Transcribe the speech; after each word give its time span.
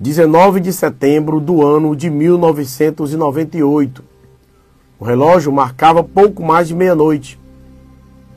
19 0.00 0.58
de 0.58 0.72
setembro 0.72 1.38
do 1.38 1.64
ano 1.64 1.94
de 1.94 2.10
1998. 2.10 4.02
O 4.98 5.04
relógio 5.04 5.52
marcava 5.52 6.02
pouco 6.02 6.42
mais 6.42 6.66
de 6.66 6.74
meia-noite. 6.74 7.38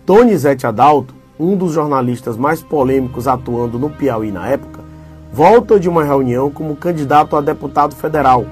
Donizete 0.06 0.68
Adalto, 0.68 1.16
um 1.40 1.58
dos 1.58 1.74
jornalistas 1.74 2.38
mais 2.38 2.62
polêmicos 2.62 3.28
atuando 3.28 3.80
no 3.80 3.90
Piauí 3.90 4.32
na 4.32 4.48
época, 4.48 4.82
volta 5.34 5.80
de 5.80 5.90
uma 5.90 6.04
reunião 6.04 6.52
como 6.52 6.76
candidato 6.76 7.36
a 7.36 7.42
deputado 7.42 7.96
federal. 7.96 8.46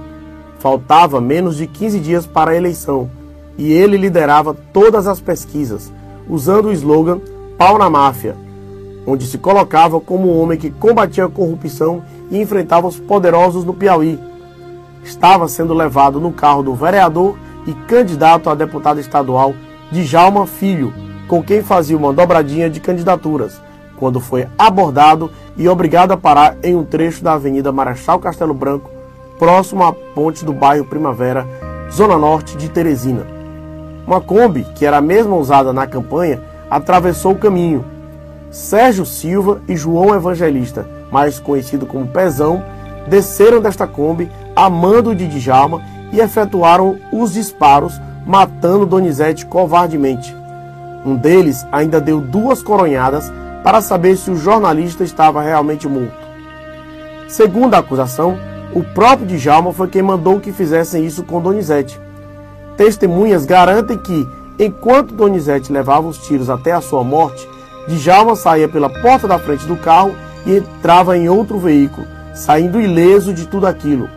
Faltava 0.57 1.21
menos 1.21 1.57
de 1.57 1.67
15 1.67 1.99
dias 1.99 2.25
para 2.25 2.49
a 2.51 2.55
eleição 2.55 3.07
e 3.55 3.71
ele 3.71 3.97
liderava 3.97 4.55
todas 4.73 5.05
as 5.05 5.21
pesquisas, 5.21 5.93
usando 6.27 6.69
o 6.69 6.73
slogan 6.73 7.21
Pau 7.55 7.77
na 7.77 7.87
Máfia, 7.87 8.35
onde 9.05 9.27
se 9.27 9.37
colocava 9.37 10.01
como 10.01 10.27
um 10.27 10.41
homem 10.41 10.57
que 10.57 10.71
combatia 10.71 11.25
a 11.25 11.29
corrupção 11.29 12.03
e 12.29 12.41
enfrentava 12.41 12.87
os 12.87 12.99
poderosos 12.99 13.63
no 13.63 13.73
Piauí. 13.73 14.19
Estava 15.03 15.47
sendo 15.47 15.73
levado 15.73 16.19
no 16.19 16.31
carro 16.31 16.63
do 16.63 16.73
vereador 16.73 17.37
e 17.67 17.73
candidato 17.87 18.49
a 18.49 18.55
deputado 18.55 18.99
estadual 18.99 19.53
Djalma 19.91 20.47
Filho, 20.47 20.93
com 21.27 21.43
quem 21.43 21.61
fazia 21.61 21.97
uma 21.97 22.13
dobradinha 22.13 22.69
de 22.69 22.79
candidaturas, 22.79 23.61
quando 23.97 24.19
foi 24.19 24.47
abordado 24.57 25.31
e 25.57 25.67
obrigado 25.69 26.11
a 26.11 26.17
parar 26.17 26.57
em 26.63 26.75
um 26.75 26.83
trecho 26.83 27.23
da 27.23 27.33
Avenida 27.33 27.71
Marechal 27.71 28.19
Castelo 28.19 28.53
Branco, 28.53 28.89
próximo 29.37 29.83
à 29.83 29.93
ponte 29.93 30.43
do 30.43 30.53
bairro 30.53 30.85
Primavera, 30.85 31.47
zona 31.91 32.17
norte 32.17 32.57
de 32.57 32.69
Teresina. 32.69 33.25
Uma 34.05 34.21
Kombi, 34.21 34.63
que 34.75 34.85
era 34.85 34.97
a 34.97 35.01
mesma 35.01 35.35
usada 35.35 35.73
na 35.73 35.87
campanha, 35.87 36.41
atravessou 36.69 37.31
o 37.31 37.37
caminho. 37.37 37.83
Sérgio 38.51 39.05
Silva 39.05 39.61
e 39.67 39.75
João 39.75 40.13
Evangelista 40.13 40.87
mais 41.15 41.39
conhecido 41.39 41.85
como 41.85 42.05
Pezão, 42.05 42.61
desceram 43.07 43.61
desta 43.61 43.87
Kombi 43.87 44.29
a 44.53 44.69
mando 44.69 45.15
de 45.15 45.25
Djalma 45.25 45.81
e 46.11 46.19
efetuaram 46.19 46.97
os 47.09 47.31
disparos, 47.31 48.01
matando 48.27 48.85
Donizete 48.85 49.45
covardemente. 49.45 50.35
Um 51.05 51.15
deles 51.15 51.65
ainda 51.71 52.01
deu 52.01 52.19
duas 52.19 52.61
coronhadas 52.61 53.31
para 53.63 53.79
saber 53.79 54.17
se 54.17 54.29
o 54.29 54.35
jornalista 54.35 55.05
estava 55.05 55.41
realmente 55.41 55.87
morto. 55.87 56.25
Segundo 57.29 57.75
a 57.75 57.77
acusação, 57.77 58.37
o 58.73 58.83
próprio 58.83 59.25
Djalma 59.25 59.71
foi 59.71 59.87
quem 59.87 60.01
mandou 60.01 60.41
que 60.41 60.51
fizessem 60.51 61.05
isso 61.05 61.23
com 61.23 61.39
Donizete. 61.39 61.97
Testemunhas 62.75 63.45
garantem 63.45 63.97
que, 63.97 64.27
enquanto 64.59 65.13
Donizete 65.13 65.71
levava 65.71 66.09
os 66.09 66.17
tiros 66.17 66.49
até 66.49 66.73
a 66.73 66.81
sua 66.81 67.05
morte, 67.05 67.47
Djalma 67.87 68.35
saía 68.35 68.67
pela 68.67 68.89
porta 68.89 69.29
da 69.29 69.39
frente 69.39 69.65
do 69.65 69.77
carro 69.77 70.13
e 70.45 70.57
entrava 70.57 71.17
em 71.17 71.27
outro 71.27 71.57
veículo, 71.57 72.07
saindo 72.33 72.79
ileso 72.79 73.33
de 73.33 73.47
tudo 73.47 73.65
aquilo. 73.65 74.09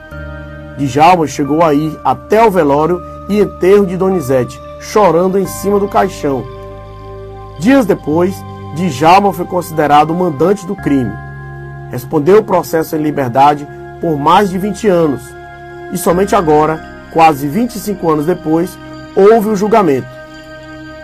Djalma 0.76 1.26
chegou 1.26 1.62
a 1.62 1.74
ir 1.74 1.98
até 2.04 2.44
o 2.44 2.50
velório 2.50 3.00
e 3.28 3.40
enterro 3.40 3.86
de 3.86 3.96
Donizete, 3.96 4.60
chorando 4.80 5.38
em 5.38 5.46
cima 5.46 5.80
do 5.80 5.88
caixão. 5.88 6.44
Dias 7.58 7.84
depois, 7.86 8.34
Djalma 8.76 9.32
foi 9.32 9.44
considerado 9.44 10.10
o 10.10 10.14
mandante 10.14 10.66
do 10.66 10.76
crime. 10.76 11.12
Respondeu 11.90 12.38
o 12.38 12.44
processo 12.44 12.94
em 12.94 13.02
liberdade 13.02 13.66
por 14.00 14.16
mais 14.16 14.50
de 14.50 14.58
20 14.58 14.86
anos. 14.86 15.22
E 15.92 15.98
somente 15.98 16.36
agora, 16.36 17.08
quase 17.12 17.48
25 17.48 18.10
anos 18.10 18.26
depois, 18.26 18.78
houve 19.16 19.48
o 19.48 19.56
julgamento. 19.56 20.06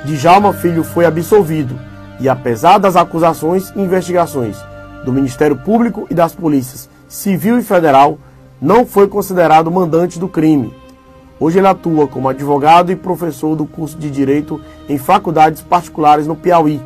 Djalma 0.05 0.53
Filho 0.53 0.85
foi 0.85 1.07
absolvido 1.07 1.77
e, 2.21 2.29
apesar 2.29 2.79
das 2.79 2.95
acusações 2.95 3.73
e 3.75 3.81
investigações 3.81 4.57
do 5.05 5.13
Ministério 5.13 5.57
Público 5.57 6.07
e 6.11 6.15
das 6.15 6.35
polícias 6.35 6.89
civil 7.09 7.59
e 7.59 7.63
federal, 7.63 8.19
não 8.61 8.87
foi 8.87 9.07
considerado 9.07 9.71
mandante 9.71 10.19
do 10.19 10.29
crime. 10.29 10.75
Hoje 11.39 11.59
ele 11.59 11.67
atua 11.67 12.07
como 12.07 12.29
advogado 12.29 12.91
e 12.91 12.97
professor 12.97 13.55
do 13.55 13.67
curso 13.67 13.99
de 13.99 14.11
Direito 14.11 14.61
em 14.89 14.99
faculdades 14.99 15.63
particulares 15.63 16.27
no 16.27 16.37
Piauí. 16.37 16.81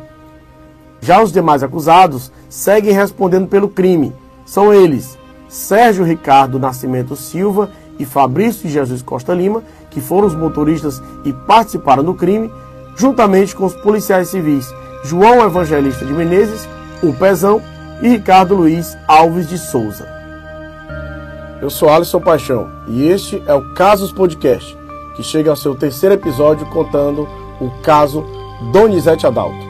Já 1.01 1.21
os 1.23 1.31
demais 1.31 1.63
acusados 1.63 2.31
seguem 2.49 2.93
respondendo 2.93 3.47
pelo 3.47 3.69
crime. 3.69 4.13
São 4.45 4.73
eles 4.73 5.17
Sérgio 5.47 6.03
Ricardo 6.03 6.59
Nascimento 6.59 7.15
Silva 7.15 7.69
e 7.97 8.05
Fabrício 8.05 8.69
Jesus 8.69 9.01
Costa 9.01 9.33
Lima, 9.33 9.63
que 9.89 10.01
foram 10.01 10.27
os 10.27 10.35
motoristas 10.35 11.01
e 11.25 11.33
participaram 11.33 12.03
do 12.03 12.13
crime, 12.13 12.51
juntamente 12.95 13.55
com 13.55 13.65
os 13.65 13.75
policiais 13.75 14.29
civis 14.29 14.67
João 15.03 15.43
Evangelista 15.45 16.05
de 16.05 16.13
Menezes, 16.13 16.67
o 17.01 17.13
Pezão 17.13 17.61
e 18.01 18.07
Ricardo 18.07 18.55
Luiz 18.55 18.97
Alves 19.07 19.47
de 19.47 19.57
Souza. 19.57 20.07
Eu 21.61 21.69
sou 21.69 21.89
Alisson 21.89 22.21
Paixão 22.21 22.69
e 22.87 23.03
este 23.07 23.41
é 23.45 23.53
o 23.53 23.73
Casos 23.73 24.11
Podcast, 24.11 24.77
que 25.15 25.23
chega 25.23 25.49
ao 25.49 25.55
seu 25.57 25.75
terceiro 25.75 26.15
episódio 26.15 26.65
contando 26.67 27.27
o 27.59 27.69
caso 27.81 28.25
Donizete 28.71 29.27
Adalto. 29.27 29.67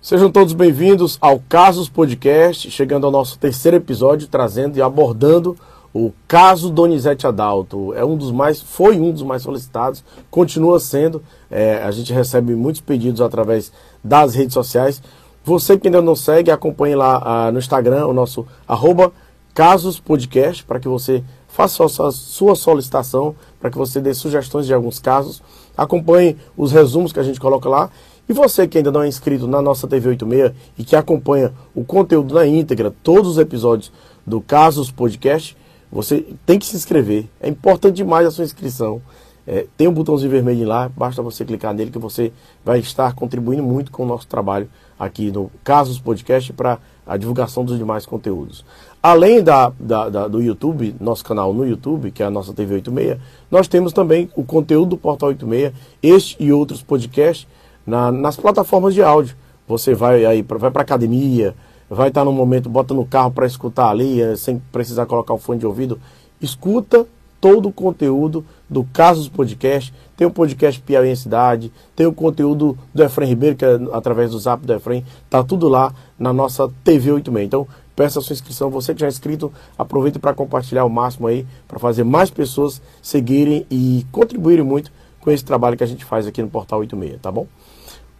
Sejam 0.00 0.30
todos 0.30 0.52
bem-vindos 0.52 1.18
ao 1.20 1.40
Casos 1.40 1.88
Podcast, 1.88 2.70
chegando 2.70 3.06
ao 3.06 3.10
nosso 3.10 3.36
terceiro 3.36 3.76
episódio, 3.76 4.28
trazendo 4.28 4.76
e 4.76 4.82
abordando 4.82 5.56
o 5.96 6.12
caso 6.28 6.70
Donizete 6.70 7.26
Adalto. 7.26 7.94
É 7.94 8.04
um 8.04 8.16
dos 8.16 8.30
mais, 8.30 8.60
foi 8.60 9.00
um 9.00 9.10
dos 9.10 9.22
mais 9.22 9.42
solicitados, 9.42 10.04
continua 10.30 10.78
sendo. 10.78 11.22
É, 11.50 11.82
a 11.82 11.90
gente 11.90 12.12
recebe 12.12 12.54
muitos 12.54 12.82
pedidos 12.82 13.22
através 13.22 13.72
das 14.06 14.34
redes 14.34 14.54
sociais. 14.54 15.02
Você 15.44 15.78
que 15.78 15.88
ainda 15.88 16.02
não 16.02 16.16
segue, 16.16 16.50
acompanhe 16.50 16.94
lá 16.94 17.22
ah, 17.24 17.52
no 17.52 17.58
Instagram 17.58 18.06
o 18.06 18.12
nosso 18.12 18.46
arroba 18.66 19.12
Casos 19.54 20.00
Podcast, 20.00 20.64
para 20.64 20.80
que 20.80 20.88
você 20.88 21.22
faça 21.48 21.84
a 21.84 22.12
sua 22.12 22.54
solicitação, 22.54 23.34
para 23.60 23.70
que 23.70 23.78
você 23.78 24.00
dê 24.00 24.12
sugestões 24.12 24.66
de 24.66 24.74
alguns 24.74 24.98
casos. 24.98 25.42
Acompanhe 25.76 26.36
os 26.56 26.72
resumos 26.72 27.12
que 27.12 27.20
a 27.20 27.22
gente 27.22 27.40
coloca 27.40 27.68
lá. 27.68 27.90
E 28.28 28.32
você 28.32 28.66
que 28.66 28.76
ainda 28.76 28.90
não 28.90 29.02
é 29.02 29.08
inscrito 29.08 29.46
na 29.46 29.62
nossa 29.62 29.86
TV 29.86 30.10
86 30.10 30.52
e 30.76 30.84
que 30.84 30.96
acompanha 30.96 31.52
o 31.74 31.84
conteúdo 31.84 32.34
na 32.34 32.46
íntegra, 32.46 32.92
todos 33.02 33.32
os 33.32 33.38
episódios 33.38 33.92
do 34.26 34.40
Casos 34.40 34.90
Podcast, 34.90 35.56
você 35.90 36.26
tem 36.44 36.58
que 36.58 36.66
se 36.66 36.76
inscrever. 36.76 37.26
É 37.40 37.48
importante 37.48 37.96
demais 37.96 38.26
a 38.26 38.30
sua 38.30 38.44
inscrição. 38.44 39.00
É, 39.46 39.66
tem 39.76 39.86
um 39.86 39.92
botãozinho 39.92 40.30
vermelho 40.30 40.66
lá, 40.66 40.88
basta 40.88 41.22
você 41.22 41.44
clicar 41.44 41.72
nele 41.72 41.90
que 41.90 41.98
você 41.98 42.32
vai 42.64 42.80
estar 42.80 43.14
contribuindo 43.14 43.62
muito 43.62 43.92
com 43.92 44.02
o 44.02 44.06
nosso 44.06 44.26
trabalho 44.26 44.68
aqui 44.98 45.30
no 45.30 45.50
Casos 45.62 46.00
Podcast 46.00 46.52
para 46.52 46.78
a 47.06 47.16
divulgação 47.16 47.64
dos 47.64 47.78
demais 47.78 48.04
conteúdos. 48.04 48.64
Além 49.00 49.42
da, 49.42 49.72
da, 49.78 50.08
da, 50.08 50.26
do 50.26 50.42
YouTube, 50.42 50.96
nosso 50.98 51.24
canal 51.24 51.54
no 51.54 51.64
YouTube, 51.64 52.10
que 52.10 52.22
é 52.22 52.26
a 52.26 52.30
nossa 52.30 52.52
TV 52.52 52.74
86, 52.76 53.18
nós 53.48 53.68
temos 53.68 53.92
também 53.92 54.28
o 54.34 54.42
conteúdo 54.42 54.90
do 54.90 54.96
Portal 54.96 55.28
86, 55.28 55.72
este 56.02 56.42
e 56.42 56.52
outros 56.52 56.82
podcasts 56.82 57.46
na, 57.86 58.10
nas 58.10 58.36
plataformas 58.36 58.94
de 58.94 59.02
áudio. 59.02 59.36
Você 59.68 59.94
vai 59.94 60.24
aí, 60.24 60.42
vai 60.42 60.70
para 60.72 60.82
academia, 60.82 61.54
vai 61.88 62.08
estar 62.08 62.24
no 62.24 62.32
momento, 62.32 62.68
bota 62.68 62.92
no 62.92 63.04
carro 63.04 63.30
para 63.30 63.46
escutar 63.46 63.90
ali, 63.90 64.20
é, 64.20 64.34
sem 64.34 64.60
precisar 64.72 65.06
colocar 65.06 65.34
o 65.34 65.38
fone 65.38 65.60
de 65.60 65.66
ouvido. 65.66 66.00
Escuta 66.40 67.06
todo 67.40 67.68
o 67.68 67.72
conteúdo 67.72 68.44
do 68.68 68.84
Casos 68.84 69.28
Podcast. 69.28 69.92
Tem 70.16 70.26
o 70.26 70.30
podcast 70.30 70.80
Piauí 70.80 71.10
em 71.10 71.16
Cidade, 71.16 71.72
tem 71.94 72.06
o 72.06 72.12
conteúdo 72.12 72.76
do 72.94 73.02
Efraim 73.02 73.28
Ribeiro, 73.28 73.56
que 73.56 73.64
é 73.64 73.78
através 73.92 74.30
do 74.30 74.38
zap 74.38 74.64
do 74.66 74.72
Efraim. 74.72 75.04
Tá 75.28 75.42
tudo 75.44 75.68
lá 75.68 75.92
na 76.18 76.32
nossa 76.32 76.68
TV 76.82 77.12
86. 77.12 77.46
Então, 77.46 77.68
peça 77.94 78.18
a 78.18 78.22
sua 78.22 78.34
inscrição. 78.34 78.70
Você 78.70 78.94
que 78.94 79.00
já 79.00 79.06
é 79.06 79.10
inscrito, 79.10 79.52
aproveite 79.78 80.18
para 80.18 80.34
compartilhar 80.34 80.84
o 80.84 80.90
máximo 80.90 81.26
aí, 81.26 81.46
para 81.66 81.78
fazer 81.78 82.04
mais 82.04 82.30
pessoas 82.30 82.80
seguirem 83.02 83.66
e 83.70 84.06
contribuírem 84.12 84.64
muito 84.64 84.90
com 85.20 85.30
esse 85.30 85.44
trabalho 85.44 85.76
que 85.76 85.82
a 85.84 85.86
gente 85.86 86.04
faz 86.04 86.26
aqui 86.26 86.40
no 86.40 86.48
Portal 86.48 86.78
86, 86.80 87.20
tá 87.20 87.32
bom? 87.32 87.46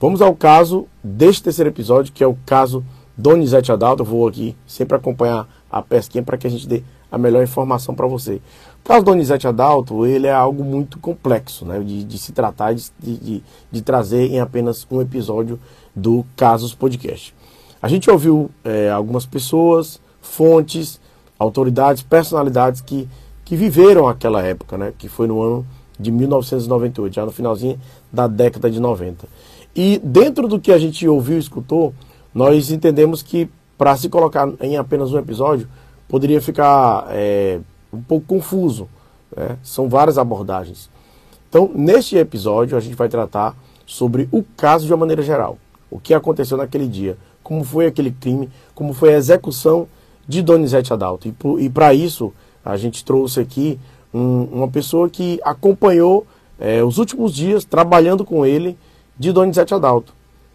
Vamos 0.00 0.20
ao 0.20 0.34
caso 0.34 0.86
deste 1.02 1.44
terceiro 1.44 1.70
episódio, 1.70 2.12
que 2.12 2.22
é 2.22 2.26
o 2.26 2.36
caso 2.44 2.84
Donizete 3.16 3.72
Adalto. 3.72 4.02
Eu 4.02 4.06
vou 4.06 4.28
aqui 4.28 4.56
sempre 4.66 4.96
acompanhar 4.96 5.48
a 5.70 5.80
pesquinha 5.80 6.22
para 6.22 6.36
que 6.36 6.46
a 6.46 6.50
gente 6.50 6.66
dê 6.66 6.82
a 7.10 7.16
melhor 7.16 7.42
informação 7.42 7.94
para 7.94 8.06
você. 8.06 8.40
Caso 8.86 9.04
Donizete 9.04 9.48
Adalto, 9.48 10.06
ele 10.06 10.28
é 10.28 10.32
algo 10.32 10.62
muito 10.62 11.00
complexo 11.00 11.64
né, 11.64 11.80
de, 11.80 12.04
de 12.04 12.18
se 12.18 12.30
tratar, 12.30 12.72
de, 12.72 12.88
de, 13.00 13.42
de, 13.68 13.82
trazer 13.82 14.30
em 14.30 14.38
apenas 14.38 14.86
um 14.88 15.00
episódio 15.00 15.58
do 15.92 16.24
Casos 16.36 16.72
Podcast. 16.72 17.34
A 17.82 17.88
gente 17.88 18.08
ouviu 18.08 18.48
é, 18.62 18.88
algumas 18.88 19.26
pessoas, 19.26 20.00
fontes, 20.22 21.00
autoridades, 21.36 22.04
personalidades 22.04 22.80
que, 22.80 23.08
que 23.44 23.56
viveram 23.56 24.06
aquela 24.06 24.40
época, 24.40 24.78
né, 24.78 24.92
que 24.96 25.08
foi 25.08 25.26
no 25.26 25.42
ano 25.42 25.66
de 25.98 26.12
1998, 26.12 27.12
já 27.12 27.26
no 27.26 27.32
finalzinho 27.32 27.80
da 28.12 28.28
década 28.28 28.70
de 28.70 28.78
90. 28.78 29.26
E 29.74 29.98
dentro 29.98 30.46
do 30.46 30.60
que 30.60 30.70
a 30.70 30.78
gente 30.78 31.08
ouviu 31.08 31.38
e 31.38 31.40
escutou, 31.40 31.92
nós 32.32 32.70
entendemos 32.70 33.20
que 33.20 33.50
para 33.76 33.96
se 33.96 34.08
colocar 34.08 34.48
em 34.60 34.76
apenas 34.76 35.12
um 35.12 35.18
episódio, 35.18 35.68
poderia 36.08 36.40
ficar 36.40 37.08
é, 37.10 37.58
um 37.92 38.00
pouco 38.00 38.26
confuso. 38.26 38.88
Né? 39.34 39.56
São 39.62 39.88
várias 39.88 40.18
abordagens. 40.18 40.90
Então, 41.48 41.70
neste 41.74 42.16
episódio, 42.16 42.76
a 42.76 42.80
gente 42.80 42.96
vai 42.96 43.08
tratar 43.08 43.56
sobre 43.86 44.28
o 44.32 44.42
caso 44.56 44.86
de 44.86 44.92
uma 44.92 44.98
maneira 44.98 45.22
geral. 45.22 45.58
O 45.90 45.98
que 45.98 46.12
aconteceu 46.12 46.56
naquele 46.56 46.88
dia, 46.88 47.16
como 47.42 47.64
foi 47.64 47.86
aquele 47.86 48.10
crime, 48.10 48.50
como 48.74 48.92
foi 48.92 49.14
a 49.14 49.16
execução 49.16 49.86
de 50.26 50.42
Donizete 50.42 50.92
Adalto. 50.92 51.32
E, 51.58 51.68
para 51.70 51.94
isso, 51.94 52.32
a 52.64 52.76
gente 52.76 53.04
trouxe 53.04 53.40
aqui 53.40 53.78
um, 54.12 54.44
uma 54.44 54.68
pessoa 54.68 55.08
que 55.08 55.40
acompanhou 55.44 56.26
é, 56.58 56.82
os 56.82 56.98
últimos 56.98 57.32
dias 57.32 57.64
trabalhando 57.64 58.24
com 58.24 58.44
ele 58.44 58.76
de 59.18 59.32
Donizete 59.32 59.72
Adalto. 59.72 60.12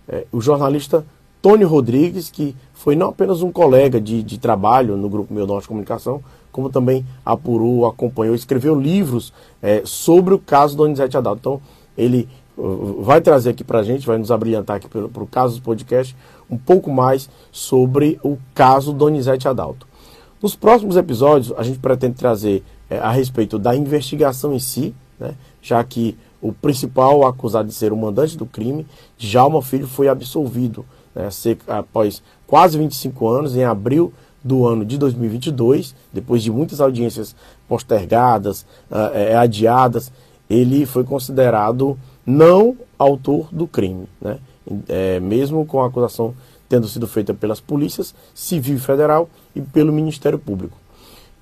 É, 0.07 0.25
o 0.31 0.41
jornalista 0.41 1.05
Tony 1.41 1.63
Rodrigues, 1.63 2.29
que 2.29 2.55
foi 2.73 2.95
não 2.95 3.09
apenas 3.09 3.41
um 3.41 3.51
colega 3.51 4.01
de, 4.01 4.21
de 4.21 4.37
trabalho 4.37 4.97
no 4.97 5.09
Grupo 5.09 5.33
Meu 5.33 5.47
Norte 5.47 5.67
Comunicação, 5.67 6.21
como 6.51 6.69
também 6.69 7.05
apurou, 7.25 7.85
acompanhou, 7.85 8.35
escreveu 8.35 8.79
livros 8.79 9.33
é, 9.61 9.81
sobre 9.85 10.33
o 10.33 10.39
caso 10.39 10.75
Donizete 10.75 11.17
Adalto. 11.17 11.39
Então, 11.39 11.61
ele 11.97 12.27
uh, 12.57 13.01
vai 13.01 13.21
trazer 13.21 13.51
aqui 13.51 13.63
para 13.63 13.79
a 13.79 13.83
gente, 13.83 14.05
vai 14.05 14.17
nos 14.17 14.31
abrilhantar 14.31 14.77
aqui 14.77 14.87
para 14.87 15.23
o 15.23 15.27
caso 15.27 15.57
do 15.57 15.61
podcast, 15.61 16.15
um 16.49 16.57
pouco 16.57 16.91
mais 16.91 17.29
sobre 17.51 18.19
o 18.23 18.37
caso 18.53 18.93
Donizete 18.93 19.47
Adalto. 19.47 19.87
Nos 20.41 20.55
próximos 20.55 20.97
episódios, 20.97 21.53
a 21.57 21.63
gente 21.63 21.79
pretende 21.79 22.15
trazer 22.15 22.63
é, 22.89 22.97
a 22.97 23.11
respeito 23.11 23.59
da 23.59 23.75
investigação 23.75 24.53
em 24.53 24.59
si, 24.59 24.93
né, 25.19 25.35
já 25.61 25.83
que 25.83 26.17
o 26.41 26.51
principal 26.51 27.25
acusado 27.25 27.67
de 27.67 27.73
ser 27.73 27.93
o 27.93 27.97
mandante 27.97 28.35
do 28.35 28.45
crime, 28.45 28.85
Djalma 29.17 29.61
Filho, 29.61 29.87
foi 29.87 30.07
absolvido 30.07 30.83
né, 31.13 31.29
após 31.67 32.23
quase 32.47 32.77
25 32.77 33.27
anos, 33.27 33.55
em 33.55 33.63
abril 33.63 34.11
do 34.43 34.67
ano 34.67 34.85
de 34.85 34.97
2022, 34.97 35.95
depois 36.11 36.41
de 36.41 36.51
muitas 36.51 36.81
audiências 36.81 37.35
postergadas, 37.67 38.61
uh, 38.89 39.13
é, 39.13 39.35
adiadas, 39.35 40.11
ele 40.49 40.85
foi 40.85 41.03
considerado 41.03 41.97
não 42.25 42.75
autor 42.97 43.47
do 43.51 43.67
crime, 43.67 44.07
né? 44.19 44.39
É, 44.87 45.19
mesmo 45.19 45.65
com 45.65 45.81
a 45.81 45.87
acusação 45.87 46.35
tendo 46.69 46.87
sido 46.87 47.05
feita 47.07 47.33
pelas 47.33 47.59
polícias 47.59 48.15
civil 48.33 48.77
e 48.77 48.79
federal 48.79 49.27
e 49.53 49.61
pelo 49.61 49.91
Ministério 49.91 50.39
Público. 50.39 50.77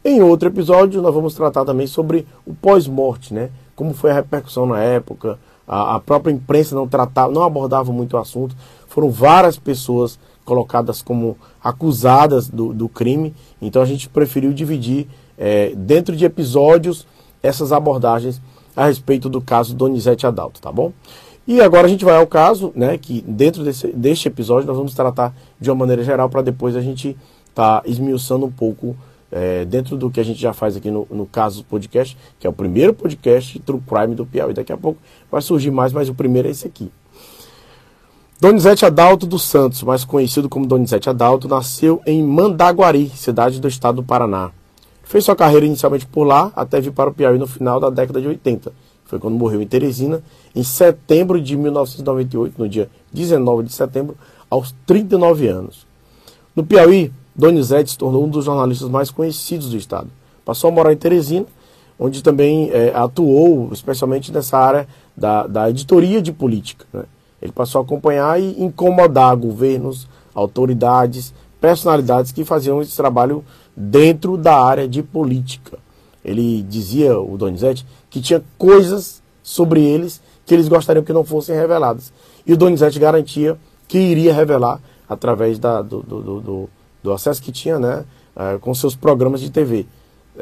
Em 0.04 0.22
outro 0.24 0.48
episódio, 0.48 1.02
nós 1.02 1.14
vamos 1.14 1.36
tratar 1.36 1.66
também 1.66 1.86
sobre 1.86 2.26
o 2.46 2.54
pós-morte, 2.54 3.34
né? 3.34 3.52
Como 3.76 3.94
foi 3.94 4.12
a 4.12 4.14
repercussão 4.16 4.66
na 4.66 4.80
época, 4.80 5.38
a, 5.68 5.96
a 5.96 6.00
própria 6.00 6.32
imprensa 6.32 6.74
não 6.74 6.88
tratava, 6.88 7.32
não 7.32 7.44
abordava 7.44 7.92
muito 7.94 8.14
o 8.16 8.18
assunto. 8.18 8.56
Foram 8.88 9.12
várias 9.12 9.60
pessoas 9.60 10.18
colocadas 10.50 11.00
como 11.04 11.38
acusadas 11.64 12.50
do, 12.50 12.74
do 12.74 12.90
crime, 12.90 13.36
então 13.62 13.84
a 13.84 13.86
gente 13.86 14.10
preferiu 14.10 14.52
dividir 14.52 15.06
é, 15.38 15.74
dentro 15.76 16.16
de 16.16 16.26
episódios 16.26 17.06
essas 17.44 17.72
abordagens 17.72 18.42
a 18.76 18.88
respeito 18.88 19.30
do 19.30 19.40
caso 19.40 19.76
Donizete 19.76 20.26
Adalto, 20.26 20.60
tá 20.60 20.72
bom? 20.72 20.92
E 21.48 21.62
agora 21.62 21.86
a 21.86 21.90
gente 21.90 22.04
vai 22.04 22.16
ao 22.16 22.26
caso, 22.26 22.72
né, 22.76 22.98
que 22.98 23.22
dentro 23.28 23.64
desse, 23.64 23.90
deste 23.90 24.28
episódio 24.28 24.66
nós 24.66 24.76
vamos 24.76 24.96
tratar 24.96 25.36
de 25.62 25.70
uma 25.70 25.76
maneira 25.76 26.04
geral 26.04 26.28
para 26.32 26.42
depois 26.42 26.76
a 26.76 26.82
gente 26.82 27.16
tá 27.54 27.84
esmiuçando 27.86 28.48
um 28.48 28.52
pouco 28.52 28.96
é, 29.32 29.66
dentro 29.66 29.96
do 29.96 30.10
que 30.10 30.20
a 30.20 30.24
gente 30.24 30.42
já 30.42 30.52
faz 30.52 30.76
aqui 30.76 30.90
no, 30.90 31.08
no 31.12 31.28
caso 31.28 31.64
podcast, 31.64 32.18
que 32.40 32.48
é 32.48 32.50
o 32.50 32.54
primeiro 32.54 32.92
podcast 32.92 33.60
True 33.60 33.82
Crime 33.88 34.16
do 34.16 34.26
Piauí. 34.26 34.54
Daqui 34.54 34.74
a 34.74 34.78
pouco 34.78 35.00
vai 35.32 35.44
surgir 35.44 35.70
mais, 35.70 35.94
mas 35.94 36.10
o 36.10 36.16
primeiro 36.16 36.48
é 36.48 36.52
esse 36.52 36.66
aqui. 36.66 36.92
Donizete 38.42 38.86
Adalto 38.86 39.28
dos 39.28 39.44
Santos, 39.44 39.84
mais 39.84 40.06
conhecido 40.06 40.48
como 40.48 40.66
Donizete 40.66 41.10
Adalto, 41.10 41.46
nasceu 41.46 42.02
em 42.06 42.24
Mandaguari, 42.24 43.12
cidade 43.14 43.60
do 43.60 43.68
estado 43.68 43.98
do 43.98 44.04
Paraná. 44.04 44.52
Fez 45.04 45.26
sua 45.26 45.36
carreira 45.36 45.66
inicialmente 45.66 46.08
por 46.08 46.24
lá, 46.24 46.50
até 46.56 46.80
vir 46.80 46.94
para 46.94 47.10
o 47.10 47.14
Piauí 47.14 47.38
no 47.38 47.46
final 47.46 47.82
da 47.82 47.90
década 47.90 48.22
de 48.22 48.30
80. 48.30 48.72
Foi 49.04 49.20
quando 49.20 49.36
morreu 49.36 49.62
em 49.62 49.68
Teresina, 49.68 50.24
em 50.56 50.64
setembro 50.64 51.42
de 51.42 51.58
1998, 51.58 52.56
no 52.58 52.70
dia 52.70 52.90
19 53.12 53.64
de 53.64 53.74
setembro, 53.74 54.16
aos 54.50 54.74
39 54.88 55.50
anos. 55.50 55.86
No 56.56 56.66
Piauí, 56.66 57.12
Donizete 57.36 57.92
se 57.92 57.98
tornou 57.98 58.24
um 58.24 58.30
dos 58.30 58.46
jornalistas 58.46 58.88
mais 58.88 59.12
conhecidos 59.12 59.70
do 59.70 59.76
estado. 59.76 60.08
Passou 60.46 60.70
a 60.70 60.74
morar 60.74 60.94
em 60.94 60.98
Teresina, 60.98 61.46
onde 62.00 62.24
também 62.24 62.70
é, 62.72 62.94
atuou, 62.96 63.68
especialmente 63.74 64.32
nessa 64.32 64.58
área 64.58 64.88
da, 65.18 65.46
da 65.46 65.70
editoria 65.70 66.22
de 66.22 66.32
política. 66.32 66.86
Né? 66.94 67.04
Ele 67.42 67.52
passou 67.52 67.80
a 67.80 67.84
acompanhar 67.84 68.40
e 68.40 68.62
incomodar 68.62 69.36
governos, 69.36 70.08
autoridades, 70.34 71.34
personalidades 71.60 72.32
que 72.32 72.46
faziam 72.46 72.82
esse 72.82 72.96
trabalho 72.96 73.44
dentro 73.76 74.38
da 74.38 74.62
área 74.62 74.88
de 74.88 75.02
política. 75.02 75.78
Ele 76.24 76.62
dizia, 76.64 77.20
o 77.20 77.38
Donizete, 77.38 77.86
que 78.10 78.22
tinha 78.22 78.44
coisas 78.58 79.22
sobre 79.42 79.82
eles 79.82 80.22
que 80.46 80.54
eles 80.54 80.68
gostariam 80.68 81.04
que 81.04 81.14
não 81.14 81.24
fossem 81.24 81.56
reveladas. 81.56 82.12
E 82.46 82.54
o 82.54 82.58
Donizete 82.58 83.00
garantia 83.00 83.58
que 83.88 83.98
iria 83.98 84.34
revelar 84.34 84.82
através 85.08 85.60
da, 85.60 85.82
do, 85.82 86.02
do, 86.02 86.22
do, 86.42 86.70
do, 87.04 87.14
acesso 87.14 87.42
que 87.42 87.52
tinha 87.52 87.80
né, 87.80 88.06
uh, 88.36 88.60
com 88.60 88.74
seus 88.74 88.96
programas 88.96 89.42
de 89.42 89.50
TV. 89.50 89.86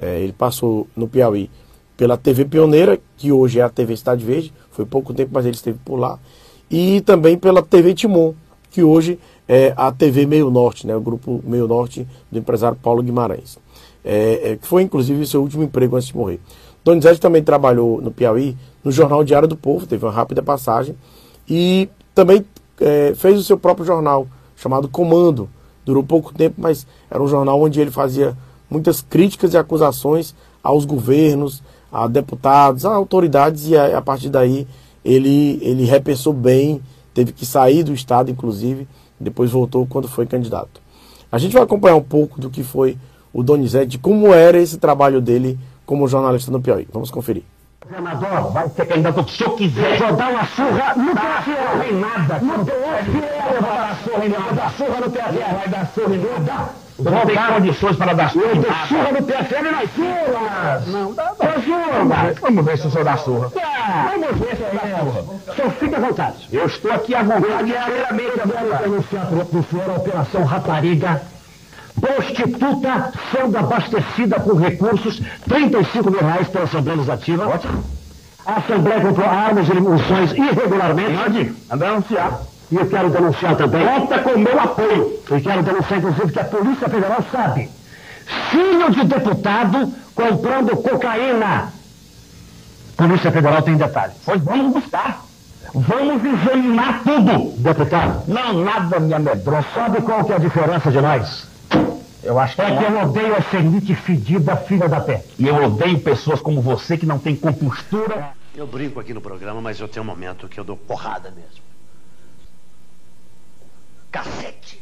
É, 0.02 0.20
ele 0.20 0.34
passou 0.34 0.88
no 0.96 1.08
Piauí 1.08 1.50
pela 1.96 2.16
TV 2.16 2.46
Pioneira, 2.46 3.00
que 3.18 3.32
hoje 3.32 3.60
é 3.60 3.64
a 3.64 3.70
TV 3.70 3.98
Cidade 3.98 4.24
Verde, 4.24 4.54
foi 4.72 4.86
pouco 4.86 5.14
tempo, 5.14 5.32
mas 5.34 5.46
ele 5.46 5.56
esteve 5.56 5.80
por 5.84 5.98
lá 5.98 6.20
e 6.70 7.02
também 7.02 7.38
pela 7.38 7.62
TV 7.62 7.94
Timon, 7.94 8.34
que 8.72 8.84
hoje 8.84 9.20
é 9.48 9.74
a 9.78 9.92
TV 9.92 10.26
Meio 10.26 10.50
Norte, 10.50 10.86
né, 10.86 10.96
o 10.96 11.02
grupo 11.02 11.42
Meio 11.46 11.68
Norte 11.68 12.08
do 12.32 12.38
empresário 12.38 12.78
Paulo 12.82 13.02
Guimarães. 13.02 13.58
É, 14.04 14.52
é, 14.52 14.56
que 14.56 14.66
foi 14.66 14.84
inclusive 14.84 15.26
seu 15.26 15.42
último 15.42 15.64
emprego 15.64 15.96
antes 15.96 16.08
de 16.08 16.16
morrer. 16.16 16.40
Donizete 16.84 17.20
também 17.20 17.44
trabalhou 17.44 18.02
no 18.02 18.12
Piauí, 18.12 18.56
no 18.84 18.92
Jornal 18.92 19.24
Diário 19.24 19.48
do 19.48 19.58
Povo, 19.58 19.86
teve 19.86 20.06
uma 20.06 20.12
rápida 20.12 20.42
passagem, 20.42 20.96
e 21.50 21.90
também 22.16 22.46
é, 22.80 23.14
fez 23.16 23.38
o 23.38 23.44
seu 23.44 23.58
próprio 23.58 23.86
jornal, 23.86 24.28
chamado 24.56 24.88
Comando. 24.88 25.50
Durou 25.86 26.04
pouco 26.04 26.34
tempo, 26.34 26.56
mas 26.58 26.88
era 27.10 27.22
um 27.22 27.28
jornal 27.28 27.62
onde 27.62 27.80
ele 27.82 27.92
fazia 27.92 28.38
muitas 28.70 29.02
críticas 29.02 29.54
e 29.54 29.58
acusações 29.58 30.34
aos 30.64 30.86
governos, 30.86 31.62
a 31.92 32.08
deputados, 32.08 32.86
a 32.86 32.94
autoridades, 32.94 33.68
e 33.68 33.78
a, 33.78 33.98
a 33.98 34.02
partir 34.02 34.30
daí 34.30 34.68
ele, 35.08 35.58
ele 35.62 35.86
repensou 35.86 36.34
bem, 36.34 36.82
teve 37.14 37.32
que 37.32 37.46
sair 37.46 37.82
do 37.82 37.94
Estado, 37.94 38.30
inclusive, 38.30 38.86
depois 39.18 39.50
voltou 39.50 39.88
quando 39.88 40.08
foi 40.08 40.26
candidato. 40.26 40.82
A 41.32 41.38
gente 41.38 41.54
vai 41.54 41.64
acompanhar 41.64 41.96
um 41.96 42.04
pouco 42.04 42.40
do 42.42 42.50
que 42.50 42.62
foi 42.62 42.98
o 43.34 43.42
Donizete, 43.42 43.88
de 43.88 43.98
como 43.98 44.34
era 44.34 44.58
esse 44.58 44.78
trabalho 44.78 45.22
dele 45.22 45.58
como 45.86 46.08
jornalista 46.08 46.52
no 46.52 46.62
Piauí. 46.62 46.88
Vamos 46.92 47.10
conferir. 47.10 47.44
Senador, 47.90 48.52
vai 48.52 48.68
ser 48.70 48.86
candidato 48.86 49.24
que 49.24 49.32
o 49.32 49.34
senhor 49.34 49.56
quiser. 49.56 49.98
Vou 49.98 50.16
dar 50.18 50.30
uma 50.30 50.46
surra 50.46 50.96
no 50.96 51.12
PFL. 51.16 51.94
Não 51.94 52.00
nada. 52.02 52.40
No 52.40 52.66
PFL, 52.66 53.62
vai 53.62 53.78
dar 53.78 54.04
surra 54.04 54.26
em 54.26 54.30
nada. 54.30 54.44
Vai 54.44 54.56
dar 54.56 54.72
surra 54.74 55.00
no 55.00 55.12
PFL. 55.12 55.56
Vai 55.56 55.70
dar 55.70 55.92
surra 55.94 56.16
em 56.16 56.20
nada. 56.20 56.87
Não 57.00 57.26
tem 57.26 57.36
condições 57.36 57.96
para 57.96 58.14
dar 58.14 58.32
surra. 58.32 58.46
Eu 58.48 58.56
dou 58.56 58.74
surra 58.88 59.12
no 59.12 59.24
PFL 59.24 59.72
nas 59.72 59.92
surras. 59.92 60.88
Não, 60.88 61.14
dá, 61.14 61.34
dá. 61.38 61.54
surra. 61.62 62.36
Vamos 62.42 62.66
ver 62.66 62.78
se 62.78 62.88
o 62.88 62.92
senhor 62.92 63.04
dá 63.04 63.18
surra. 63.18 63.52
Vamos 64.12 64.40
ver 64.40 64.56
se 64.56 64.64
o 64.64 64.70
senhor 64.70 64.74
dá 64.74 65.00
surra. 65.00 65.22
O 65.48 65.56
senhor 65.56 65.72
fica 65.72 65.98
à 65.98 66.00
vontade. 66.00 66.36
Eu 66.52 66.66
estou 66.66 66.92
aqui 66.92 67.16
à 67.16 67.24
vontade. 67.24 67.74
Primeiramente, 67.74 68.40
eu 68.40 68.50
quero 68.50 68.84
denunciar 68.84 69.28
para 69.28 69.60
o 69.60 69.64
senhor 69.70 69.90
a 69.90 69.94
Operação 69.94 70.44
Rapariga 70.44 71.22
prostituta 72.00 73.12
sendo 73.32 73.58
abastecida 73.58 74.40
com 74.40 74.54
recursos, 74.56 75.20
35 75.50 76.12
mil 76.12 76.20
reais 76.20 76.48
pela 76.48 76.66
Assembleia 76.66 76.98
Legislativa. 76.98 77.48
Ótimo. 77.48 77.84
A 78.46 78.54
Assembleia 78.60 79.02
comprou 79.02 79.28
armas 79.28 79.68
e 79.68 79.74
munições 79.74 80.32
irregularmente. 80.32 81.18
Pode, 81.18 81.54
denunciar. 81.78 82.40
E 82.72 82.76
eu 82.76 82.88
quero 82.88 83.10
denunciar 83.10 83.56
também. 83.56 83.86
Conta 83.86 84.20
com 84.20 84.32
o 84.32 84.40
meu 84.40 84.60
apoio. 84.60 85.20
Eu 85.30 85.42
quero 85.42 85.64
denunciar, 85.64 86.00
inclusive, 86.00 86.32
que 86.32 86.40
a 86.40 86.46
Polícia 86.46 86.90
Federal 86.90 87.24
sabe. 87.32 87.70
Filho 88.52 88.92
de 88.92 89.06
deputado 89.06 89.94
comprando 90.14 90.76
cocaína. 90.78 91.72
Polícia 92.98 93.32
Federal 93.32 93.62
tem 93.62 93.78
detalhes. 93.78 94.18
Pois 94.26 94.42
vamos 94.42 94.74
buscar. 94.74 95.24
Vamos 95.74 96.24
examinar 96.24 97.04
tudo, 97.04 97.54
deputado. 97.58 98.24
Não, 98.28 98.64
nada 98.64 99.00
me 99.00 99.14
amedronta. 99.14 99.68
Sabe 99.74 100.02
qual 100.02 100.24
que 100.26 100.32
é 100.34 100.36
a 100.36 100.40
diferença 100.40 100.92
de 100.92 101.00
nós? 101.00 101.48
Eu 102.24 102.40
acho 102.40 102.56
que 102.56 102.62
é 102.62 102.76
que 102.76 102.84
eu 102.84 103.02
odeio 103.02 103.36
a 103.36 103.42
Senite 103.44 103.96
fedida, 103.96 104.56
filha 104.58 104.90
da 104.90 105.00
pé. 105.00 105.24
E 105.38 105.48
eu 105.48 105.56
odeio 105.64 106.00
pessoas 106.00 106.42
como 106.42 106.62
você 106.62 106.98
que 106.98 107.06
não 107.06 107.20
tem 107.20 107.36
compostura. 107.36 108.32
Eu 108.56 108.66
brinco 108.66 109.00
aqui 109.00 109.14
no 109.14 109.22
programa, 109.22 109.62
mas 109.62 109.80
eu 109.80 109.88
tenho 109.88 110.04
um 110.04 110.08
momento 110.08 110.48
que 110.48 110.60
eu 110.60 110.64
dou 110.64 110.76
porrada 110.76 111.32
mesmo. 111.32 111.67
Cacete! 114.12 114.82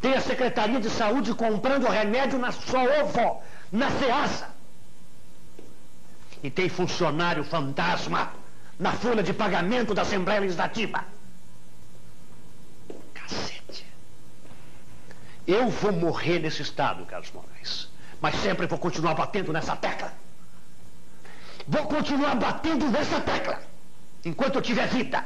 Tem 0.00 0.14
a 0.14 0.20
Secretaria 0.20 0.80
de 0.80 0.90
Saúde 0.90 1.34
comprando 1.34 1.88
remédio 1.88 2.38
na 2.38 2.52
sua 2.52 2.82
ovo, 3.02 3.42
na 3.72 3.90
Ceasa. 3.90 4.48
E 6.42 6.50
tem 6.50 6.68
funcionário 6.68 7.42
fantasma 7.42 8.32
na 8.78 8.92
folha 8.92 9.22
de 9.22 9.32
pagamento 9.32 9.92
da 9.92 10.02
Assembleia 10.02 10.40
Legislativa. 10.40 11.04
Cacete! 13.12 13.84
Eu 15.46 15.68
vou 15.68 15.92
morrer 15.92 16.38
nesse 16.38 16.62
estado, 16.62 17.04
Carlos 17.06 17.32
Moraes. 17.32 17.88
Mas 18.20 18.36
sempre 18.36 18.66
vou 18.66 18.78
continuar 18.78 19.14
batendo 19.14 19.52
nessa 19.52 19.74
tecla. 19.74 20.12
Vou 21.66 21.86
continuar 21.86 22.34
batendo 22.36 22.88
nessa 22.88 23.20
tecla. 23.20 23.60
Enquanto 24.24 24.56
eu 24.56 24.62
tiver 24.62 24.86
vida. 24.88 25.24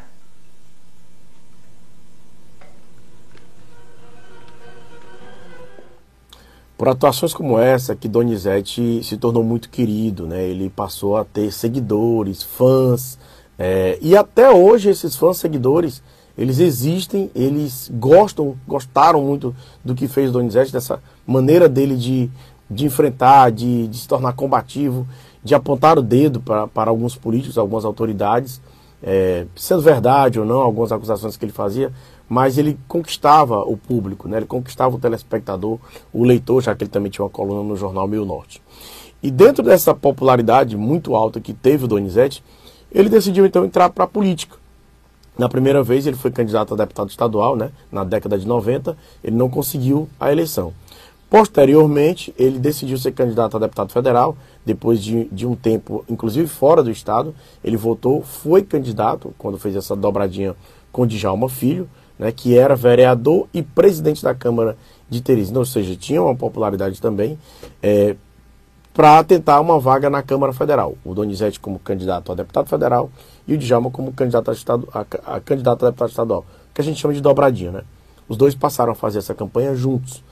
Por 6.83 6.89
atuações 6.89 7.33
como 7.33 7.61
essa 7.61 7.95
que 7.95 8.09
Donizete 8.09 9.05
se 9.05 9.17
tornou 9.17 9.45
muito 9.45 9.71
querido, 9.71 10.27
né? 10.27 10.43
Ele 10.43 10.69
passou 10.69 11.17
a 11.17 11.25
ter 11.25 11.53
seguidores, 11.53 12.43
fãs, 12.43 13.17
é, 13.57 13.97
e 14.03 14.17
até 14.17 14.51
hoje 14.51 14.91
esses 14.91 15.15
fãs, 15.15 15.37
seguidores, 15.37 16.03
eles 16.37 16.59
existem, 16.59 17.31
eles 17.37 17.89
gostam, 17.95 18.57
gostaram 18.67 19.23
muito 19.23 19.55
do 19.85 19.95
que 19.95 20.09
fez 20.09 20.33
Donizete, 20.33 20.73
dessa 20.73 21.01
maneira 21.25 21.69
dele 21.69 21.95
de, 21.95 22.29
de 22.69 22.85
enfrentar, 22.85 23.53
de, 23.53 23.87
de 23.87 23.99
se 23.99 24.09
tornar 24.09 24.33
combativo, 24.33 25.07
de 25.45 25.55
apontar 25.55 25.97
o 26.01 26.03
dedo 26.03 26.41
para, 26.41 26.67
para 26.67 26.91
alguns 26.91 27.15
políticos, 27.15 27.57
algumas 27.57 27.85
autoridades, 27.85 28.61
é, 29.01 29.47
sendo 29.55 29.83
verdade 29.83 30.41
ou 30.41 30.45
não, 30.45 30.59
algumas 30.59 30.91
acusações 30.91 31.37
que 31.37 31.45
ele 31.45 31.53
fazia, 31.53 31.93
mas 32.33 32.57
ele 32.57 32.79
conquistava 32.89 33.59
o 33.59 33.77
público, 33.77 34.27
né? 34.27 34.39
ele 34.39 34.47
conquistava 34.47 34.97
o 34.97 34.99
telespectador, 34.99 35.79
o 36.15 36.25
leitor, 36.25 36.63
já 36.63 36.75
que 36.75 36.83
ele 36.83 36.91
também 36.91 37.11
tinha 37.11 37.23
uma 37.23 37.31
coluna 37.31 37.63
no 37.63 37.77
jornal 37.77 38.09
Meio 38.09 38.25
Norte. 38.25 38.63
E 39.23 39.31
dentro 39.31 39.63
dessa 39.63 39.93
popularidade 39.93 40.75
muito 40.75 41.15
alta 41.15 41.43
que 41.43 41.53
teve 41.53 41.85
o 41.85 41.87
Donizete, 41.87 42.43
ele 42.91 43.11
decidiu 43.11 43.45
então 43.45 43.67
entrar 43.67 43.91
para 43.91 44.05
a 44.05 44.07
política. 44.07 44.57
Na 45.37 45.47
primeira 45.47 45.83
vez 45.83 46.07
ele 46.07 46.17
foi 46.17 46.31
candidato 46.31 46.73
a 46.73 46.77
deputado 46.79 47.11
estadual, 47.11 47.55
né? 47.55 47.71
na 47.91 48.03
década 48.03 48.39
de 48.39 48.47
90, 48.47 48.97
ele 49.23 49.37
não 49.37 49.51
conseguiu 49.51 50.09
a 50.19 50.33
eleição. 50.33 50.73
Posteriormente, 51.29 52.33
ele 52.39 52.59
decidiu 52.59 52.97
ser 52.97 53.13
candidato 53.13 53.59
a 53.59 53.61
deputado 53.61 53.93
federal, 53.93 54.39
depois 54.65 55.05
de, 55.05 55.25
de 55.27 55.47
um 55.47 55.55
tempo, 55.55 56.03
inclusive 56.09 56.49
fora 56.49 56.83
do 56.83 56.91
estado, 56.91 57.35
ele 57.63 57.77
votou, 57.77 58.23
foi 58.23 58.63
candidato, 58.63 59.35
quando 59.37 59.59
fez 59.59 59.77
essa 59.77 59.95
dobradinha 59.95 60.57
com 60.91 61.07
Djalma 61.07 61.51
Filho, 61.51 61.87
né, 62.23 62.31
que 62.31 62.57
era 62.57 62.77
vereador 62.77 63.49
e 63.53 63.63
presidente 63.63 64.23
da 64.23 64.33
Câmara 64.33 64.77
de 65.11 65.21
Teresina, 65.21 65.59
ou 65.59 65.65
seja, 65.67 65.97
tinha 65.97 66.23
uma 66.23 66.37
popularidade 66.37 67.01
também, 67.01 67.37
é, 67.83 68.15
para 68.95 69.25
tentar 69.25 69.61
uma 69.61 69.81
vaga 69.81 70.09
na 70.09 70.23
Câmara 70.23 70.53
Federal. 70.53 70.95
O 71.05 71.15
Donizete 71.15 71.59
como 71.59 71.81
candidato 71.81 72.31
a 72.31 72.35
deputado 72.37 72.69
federal 72.69 73.11
e 73.49 73.55
o 73.55 73.59
Djalma 73.59 73.91
como 73.91 74.13
candidato 74.13 74.53
a, 74.53 74.55
estado, 74.55 74.89
a, 74.95 75.01
a 75.35 75.41
candidato 75.41 75.85
a 75.85 75.89
deputado 75.89 76.11
estadual, 76.11 76.45
que 76.73 76.81
a 76.81 76.85
gente 76.85 77.01
chama 77.01 77.13
de 77.13 77.21
dobradinha, 77.21 77.73
né? 77.73 77.83
Os 78.29 78.37
dois 78.37 78.55
passaram 78.55 78.93
a 78.93 78.95
fazer 78.95 79.19
essa 79.19 79.35
campanha 79.35 79.75
juntos. 79.75 80.23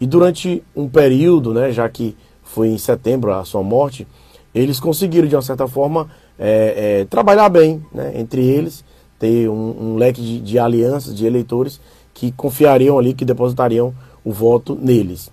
E 0.00 0.06
durante 0.06 0.64
um 0.74 0.88
período, 0.88 1.52
né, 1.52 1.70
já 1.72 1.86
que 1.90 2.16
foi 2.42 2.68
em 2.68 2.78
setembro 2.78 3.34
a 3.34 3.44
sua 3.44 3.62
morte, 3.62 4.08
eles 4.54 4.80
conseguiram, 4.80 5.28
de 5.28 5.36
uma 5.36 5.42
certa 5.42 5.68
forma, 5.68 6.08
é, 6.38 7.00
é, 7.00 7.04
trabalhar 7.04 7.50
bem 7.50 7.84
né, 7.92 8.12
entre 8.16 8.42
eles 8.42 8.82
ter 9.18 9.48
um, 9.48 9.92
um 9.92 9.96
leque 9.96 10.20
de, 10.20 10.40
de, 10.40 10.58
alianças, 10.58 11.14
de 11.14 11.26
eleitores 11.26 11.80
que 12.12 12.32
confiariam 12.32 12.98
ali, 12.98 13.14
que 13.14 13.24
depositariam 13.24 13.94
o 14.24 14.32
voto 14.32 14.78
neles. 14.80 15.30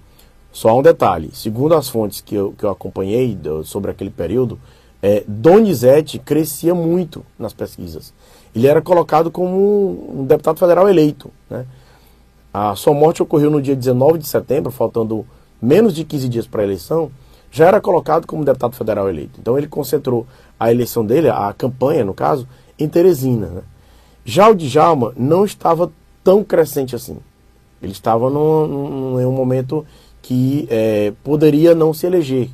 Só 0.52 0.78
um 0.78 0.82
detalhe, 0.82 1.30
segundo 1.34 1.76
as 1.76 1.88
fontes 1.88 2.22
que 2.22 2.36
eu, 2.36 2.54
que 2.58 2.64
eu 2.66 2.70
acompanhei 2.70 3.36
do, 3.36 3.64
sobre 3.64 3.92
aquele 3.92 4.10
período, 4.10 4.60
é, 5.02 5.24
Donizete 5.28 6.20
crescia 6.20 6.76
muito 6.76 7.26
nas 7.40 7.54
pesquisas. 7.54 8.14
Ele 8.54 8.68
era 8.68 8.82
colocado 8.82 9.32
como 9.32 10.22
um 10.22 10.26
deputado 10.26 10.60
federal 10.60 10.88
eleito. 10.90 11.32
Né? 11.50 11.66
A 12.54 12.76
sua 12.76 12.94
morte 12.94 13.24
ocorreu 13.24 13.50
no 13.50 13.62
dia 13.62 13.76
19 13.76 14.20
de 14.20 14.28
setembro, 14.28 14.72
faltando 14.72 15.26
menos 15.62 15.94
de 15.94 16.04
15 16.04 16.28
dias 16.28 16.48
para 16.48 16.62
a 16.62 16.66
eleição, 16.66 17.10
já 17.50 17.68
era 17.68 17.82
colocado 17.82 18.28
como 18.28 18.44
deputado 18.44 18.76
federal 18.76 19.10
eleito. 19.10 19.40
Então 19.40 19.58
ele 19.58 19.68
concentrou 19.68 20.28
a 20.60 20.72
eleição 20.72 21.06
dele, 21.06 21.30
a 21.30 21.54
campanha 21.54 22.04
no 22.04 22.14
caso, 22.14 22.48
em 22.84 22.88
Teresina. 22.88 23.48
Né? 23.48 23.62
Já 24.26 24.50
o 24.50 24.56
Djalma 24.56 25.14
não 25.16 25.46
estava 25.46 25.92
tão 26.24 26.44
crescente 26.44 26.96
assim. 26.96 27.18
Ele 27.82 27.92
estava 27.92 28.30
num, 28.30 29.20
em 29.20 29.26
um 29.26 29.32
momento 29.32 29.86
que 30.22 30.68
é, 30.70 31.14
poderia 31.24 31.74
não 31.74 31.94
se 31.94 32.06
eleger. 32.06 32.50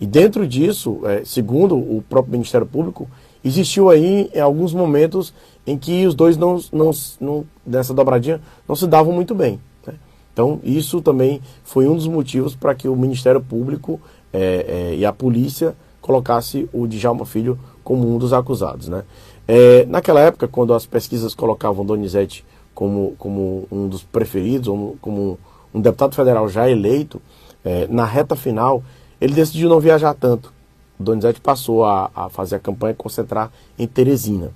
E 0.00 0.06
dentro 0.06 0.46
disso, 0.46 1.00
é, 1.04 1.24
segundo 1.24 1.76
o 1.76 2.02
próprio 2.08 2.32
Ministério 2.32 2.66
Público, 2.66 3.08
existiu 3.44 3.88
aí 3.88 4.28
em 4.34 4.40
alguns 4.40 4.74
momentos 4.74 5.32
em 5.66 5.78
que 5.78 6.06
os 6.06 6.14
dois 6.14 6.36
não, 6.36 6.60
não, 6.72 6.90
não 7.20 7.44
nessa 7.64 7.94
dobradinha 7.94 8.40
não 8.68 8.74
se 8.74 8.86
davam 8.86 9.12
muito 9.12 9.34
bem. 9.34 9.60
Né? 9.86 9.94
Então 10.32 10.60
isso 10.64 11.00
também 11.00 11.40
foi 11.64 11.88
um 11.88 11.94
dos 11.94 12.08
motivos 12.08 12.54
para 12.54 12.74
que 12.74 12.88
o 12.88 12.96
Ministério 12.96 13.40
Público 13.40 14.00
é, 14.32 14.90
é, 14.92 14.96
e 14.96 15.06
a 15.06 15.12
polícia 15.12 15.74
colocasse 16.00 16.68
o 16.72 16.86
Djalma 16.86 17.24
Filho 17.24 17.58
como 17.82 18.12
um 18.12 18.18
dos 18.18 18.32
acusados. 18.32 18.88
Né? 18.88 19.04
É, 19.48 19.86
naquela 19.86 20.20
época, 20.20 20.48
quando 20.48 20.74
as 20.74 20.86
pesquisas 20.86 21.34
colocavam 21.34 21.84
Donizete 21.84 22.44
como, 22.74 23.14
como 23.18 23.66
um 23.70 23.88
dos 23.88 24.02
preferidos, 24.02 24.68
como 25.00 25.38
um 25.72 25.80
deputado 25.80 26.14
federal 26.14 26.48
já 26.48 26.68
eleito, 26.68 27.20
é, 27.64 27.86
na 27.88 28.04
reta 28.04 28.34
final, 28.34 28.82
ele 29.20 29.34
decidiu 29.34 29.68
não 29.68 29.80
viajar 29.80 30.14
tanto. 30.14 30.52
O 30.98 31.02
Donizete 31.02 31.40
passou 31.40 31.84
a, 31.84 32.10
a 32.14 32.28
fazer 32.28 32.56
a 32.56 32.60
campanha 32.60 32.92
e 32.92 32.96
concentrar 32.96 33.50
em 33.78 33.86
Teresina. 33.86 34.50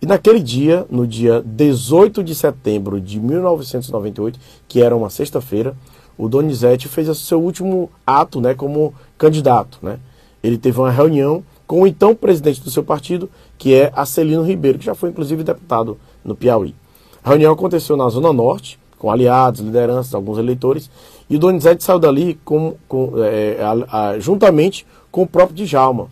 E 0.00 0.06
naquele 0.06 0.40
dia, 0.40 0.86
no 0.90 1.06
dia 1.06 1.42
18 1.44 2.22
de 2.22 2.34
setembro 2.34 3.00
de 3.00 3.18
1998, 3.18 4.38
que 4.68 4.82
era 4.82 4.94
uma 4.94 5.08
sexta-feira, 5.08 5.74
o 6.16 6.28
Donizete 6.28 6.88
fez 6.88 7.08
o 7.08 7.14
seu 7.14 7.42
último 7.42 7.90
ato 8.06 8.40
né, 8.40 8.54
como 8.54 8.94
candidato. 9.16 9.78
Né? 9.82 9.98
Ele 10.42 10.58
teve 10.58 10.78
uma 10.78 10.90
reunião 10.90 11.42
com 11.66 11.82
o 11.82 11.86
então 11.86 12.14
presidente 12.14 12.60
do 12.60 12.70
seu 12.70 12.82
partido, 12.82 13.30
que 13.56 13.74
é 13.74 13.92
Acelino 13.94 14.42
Ribeiro, 14.42 14.78
que 14.78 14.84
já 14.84 14.94
foi 14.94 15.10
inclusive 15.10 15.42
deputado 15.42 15.98
no 16.24 16.34
Piauí. 16.34 16.74
A 17.22 17.30
reunião 17.30 17.52
aconteceu 17.52 17.96
na 17.96 18.08
Zona 18.08 18.32
Norte, 18.32 18.78
com 18.98 19.10
aliados, 19.10 19.60
lideranças, 19.60 20.14
alguns 20.14 20.38
eleitores, 20.38 20.90
e 21.28 21.38
Donizete 21.38 21.82
saiu 21.82 21.98
dali 21.98 22.38
com, 22.44 22.74
com, 22.86 23.12
é, 23.18 23.58
a, 23.62 24.08
a, 24.08 24.18
juntamente 24.18 24.86
com 25.10 25.22
o 25.22 25.26
próprio 25.26 25.56
Djalma. 25.56 26.08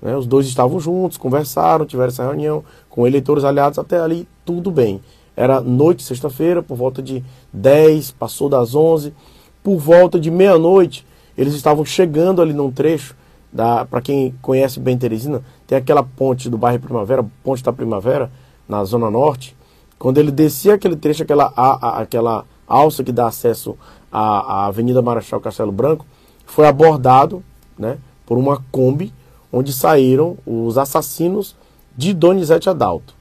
Né? 0.00 0.16
Os 0.16 0.26
dois 0.26 0.46
estavam 0.46 0.78
juntos, 0.80 1.18
conversaram, 1.18 1.86
tiveram 1.86 2.08
essa 2.08 2.24
reunião 2.24 2.64
com 2.88 3.06
eleitores 3.06 3.44
aliados, 3.44 3.78
até 3.78 4.00
ali 4.00 4.28
tudo 4.44 4.70
bem. 4.70 5.00
Era 5.36 5.60
noite, 5.60 6.02
sexta-feira, 6.02 6.62
por 6.62 6.76
volta 6.76 7.02
de 7.02 7.24
10, 7.52 8.10
passou 8.12 8.48
das 8.48 8.74
11, 8.74 9.14
por 9.62 9.78
volta 9.78 10.18
de 10.18 10.30
meia-noite, 10.30 11.06
eles 11.36 11.54
estavam 11.54 11.84
chegando 11.84 12.42
ali 12.42 12.52
num 12.52 12.70
trecho 12.70 13.14
para 13.54 14.00
quem 14.00 14.34
conhece 14.40 14.78
bem 14.78 14.96
Teresina, 14.96 15.42
tem 15.66 15.76
aquela 15.76 16.02
ponte 16.02 16.48
do 16.48 16.56
bairro 16.56 16.80
Primavera, 16.80 17.24
ponte 17.42 17.62
da 17.62 17.72
Primavera, 17.72 18.30
na 18.68 18.84
Zona 18.84 19.10
Norte. 19.10 19.56
Quando 19.98 20.18
ele 20.18 20.30
descia 20.30 20.74
aquele 20.74 20.96
trecho, 20.96 21.22
aquela, 21.22 21.52
a, 21.56 21.88
a, 21.88 22.00
aquela 22.00 22.44
alça 22.66 23.02
que 23.02 23.12
dá 23.12 23.26
acesso 23.26 23.76
à, 24.10 24.20
à 24.62 24.66
Avenida 24.66 25.02
Marechal 25.02 25.40
Castelo 25.40 25.72
Branco, 25.72 26.06
foi 26.46 26.66
abordado 26.66 27.42
né, 27.78 27.98
por 28.24 28.38
uma 28.38 28.62
Kombi, 28.70 29.12
onde 29.52 29.72
saíram 29.72 30.38
os 30.46 30.78
assassinos 30.78 31.56
de 31.96 32.14
Donizete 32.14 32.70
Adalto. 32.70 33.14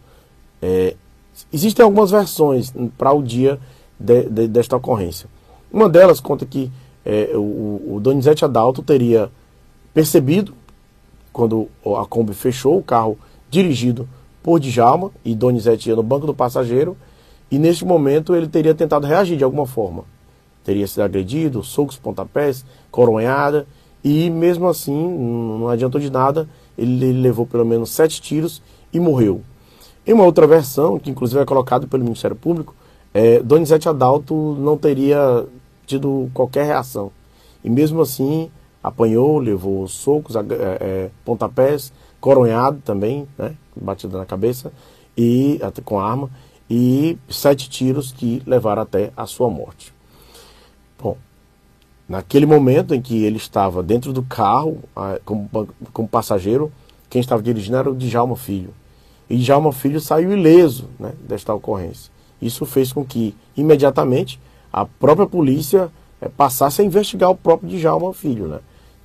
É, 0.62 0.96
existem 1.52 1.84
algumas 1.84 2.12
versões 2.12 2.74
para 2.98 3.12
o 3.12 3.24
dia 3.24 3.60
de, 4.00 4.24
de, 4.30 4.48
desta 4.48 4.76
ocorrência. 4.78 5.28
Uma 5.72 5.90
delas 5.90 6.20
conta 6.20 6.46
que 6.46 6.72
é, 7.06 7.32
o, 7.34 7.96
o 7.96 8.00
Donizete 8.02 8.46
Adalto 8.46 8.84
teria 8.84 9.32
percebido 9.94 10.54
quando 11.32 11.68
a 12.00 12.06
Kombi 12.06 12.34
fechou 12.34 12.78
o 12.78 12.84
carro 12.84 13.18
dirigido 13.50 14.08
por 14.42 14.60
Djalma 14.60 15.12
e 15.24 15.36
Donizete 15.36 15.90
no 15.92 16.04
banco 16.04 16.26
do 16.26 16.34
passageiro 16.34 16.98
e 17.52 17.58
neste 17.58 17.86
momento 17.86 18.36
ele 18.36 18.48
teria 18.48 18.74
tentado 18.74 19.08
reagir 19.08 19.38
de 19.38 19.44
alguma 19.44 19.66
forma. 19.66 20.04
Teria 20.64 20.88
sido 20.88 21.02
agredido, 21.02 21.64
socos, 21.64 21.98
pontapés, 21.98 22.66
coronhada 22.92 23.68
e 24.04 24.30
mesmo 24.30 24.68
assim 24.68 24.96
não 24.96 25.68
adiantou 25.68 26.00
de 26.00 26.10
nada, 26.10 26.48
ele, 26.78 27.06
ele 27.06 27.22
levou 27.22 27.46
pelo 27.46 27.66
menos 27.66 27.90
sete 27.90 28.22
tiros 28.22 28.62
e 28.94 29.00
morreu. 29.00 29.42
Em 30.06 30.14
uma 30.14 30.24
outra 30.24 30.48
versão, 30.48 30.98
que 30.98 31.10
inclusive 31.10 31.42
é 31.42 31.46
colocada 31.46 31.86
pelo 31.86 32.04
Ministério 32.04 32.36
Público, 32.36 32.74
é, 33.14 33.40
Donizete 33.42 33.90
Adalto 33.90 34.56
não 34.60 34.78
teria 34.78 35.46
tido 35.86 36.30
qualquer 36.34 36.66
reação. 36.66 37.12
E 37.64 37.70
mesmo 37.70 38.02
assim, 38.02 38.50
apanhou, 38.84 39.40
levou 39.40 39.88
socos, 39.88 40.36
é, 40.36 40.40
é, 40.80 41.10
pontapés, 41.26 41.92
coronhado 42.20 42.82
também, 42.84 43.28
né, 43.38 43.56
batida 43.76 44.18
na 44.18 44.26
cabeça, 44.26 44.72
e 45.18 45.60
com 45.84 46.00
arma, 46.00 46.30
e 46.70 47.18
sete 47.30 47.70
tiros 47.70 48.12
que 48.12 48.42
levaram 48.46 48.82
até 48.82 49.12
a 49.18 49.26
sua 49.26 49.50
morte. 49.50 49.94
Bom, 51.02 51.18
naquele 52.08 52.46
momento 52.46 52.94
em 52.94 53.02
que 53.02 53.24
ele 53.24 53.38
estava 53.38 53.82
dentro 53.82 54.14
do 54.14 54.22
carro, 54.24 54.80
como, 55.26 55.50
como 55.92 56.08
passageiro, 56.08 56.72
quem 57.10 57.20
estava 57.20 57.42
dirigindo 57.42 57.78
era 57.78 57.90
o 57.90 57.96
Djalma 57.96 58.36
Filho. 58.36 58.74
E 59.30 59.38
Djalma 59.38 59.72
Filho 59.72 60.00
saiu 60.00 60.32
ileso 60.32 60.90
né, 61.00 61.14
desta 61.28 61.54
ocorrência. 61.54 62.12
Isso 62.42 62.66
fez 62.66 62.94
com 62.94 63.04
que, 63.04 63.36
imediatamente, 63.58 64.40
a 64.72 64.86
própria 64.86 65.28
polícia 65.28 65.92
é, 66.22 66.30
passasse 66.30 66.82
a 66.82 66.86
investigar 66.86 67.30
o 67.30 67.36
próprio 67.36 67.70
Djalma 67.70 68.14
Filho. 68.14 68.48
Né? 68.48 68.60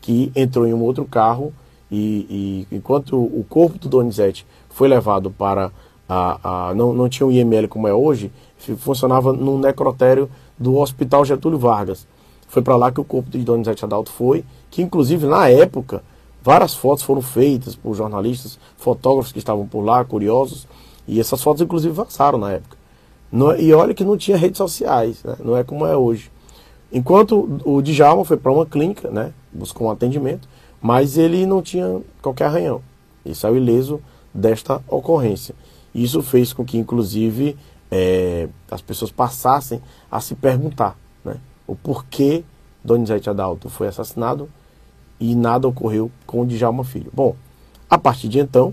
Que 0.04 0.30
entrou 0.36 0.66
em 0.66 0.74
um 0.74 0.82
outro 0.82 1.06
carro 1.06 1.50
e, 1.90 2.66
e 2.70 2.76
enquanto 2.76 3.16
o 3.16 3.42
corpo 3.48 3.78
do 3.78 3.88
Donizete 3.88 4.46
foi 4.68 4.86
levado 4.86 5.30
para 5.30 5.72
a, 6.06 6.68
a, 6.68 6.74
não, 6.74 6.92
não 6.92 7.08
tinha 7.08 7.26
um 7.26 7.30
IML 7.30 7.66
como 7.68 7.88
é 7.88 7.94
hoje, 7.94 8.30
funcionava 8.76 9.32
num 9.32 9.58
necrotério 9.58 10.28
do 10.58 10.76
Hospital 10.76 11.24
Getúlio 11.24 11.58
Vargas. 11.58 12.06
Foi 12.48 12.60
para 12.60 12.76
lá 12.76 12.92
que 12.92 13.00
o 13.00 13.04
corpo 13.04 13.30
de 13.30 13.38
Donizete 13.38 13.82
Adalto 13.82 14.10
foi, 14.12 14.44
que 14.70 14.82
inclusive 14.82 15.26
na 15.26 15.48
época 15.48 16.04
várias 16.42 16.74
fotos 16.74 17.02
foram 17.02 17.22
feitas 17.22 17.74
por 17.74 17.94
jornalistas, 17.94 18.58
fotógrafos 18.76 19.32
que 19.32 19.38
estavam 19.38 19.66
por 19.66 19.80
lá, 19.80 20.04
curiosos, 20.04 20.68
e 21.08 21.18
essas 21.18 21.42
fotos 21.42 21.62
inclusive 21.62 21.94
vazaram 21.94 22.38
na 22.38 22.52
época. 22.52 22.76
Não, 23.32 23.56
e 23.56 23.72
olha 23.72 23.94
que 23.94 24.04
não 24.04 24.18
tinha 24.18 24.36
redes 24.36 24.58
sociais, 24.58 25.24
né? 25.24 25.34
não 25.42 25.56
é 25.56 25.64
como 25.64 25.86
é 25.86 25.96
hoje. 25.96 26.30
Enquanto 26.94 27.60
o 27.64 27.82
Djalma 27.82 28.24
foi 28.24 28.36
para 28.36 28.52
uma 28.52 28.64
clínica, 28.64 29.10
né? 29.10 29.32
buscou 29.52 29.88
um 29.88 29.90
atendimento, 29.90 30.48
mas 30.80 31.18
ele 31.18 31.44
não 31.44 31.60
tinha 31.60 32.00
qualquer 32.22 32.44
arranhão. 32.44 32.80
Ele 33.26 33.34
saiu 33.34 33.56
ileso 33.56 34.00
desta 34.32 34.80
ocorrência. 34.86 35.56
Isso 35.92 36.22
fez 36.22 36.52
com 36.52 36.64
que, 36.64 36.78
inclusive, 36.78 37.56
é, 37.90 38.48
as 38.70 38.80
pessoas 38.80 39.10
passassem 39.10 39.82
a 40.08 40.20
se 40.20 40.36
perguntar 40.36 40.96
né, 41.24 41.36
o 41.66 41.74
porquê 41.74 42.44
Donizete 42.84 43.28
Adalto 43.28 43.68
foi 43.68 43.88
assassinado 43.88 44.48
e 45.18 45.34
nada 45.34 45.66
ocorreu 45.66 46.12
com 46.26 46.42
o 46.42 46.46
Djalma 46.46 46.84
Filho. 46.84 47.10
Bom, 47.12 47.34
a 47.90 47.98
partir 47.98 48.28
de 48.28 48.38
então, 48.38 48.72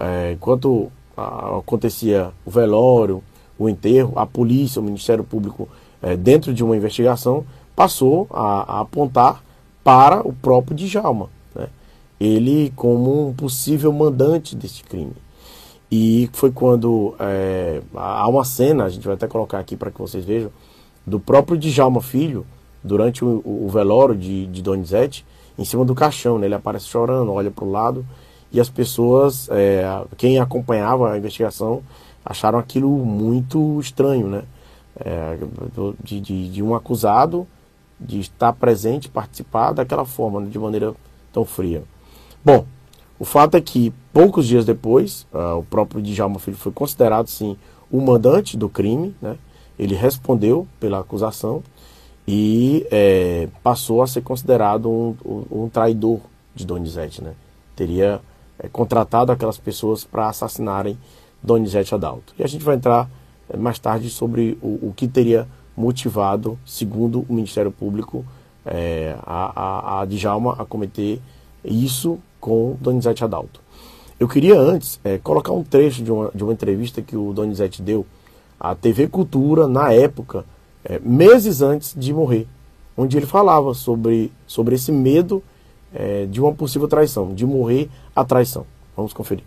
é, 0.00 0.32
enquanto 0.32 0.92
acontecia 1.16 2.30
o 2.44 2.50
velório, 2.50 3.24
o 3.58 3.68
enterro, 3.68 4.12
a 4.14 4.24
polícia, 4.24 4.80
o 4.80 4.84
Ministério 4.84 5.24
Público, 5.24 5.68
é, 6.02 6.16
dentro 6.16 6.52
de 6.52 6.62
uma 6.64 6.76
investigação, 6.76 7.44
passou 7.74 8.26
a, 8.30 8.78
a 8.78 8.80
apontar 8.80 9.42
para 9.82 10.26
o 10.26 10.32
próprio 10.32 10.76
Djalma. 10.76 11.28
Né? 11.54 11.68
Ele 12.20 12.72
como 12.76 13.28
um 13.28 13.32
possível 13.32 13.92
mandante 13.92 14.56
desse 14.56 14.82
crime. 14.82 15.14
E 15.90 16.28
foi 16.32 16.50
quando 16.50 17.14
é, 17.18 17.80
há 17.94 18.28
uma 18.28 18.44
cena, 18.44 18.84
a 18.84 18.88
gente 18.88 19.06
vai 19.06 19.14
até 19.14 19.26
colocar 19.26 19.58
aqui 19.58 19.76
para 19.76 19.90
que 19.90 19.98
vocês 19.98 20.24
vejam, 20.24 20.50
do 21.06 21.18
próprio 21.18 21.56
Djalma 21.56 22.02
Filho, 22.02 22.44
durante 22.84 23.24
o, 23.24 23.42
o 23.44 23.68
velório 23.68 24.14
de, 24.14 24.46
de 24.46 24.62
Donizete, 24.62 25.24
em 25.58 25.64
cima 25.64 25.84
do 25.84 25.94
caixão. 25.94 26.38
Né? 26.38 26.46
Ele 26.46 26.54
aparece 26.54 26.86
chorando, 26.86 27.32
olha 27.32 27.50
para 27.50 27.64
o 27.64 27.70
lado, 27.70 28.04
e 28.52 28.60
as 28.60 28.68
pessoas, 28.68 29.48
é, 29.50 29.84
quem 30.16 30.38
acompanhava 30.38 31.12
a 31.12 31.18
investigação, 31.18 31.82
acharam 32.24 32.58
aquilo 32.58 32.90
muito 32.90 33.80
estranho, 33.80 34.26
né? 34.26 34.42
É, 35.00 35.38
de, 36.02 36.20
de, 36.20 36.48
de, 36.50 36.62
um 36.62 36.74
acusado 36.74 37.46
de 38.00 38.20
estar 38.20 38.52
presente, 38.52 39.08
participar 39.08 39.72
daquela 39.72 40.04
forma, 40.04 40.44
de 40.44 40.58
maneira 40.58 40.94
tão 41.32 41.44
fria. 41.44 41.84
Bom, 42.44 42.64
o 43.18 43.24
fato 43.24 43.56
é 43.56 43.60
que 43.60 43.92
poucos 44.12 44.46
dias 44.46 44.64
depois, 44.64 45.26
uh, 45.32 45.58
o 45.58 45.64
próprio 45.64 46.02
Djalma 46.02 46.38
Filho 46.38 46.56
foi 46.56 46.72
considerado 46.72 47.28
sim 47.28 47.56
o 47.90 48.00
mandante 48.00 48.56
do 48.56 48.68
crime, 48.68 49.14
né? 49.20 49.36
Ele 49.78 49.94
respondeu 49.94 50.66
pela 50.80 51.00
acusação 51.00 51.62
e 52.26 52.86
é, 52.90 53.48
passou 53.62 54.02
a 54.02 54.06
ser 54.06 54.22
considerado 54.22 54.90
um, 54.90 55.16
um, 55.50 55.68
traidor 55.68 56.20
de 56.54 56.66
Donizete, 56.66 57.22
né? 57.22 57.32
Teria 57.74 58.20
é, 58.58 58.68
contratado 58.68 59.32
aquelas 59.32 59.56
pessoas 59.56 60.04
para 60.04 60.28
assassinarem 60.28 60.98
Donizete 61.42 61.94
Adalto. 61.94 62.34
E 62.38 62.42
a 62.42 62.46
gente 62.46 62.64
vai 62.64 62.76
entrar 62.76 63.08
mais 63.56 63.78
tarde 63.78 64.10
sobre 64.10 64.58
o, 64.62 64.88
o, 64.88 64.92
que 64.94 65.08
teria 65.08 65.46
motivado, 65.76 66.58
segundo 66.66 67.24
o 67.28 67.32
Ministério 67.32 67.70
Público, 67.70 68.24
é, 68.66 69.16
a, 69.22 69.98
a, 69.98 70.00
a 70.00 70.04
Djalma 70.04 70.56
a 70.58 70.64
cometer 70.64 71.20
isso 71.64 72.18
com 72.40 72.76
Donizete 72.80 73.24
Adalto. 73.24 73.60
Eu 74.18 74.26
queria 74.26 74.58
antes 74.58 74.98
é, 75.04 75.18
colocar 75.18 75.52
um 75.52 75.62
trecho 75.62 76.02
de 76.02 76.10
uma, 76.10 76.30
de 76.34 76.42
uma 76.42 76.52
entrevista 76.52 77.00
que 77.00 77.16
o 77.16 77.32
Donizete 77.32 77.80
deu 77.80 78.04
à 78.58 78.74
TV 78.74 79.06
Cultura, 79.06 79.68
na 79.68 79.92
época, 79.92 80.44
é, 80.84 80.98
meses 80.98 81.62
antes 81.62 81.94
de 81.96 82.12
morrer, 82.12 82.46
onde 82.96 83.16
ele 83.16 83.26
falava 83.26 83.74
sobre, 83.74 84.32
sobre 84.46 84.74
esse 84.74 84.90
medo 84.90 85.42
é, 85.94 86.26
de 86.26 86.40
uma 86.40 86.52
possível 86.52 86.88
traição, 86.88 87.32
de 87.32 87.46
morrer 87.46 87.88
a 88.14 88.24
traição. 88.24 88.66
Vamos 88.96 89.12
conferir. 89.12 89.44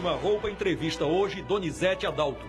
Queima-Roupa 0.00 0.50
entrevista 0.50 1.04
hoje 1.04 1.42
Donizete 1.42 2.06
Adalto. 2.06 2.46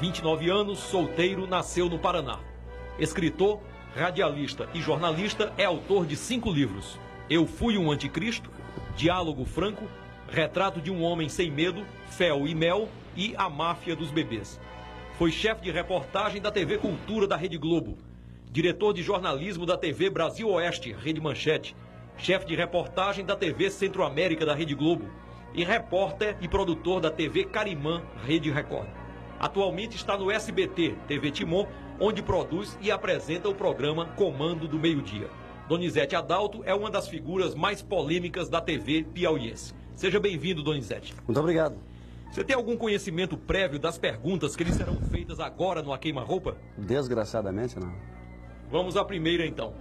29 0.00 0.50
anos, 0.50 0.80
solteiro, 0.80 1.46
nasceu 1.46 1.88
no 1.88 1.98
Paraná. 1.98 2.40
Escritor, 2.98 3.58
radialista 3.96 4.68
e 4.74 4.82
jornalista, 4.82 5.50
é 5.56 5.64
autor 5.64 6.04
de 6.04 6.14
cinco 6.14 6.50
livros: 6.50 7.00
Eu 7.30 7.46
Fui 7.46 7.78
um 7.78 7.90
Anticristo, 7.90 8.50
Diálogo 8.94 9.46
Franco, 9.46 9.86
Retrato 10.28 10.78
de 10.78 10.90
um 10.90 11.02
Homem 11.02 11.30
Sem 11.30 11.50
Medo, 11.50 11.86
Fel 12.10 12.46
e 12.46 12.54
Mel 12.54 12.86
e 13.16 13.34
A 13.34 13.48
Máfia 13.48 13.96
dos 13.96 14.10
Bebês. 14.10 14.60
Foi 15.16 15.32
chefe 15.32 15.62
de 15.62 15.70
reportagem 15.70 16.42
da 16.42 16.50
TV 16.50 16.76
Cultura 16.76 17.26
da 17.26 17.34
Rede 17.34 17.56
Globo, 17.56 17.96
diretor 18.52 18.92
de 18.92 19.02
jornalismo 19.02 19.64
da 19.64 19.78
TV 19.78 20.10
Brasil 20.10 20.50
Oeste, 20.50 20.92
Rede 20.92 21.18
Manchete, 21.18 21.74
chefe 22.18 22.44
de 22.44 22.54
reportagem 22.54 23.24
da 23.24 23.34
TV 23.34 23.70
Centro-América 23.70 24.44
da 24.44 24.54
Rede 24.54 24.74
Globo 24.74 25.08
e 25.54 25.64
repórter 25.64 26.36
e 26.40 26.48
produtor 26.48 27.00
da 27.00 27.10
TV 27.10 27.44
Carimã 27.44 28.02
Rede 28.24 28.50
Record. 28.50 28.88
Atualmente 29.38 29.96
está 29.96 30.16
no 30.16 30.30
SBT, 30.30 30.96
TV 31.08 31.30
Timon, 31.30 31.66
onde 31.98 32.22
produz 32.22 32.78
e 32.80 32.90
apresenta 32.90 33.48
o 33.48 33.54
programa 33.54 34.06
Comando 34.16 34.68
do 34.68 34.78
Meio-Dia. 34.78 35.28
Donizete 35.68 36.16
Adalto 36.16 36.62
é 36.64 36.74
uma 36.74 36.90
das 36.90 37.08
figuras 37.08 37.54
mais 37.54 37.80
polêmicas 37.80 38.48
da 38.48 38.60
TV 38.60 39.04
piauiense. 39.04 39.72
Seja 39.94 40.18
bem-vindo, 40.18 40.62
Donizete. 40.62 41.14
Muito 41.26 41.40
obrigado. 41.40 41.76
Você 42.30 42.44
tem 42.44 42.54
algum 42.54 42.76
conhecimento 42.76 43.36
prévio 43.36 43.78
das 43.78 43.98
perguntas 43.98 44.54
que 44.54 44.62
lhe 44.62 44.72
serão 44.72 44.96
feitas 45.10 45.40
agora 45.40 45.82
no 45.82 45.92
A 45.92 45.98
Queima-Roupa? 45.98 46.56
Desgraçadamente, 46.76 47.78
não. 47.78 47.92
Vamos 48.70 48.96
à 48.96 49.04
primeira, 49.04 49.46
então. 49.46 49.74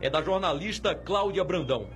É 0.00 0.10
da 0.10 0.20
jornalista 0.20 0.94
Cláudia 0.94 1.44
Brandão. 1.44 1.86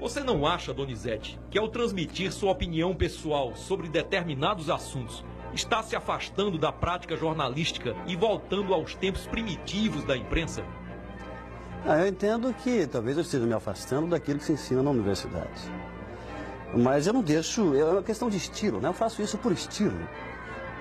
Você 0.00 0.20
não 0.20 0.44
acha, 0.44 0.74
Donizete, 0.74 1.38
que 1.50 1.58
ao 1.58 1.68
transmitir 1.68 2.32
sua 2.32 2.50
opinião 2.50 2.94
pessoal 2.94 3.54
sobre 3.54 3.88
determinados 3.88 4.68
assuntos, 4.68 5.24
está 5.52 5.82
se 5.82 5.94
afastando 5.94 6.58
da 6.58 6.72
prática 6.72 7.16
jornalística 7.16 7.94
e 8.06 8.16
voltando 8.16 8.74
aos 8.74 8.94
tempos 8.94 9.26
primitivos 9.26 10.04
da 10.04 10.16
imprensa? 10.16 10.64
Ah, 11.86 11.98
eu 11.98 12.08
entendo 12.08 12.52
que 12.54 12.86
talvez 12.86 13.16
eu 13.16 13.22
esteja 13.22 13.46
me 13.46 13.54
afastando 13.54 14.08
daquilo 14.08 14.38
que 14.38 14.44
se 14.46 14.52
ensina 14.52 14.82
na 14.82 14.90
universidade. 14.90 15.70
Mas 16.74 17.06
eu 17.06 17.12
não 17.12 17.22
deixo, 17.22 17.74
é 17.76 17.84
uma 17.84 18.02
questão 18.02 18.28
de 18.28 18.36
estilo, 18.36 18.80
né? 18.80 18.88
Eu 18.88 18.94
faço 18.94 19.22
isso 19.22 19.38
por 19.38 19.52
estilo. 19.52 19.96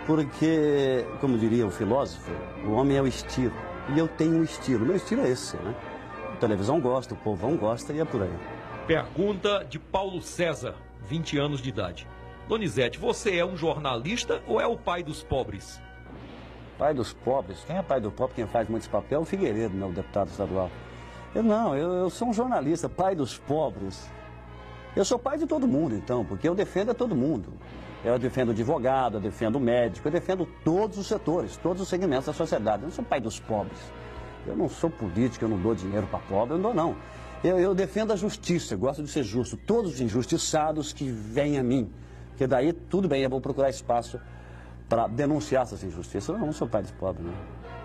Porque, 0.08 1.06
como 1.22 1.38
diria 1.38 1.68
o 1.68 1.72
filósofo, 1.72 2.32
o 2.66 2.72
homem 2.72 2.98
é 2.98 3.02
o 3.02 3.08
estilo. 3.08 3.54
E 3.94 4.00
eu 4.00 4.08
tenho 4.08 4.38
um 4.38 4.44
estilo. 4.44 4.86
Meu 4.86 4.96
estilo 4.96 5.22
é 5.22 5.30
esse, 5.30 5.56
né? 5.58 5.76
A 6.34 6.38
televisão 6.38 6.82
gosta, 6.82 7.14
o 7.14 7.18
povão 7.18 7.56
gosta 7.56 7.94
e 7.94 8.00
é 8.00 8.06
por 8.06 8.24
aí. 8.24 8.34
Pergunta 8.88 9.64
de 9.64 9.80
Paulo 9.80 10.22
César, 10.22 10.76
20 11.08 11.38
anos 11.38 11.62
de 11.62 11.70
idade. 11.70 12.06
Donizete, 12.50 13.00
você 13.00 13.38
é 13.38 13.46
um 13.46 13.56
jornalista 13.56 14.44
ou 14.46 14.60
é 14.60 14.68
o 14.68 14.76
pai 14.76 15.02
dos 15.02 15.24
pobres? 15.24 15.82
Pai 16.78 16.94
dos 16.94 17.14
pobres? 17.14 17.64
Quem 17.66 17.78
é 17.78 17.82
pai 17.82 18.02
do 18.02 18.12
pobre? 18.12 18.36
Quem 18.36 18.46
faz 18.46 18.68
muitos 18.68 18.90
papéis 18.90 19.14
é 19.14 19.18
o 19.18 19.24
Figueiredo, 19.24 19.74
meu 19.74 19.90
deputado 19.94 20.28
estadual. 20.28 20.70
Eu 21.34 21.42
não, 21.42 21.74
eu, 21.74 21.94
eu 21.94 22.10
sou 22.10 22.28
um 22.28 22.34
jornalista, 22.34 22.90
pai 22.90 23.16
dos 23.16 23.38
pobres. 23.38 24.12
Eu 24.98 25.06
sou 25.06 25.18
pai 25.18 25.38
de 25.38 25.48
todo 25.48 25.66
mundo, 25.66 25.96
então, 25.96 26.26
porque 26.26 26.48
eu 26.48 26.54
defendo 26.54 26.92
a 26.92 26.94
todo 26.94 27.16
mundo. 27.16 27.54
Eu 28.04 28.20
defendo 28.20 28.52
advogado, 28.52 29.16
eu 29.16 29.22
defendo 29.22 29.62
médico, 29.62 30.10
eu 30.10 30.12
defendo 30.12 30.46
todos 30.66 30.98
os 30.98 31.08
setores, 31.08 31.56
todos 31.56 31.82
os 31.82 31.88
segmentos 31.88 32.26
da 32.26 32.34
sociedade. 32.34 32.84
Eu 32.84 32.88
não 32.88 32.94
sou 32.94 33.06
pai 33.06 33.22
dos 33.22 33.40
pobres. 33.40 33.80
Eu 34.46 34.58
não 34.58 34.68
sou 34.68 34.90
político, 34.90 35.46
eu 35.46 35.50
não 35.50 35.58
dou 35.58 35.74
dinheiro 35.74 36.06
para 36.08 36.20
pobre, 36.20 36.56
eu 36.56 36.58
não 36.58 36.64
dou 36.64 36.74
não. 36.74 36.98
Eu, 37.44 37.60
eu 37.60 37.76
defendo 37.76 38.14
a 38.14 38.16
justiça, 38.16 38.76
gosto 38.76 39.04
de 39.04 39.10
ser 39.10 39.24
justo. 39.24 39.58
Todos 39.58 39.96
os 39.96 40.02
injustiçados 40.02 40.94
que 40.94 41.10
vêm 41.10 41.58
a 41.60 41.64
mim. 41.64 41.92
Porque 42.30 42.48
daí, 42.48 42.72
tudo 42.72 43.08
bem, 43.08 43.22
eu 43.22 43.30
vou 43.30 43.42
procurar 43.42 43.70
espaço 43.70 44.20
para 44.88 45.08
denunciar 45.08 45.64
essas 45.64 45.84
injustiças. 45.84 46.30
Eu 46.30 46.38
não 46.38 46.54
sou 46.54 46.68
pai 46.68 46.84
de 46.84 46.94
pobre, 46.94 47.22
não. 47.22 47.34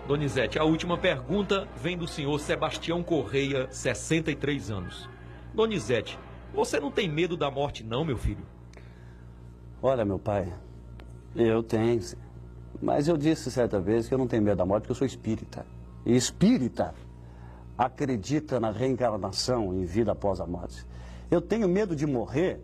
Donizete, 0.07 0.57
a 0.57 0.63
última 0.63 0.97
pergunta 0.97 1.67
vem 1.75 1.97
do 1.97 2.07
senhor 2.07 2.39
Sebastião 2.39 3.03
Correia, 3.03 3.67
63 3.69 4.71
anos. 4.71 5.09
Donizete, 5.53 6.17
você 6.53 6.79
não 6.79 6.89
tem 6.89 7.09
medo 7.09 7.35
da 7.35 7.51
morte, 7.51 7.83
não, 7.83 8.05
meu 8.05 8.17
filho? 8.17 8.43
Olha, 9.81 10.05
meu 10.05 10.17
pai, 10.17 10.51
eu 11.35 11.61
tenho. 11.61 12.01
Mas 12.81 13.07
eu 13.07 13.17
disse 13.17 13.51
certa 13.51 13.79
vez 13.79 14.07
que 14.07 14.13
eu 14.13 14.17
não 14.17 14.27
tenho 14.27 14.41
medo 14.41 14.57
da 14.57 14.65
morte 14.65 14.83
porque 14.83 14.93
eu 14.93 14.95
sou 14.95 15.05
espírita. 15.05 15.65
E 16.05 16.15
espírita 16.15 16.93
acredita 17.79 18.59
na 18.59 18.71
reencarnação 18.71 19.73
em 19.73 19.85
vida 19.85 20.11
após 20.11 20.41
a 20.41 20.45
morte. 20.45 20.85
Eu 21.31 21.39
tenho 21.39 21.65
medo 21.69 21.95
de 21.95 22.05
morrer 22.05 22.59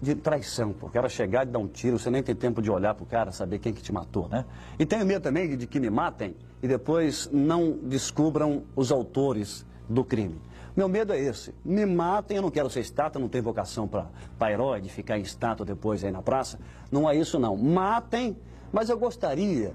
de 0.00 0.14
traição. 0.14 0.74
O 0.80 0.88
cara 0.88 1.10
chegar 1.10 1.46
e 1.46 1.50
dar 1.50 1.58
um 1.58 1.68
tiro, 1.68 1.98
você 1.98 2.08
nem 2.08 2.22
tem 2.22 2.34
tempo 2.34 2.62
de 2.62 2.70
olhar 2.70 2.94
pro 2.94 3.04
cara, 3.04 3.30
saber 3.32 3.58
quem 3.58 3.74
que 3.74 3.82
te 3.82 3.92
matou, 3.92 4.28
né? 4.28 4.46
E 4.78 4.86
tenho 4.86 5.04
medo 5.04 5.22
também 5.22 5.54
de 5.58 5.66
que 5.66 5.78
me 5.78 5.90
matem 5.90 6.34
e 6.62 6.68
depois 6.68 7.28
não 7.30 7.72
descubram 7.82 8.62
os 8.74 8.90
autores 8.90 9.66
do 9.86 10.02
crime. 10.02 10.40
Meu 10.74 10.88
medo 10.88 11.12
é 11.12 11.18
esse. 11.18 11.54
Me 11.62 11.84
matem, 11.84 12.38
eu 12.38 12.42
não 12.42 12.50
quero 12.50 12.70
ser 12.70 12.80
estátua, 12.80 13.20
não 13.20 13.28
tenho 13.28 13.44
vocação 13.44 13.86
para 13.86 14.52
herói, 14.52 14.80
de 14.80 14.88
ficar 14.88 15.18
em 15.18 15.22
estátua 15.22 15.66
depois 15.66 16.02
aí 16.02 16.10
na 16.10 16.22
praça. 16.22 16.58
Não 16.90 17.10
é 17.10 17.14
isso, 17.14 17.38
não. 17.38 17.54
Matem, 17.56 18.38
mas 18.72 18.88
eu 18.88 18.98
gostaria 18.98 19.74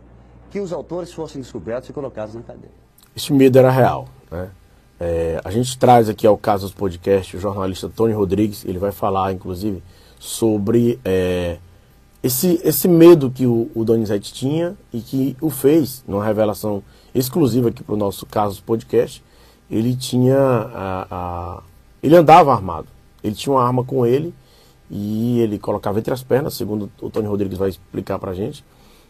que 0.50 0.60
os 0.60 0.74
autores 0.74 1.14
fossem 1.14 1.40
descobertos 1.40 1.90
e 1.90 1.94
colocados 1.94 2.34
na 2.34 2.42
cadeia. 2.42 2.81
Esse 3.16 3.34
medo 3.34 3.58
era 3.58 3.72
real, 3.72 4.08
né? 4.30 4.50
É, 5.04 5.42
a 5.44 5.50
gente 5.50 5.78
traz 5.80 6.08
aqui 6.08 6.28
ao 6.28 6.38
caso 6.38 6.68
dos 6.68 6.76
podcasts 6.76 7.34
o 7.34 7.40
jornalista 7.40 7.90
Tony 7.90 8.14
Rodrigues, 8.14 8.64
ele 8.66 8.78
vai 8.78 8.92
falar, 8.92 9.34
inclusive, 9.34 9.82
sobre 10.20 11.00
é, 11.04 11.58
esse, 12.22 12.62
esse 12.64 12.88
medo 12.88 13.32
que 13.32 13.48
o, 13.48 13.72
o 13.74 13.84
Donizete 13.84 14.32
tinha 14.32 14.76
e 14.94 15.02
que 15.02 15.36
o 15.42 15.50
fez, 15.50 16.04
numa 16.08 16.24
revelação 16.24 16.84
exclusiva 17.16 17.70
aqui 17.70 17.82
para 17.84 17.96
o 17.96 17.98
nosso 17.98 18.28
caso 18.28 18.54
dos 18.54 18.62
podcasts, 18.62 19.24
ele 19.72 19.96
tinha 19.96 20.38
a, 20.38 21.08
a, 21.10 21.64
ele 22.04 22.16
andava 22.16 22.54
armado, 22.54 22.88
ele 23.24 23.34
tinha 23.34 23.54
uma 23.54 23.66
arma 23.66 23.84
com 23.84 24.06
ele 24.06 24.32
e 24.88 25.40
ele 25.40 25.58
colocava 25.58 25.98
entre 25.98 26.14
as 26.14 26.22
pernas, 26.22 26.54
segundo 26.54 26.92
o 27.02 27.10
Tony 27.10 27.28
Rodrigues 27.28 27.58
vai 27.58 27.70
explicar 27.70 28.20
para 28.20 28.32
a 28.32 28.36
gente, 28.36 28.64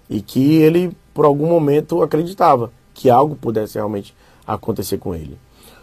e 0.09 0.21
que 0.21 0.55
ele, 0.55 0.95
por 1.13 1.25
algum 1.25 1.47
momento, 1.47 2.01
acreditava 2.01 2.71
que 2.93 3.09
algo 3.09 3.35
pudesse 3.35 3.75
realmente 3.75 4.13
acontecer 4.45 4.97
com 4.97 5.13
ele. 5.15 5.37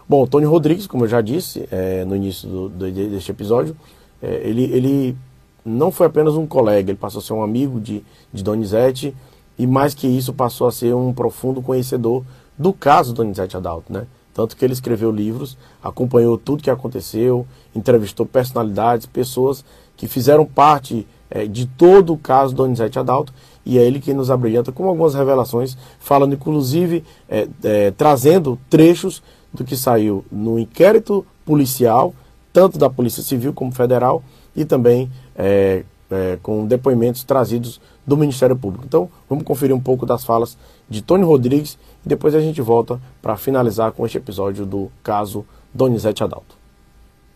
Bom, 0.09 0.27
Tony 0.27 0.47
Rodrigues, 0.47 0.87
como 0.87 1.05
eu 1.05 1.09
já 1.09 1.21
disse 1.21 1.69
é, 1.71 2.05
no 2.05 2.17
início 2.17 2.49
do, 2.49 2.69
do, 2.69 2.91
deste 2.91 3.31
episódio, 3.31 3.77
é, 4.23 4.41
ele, 4.49 4.65
ele 4.65 5.17
não 5.65 5.91
foi 5.91 6.07
apenas 6.07 6.35
um 6.35 6.47
colega, 6.47 6.91
ele 6.91 6.99
passou 6.99 7.21
a 7.21 7.23
ser 7.23 7.33
um 7.35 7.43
amigo 7.43 7.79
de, 7.79 8.03
de 8.33 8.43
Donizete 8.43 9.15
e 9.59 9.67
mais 9.67 9.93
que 9.93 10.07
isso 10.07 10.33
passou 10.33 10.67
a 10.67 10.73
ser 10.73 10.95
um 10.95 11.13
profundo 11.13 11.61
conhecedor 11.61 12.25
do 12.57 12.73
caso 12.73 13.13
Donizete 13.13 13.57
Adalto, 13.57 13.93
né? 13.93 14.07
Tanto 14.33 14.57
que 14.57 14.65
ele 14.65 14.73
escreveu 14.73 15.11
livros, 15.11 15.59
acompanhou 15.83 16.39
tudo 16.39 16.63
que 16.63 16.71
aconteceu, 16.71 17.47
entrevistou 17.75 18.25
personalidades, 18.25 19.05
pessoas 19.05 19.65
que 19.97 20.07
fizeram 20.07 20.47
parte 20.47 21.07
é, 21.29 21.47
de 21.47 21.67
todo 21.67 22.13
o 22.13 22.17
caso 22.17 22.55
Donizete 22.55 22.99
Adalto 22.99 23.33
e 23.69 23.79
é 23.79 23.83
ele 23.83 24.01
que 24.01 24.15
nos 24.15 24.31
abrilhanta 24.31 24.73
com 24.73 24.89
algumas 24.89 25.15
revelações, 25.15 25.77
falando 26.01 26.35
inclusive, 26.35 27.05
é, 27.29 27.47
é, 27.63 27.91
trazendo 27.91 28.59
trechos 28.71 29.23
do 29.53 29.63
que 29.63 29.77
saiu 29.77 30.25
no 30.33 30.59
inquérito 30.59 31.25
policial, 31.45 32.15
tanto 32.51 32.79
da 32.79 32.89
Polícia 32.89 33.23
Civil 33.23 33.53
como 33.53 33.71
Federal, 33.71 34.25
e 34.57 34.65
também 34.65 35.11
é, 35.37 35.85
é, 36.11 36.39
com 36.43 36.65
depoimentos 36.67 37.23
trazidos 37.23 37.79
do 38.07 38.17
Ministério 38.17 38.57
Público. 38.57 38.87
Então, 38.87 39.11
vamos 39.29 39.45
conferir 39.45 39.77
um 39.77 39.81
pouco 39.81 40.07
das 40.07 40.25
falas 40.25 40.57
de 40.89 41.03
Tony 41.03 41.25
Rodrigues 41.25 41.79
e 42.07 42.09
depois 42.09 42.35
a 42.35 42.41
gente 42.41 42.63
volta 42.63 42.99
para 43.21 43.37
finalizar 43.37 43.93
com 43.93 44.07
este 44.07 44.17
episódio 44.17 44.65
do 44.65 44.91
caso 45.03 45.45
Donizete 45.75 46.25
Adalto. 46.25 46.57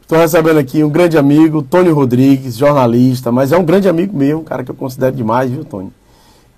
Estou 0.01 0.17
recebendo 0.17 0.59
aqui 0.59 0.83
um 0.83 0.89
grande 0.89 1.19
amigo, 1.19 1.63
Tony 1.63 1.91
Rodrigues, 1.91 2.57
jornalista, 2.57 3.31
mas 3.31 3.53
é 3.53 3.59
um 3.59 3.65
grande 3.65 3.87
amigo 3.87 4.17
meu, 4.17 4.41
um 4.41 4.45
cara 4.45 4.65
que 4.65 4.71
eu 4.71 4.75
considero 4.75 5.15
demais, 5.15 5.51
viu, 5.51 5.65
Tony? 5.65 5.93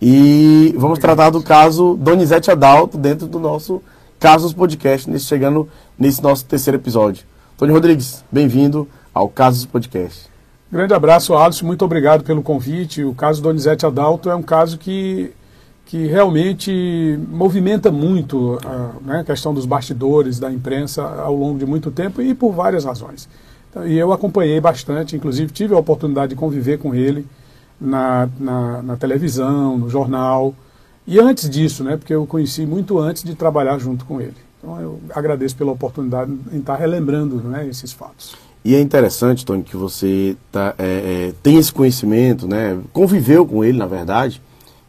E 0.01 0.75
vamos 0.77 0.99
tratar 0.99 1.31
do 1.31 1.43
caso 1.43 1.97
Donizete 2.01 2.51
Adalto 2.51 2.99
dentro 2.99 3.27
do 3.27 3.39
nosso 3.39 3.83
Casos 4.19 4.53
Podcast, 4.53 5.09
nesse, 5.09 5.27
chegando 5.27 5.69
nesse 5.99 6.23
nosso 6.23 6.45
terceiro 6.45 6.79
episódio. 6.79 7.25
Tony 7.57 7.73
Rodrigues, 7.73 8.25
bem-vindo 8.31 8.89
ao 9.13 9.29
Casos 9.29 9.65
Podcast. 9.65 10.29
Grande 10.71 10.93
abraço, 10.93 11.35
Alisson. 11.35 11.67
Muito 11.67 11.85
obrigado 11.85 12.25
pelo 12.25 12.43
convite. 12.43 13.05
O 13.05 13.15
caso 13.15 13.41
Donizete 13.41 13.87
Adalto 13.87 14.29
é 14.29 14.35
um 14.35 14.43
caso 14.43 14.77
que, 14.77 15.31
que 15.87 16.07
realmente 16.07 17.19
movimenta 17.29 17.93
muito 17.93 18.59
a 18.65 18.91
né, 19.07 19.21
a 19.21 19.25
questão 19.25 19.55
dos 19.55 19.67
bastidores 19.67 20.41
da 20.41 20.53
imprensa 20.53 21.03
ao 21.03 21.35
longo 21.35 21.59
de 21.59 21.67
muito 21.67 21.91
tempo 21.93 22.21
e 22.21 22.35
por 22.35 22.53
várias 22.53 22.85
razões. 22.85 23.29
E 23.87 23.97
eu 23.97 24.13
acompanhei 24.13 24.61
bastante, 24.61 25.17
inclusive 25.17 25.53
tive 25.53 25.75
a 25.75 25.79
oportunidade 25.79 26.31
de 26.31 26.37
conviver 26.37 26.79
com 26.79 26.95
ele 26.95 27.25
na, 27.85 28.29
na, 28.39 28.83
na 28.83 28.97
televisão, 28.97 29.79
no 29.79 29.89
jornal. 29.89 30.55
E 31.07 31.21
antes 31.21 31.49
disso, 31.49 31.85
né, 31.85 31.97
porque 31.97 32.15
eu 32.15 32.27
conheci 32.27 32.65
muito 32.65 32.99
antes 32.99 33.23
de 33.23 33.35
trabalhar 33.35 33.79
junto 33.79 34.05
com 34.05 34.21
ele. 34.21 34.37
Então 34.59 34.81
eu 34.81 35.01
agradeço 35.15 35.55
pela 35.57 35.73
oportunidade 35.73 36.33
em 36.53 36.59
estar 36.59 36.77
relembrando 36.77 37.37
né, 37.37 37.67
esses 37.69 37.93
fatos. 37.93 38.35
E 38.65 38.75
é 38.75 38.81
interessante, 38.81 39.45
Tony, 39.45 39.63
que 39.63 39.77
você 39.77 40.37
tá, 40.51 40.75
é, 40.79 41.29
é, 41.29 41.35
tem 41.43 41.59
esse 41.59 41.71
conhecimento, 41.71 42.49
né, 42.49 42.79
conviveu 42.95 43.47
com 43.47 43.63
ele, 43.63 43.77
na 43.77 43.87
verdade, 43.87 44.41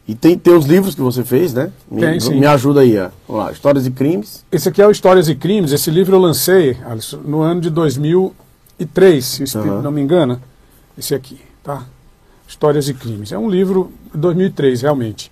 e 0.08 0.14
tem, 0.14 0.40
os 0.56 0.66
livros 0.66 0.94
que 0.94 1.00
você 1.00 1.24
fez, 1.24 1.52
né? 1.52 1.72
Me, 1.90 2.00
tem, 2.00 2.20
sim. 2.20 2.38
me 2.38 2.46
ajuda 2.46 2.80
aí, 2.80 2.96
ó. 2.96 3.10
Vamos 3.26 3.44
lá, 3.44 3.52
Histórias 3.52 3.86
e 3.86 3.90
Crimes. 3.90 4.44
Esse 4.52 4.68
aqui 4.68 4.80
é 4.80 4.86
o 4.86 4.90
Histórias 4.90 5.28
e 5.28 5.34
Crimes. 5.34 5.72
Esse 5.72 5.90
livro 5.90 6.14
eu 6.14 6.20
lancei 6.20 6.76
Alisson, 6.86 7.18
no 7.24 7.40
ano 7.40 7.60
de 7.60 7.70
2003, 7.70 9.24
se 9.24 9.58
uhum. 9.58 9.82
não 9.82 9.90
me 9.90 10.00
engano. 10.00 10.40
Esse 10.96 11.12
aqui, 11.12 11.40
tá? 11.62 11.84
Histórias 12.46 12.88
e 12.88 12.94
Crimes. 12.94 13.32
É 13.32 13.38
um 13.38 13.48
livro 13.48 13.92
de 14.12 14.18
2003, 14.18 14.82
realmente. 14.82 15.30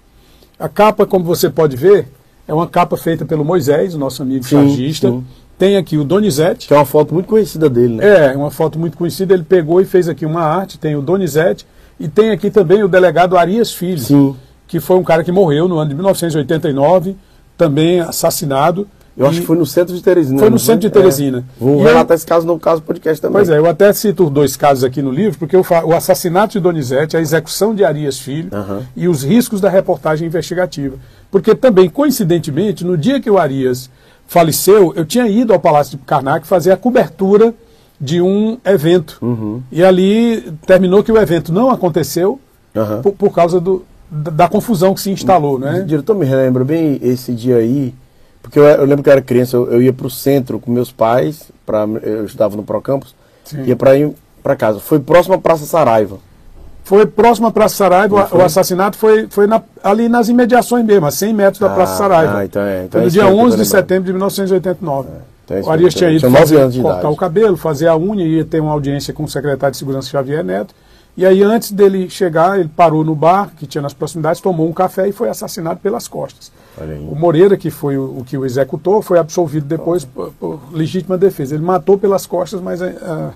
A 0.59 0.69
capa, 0.69 1.07
como 1.07 1.25
você 1.25 1.51
pode 1.51 1.77
ver, 1.77 2.09
é 2.47 2.55
uma 2.55 2.67
capa 2.67 2.97
feita 2.97 3.25
pelo 3.25 3.45
Moisés, 3.45 3.95
nosso 3.95 4.23
amigo 4.23 4.45
sim, 4.45 4.51
chargista. 4.51 5.11
Sim. 5.11 5.25
Tem 5.59 5.77
aqui 5.77 5.97
o 5.97 6.05
Donizete. 6.05 6.69
Que 6.69 6.75
é 6.75 6.77
uma 6.77 6.85
foto 6.85 7.15
muito 7.15 7.27
conhecida 7.27 7.71
dele, 7.71 7.95
né? 7.95 8.33
É, 8.33 8.37
uma 8.37 8.51
foto 8.51 8.79
muito 8.79 8.97
conhecida. 8.97 9.35
Ele 9.35 9.45
pegou 9.45 9.81
e 9.81 9.85
fez 9.85 10.09
aqui 10.09 10.27
uma 10.27 10.43
arte. 10.43 10.79
Tem 10.79 10.97
o 10.97 11.03
Donizete. 11.03 11.67
E 11.99 12.09
tem 12.09 12.31
aqui 12.31 12.51
também 12.51 12.83
o 12.83 12.89
delegado 12.89 13.37
Arias 13.37 13.73
Filho. 13.73 13.99
Sim. 13.99 14.37
Que 14.67 14.81
foi 14.81 14.97
um 14.97 15.05
cara 15.05 15.23
que 15.23 15.31
morreu 15.31 15.69
no 15.69 15.79
ano 15.79 15.91
de 15.91 15.95
1989, 15.95 17.17
também 17.57 18.01
assassinado. 18.01 18.89
Eu 19.17 19.27
acho 19.27 19.41
que 19.41 19.47
foi 19.47 19.57
no 19.57 19.65
centro 19.65 19.95
de 19.95 20.03
Teresina. 20.03 20.39
Foi 20.41 20.51
no 20.51 20.59
centro 20.59 20.81
de 20.81 20.91
Teresina. 20.91 21.39
É. 21.39 21.43
Vou 21.59 21.81
e 21.81 21.85
relatar 21.85 22.11
eu... 22.11 22.15
esse 22.17 22.27
caso 22.27 22.47
no 22.47 22.59
caso 22.59 22.83
podcast 22.83 23.23
também. 23.23 23.37
Pois 23.37 23.49
é, 23.49 23.59
eu 23.59 23.67
até 23.67 23.93
cito 23.93 24.29
dois 24.29 24.57
casos 24.57 24.83
aqui 24.83 25.01
no 25.01 25.11
livro, 25.11 25.39
porque 25.39 25.57
o 25.57 25.95
assassinato 25.95 26.55
de 26.55 26.61
Donizete, 26.61 27.17
a 27.17 27.21
execução 27.21 27.75
de 27.75 27.85
Arias 27.85 28.19
Filho 28.19 28.51
uhum. 28.53 28.83
e 28.97 29.07
os 29.07 29.23
riscos 29.23 29.61
da 29.61 29.69
reportagem 29.69 30.27
investigativa. 30.27 30.97
Porque 31.31 31.55
também, 31.55 31.89
coincidentemente, 31.89 32.85
no 32.85 32.97
dia 32.97 33.21
que 33.21 33.31
o 33.31 33.39
Arias 33.39 33.89
faleceu, 34.27 34.93
eu 34.97 35.05
tinha 35.05 35.29
ido 35.29 35.53
ao 35.53 35.61
Palácio 35.61 35.97
de 35.97 36.05
Karnak 36.05 36.47
fazer 36.47 36.73
a 36.73 36.77
cobertura 36.77 37.55
de 38.01 38.21
um 38.21 38.59
evento. 38.65 39.19
Uhum. 39.23 39.63
E 39.71 39.85
ali 39.85 40.53
terminou 40.67 41.05
que 41.05 41.13
o 41.13 41.19
evento 41.19 41.53
não 41.53 41.71
aconteceu 41.71 42.41
uhum. 42.75 43.03
por, 43.03 43.13
por, 43.13 43.31
causa 43.33 43.61
do, 43.61 43.85
da, 44.11 44.31
da, 44.31 44.49
confusão 44.49 44.93
que 44.93 45.01
se 45.01 45.11
instalou. 45.11 45.59
Né? 45.59 45.85
Diretor, 45.87 46.17
me 46.17 46.27
lembra 46.27 46.65
bem 46.65 46.99
esse 47.01 47.33
dia 47.33 47.57
aí 47.57 47.95
porque 48.45 48.59
eu, 48.59 48.65
eu 48.65 48.85
lembro 48.85 49.03
que 49.03 49.09
eu 49.09 49.13
era 49.13 49.23
criança, 49.23 49.57
eu, 49.57 49.73
eu 49.73 49.83
ia 49.83 49.93
para 49.93 50.07
o 50.07 50.11
centro 50.11 50.61
com 50.61 50.71
meus 50.71 50.93
pais, 50.93 51.51
pra, 51.65 51.87
eu 52.03 52.27
estudava 52.27 52.55
no 52.55 52.63
Procampus, 52.63 53.15
Sim. 53.43 53.65
ia 53.65 53.75
para 53.75 53.97
ir 53.97 54.13
para 54.43 54.55
casa. 54.55 54.81
Foi 54.81 55.01
próximo 55.01 55.35
à 55.35 55.39
Praça 55.39 55.65
Saraiva. 55.65 56.19
Foi 56.85 57.07
próximo 57.07 57.47
à 57.47 57.51
Praça 57.51 57.75
Saraiva, 57.75 58.29
o 58.31 58.43
assassinato 58.43 58.99
foi, 58.99 59.27
foi 59.31 59.47
na, 59.47 59.63
ali 59.83 60.11
nas 60.11 60.29
imediações 60.29 60.85
mesmo, 60.85 61.07
a 61.07 61.11
100 61.11 61.33
metros 61.33 61.59
da 61.59 61.73
ah, 61.73 61.75
Praça 61.75 61.97
Saraiva. 61.97 62.39
Ah, 62.39 62.45
então 62.45 62.61
é. 62.61 62.85
Então 62.85 63.01
foi 63.01 63.05
no 63.07 63.11
dia 63.11 63.27
11 63.27 63.57
de 63.57 63.65
setembro 63.65 64.05
de 64.05 64.13
1989. 64.13 65.09
É, 65.09 65.13
então 65.45 65.57
é 65.57 65.61
o 65.63 65.71
Arias 65.71 65.95
tinha 65.95 66.11
ido 66.11 66.31
fazer, 66.31 66.57
cortar 66.83 66.99
idade. 66.99 67.07
o 67.07 67.17
cabelo, 67.17 67.57
fazer 67.57 67.89
a 67.89 67.97
unha, 67.97 68.27
ia 68.27 68.45
ter 68.45 68.61
uma 68.61 68.73
audiência 68.73 69.15
com 69.15 69.25
o 69.25 69.29
secretário 69.29 69.73
de 69.73 69.79
Segurança 69.79 70.11
Xavier 70.11 70.45
Neto. 70.45 70.75
E 71.17 71.25
aí, 71.25 71.43
antes 71.43 71.73
dele 71.73 72.11
chegar, 72.11 72.61
ele 72.61 72.69
parou 72.69 73.03
no 73.03 73.15
bar 73.15 73.53
que 73.57 73.67
tinha 73.67 73.81
nas 73.81 73.95
proximidades, 73.95 74.43
tomou 74.43 74.69
um 74.69 74.73
café 74.73 75.09
e 75.09 75.13
foi 75.13 75.31
assassinado 75.31 75.81
pelas 75.81 76.07
costas. 76.07 76.53
O 77.11 77.15
Moreira, 77.15 77.57
que 77.57 77.71
foi 77.71 77.97
o, 77.97 78.19
o, 78.19 78.25
que 78.25 78.37
o 78.37 78.45
executou, 78.45 79.01
foi 79.01 79.19
absolvido 79.19 79.65
depois 79.65 80.05
por, 80.05 80.33
por, 80.33 80.61
legítima 80.73 81.17
defesa. 81.17 81.55
Ele 81.55 81.65
matou 81.65 81.97
pelas 81.97 82.27
costas, 82.27 82.61
mas 82.61 82.81
uh, 82.81 82.85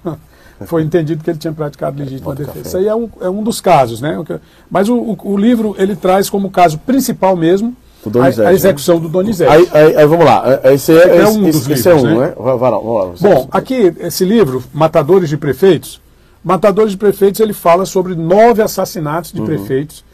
foi 0.67 0.83
entendido 0.83 1.23
que 1.23 1.31
ele 1.31 1.39
tinha 1.39 1.53
praticado 1.53 1.99
legítima 1.99 2.35
defesa. 2.35 2.59
Café. 2.59 2.69
Isso 2.69 2.77
aí 2.77 2.89
é 2.89 2.95
um, 2.95 3.09
é 3.21 3.31
um 3.31 3.43
dos 3.43 3.61
casos, 3.61 4.01
né? 4.01 4.17
Mas 4.69 4.89
o, 4.89 4.97
o, 4.97 5.19
o 5.23 5.37
livro 5.37 5.77
ele 5.79 5.95
traz 5.95 6.29
como 6.29 6.51
caso 6.51 6.79
principal 6.79 7.37
mesmo 7.37 7.77
a, 8.07 8.27
a, 8.27 8.45
né? 8.45 8.55
execução 8.55 8.97
né? 8.97 9.03
do 9.03 9.09
Donizete. 9.09 9.51
Aí, 9.51 9.69
aí, 9.73 9.97
aí, 9.97 10.07
vamos 10.07 10.25
lá, 10.25 10.61
esse 10.65 10.93
é, 10.93 11.19
é 11.19 11.29
um 11.29 11.47
esse, 11.47 11.69
dos 11.69 11.69
esse 11.69 11.69
livros, 11.69 11.87
é 11.87 11.95
um, 11.95 12.21
né? 12.21 12.27
né? 12.29 12.35
Vai, 12.37 12.57
vai 12.57 12.71
lá, 12.71 12.79
vamos 12.79 13.21
lá, 13.21 13.29
Bom, 13.29 13.49
aqui, 13.51 13.95
esse 14.01 14.25
livro, 14.25 14.63
Matadores 14.73 15.29
de 15.29 15.37
Prefeitos, 15.37 16.01
Matadores 16.43 16.93
de 16.93 16.97
Prefeitos, 16.97 17.41
ele 17.41 17.53
fala 17.53 17.85
sobre 17.85 18.15
nove 18.15 18.63
assassinatos 18.63 19.33
de 19.33 19.41
uhum. 19.41 19.47
prefeitos 19.47 20.05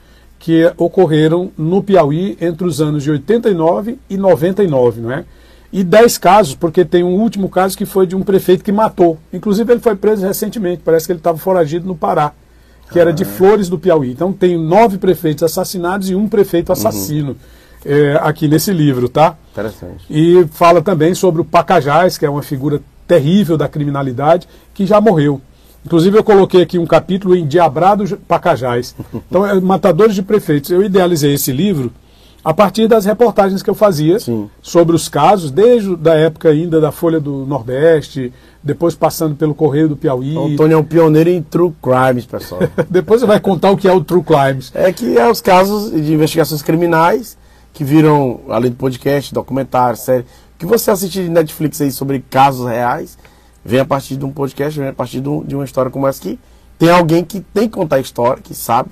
que 0.44 0.70
ocorreram 0.76 1.50
no 1.56 1.82
Piauí 1.82 2.36
entre 2.38 2.66
os 2.66 2.78
anos 2.78 3.02
de 3.02 3.10
89 3.10 3.98
e 4.10 4.18
99, 4.18 5.00
não 5.00 5.10
é? 5.10 5.24
E 5.72 5.82
dez 5.82 6.18
casos, 6.18 6.54
porque 6.54 6.84
tem 6.84 7.02
um 7.02 7.14
último 7.14 7.48
caso 7.48 7.78
que 7.78 7.86
foi 7.86 8.06
de 8.06 8.14
um 8.14 8.20
prefeito 8.20 8.62
que 8.62 8.70
matou. 8.70 9.16
Inclusive 9.32 9.72
ele 9.72 9.80
foi 9.80 9.96
preso 9.96 10.26
recentemente, 10.26 10.82
parece 10.84 11.06
que 11.06 11.12
ele 11.12 11.18
estava 11.18 11.38
foragido 11.38 11.86
no 11.86 11.96
Pará, 11.96 12.30
que 12.92 12.98
ah, 12.98 13.02
era 13.02 13.12
de 13.12 13.22
ah. 13.22 13.26
Flores 13.26 13.70
do 13.70 13.78
Piauí. 13.78 14.10
Então 14.10 14.34
tem 14.34 14.58
nove 14.58 14.98
prefeitos 14.98 15.42
assassinados 15.42 16.10
e 16.10 16.14
um 16.14 16.28
prefeito 16.28 16.68
uhum. 16.68 16.72
assassino. 16.74 17.30
Uhum. 17.30 17.36
É, 17.86 18.18
aqui 18.20 18.46
nesse 18.46 18.70
livro, 18.70 19.08
tá? 19.08 19.38
Interessante. 19.50 20.04
E 20.10 20.46
fala 20.52 20.82
também 20.82 21.14
sobre 21.14 21.40
o 21.40 21.44
Pacajás, 21.44 22.18
que 22.18 22.26
é 22.26 22.28
uma 22.28 22.42
figura 22.42 22.82
terrível 23.08 23.56
da 23.56 23.66
criminalidade, 23.66 24.46
que 24.74 24.84
já 24.84 25.00
morreu. 25.00 25.40
Inclusive 25.84 26.18
eu 26.18 26.24
coloquei 26.24 26.62
aqui 26.62 26.78
um 26.78 26.86
capítulo 26.86 27.36
em 27.36 27.46
Diabrado 27.46 28.16
Pacajás. 28.28 28.94
Então, 29.28 29.46
é 29.46 29.60
Matadores 29.60 30.14
de 30.14 30.22
Prefeitos. 30.22 30.70
Eu 30.70 30.82
idealizei 30.82 31.34
esse 31.34 31.52
livro 31.52 31.92
a 32.44 32.52
partir 32.52 32.86
das 32.86 33.06
reportagens 33.06 33.62
que 33.62 33.70
eu 33.70 33.74
fazia 33.74 34.18
Sim. 34.20 34.50
sobre 34.60 34.94
os 34.94 35.08
casos, 35.08 35.50
desde 35.50 35.96
a 36.08 36.14
época 36.14 36.50
ainda 36.50 36.78
da 36.78 36.92
Folha 36.92 37.18
do 37.18 37.46
Nordeste, 37.46 38.32
depois 38.62 38.94
passando 38.94 39.34
pelo 39.34 39.54
Correio 39.54 39.88
do 39.88 39.96
Piauí. 39.96 40.36
O 40.36 40.54
Tony 40.54 40.74
é 40.74 40.76
um 40.76 40.84
pioneiro 40.84 41.30
em 41.30 41.42
true 41.42 41.72
crimes, 41.82 42.26
pessoal. 42.26 42.60
depois 42.88 43.22
você 43.22 43.26
vai 43.26 43.40
contar 43.40 43.70
o 43.70 43.76
que 43.76 43.88
é 43.88 43.92
o 43.92 44.04
True 44.04 44.22
Crimes. 44.22 44.70
é 44.74 44.92
que 44.92 45.16
é 45.16 45.30
os 45.30 45.40
casos 45.40 45.90
de 45.90 46.12
investigações 46.12 46.60
criminais 46.60 47.36
que 47.72 47.82
viram, 47.82 48.40
além 48.48 48.70
do 48.70 48.76
podcast, 48.76 49.34
documentário, 49.34 49.96
série, 49.96 50.22
o 50.22 50.58
que 50.58 50.66
você 50.66 50.90
assiste 50.90 51.22
de 51.22 51.28
Netflix 51.28 51.80
aí 51.80 51.90
sobre 51.90 52.24
casos 52.30 52.68
reais, 52.68 53.18
vem 53.64 53.80
a 53.80 53.84
partir 53.84 54.16
de 54.16 54.24
um 54.24 54.30
podcast, 54.30 54.78
vem 54.78 54.88
a 54.88 54.92
partir 54.92 55.20
de, 55.20 55.28
um- 55.28 55.42
uma 55.54 55.64
história 55.64 55.90
como 55.90 56.06
essa 56.06 56.20
que 56.20 56.38
tem 56.78 56.90
alguém 56.90 57.24
que 57.24 57.40
tem 57.40 57.68
que 57.68 57.74
contar 57.74 57.96
a 57.96 58.00
história, 58.00 58.42
que 58.42 58.54
sabe, 58.54 58.90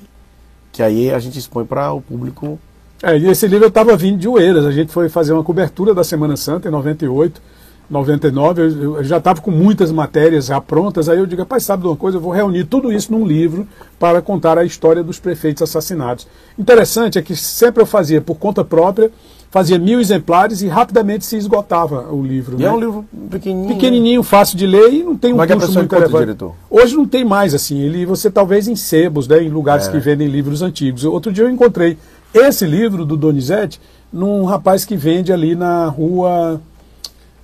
que 0.71 0.83
aí 0.83 1.11
a 1.13 1.19
gente 1.19 1.39
expõe 1.39 1.65
para 1.65 1.93
o 1.93 2.01
público. 2.01 2.59
É, 3.03 3.19
e 3.19 3.29
esse 3.29 3.47
livro 3.49 3.65
eu 3.65 3.69
estava 3.69 3.97
vindo 3.97 4.19
de 4.19 4.29
Oeiras. 4.29 4.65
A 4.65 4.71
gente 4.71 4.93
foi 4.93 5.09
fazer 5.09 5.33
uma 5.33 5.43
cobertura 5.43 5.93
da 5.93 6.05
Semana 6.05 6.37
Santa 6.37 6.69
em 6.69 6.71
98, 6.71 7.43
99. 7.91 8.63
Eu, 8.63 8.97
eu 8.97 9.05
já 9.05 9.19
estava 9.19 9.41
com 9.41 9.51
muitas 9.51 9.91
matérias 9.91 10.47
já 10.47 10.61
prontas. 10.61 11.09
Aí 11.09 11.19
eu 11.19 11.27
digo, 11.27 11.43
rapaz, 11.43 11.65
sabe 11.65 11.83
de 11.83 11.89
uma 11.89 11.97
coisa? 11.97 12.17
Eu 12.19 12.21
vou 12.23 12.33
reunir 12.33 12.65
tudo 12.65 12.93
isso 12.93 13.11
num 13.13 13.27
livro 13.27 13.67
para 13.99 14.23
contar 14.23 14.57
a 14.57 14.65
história 14.65 15.03
dos 15.03 15.19
prefeitos 15.19 15.63
assassinados. 15.63 16.27
Interessante 16.59 17.19
é 17.19 17.23
que 17.23 17.35
sempre 17.37 17.83
eu 17.83 17.87
fazia 17.87 18.21
por 18.21 18.37
conta 18.37 18.65
própria, 18.65 19.11
fazia 19.53 19.79
mil 19.79 20.01
exemplares 20.01 20.63
e 20.63 20.67
rapidamente 20.67 21.27
se 21.27 21.37
esgotava 21.37 22.11
o 22.11 22.23
livro. 22.23 22.57
E 22.59 22.63
né? 22.63 22.69
é 22.69 22.73
um 22.73 22.81
livro 22.81 23.05
pequenininho. 23.31 23.69
pequenininho, 23.69 24.23
fácil 24.23 24.57
de 24.57 24.67
ler 24.67 24.91
e 24.93 25.03
não 25.05 25.15
tem 25.15 25.33
um 25.33 25.37
Como 25.37 25.45
é 25.45 25.47
custo 25.47 25.67
pessoa 25.67 25.83
muito 25.83 25.95
elevado. 25.95 26.19
diretor? 26.25 26.55
Hoje 26.71 26.97
não 26.97 27.07
tem 27.07 27.23
mais 27.23 27.55
assim. 27.55 27.79
Ele 27.79 28.07
você 28.07 28.31
talvez 28.31 28.67
em 28.67 28.75
sebos, 28.75 29.29
né, 29.29 29.43
em 29.43 29.51
lugares 29.51 29.87
É. 29.87 29.91
que 29.91 29.99
vendem 29.99 30.27
livros 30.27 30.63
antigos. 30.63 31.05
Outro 31.05 31.31
dia 31.31 31.45
eu 31.45 31.51
encontrei 31.51 31.99
esse 32.33 32.65
livro 32.67 33.05
do 33.05 33.15
Donizete 33.15 33.79
num 34.11 34.45
rapaz 34.45 34.87
que 34.87 34.97
vende 34.97 35.31
ali 35.31 35.55
na 35.55 35.87
rua 35.87 36.59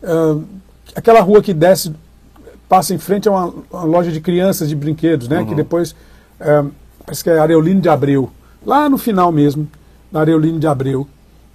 ah, 0.02 0.38
aquela 0.96 1.20
rua 1.20 1.42
que 1.42 1.52
desce 1.52 1.92
passa 2.68 2.94
em 2.94 2.98
frente 2.98 3.28
a 3.28 3.32
uma, 3.32 3.54
uma 3.70 3.84
loja 3.84 4.10
de 4.10 4.20
crianças 4.20 4.68
de 4.68 4.74
brinquedos, 4.74 5.28
né, 5.28 5.44
que 5.44 5.54
depois 5.54 5.94
ah, 6.40 6.64
parece 7.04 7.22
que 7.22 7.28
é 7.30 7.38
Areolino 7.38 7.80
de 7.82 7.88
Abreu, 7.88 8.30
lá 8.64 8.88
no 8.88 8.96
final 8.98 9.30
mesmo, 9.30 9.68
na 10.10 10.20
Areolino 10.20 10.58
de 10.58 10.66
Abreu. 10.66 11.06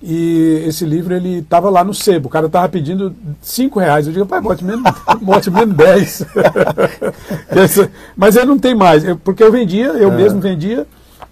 E 0.06 0.66
esse 0.68 0.86
livro 0.86 1.13
ele 1.16 1.38
estava 1.39 1.70
lá 1.70 1.82
no 1.82 1.94
sebo. 1.94 2.28
O 2.28 2.30
cara 2.30 2.48
estava 2.48 2.68
pedindo 2.68 3.16
5 3.42 3.80
reais. 3.80 4.06
Eu 4.06 4.12
digo, 4.12 4.26
pai, 4.26 4.42
bote 4.42 4.62
menos, 4.63 4.84
bote 5.22 5.50
menos 5.50 5.74
10. 5.76 6.26
Essa- 7.50 7.89
Mas 8.16 8.36
ele 8.36 8.48
não 8.48 8.60
tem 8.60 8.76
mais. 8.76 9.04
Eu- 9.06 9.18
Porque 9.18 9.42
eu 9.44 9.52
vendia, 9.52 9.88
eu 9.94 10.12
mesmo 10.12 10.42
vendia 10.42 10.86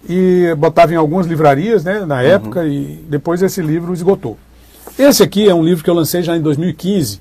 e 0.08 0.54
botava 0.56 0.92
em 0.92 0.96
algumas 0.96 1.26
livrarias 1.26 1.84
né, 1.84 2.04
na 2.06 2.22
época 2.22 2.64
e 2.64 3.04
depois 3.08 3.42
esse 3.42 3.60
livro 3.60 3.92
esgotou. 3.92 4.38
Esse 4.98 5.22
aqui 5.22 5.48
é 5.48 5.54
um 5.54 5.62
livro 5.62 5.84
que 5.84 5.90
eu 5.90 5.94
lancei 5.94 6.22
já 6.22 6.34
em 6.36 6.40
2015. 6.40 7.20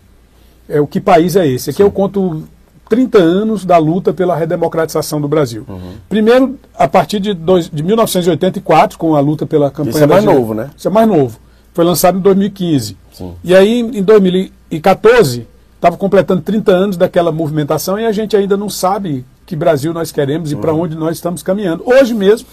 É 0.70 0.80
o 0.80 0.88
Que 0.88 1.02
País 1.02 1.36
é 1.36 1.46
Esse? 1.46 1.70
Aqui 1.72 1.84
eu 1.84 1.92
conto 1.92 2.44
30 2.92 3.18
anos 3.18 3.64
da 3.64 3.78
luta 3.78 4.12
pela 4.12 4.36
redemocratização 4.36 5.22
do 5.22 5.28
Brasil. 5.30 5.66
Primeiro, 6.10 6.60
a 6.78 6.90
partir 6.90 7.22
de, 7.22 7.34
dois, 7.34 7.70
de 7.70 7.82
1984, 7.82 8.98
com 8.98 9.16
a 9.16 9.22
luta 9.22 9.46
pela 9.46 9.72
campanha 9.72 9.96
Esse 9.96 10.04
é 10.04 10.08
mais 10.08 10.26
novo, 10.26 10.54
né? 10.54 10.70
Isso 10.76 10.90
é 10.90 10.92
mais 10.92 11.08
novo. 11.08 11.40
Foi 11.74 11.86
lançado 11.86 12.18
em 12.18 12.22
2015. 12.22 12.98
Sim. 13.14 13.34
E 13.46 13.56
aí, 13.56 13.80
em 13.80 14.04
2014, 14.04 15.48
estava 15.74 15.96
completando 15.96 16.42
30 16.42 16.70
anos 16.74 16.98
daquela 16.98 17.32
movimentação 17.32 17.98
e 17.98 18.06
a 18.06 18.12
gente 18.12 18.36
ainda 18.36 18.58
não 18.58 18.70
sabe 18.70 19.24
que 19.46 19.56
Brasil 19.56 19.94
nós 19.94 20.12
queremos 20.12 20.52
e 20.52 20.58
para 20.58 20.74
onde 20.74 20.98
nós 20.98 21.16
estamos 21.16 21.42
caminhando. 21.42 21.84
Hoje 21.86 22.14
mesmo, 22.14 22.46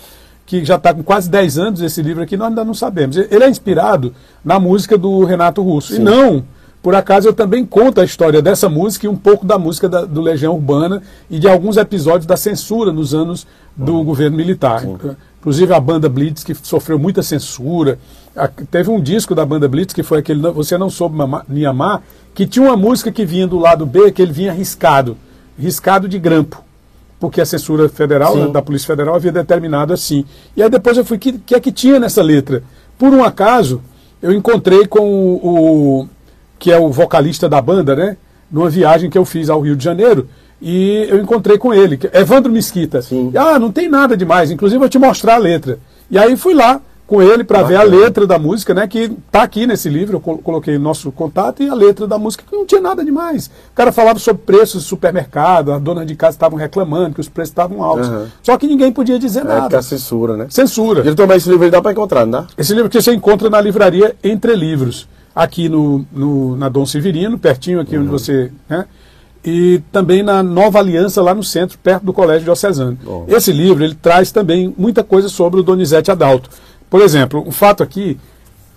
que 0.47 0.65
já 0.65 0.77
está 0.77 0.95
com 0.95 1.03
quase 1.03 1.29
10 1.29 1.59
anos 1.59 1.81
esse 1.81 2.01
livro 2.01 2.23
aqui, 2.23 2.37
nós 2.37 2.51
ainda 2.51 2.65
não 2.65 2.75
sabemos. 2.75 3.17
Ele 3.17 3.43
é 3.43 3.51
inspirado 3.51 4.15
na 4.45 4.61
música 4.61 4.97
do 4.97 5.25
Renato 5.25 5.63
Russo. 5.63 5.97
E 5.97 5.99
não, 5.99 6.45
por 6.83 6.95
acaso, 6.95 7.29
eu 7.29 7.33
também 7.33 7.65
conto 7.67 8.01
a 8.01 8.05
história 8.05 8.41
dessa 8.41 8.69
música 8.69 9.07
e 9.07 9.09
um 9.09 9.17
pouco 9.17 9.45
da 9.45 9.59
música 9.59 9.89
da- 9.89 10.05
do 10.05 10.21
Legião 10.21 10.55
Urbana 10.55 11.03
e 11.29 11.39
de 11.39 11.49
alguns 11.49 11.77
episódios 11.77 12.27
da 12.27 12.37
censura 12.37 12.93
nos 12.93 13.15
anos 13.15 13.47
do 13.77 14.03
governo 14.03 14.37
militar. 14.37 14.83
Inclusive 15.41 15.73
a 15.73 15.81
banda 15.81 16.09
Blitz, 16.09 16.43
que 16.45 16.55
sofreu 16.55 16.99
muita 16.99 17.23
censura. 17.23 17.99
A- 18.37 18.49
teve 18.49 18.91
um 18.91 19.01
disco 19.01 19.35
da 19.35 19.45
banda 19.45 19.69
Blitz, 19.69 19.93
que 19.95 20.03
foi 20.03 20.19
aquele 20.19 20.41
Você 20.53 20.77
Não 20.79 20.91
Soube 20.91 21.17
Me 21.49 21.65
Amar, 21.67 22.03
que 22.35 22.47
tinha 22.47 22.65
uma 22.65 22.77
música 22.77 23.11
que 23.11 23.25
vinha 23.25 23.47
do 23.47 23.59
lado 23.59 23.85
B, 23.85 24.11
que 24.13 24.23
ele 24.23 24.33
vinha 24.33 24.53
riscado, 24.53 25.17
riscado 25.59 26.09
de 26.09 26.19
grampo 26.19 26.63
porque 27.21 27.41
a 27.41 27.45
censura 27.45 27.89
federal, 27.89 28.35
Sim. 28.35 28.45
né, 28.45 28.49
da 28.53 28.63
Polícia 28.63 28.87
Federal, 28.87 29.17
havia 29.17 29.33
determinado 29.33 29.93
assim. 29.93 30.25
E 30.57 30.63
aí 30.63 30.71
depois 30.71 30.97
eu 30.97 31.05
fui, 31.05 31.17
o 31.17 31.21
que, 31.21 31.33
que 31.33 31.53
é 31.53 31.59
que 31.59 31.73
tinha 31.73 31.99
nessa 31.99 32.23
letra? 32.23 32.63
Por 32.97 33.13
um 33.13 33.25
acaso, 33.25 33.83
eu 34.23 34.33
encontrei 34.33 34.87
com 34.87 35.01
o, 35.01 35.41
o- 36.03 36.09
que 36.59 36.71
é 36.73 36.79
o 36.79 36.91
vocalista 36.91 37.49
da 37.49 37.61
banda, 37.61 37.95
né? 37.95 38.17
Numa 38.51 38.69
viagem 38.71 39.11
que 39.11 39.19
eu 39.19 39.25
fiz 39.25 39.49
ao 39.51 39.61
Rio 39.61 39.77
de 39.77 39.85
Janeiro, 39.85 40.29
e 40.61 41.07
eu 41.09 41.19
encontrei 41.21 41.57
com 41.59 41.73
ele, 41.73 41.99
é 42.13 42.21
Evandro 42.21 42.51
Mesquita. 42.51 43.01
Sim. 43.03 43.31
E, 43.33 43.39
ah, 43.39 43.59
não 43.59 43.71
tem 43.71 43.89
nada 43.89 44.17
demais, 44.17 44.51
inclusive 44.51 44.77
eu 44.77 44.81
vou 44.81 44.89
te 44.89 44.99
mostrar 44.99 45.35
a 45.35 45.39
letra. 45.39 45.79
E 46.11 46.19
aí 46.19 46.37
fui 46.37 46.55
lá 46.55 46.81
com 47.07 47.23
ele 47.23 47.43
para 47.45 47.63
ver 47.63 47.77
a 47.77 47.83
letra 47.83 48.27
da 48.27 48.39
música, 48.39 48.75
né? 48.75 48.87
Que 48.87 49.11
tá 49.31 49.43
aqui 49.43 49.67
nesse 49.67 49.89
livro, 49.89 50.17
eu 50.17 50.21
col- 50.21 50.39
coloquei 50.39 50.77
o 50.77 50.81
nosso 50.81 51.11
contato 51.13 51.63
e 51.63 51.69
a 51.69 51.75
letra 51.75 52.07
da 52.07 52.19
música, 52.19 52.45
que 52.49 52.55
não 52.55 52.67
tinha 52.67 52.81
nada 52.83 53.03
demais. 53.05 53.47
O 53.47 53.75
cara 53.75 53.93
falava 53.93 54.19
sobre 54.19 54.43
preços 54.43 54.83
de 54.83 54.89
supermercado, 54.89 55.73
as 55.73 55.81
donas 55.81 56.07
de 56.07 56.15
casa 56.15 56.35
estavam 56.37 56.59
reclamando 56.59 57.15
que 57.15 57.21
os 57.21 57.29
preços 57.29 57.51
estavam 57.51 57.83
altos. 57.83 58.09
Aham. 58.09 58.27
Só 58.43 58.59
que 58.59 58.67
ninguém 58.67 58.93
podia 58.93 59.19
dizer 59.19 59.39
É, 59.41 59.43
que 59.43 59.49
nada. 59.49 59.79
a 59.79 59.83
censura, 59.83 60.37
né? 60.37 60.47
Censura. 60.51 61.03
Diretor, 61.03 61.27
mas 61.27 61.39
esse 61.43 61.49
livro 61.51 61.65
aí 61.65 61.71
dá 61.71 61.81
para 61.81 61.93
encontrar, 61.93 62.27
não 62.27 62.33
dá? 62.33 62.47
Esse 62.59 62.75
livro 62.75 62.91
que 62.91 63.01
você 63.01 63.15
encontra 63.15 63.49
na 63.49 63.61
livraria 63.61 64.15
Entre 64.23 64.55
Livros, 64.55 65.09
aqui 65.43 65.69
no, 65.69 66.05
no- 66.13 66.57
na 66.57 66.69
Dom 66.69 66.85
Severino, 66.85 67.39
pertinho 67.39 67.81
aqui 67.81 67.97
Uhum. 67.97 68.03
onde 68.03 68.11
você. 68.11 68.51
Né? 68.69 68.85
E 69.45 69.81
também 69.93 70.23
na 70.23 70.43
Nova 70.43 70.81
Aliança, 70.81 71.23
lá 71.23 71.33
no 71.35 71.45
centro, 71.45 71.79
perto 71.79 72.05
do 72.05 72.13
Colégio 72.13 72.45
Diocesano. 72.45 72.99
Bom. 73.03 73.25
Esse 73.29 73.53
livro 73.53 73.85
ele 73.85 73.95
traz 73.95 74.33
também 74.33 74.75
muita 74.77 75.05
coisa 75.05 75.29
sobre 75.29 75.61
o 75.61 75.63
Donizete 75.63 76.11
Adalto. 76.11 76.51
Por 76.91 77.01
exemplo, 77.03 77.45
um 77.47 77.53
fato 77.53 77.83
aqui. 77.83 78.19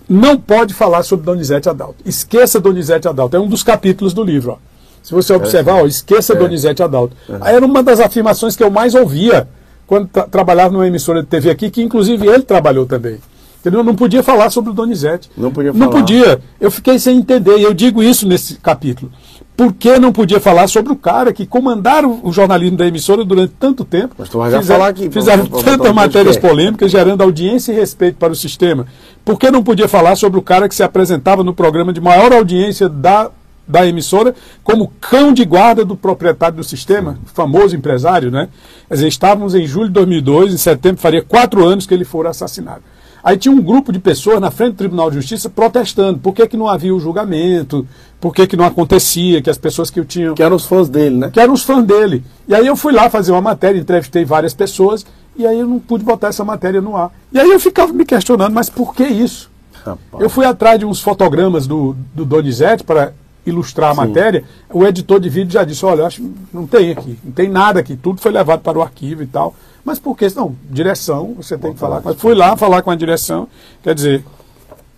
Não 0.08 0.36
pode 0.36 0.72
falar 0.74 1.02
sobre 1.02 1.24
Donizete 1.26 1.68
Adalto. 1.68 1.96
Esqueça 2.04 2.60
Donizete 2.60 3.08
Adalto. 3.08 3.36
É 3.36 3.40
um 3.40 3.48
dos 3.48 3.62
capítulos 3.62 4.12
do 4.14 4.22
livro. 4.22 4.52
Ó. 4.52 4.56
Se 5.02 5.12
você 5.12 5.32
observar, 5.32 5.82
ó, 5.82 5.86
esqueça 5.86 6.32
É. 6.34 6.36
Donizete 6.36 6.82
Adalto. 6.82 7.16
Aí 7.40 7.54
Era 7.56 7.64
uma 7.66 7.82
das 7.82 7.98
afirmações 7.98 8.54
que 8.54 8.62
eu 8.62 8.70
mais 8.70 8.94
ouvia 8.94 9.48
quando 9.86 10.06
tra 10.08 10.22
trabalhava 10.24 10.72
numa 10.72 10.86
emissora 10.86 11.22
de 11.22 11.28
TV 11.28 11.50
aqui, 11.50 11.70
que 11.70 11.82
inclusive 11.82 12.26
ele 12.26 12.42
trabalhou 12.44 12.86
também. 12.86 13.18
Entendeu? 13.62 13.84
Não 13.84 13.94
podia 13.94 14.24
falar 14.24 14.50
sobre 14.50 14.72
o 14.72 14.74
Donizete. 14.74 15.30
Não 15.36 15.52
podia 15.52 15.72
Não 15.72 15.78
falar. 15.88 15.92
podia. 15.92 16.40
Eu 16.60 16.68
fiquei 16.70 16.98
sem 16.98 17.16
entender, 17.18 17.56
e 17.58 17.62
eu 17.62 17.72
digo 17.72 18.02
isso 18.02 18.26
nesse 18.26 18.56
capítulo. 18.56 19.10
Por 19.56 19.72
que 19.72 19.98
não 20.00 20.10
podia 20.12 20.40
falar 20.40 20.66
sobre 20.66 20.92
o 20.92 20.96
cara 20.96 21.32
que 21.32 21.46
comandaram 21.46 22.18
o 22.24 22.32
jornalismo 22.32 22.76
da 22.76 22.86
emissora 22.88 23.24
durante 23.24 23.52
tanto 23.60 23.84
tempo? 23.84 24.16
Mas 24.18 24.28
tu 24.28 24.38
vai 24.38 24.50
já 24.50 24.60
falar 24.62 24.88
aqui, 24.88 25.08
Fizeram 25.10 25.46
tantas 25.46 25.92
matérias 25.94 26.36
podcast. 26.36 26.40
polêmicas, 26.40 26.90
gerando 26.90 27.22
audiência 27.22 27.70
e 27.70 27.74
respeito 27.76 28.16
para 28.16 28.32
o 28.32 28.36
sistema. 28.36 28.86
Por 29.24 29.38
que 29.38 29.48
não 29.50 29.62
podia 29.62 29.86
falar 29.86 30.16
sobre 30.16 30.38
o 30.40 30.42
cara 30.42 30.68
que 30.68 30.74
se 30.74 30.82
apresentava 30.82 31.44
no 31.44 31.54
programa 31.54 31.92
de 31.92 32.00
maior 32.00 32.32
audiência 32.32 32.88
da, 32.88 33.30
da 33.68 33.86
emissora 33.86 34.34
como 34.64 34.90
cão 35.00 35.32
de 35.32 35.44
guarda 35.44 35.84
do 35.84 35.96
proprietário 35.96 36.56
do 36.56 36.64
sistema, 36.64 37.18
famoso 37.32 37.76
empresário, 37.76 38.30
né? 38.30 38.48
Quer 38.88 38.94
dizer, 38.94 39.08
estávamos 39.08 39.54
em 39.54 39.66
julho 39.66 39.86
de 39.88 39.92
2002, 39.94 40.52
em 40.54 40.56
setembro 40.56 41.00
faria 41.00 41.22
quatro 41.22 41.64
anos 41.64 41.86
que 41.86 41.94
ele 41.94 42.04
fora 42.06 42.30
assassinado. 42.30 42.82
Aí 43.22 43.36
tinha 43.36 43.54
um 43.54 43.62
grupo 43.62 43.92
de 43.92 44.00
pessoas 44.00 44.40
na 44.40 44.50
frente 44.50 44.72
do 44.72 44.78
Tribunal 44.78 45.08
de 45.10 45.16
Justiça 45.16 45.48
protestando. 45.48 46.18
Por 46.18 46.34
que, 46.34 46.46
que 46.46 46.56
não 46.56 46.66
havia 46.66 46.94
o 46.94 46.98
julgamento? 46.98 47.86
Por 48.20 48.34
que, 48.34 48.46
que 48.46 48.56
não 48.56 48.64
acontecia? 48.64 49.40
Que 49.40 49.50
as 49.50 49.58
pessoas 49.58 49.90
que 49.90 50.00
o 50.00 50.04
tinham 50.04 50.34
Que 50.34 50.42
eram 50.42 50.56
os 50.56 50.64
fãs 50.64 50.88
dele, 50.88 51.16
né? 51.16 51.30
que 51.32 51.38
eram 51.38 51.54
os 51.54 51.62
fãs 51.62 51.84
dele. 51.84 52.24
E 52.48 52.54
aí 52.54 52.66
eu 52.66 52.74
fui 52.74 52.92
lá 52.92 53.08
fazer 53.08 53.30
uma 53.30 53.40
matéria, 53.40 53.78
entrevistei 53.78 54.24
várias 54.24 54.54
pessoas, 54.54 55.06
e 55.36 55.46
aí 55.46 55.58
eu 55.58 55.66
não 55.66 55.78
pude 55.78 56.04
botar 56.04 56.28
essa 56.28 56.44
matéria 56.44 56.80
no 56.80 56.96
ar. 56.96 57.12
E 57.32 57.38
aí 57.38 57.50
eu 57.50 57.60
ficava 57.60 57.92
me 57.92 58.04
questionando, 58.04 58.52
mas 58.52 58.68
por 58.68 58.94
que 58.94 59.04
isso? 59.04 59.50
Rapaz. 59.84 60.22
Eu 60.22 60.28
fui 60.28 60.44
atrás 60.44 60.78
de 60.78 60.84
uns 60.84 61.00
fotogramas 61.00 61.66
do, 61.66 61.96
do 62.14 62.24
Donizete 62.24 62.84
para 62.84 63.12
ilustrar 63.44 63.90
a 63.90 63.94
matéria. 63.94 64.44
O 64.70 64.84
editor 64.84 65.18
de 65.18 65.28
vídeo 65.28 65.52
já 65.52 65.64
disse: 65.64 65.84
olha, 65.84 66.02
eu 66.02 66.06
acho 66.06 66.20
que 66.20 66.32
não 66.52 66.66
tem 66.66 66.92
aqui, 66.92 67.18
não 67.24 67.32
tem 67.32 67.48
nada 67.48 67.80
aqui, 67.80 67.96
tudo 67.96 68.20
foi 68.20 68.32
levado 68.32 68.60
para 68.60 68.78
o 68.78 68.82
arquivo 68.82 69.22
e 69.22 69.26
tal. 69.26 69.54
Mas 69.84 69.98
por 69.98 70.16
que? 70.16 70.28
Não, 70.34 70.54
direção, 70.70 71.34
você 71.36 71.58
tem 71.58 71.72
que 71.72 71.78
falar. 71.78 72.00
Mas 72.04 72.16
fui 72.16 72.34
lá 72.34 72.56
falar 72.56 72.82
com 72.82 72.90
a 72.90 72.96
direção, 72.96 73.48
quer 73.82 73.94
dizer, 73.94 74.24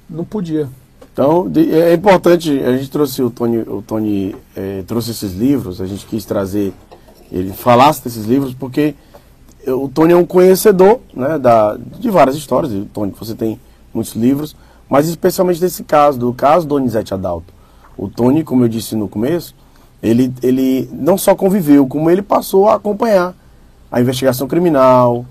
não 0.09 0.25
podia. 0.25 0.69
Então, 1.13 1.49
de- 1.49 1.73
é 1.73 1.95
importante, 1.95 2.51
a 2.61 2.77
gente 2.77 2.91
trouxe 2.91 3.23
o 3.23 3.31
Tony, 3.31 3.59
o 3.59 3.83
Tony 3.87 4.35
eh, 4.57 4.83
trouxe 4.87 5.13
esses 5.13 5.33
livros, 5.33 5.81
a 5.81 5.87
gente 5.87 6.05
quis 6.07 6.25
trazer, 6.25 6.73
ele 7.33 7.53
falasse 7.53 8.03
desses 8.05 8.25
livros, 8.27 8.53
porque 8.53 8.95
o 9.67 9.89
Tony 9.89 10.13
é 10.13 10.17
um 10.17 10.27
conhecedor 10.27 11.01
né, 11.15 11.39
da, 11.39 11.77
de 11.77 12.11
várias 12.11 12.37
histórias, 12.37 12.73
Tony, 12.93 13.15
você 13.19 13.35
tem 13.35 13.59
muitos 13.95 14.15
livros, 14.15 14.55
mas 14.89 15.09
especialmente 15.09 15.61
desse 15.61 15.83
caso, 15.85 16.19
do 16.19 16.33
caso 16.35 16.67
Donizete 16.67 17.15
Adalto. 17.15 17.55
O 17.97 18.09
Tony, 18.09 18.43
como 18.45 18.65
eu 18.65 18.69
disse 18.69 18.95
no 18.97 19.09
começo, 19.09 19.55
Ele, 20.03 20.31
ele 20.43 20.91
não 20.93 21.17
só 21.17 21.35
conviveu, 21.35 21.87
como 21.87 22.11
ele 22.11 22.21
passou 22.21 22.69
a 22.69 22.75
acompanhar 22.75 23.35
a 23.95 24.01
investigação 24.01 24.49
criminal. 24.49 25.25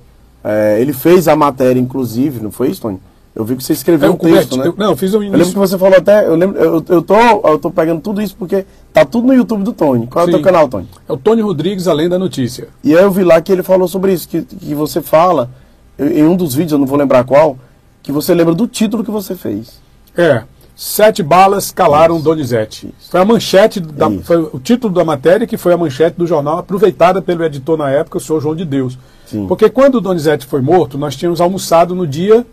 É, 0.44 0.78
ele 0.80 0.94
fez 0.94 1.28
a 1.28 1.36
matéria, 1.36 1.80
inclusive, 1.80 2.42
não 2.42 2.52
foi 2.52 2.70
isso, 2.70 2.82
Tony? 2.82 3.00
Eu 3.36 3.44
vi 3.44 3.56
que 3.56 3.64
você 3.64 3.74
escreveu 3.74 4.10
É, 4.10 4.12
um 4.12 4.16
texto, 4.18 4.56
né? 4.58 4.68
eu- 4.68 4.76
não, 4.78 4.92
eu 4.92 4.98
fiz 4.98 5.12
um 5.14 5.18
Eu 5.18 5.22
lembro 5.22 5.38
início. 5.38 5.54
que 5.54 5.60
você 5.60 5.78
falou 5.78 5.98
até. 5.98 6.26
Eu, 6.28 6.36
lembro, 6.36 6.58
eu, 6.60 6.84
eu, 6.88 7.02
tô, 7.02 7.16
eu 7.16 7.58
tô 7.58 7.72
pegando 7.72 8.00
tudo 8.00 8.22
isso 8.22 8.36
porque 8.38 8.66
tá 8.94 9.04
tudo 9.04 9.26
no 9.28 9.34
YouTube 9.34 9.64
do 9.64 9.74
Tony. 9.74 10.06
Qual 10.08 10.22
é 10.24 10.28
o 10.28 10.32
Sim. 10.32 10.34
teu 10.38 10.42
canal, 10.44 10.68
Tony? 10.70 10.88
É 11.10 11.12
o 11.14 11.18
Tony 11.18 11.42
Rodrigues, 11.42 11.88
além 11.88 12.08
da 12.08 12.20
notícia. 12.20 12.68
E 12.84 12.96
aí 12.96 13.04
eu 13.04 13.10
vi 13.12 13.24
lá 13.24 13.42
que 13.42 13.52
ele 13.52 13.64
falou 13.64 13.88
sobre 13.88 14.14
isso, 14.14 14.28
que, 14.30 14.44
que 14.44 14.76
você 14.76 15.02
fala, 15.02 15.50
em 15.98 16.24
um 16.24 16.36
dos 16.36 16.54
vídeos, 16.54 16.74
eu 16.74 16.78
não 16.78 16.86
vou 16.86 16.98
lembrar 16.98 17.24
qual, 17.24 17.58
que 18.04 18.12
você 18.12 18.34
lembra 18.36 18.54
do 18.54 18.68
título 18.68 19.04
que 19.04 19.10
você 19.12 19.36
fez. 19.36 19.80
É. 20.16 20.44
Sete 20.86 21.24
balas 21.24 21.72
calaram 21.72 22.20
Donizete. 22.20 22.94
Foi 23.10 23.22
a 23.22 23.24
manchete, 23.24 23.80
da, 23.80 24.10
Isso. 24.10 24.24
foi 24.26 24.38
o 24.52 24.60
título 24.62 24.94
da 24.94 25.06
matéria 25.06 25.48
que 25.48 25.56
foi 25.56 25.72
a 25.72 25.78
manchete 25.78 26.18
do 26.18 26.28
jornal, 26.28 26.58
aproveitada 26.58 27.22
pelo 27.22 27.42
editor 27.46 27.78
na 27.78 27.90
época, 27.90 28.18
o 28.18 28.22
senhor 28.22 28.42
João 28.42 28.54
de 28.54 28.66
Deus. 28.66 29.00
Sim. 29.26 29.48
Porque 29.48 29.70
quando 29.70 29.96
o 29.96 30.02
Donizete 30.02 30.46
foi 30.46 30.60
morto, 30.60 30.98
nós 30.98 31.16
tínhamos 31.16 31.40
almoçado 31.40 31.96
no 31.96 32.06
dia, 32.06 32.46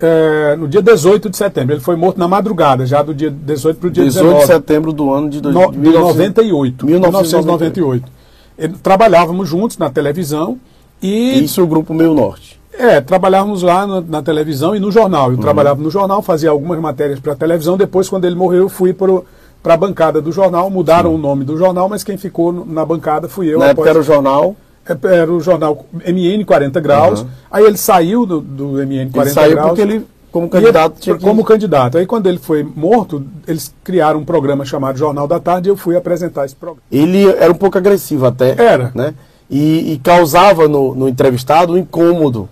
eh, 0.00 0.56
no 0.58 0.66
dia 0.66 0.80
18 0.80 1.28
de 1.28 1.36
setembro. 1.36 1.74
Ele 1.74 1.80
foi 1.82 1.94
morto 1.94 2.16
na 2.18 2.26
madrugada, 2.26 2.86
já 2.86 3.02
do 3.02 3.12
dia 3.12 3.30
18 3.30 3.78
para 3.78 3.88
o 3.88 3.90
dia 3.90 4.04
18 4.04 4.24
19. 4.28 4.40
de 4.40 4.46
setembro 4.54 4.90
do 4.90 5.12
ano 5.12 5.28
de, 5.28 5.42
dois, 5.42 5.54
No, 5.54 5.70
de 5.70 5.78
de 5.78 5.90
98. 5.90 6.86
1998. 6.86 6.86
1998. 6.86 8.12
Ele- 8.56 8.74
trabalhávamos 8.82 9.46
juntos 9.46 9.76
na 9.76 9.90
televisão 9.90 10.58
e 11.02 11.44
Isso 11.44 11.62
o 11.62 11.66
Grupo 11.66 11.92
Meio 11.92 12.14
Norte. 12.14 12.58
É, 12.78 13.00
trabalhávamos 13.00 13.62
lá 13.62 13.86
na, 13.86 14.00
na 14.00 14.22
televisão 14.22 14.74
e 14.74 14.80
no 14.80 14.90
jornal. 14.90 15.30
Eu 15.30 15.38
trabalhava 15.38 15.80
no 15.82 15.90
jornal, 15.90 16.22
fazia 16.22 16.50
algumas 16.50 16.78
matérias 16.80 17.20
para 17.20 17.32
a 17.32 17.36
televisão. 17.36 17.76
Depois, 17.76 18.08
quando 18.08 18.24
ele 18.24 18.34
morreu, 18.34 18.62
eu 18.62 18.68
fui 18.68 18.92
para 18.92 19.74
a 19.74 19.76
bancada 19.76 20.20
do 20.20 20.32
jornal. 20.32 20.68
Mudaram 20.70 21.14
o 21.14 21.18
nome 21.18 21.44
do 21.44 21.56
jornal, 21.56 21.88
mas 21.88 22.02
quem 22.04 22.16
ficou 22.16 22.52
na 22.52 22.84
bancada 22.84 23.28
fui 23.28 23.46
eu. 23.52 23.58
Na 23.58 23.66
época 23.68 23.88
era 23.90 23.98
o 23.98 24.02
jornal, 24.02 24.56
É, 24.86 25.16
era 25.16 25.32
o 25.32 25.40
jornal 25.40 25.86
MN 25.92 26.44
40 26.44 26.80
Graus. 26.80 27.20
Uhum. 27.22 27.28
Aí 27.50 27.64
ele 27.64 27.78
saiu 27.78 28.26
do, 28.26 28.40
do 28.40 28.64
MN 28.86 29.10
40 29.10 29.18
ele 29.20 29.30
saiu 29.30 29.52
Graus. 29.52 29.68
porque 29.68 29.80
ele, 29.82 30.06
como 30.30 30.48
candidato, 30.50 30.92
ele- 30.92 31.00
tinha 31.00 31.16
que... 31.16 31.22
como 31.24 31.44
candidato. 31.44 31.96
Aí 31.98 32.06
quando 32.06 32.26
ele 32.26 32.38
foi 32.38 32.62
morto, 32.62 33.24
eles 33.46 33.72
criaram 33.82 34.20
um 34.20 34.24
programa 34.24 34.64
chamado 34.64 34.98
Jornal 34.98 35.26
da 35.26 35.40
Tarde 35.40 35.68
e 35.68 35.70
eu 35.70 35.76
fui 35.76 35.96
apresentar 35.96 36.44
esse 36.44 36.54
programa. 36.56 36.82
Ele 36.92 37.24
era 37.26 37.50
um 37.50 37.56
pouco 37.56 37.78
agressivo 37.78 38.26
até. 38.26 38.54
Era. 38.60 38.90
Né? 38.94 39.14
E, 39.48 39.92
e 39.92 39.98
causava 39.98 40.66
no, 40.68 40.94
no 40.94 41.08
entrevistado 41.08 41.72
um 41.74 41.78
incômodo. 41.78 42.48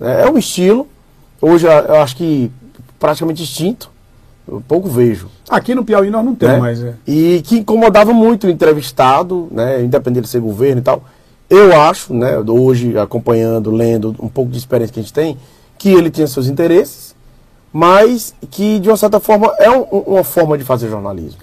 Né? 0.00 0.22
É 0.26 0.30
um 0.30 0.38
estilo, 0.38 0.88
hoje 1.40 1.66
eu 1.66 2.00
acho 2.00 2.16
que 2.16 2.50
praticamente 2.98 3.42
extinto, 3.42 3.90
eu 4.48 4.62
pouco 4.66 4.88
vejo. 4.88 5.28
Aqui 5.48 5.74
no 5.74 5.84
Piauí 5.84 6.10
nós 6.10 6.24
não 6.24 6.34
temos 6.34 6.54
né? 6.56 6.60
mais. 6.60 6.82
É. 6.82 6.94
E 7.06 7.42
que 7.44 7.58
incomodava 7.58 8.12
muito 8.12 8.46
o 8.46 8.50
entrevistado, 8.50 9.48
né? 9.50 9.82
independente 9.82 10.24
de 10.24 10.28
ser 10.30 10.40
governo 10.40 10.80
e 10.80 10.84
tal. 10.84 11.02
Eu 11.48 11.78
acho, 11.80 12.14
né, 12.14 12.38
hoje 12.38 12.96
acompanhando, 12.96 13.72
lendo 13.72 14.14
um 14.20 14.28
pouco 14.28 14.52
de 14.52 14.58
experiência 14.58 14.94
que 14.94 15.00
a 15.00 15.02
gente 15.02 15.12
tem, 15.12 15.36
que 15.76 15.88
ele 15.90 16.08
tinha 16.08 16.26
seus 16.28 16.46
interesses, 16.46 17.12
mas 17.72 18.34
que 18.50 18.78
de 18.78 18.88
uma 18.88 18.96
certa 18.96 19.18
forma 19.18 19.52
é 19.58 19.68
um- 19.70 19.82
uma 19.82 20.22
forma 20.24 20.56
de 20.56 20.62
fazer 20.64 20.88
jornalismo. 20.88 21.40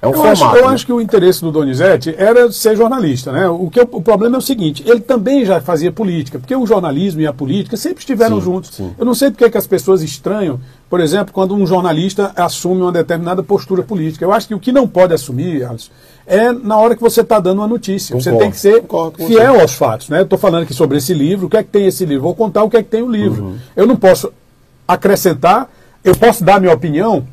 É 0.00 0.06
um 0.06 0.10
eu, 0.10 0.16
formato. 0.16 0.44
acho, 0.44 0.56
eu 0.56 0.68
né? 0.68 0.74
acho 0.74 0.86
que 0.86 0.92
o 0.92 1.00
interesse 1.00 1.40
do 1.40 1.50
Donizete 1.50 2.14
era 2.18 2.52
ser 2.52 2.76
jornalista, 2.76 3.32
né? 3.32 3.48
O, 3.48 3.70
que, 3.70 3.80
o 3.80 4.02
problema 4.02 4.36
é 4.36 4.38
o 4.38 4.42
seguinte, 4.42 4.84
ele 4.86 5.00
também 5.00 5.44
já 5.44 5.60
fazia 5.60 5.90
política, 5.90 6.38
porque 6.38 6.54
o 6.54 6.66
jornalismo 6.66 7.20
e 7.22 7.26
a 7.26 7.32
política 7.32 7.76
sempre 7.76 8.00
estiveram 8.00 8.36
Sim, 8.38 8.44
juntos. 8.44 8.70
sim. 8.74 8.94
Eu 8.98 9.06
não 9.06 9.14
sei 9.14 9.30
porque 9.30 9.48
que 9.48 9.56
as 9.56 9.66
pessoas 9.66 10.02
estranham, 10.02 10.60
por 10.90 11.00
exemplo, 11.00 11.32
quando 11.32 11.54
um 11.54 11.66
jornalista 11.66 12.32
assume 12.36 12.82
uma 12.82 12.92
determinada 12.92 13.42
postura 13.42 13.82
política. 13.82 14.24
Eu 14.24 14.32
acho 14.32 14.46
que 14.46 14.54
o 14.54 14.60
que 14.60 14.70
não 14.70 14.86
pode 14.86 15.14
assumir, 15.14 15.64
Alisson, 15.64 15.90
é 16.26 16.52
na 16.52 16.76
hora 16.76 16.94
que 16.94 17.00
você 17.02 17.22
está 17.22 17.40
dando 17.40 17.58
uma 17.58 17.68
notícia. 17.68 18.14
você 18.14 18.30
Concordo, 18.30 18.38
tem 18.38 18.50
que 18.50 18.60
ser 18.60 18.82
concordo 18.82 19.26
fiel 19.26 19.54
você. 19.54 19.60
aos 19.62 19.74
fatos. 19.74 20.08
Né? 20.10 20.18
Eu 20.18 20.24
estou 20.24 20.38
falando 20.38 20.64
aqui 20.64 20.74
sobre 20.74 20.98
esse 20.98 21.14
livro, 21.14 21.46
o 21.46 21.50
que 21.50 21.56
é 21.56 21.62
que 21.62 21.70
tem 21.70 21.86
esse 21.86 22.04
livro? 22.04 22.24
Vou 22.24 22.34
contar 22.34 22.62
o 22.64 22.70
que 22.70 22.76
é 22.76 22.82
que 22.82 22.90
tem 22.90 23.02
o 23.02 23.10
livro. 23.10 23.44
Uhum. 23.44 23.56
Eu 23.74 23.86
não 23.86 23.96
posso 23.96 24.30
acrescentar, 24.86 25.70
eu 26.04 26.14
posso 26.14 26.44
dar 26.44 26.60
minha 26.60 26.72
opinião, 26.74 27.26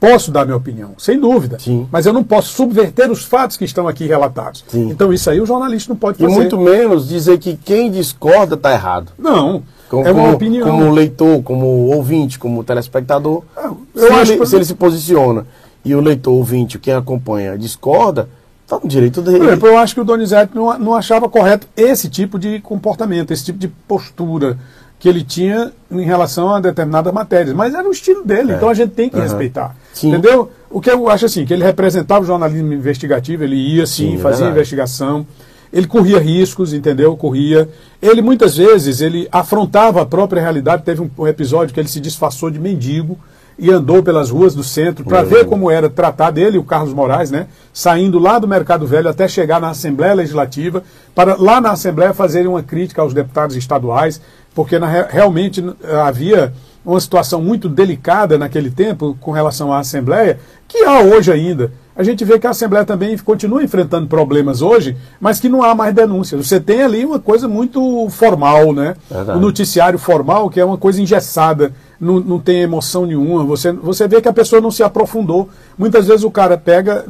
Posso 0.00 0.30
dar 0.30 0.44
minha 0.44 0.56
opinião, 0.56 0.92
sem 0.96 1.18
dúvida. 1.18 1.58
Sim. 1.58 1.88
Mas 1.90 2.06
eu 2.06 2.12
não 2.12 2.22
posso 2.22 2.52
subverter 2.52 3.10
os 3.10 3.24
fatos 3.24 3.56
que 3.56 3.64
estão 3.64 3.88
aqui 3.88 4.06
relatados. 4.06 4.64
Sim. 4.68 4.90
Então 4.90 5.12
isso 5.12 5.28
aí 5.28 5.40
o 5.40 5.46
jornalista 5.46 5.92
não 5.92 5.98
pode 5.98 6.18
E 6.22 6.24
fazer. 6.24 6.34
muito 6.36 6.56
menos 6.56 7.08
dizer 7.08 7.38
que 7.38 7.56
quem 7.56 7.90
discorda 7.90 8.54
está 8.54 8.72
errado. 8.72 9.10
Não. 9.18 9.62
Como, 9.88 10.06
é 10.06 10.12
uma 10.12 10.30
opinião. 10.32 10.68
como 10.68 10.90
leitor, 10.92 11.42
como 11.42 11.66
ouvinte, 11.66 12.38
como 12.38 12.62
telespectador. 12.62 13.42
eu 13.56 14.06
se, 14.06 14.06
acho 14.12 14.32
ele, 14.32 14.40
que- 14.40 14.46
se 14.46 14.56
ele 14.56 14.64
se 14.66 14.74
posiciona 14.74 15.46
e 15.84 15.94
o 15.94 16.00
leitor, 16.00 16.32
ouvinte, 16.34 16.78
quem 16.78 16.92
acompanha, 16.94 17.56
discorda, 17.58 18.28
está 18.64 18.78
no 18.78 18.86
direito 18.88 19.20
dele. 19.22 19.38
Por 19.38 19.46
exemplo, 19.48 19.68
eu 19.68 19.78
acho 19.78 19.94
que 19.94 20.00
o 20.00 20.04
Donizete 20.04 20.54
não, 20.54 20.78
não 20.78 20.94
achava 20.94 21.28
correto 21.28 21.66
esse 21.76 22.08
tipo 22.08 22.38
de 22.38 22.60
comportamento, 22.60 23.32
esse 23.32 23.46
tipo 23.46 23.58
de 23.58 23.66
postura 23.66 24.58
que 24.98 25.08
ele 25.08 25.22
tinha 25.22 25.72
em 25.90 26.02
relação 26.04 26.52
a 26.54 26.60
determinadas 26.60 27.12
matérias. 27.12 27.54
Mas 27.54 27.74
era 27.74 27.88
o 27.88 27.92
estilo 27.92 28.24
dele, 28.24 28.52
então 28.54 28.68
a 28.68 28.74
gente 28.74 28.90
tem 28.90 29.08
que 29.08 29.16
Aham. 29.16 29.24
respeitar. 29.24 29.76
Sim. 29.94 30.08
Entendeu? 30.08 30.50
O 30.70 30.80
que 30.80 30.90
eu 30.90 31.08
acho 31.08 31.26
assim, 31.26 31.44
que 31.46 31.52
ele 31.52 31.62
representava 31.64 32.22
o 32.22 32.26
jornalismo 32.26 32.72
investigativo, 32.72 33.44
ele 33.44 33.56
ia 33.56 33.86
sim, 33.86 34.10
Sim, 34.10 34.14
é 34.16 34.18
fazia 34.18 34.38
verdade. 34.46 34.52
investigação, 34.58 35.26
ele 35.72 35.86
corria 35.86 36.18
riscos, 36.18 36.72
entendeu? 36.72 37.16
Corria. 37.16 37.68
Ele 38.02 38.22
muitas 38.22 38.56
vezes 38.56 39.00
ele 39.00 39.28
afrontava 39.30 40.02
a 40.02 40.06
própria 40.06 40.40
realidade. 40.40 40.82
Teve 40.82 41.00
um, 41.02 41.10
um 41.18 41.26
episódio 41.26 41.72
que 41.74 41.80
ele 41.80 41.88
se 41.88 42.00
disfarçou 42.00 42.50
de 42.50 42.58
mendigo 42.58 43.18
e 43.58 43.70
andou 43.70 44.02
pelas 44.02 44.30
ruas 44.30 44.54
do 44.54 44.62
centro 44.62 45.04
para 45.04 45.22
ver 45.22 45.44
como 45.44 45.70
era 45.70 45.90
tratar 45.90 46.30
dele, 46.30 46.58
o 46.58 46.62
Carlos 46.62 46.94
Moraes, 46.94 47.30
né? 47.30 47.48
Saindo 47.72 48.18
lá 48.18 48.38
do 48.38 48.46
Mercado 48.46 48.86
Velho 48.86 49.08
até 49.08 49.26
chegar 49.26 49.60
na 49.60 49.70
Assembleia 49.70 50.14
Legislativa, 50.14 50.82
para 51.14 51.34
lá 51.36 51.60
na 51.60 51.72
Assembleia 51.72 52.14
fazerem 52.14 52.46
uma 52.46 52.62
crítica 52.62 53.02
aos 53.02 53.12
deputados 53.12 53.56
estaduais, 53.56 54.20
porque 54.58 54.76
na, 54.76 54.88
re- 54.88 55.06
realmente 55.08 55.64
havia 56.04 56.52
uma 56.84 56.98
situação 57.00 57.40
muito 57.40 57.68
delicada 57.68 58.36
naquele 58.36 58.72
tempo 58.72 59.16
com 59.20 59.30
relação 59.30 59.72
à 59.72 59.78
Assembleia, 59.78 60.40
que 60.66 60.78
há 60.82 60.98
hoje 61.00 61.30
ainda. 61.30 61.70
A 61.94 62.02
gente 62.02 62.24
vê 62.24 62.40
que 62.40 62.46
a 62.46 62.50
Assembleia 62.50 62.84
também 62.84 63.16
continua 63.18 63.62
enfrentando 63.62 64.08
problemas 64.08 64.60
hoje, 64.60 64.96
mas 65.20 65.38
que 65.38 65.48
não 65.48 65.62
há 65.62 65.76
mais 65.76 65.94
denúncia. 65.94 66.36
Você 66.36 66.58
tem 66.58 66.82
ali 66.82 67.04
uma 67.04 67.20
coisa 67.20 67.46
muito 67.46 68.08
formal, 68.10 68.72
né? 68.72 68.96
Verdade. 69.08 69.38
O 69.38 69.40
noticiário 69.40 69.96
formal, 69.98 70.50
que 70.50 70.58
é 70.58 70.64
uma 70.64 70.76
coisa 70.76 71.00
engessada, 71.00 71.72
não, 72.00 72.18
não 72.18 72.38
tem 72.40 72.62
emoção 72.62 73.06
nenhuma. 73.06 73.44
Você, 73.44 73.70
você 73.70 74.08
vê 74.08 74.20
que 74.20 74.28
a 74.28 74.32
pessoa 74.32 74.60
não 74.60 74.72
se 74.72 74.82
aprofundou. 74.82 75.48
Muitas 75.78 76.06
vezes 76.08 76.24
o 76.24 76.30
cara 76.32 76.56
pega, 76.58 77.04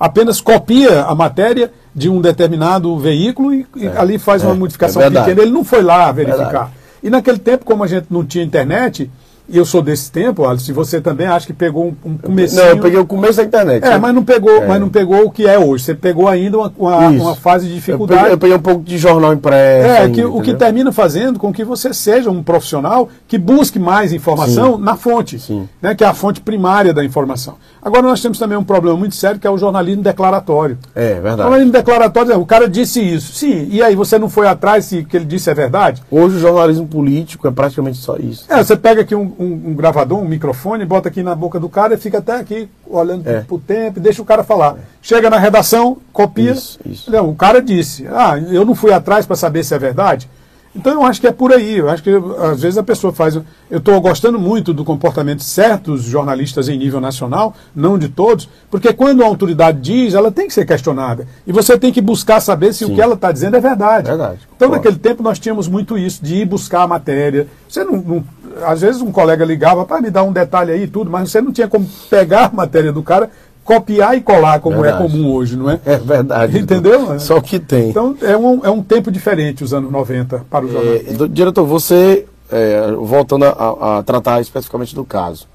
apenas 0.00 0.40
copia 0.40 1.02
a 1.04 1.14
matéria 1.14 1.70
de 1.94 2.08
um 2.08 2.20
determinado 2.20 2.96
veículo 2.98 3.54
e, 3.54 3.66
e 3.76 3.86
ali 3.88 4.18
faz 4.18 4.42
uma 4.42 4.52
é, 4.52 4.56
modificação 4.56 5.00
é 5.02 5.10
pequena. 5.10 5.42
Ele 5.42 5.52
não 5.52 5.64
foi 5.64 5.82
lá 5.82 6.10
verificar. 6.10 6.72
E 7.02 7.10
naquele 7.10 7.38
tempo, 7.38 7.64
como 7.64 7.84
a 7.84 7.86
gente 7.86 8.06
não 8.10 8.24
tinha 8.24 8.44
internet, 8.44 9.10
e 9.48 9.56
eu 9.56 9.64
sou 9.64 9.80
desse 9.82 10.10
tempo, 10.12 10.44
se 10.58 10.72
você 10.72 11.00
também 11.00 11.26
acha 11.26 11.46
que 11.46 11.52
pegou 11.52 11.86
um, 12.04 12.10
um 12.10 12.18
comecinho... 12.18 12.62
Não, 12.62 12.68
eu 12.70 12.78
peguei 12.78 12.98
o 12.98 13.06
começo 13.06 13.38
da 13.38 13.44
internet. 13.44 13.82
É, 13.84 13.90
né? 13.90 13.98
mas 13.98 14.14
não 14.14 14.24
pegou, 14.24 14.50
É. 14.62 14.66
mas 14.66 14.80
não 14.80 14.88
pegou 14.88 15.24
o 15.24 15.30
que 15.30 15.46
é 15.46 15.58
hoje. 15.58 15.84
Você 15.84 15.94
pegou 15.94 16.28
ainda 16.28 16.58
uma, 16.58 16.72
uma, 16.78 17.08
uma 17.08 17.34
fase 17.34 17.66
de 17.66 17.72
Eu 17.72 17.76
dificuldade. 17.76 18.20
peguei, 18.20 18.34
eu 18.34 18.38
peguei 18.38 18.56
um 18.56 18.60
pouco 18.60 18.82
de 18.82 18.98
jornal 18.98 19.32
impresso. 19.32 19.86
É, 19.88 19.98
ainda, 20.00 20.14
que, 20.14 20.24
o 20.24 20.40
que 20.42 20.54
termina 20.54 20.92
fazendo 20.92 21.38
com 21.38 21.52
que 21.52 21.64
você 21.64 21.94
seja 21.94 22.30
um 22.30 22.42
profissional 22.42 23.08
que 23.26 23.38
busque 23.38 23.78
mais 23.78 24.12
informação 24.12 24.76
Sim. 24.76 24.82
na 24.82 24.96
fonte, 24.96 25.38
Sim. 25.38 25.68
né, 25.80 25.94
que 25.94 26.04
é 26.04 26.06
a 26.06 26.14
fonte 26.14 26.40
primária 26.40 26.92
da 26.92 27.04
informação. 27.04 27.54
Agora 27.82 28.02
nós 28.02 28.20
temos 28.20 28.38
também 28.38 28.58
um 28.58 28.64
problema 28.64 28.96
muito 28.98 29.14
sério 29.14 29.40
que 29.40 29.46
é 29.46 29.50
o 29.50 29.56
jornalismo 29.56 30.02
declaratório. 30.02 30.76
É, 30.94 31.12
O 31.12 31.22
verdade. 31.22 31.42
jornalismo 31.42 31.72
declaratório, 31.72 32.38
o 32.38 32.46
cara 32.46 32.68
disse 32.68 33.00
isso. 33.00 33.32
Sim, 33.32 33.68
e 33.70 33.82
aí 33.82 33.94
você 33.94 34.18
não 34.18 34.28
foi 34.28 34.46
atrás 34.46 34.84
se 34.84 34.98
o 34.98 35.04
que 35.06 35.16
ele 35.16 35.24
disse 35.24 35.48
é 35.50 35.54
verdade? 35.54 36.02
Hoje 36.10 36.36
o 36.36 36.38
jornalismo 36.38 36.86
político 36.86 37.46
é 37.48 37.50
praticamente 37.50 37.98
só 37.98 38.16
isso. 38.16 38.44
É, 38.48 38.62
você 38.62 38.76
pega 38.76 39.00
aqui 39.02 39.14
um, 39.14 39.32
um- 39.38 39.70
um 39.70 39.74
gravador, 39.74 40.18
um 40.18 40.24
microfone, 40.28 40.84
bota 40.84 41.08
aqui 41.08 41.22
na 41.22 41.34
boca 41.34 41.60
do 41.60 41.68
cara 41.68 41.94
e 41.94 41.98
fica 41.98 42.18
até 42.18 42.36
aqui 42.36 42.68
olhando 42.86 43.28
É. 43.28 43.40
pro 43.40 43.58
tempo 43.58 43.98
e 43.98 44.02
deixa 44.02 44.20
o 44.20 44.24
cara 44.24 44.42
falar. 44.42 44.76
Chega 45.00 45.30
na 45.30 45.38
redação, 45.38 45.98
copia. 46.12 46.52
Isso, 46.52 46.78
isso. 46.84 47.10
Não, 47.10 47.28
o 47.30 47.34
cara 47.34 47.62
disse, 47.62 48.06
ah, 48.08 48.38
eu 48.38 48.64
não 48.64 48.74
fui 48.74 48.92
atrás 48.92 49.24
para 49.26 49.36
saber 49.36 49.64
se 49.64 49.74
é 49.74 49.78
verdade. 49.78 50.28
Então 50.76 50.92
eu 50.92 51.02
acho 51.02 51.20
que 51.20 51.26
é 51.26 51.32
por 51.32 51.52
aí. 51.52 51.78
Eu 51.78 51.88
acho 51.88 52.02
que 52.02 52.10
às 52.10 52.60
vezes 52.60 52.78
a 52.78 52.82
pessoa 52.82 53.12
faz. 53.12 53.34
Eu 53.70 53.78
estou 53.78 54.00
gostando 54.00 54.38
muito 54.38 54.72
do 54.72 54.84
comportamento 54.84 55.38
de 55.38 55.44
certos 55.44 56.02
jornalistas 56.04 56.68
em 56.68 56.78
nível 56.78 57.00
nacional, 57.00 57.54
não 57.74 57.98
de 57.98 58.08
todos, 58.08 58.48
porque 58.70 58.92
quando 58.92 59.22
a 59.22 59.26
autoridade 59.26 59.80
diz, 59.80 60.14
ela 60.14 60.30
tem 60.30 60.46
que 60.46 60.54
ser 60.54 60.66
questionada. 60.66 61.26
E 61.46 61.52
você 61.52 61.78
tem 61.78 61.92
que 61.92 62.00
buscar 62.00 62.40
saber 62.40 62.72
se 62.72 62.84
o 62.84 62.88
Sim. 62.88 62.94
que 62.94 63.00
ela 63.00 63.14
está 63.14 63.32
dizendo 63.32 63.56
é 63.56 63.60
verdade. 63.60 64.08
Verdade, 64.08 64.40
Então, 64.56 64.68
concordo. 64.68 64.76
naquele 64.76 64.98
tempo 64.98 65.22
nós 65.22 65.38
tínhamos 65.38 65.66
muito 65.68 65.96
isso, 65.98 66.22
de 66.24 66.36
ir 66.36 66.44
buscar 66.44 66.82
a 66.82 66.86
matéria. 66.86 67.46
Você 67.68 67.82
não, 67.82 67.96
não- 67.96 68.24
às 68.66 68.80
vezes 68.80 69.00
um 69.02 69.10
colega 69.12 69.44
ligava 69.44 69.84
para 69.84 70.00
me 70.00 70.10
dar 70.10 70.22
um 70.22 70.32
detalhe 70.32 70.72
aí 70.72 70.82
e 70.84 70.88
tudo, 70.88 71.10
mas 71.10 71.30
você 71.30 71.40
não 71.40 71.52
tinha 71.52 71.68
como 71.68 71.88
pegar 72.10 72.46
a 72.46 72.50
matéria 72.52 72.92
do 72.92 73.02
cara, 73.02 73.30
copiar 73.68 74.16
e 74.16 74.22
colar, 74.22 74.60
como 74.60 74.80
Verdade. 74.80 75.04
é 75.04 75.06
comum 75.06 75.30
hoje, 75.30 75.54
não 75.54 75.68
é? 75.68 75.78
É 75.84 75.98
verdade. 75.98 76.58
Entendeu? 76.58 77.20
Só 77.20 77.36
o 77.36 77.42
que 77.42 77.58
tem. 77.58 77.90
Então 77.90 78.16
é 78.22 78.34
um, 78.34 78.64
é 78.64 78.70
um 78.70 78.82
tempo 78.82 79.10
diferente 79.12 79.62
os 79.62 79.74
anos 79.74 79.92
90 79.92 80.46
para 80.48 80.64
o 80.64 80.72
jornal. 80.72 80.94
É, 80.94 81.28
diretor, 81.28 81.66
você, 81.66 82.24
é, 82.50 82.90
voltando 82.92 83.44
a, 83.44 83.98
a 83.98 84.02
tratar 84.02 84.40
especificamente 84.40 84.94
do 84.94 85.04
caso, 85.04 85.46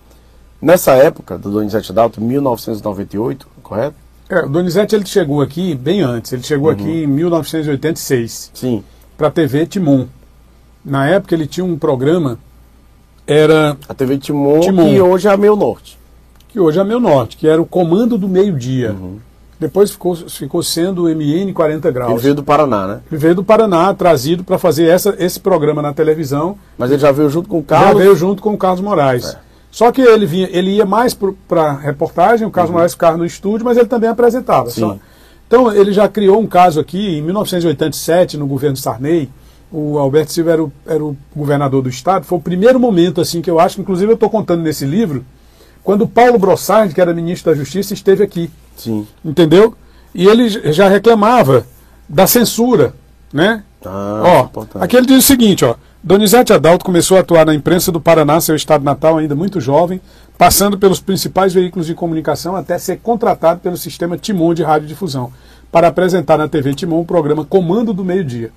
nessa 0.61 0.91
época 0.91 1.39
do 1.39 1.49
Donizete 1.49 1.91
Dalto, 1.91 2.21
1998, 2.21 3.47
correto? 3.63 3.95
É, 4.29 4.45
o 4.45 4.49
Donizete 4.49 4.95
ele 4.95 5.07
chegou 5.07 5.41
aqui 5.41 5.73
bem 5.73 6.01
antes. 6.01 6.31
Ele 6.33 6.43
chegou 6.43 6.69
aqui 6.69 7.03
em 7.05 7.07
1986 7.07 8.51
Sim. 8.53 8.83
para 9.17 9.29
a 9.29 9.31
TV 9.31 9.65
Timon. 9.65 10.05
Na 10.85 11.07
época 11.07 11.33
ele 11.33 11.47
tinha 11.47 11.65
um 11.65 11.79
programa, 11.79 12.37
era 13.25 13.75
A 13.89 13.93
TV 13.95 14.19
Timon, 14.19 14.59
Timon. 14.59 14.87
que 14.87 15.01
hoje 15.01 15.27
é 15.27 15.31
a 15.31 15.37
Meio 15.37 15.55
Norte. 15.55 15.97
Que 16.53 16.59
hoje 16.59 16.79
é 16.79 16.83
Meu 16.83 16.99
Norte, 16.99 17.35
que 17.35 17.47
era 17.47 17.61
o 17.61 17.65
Comando 17.65 18.17
do 18.17 18.27
Meio-Dia. 18.29 18.95
Depois 19.59 19.91
ficou, 19.91 20.15
ficou 20.15 20.61
sendo 20.61 21.05
o 21.05 21.09
MN 21.09 21.51
40 21.53 21.87
Ele 21.87 21.93
Graus. 21.93 22.21
veio 22.21 22.35
do 22.35 22.43
Paraná, 22.43 22.87
né? 22.87 22.99
Ele 23.11 23.19
veio 23.19 23.35
do 23.35 23.43
Paraná, 23.43 23.93
trazido 23.93 24.43
para 24.43 24.57
fazer 24.57 24.85
essa, 24.87 25.15
esse 25.17 25.39
programa 25.39 25.81
na 25.81 25.93
televisão. 25.93 26.57
Mas 26.77 26.91
ele 26.91 26.99
já 26.99 27.11
veio 27.11 27.29
junto 27.29 27.49
com 27.49 27.57
o 27.57 27.61
Já 27.61 27.79
Carlos. 27.79 28.01
veio 28.03 28.15
junto 28.15 28.41
com 28.41 28.53
o 28.53 28.57
Carlos 28.57 28.81
Moraes. 28.81 29.35
Só 29.71 29.91
que 29.91 30.01
ele, 30.01 30.25
vinha, 30.25 30.47
ele 30.51 30.71
ia 30.75 30.85
mais 30.85 31.17
para 31.47 31.73
reportagem, 31.73 32.45
o 32.45 32.51
Carlos 32.51 32.71
Moraes 32.71 32.91
ficava 32.93 33.17
no 33.17 33.25
estúdio, 33.25 33.65
mas 33.65 33.75
ele 33.77 33.87
também 33.87 34.09
apresentava. 34.09 34.69
Sim. 34.69 34.81
Só- 34.81 34.97
Então 35.47 35.73
ele 35.73 35.91
já 35.91 36.07
criou 36.07 36.39
um 36.39 36.45
caso 36.47 36.79
aqui, 36.79 37.17
em 37.17 37.21
1987, 37.23 38.37
no 38.37 38.45
governo 38.45 38.77
Sarney, 38.77 39.29
o 39.71 39.97
Alberto 39.97 40.31
Silva 40.31 40.51
era 40.51 40.63
o, 40.63 40.71
era 40.85 41.03
o 41.03 41.17
governador 41.35 41.81
do 41.81 41.89
estado, 41.89 42.25
foi 42.25 42.37
o 42.37 42.41
primeiro 42.41 42.79
momento 42.79 43.19
assim 43.21 43.41
que 43.41 43.49
eu 43.49 43.59
acho, 43.59 43.81
inclusive 43.81 44.11
eu 44.11 44.15
estou 44.15 44.29
contando 44.29 44.61
nesse 44.61 44.85
livro, 44.85 45.25
quando 45.83 46.07
Paulo 46.07 46.39
Brossard, 46.39 46.93
que 46.93 47.01
era 47.01 47.13
ministro 47.13 47.51
da 47.51 47.57
Justiça, 47.57 47.93
esteve 47.93 48.23
aqui 48.23 48.49
Sim. 48.77 49.07
entendeu? 49.23 49.75
E 50.13 50.27
ele 50.27 50.49
já 50.71 50.87
reclamava 50.87 51.65
da 52.07 52.27
censura, 52.27 52.93
né? 53.31 53.63
Ah, 53.85 54.21
ó, 54.23 54.43
importante. 54.45 54.83
aqui 54.83 54.95
ele 54.95 55.07
diz 55.07 55.17
o 55.17 55.27
seguinte, 55.27 55.65
ó. 55.65 55.75
Donizete 56.05 56.51
Adalto 56.51 56.83
começou 56.83 57.15
a 57.15 57.21
atuar 57.21 57.45
na 57.45 57.55
imprensa 57.55 57.91
do 57.91 57.99
Paraná, 57.99 58.39
seu 58.41 58.55
estado 58.55 58.83
natal, 58.83 59.17
ainda 59.17 59.35
muito 59.35 59.61
jovem, 59.61 60.01
passando 60.37 60.77
pelos 60.77 60.99
principais 60.99 61.53
veículos 61.53 61.87
de 61.87 61.93
comunicação 61.93 62.55
até 62.55 62.77
ser 62.77 62.97
contratado 62.97 63.61
pelo 63.61 63.77
sistema 63.77 64.17
Timon 64.17 64.53
de 64.53 64.63
radiodifusão, 64.63 65.31
para 65.71 65.87
apresentar 65.87 66.37
na 66.37 66.47
TV 66.47 66.73
Timon 66.73 66.99
o 66.99 67.05
programa 67.05 67.45
Comando 67.45 67.93
do 67.93 68.03
Meio-Dia. 68.03 68.51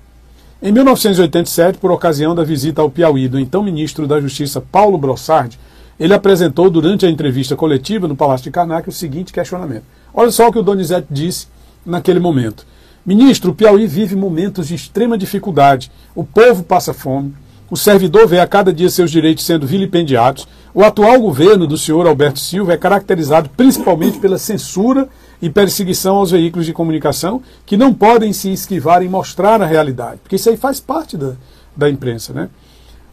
Em 0.61 0.71
1987, 0.71 1.77
por 1.77 1.89
ocasião 1.91 2.35
da 2.35 2.43
visita 2.43 2.81
ao 2.81 2.89
Piauí 2.89 3.27
do 3.27 3.39
então 3.39 3.63
ministro 3.63 4.07
da 4.07 4.19
Justiça 4.19 4.59
Paulo 4.59 4.97
Brossard, 4.97 5.57
ele 5.99 6.13
apresentou 6.13 6.69
durante 6.69 7.05
a 7.05 7.09
entrevista 7.09 7.55
coletiva 7.55 8.07
no 8.07 8.15
Palácio 8.15 8.45
de 8.45 8.51
Karnak 8.51 8.87
o 8.87 8.91
seguinte 8.91 9.33
questionamento. 9.33 9.83
Olha 10.13 10.31
só 10.31 10.47
o 10.47 10.51
que 10.51 10.59
o 10.59 10.63
Donizete 10.63 11.07
disse 11.09 11.47
naquele 11.85 12.19
momento. 12.19 12.65
Ministro, 13.05 13.51
o 13.51 13.55
Piauí 13.55 13.87
vive 13.87 14.15
momentos 14.15 14.67
de 14.67 14.75
extrema 14.75 15.17
dificuldade. 15.17 15.91
O 16.13 16.23
povo 16.23 16.63
passa 16.63 16.93
fome. 16.93 17.33
O 17.69 17.75
servidor 17.75 18.27
vê 18.27 18.39
a 18.39 18.47
cada 18.47 18.71
dia 18.71 18.89
seus 18.89 19.11
direitos 19.11 19.45
sendo 19.45 19.65
vilipendiados. 19.65 20.47
O 20.73 20.83
atual 20.83 21.19
governo 21.19 21.65
do 21.65 21.77
senhor 21.77 22.05
Alberto 22.05 22.39
Silva 22.39 22.73
é 22.73 22.77
caracterizado 22.77 23.49
principalmente 23.49 24.19
pela 24.19 24.37
censura 24.37 25.09
e 25.41 25.49
perseguição 25.49 26.15
aos 26.15 26.31
veículos 26.31 26.65
de 26.65 26.73
comunicação 26.73 27.41
que 27.65 27.77
não 27.77 27.93
podem 27.93 28.33
se 28.33 28.51
esquivar 28.51 29.01
em 29.01 29.09
mostrar 29.09 29.61
a 29.61 29.65
realidade, 29.65 30.19
porque 30.23 30.35
isso 30.35 30.49
aí 30.49 30.57
faz 30.57 30.79
parte 30.79 31.15
da, 31.15 31.33
da 31.75 31.89
imprensa, 31.89 32.33
né? 32.33 32.49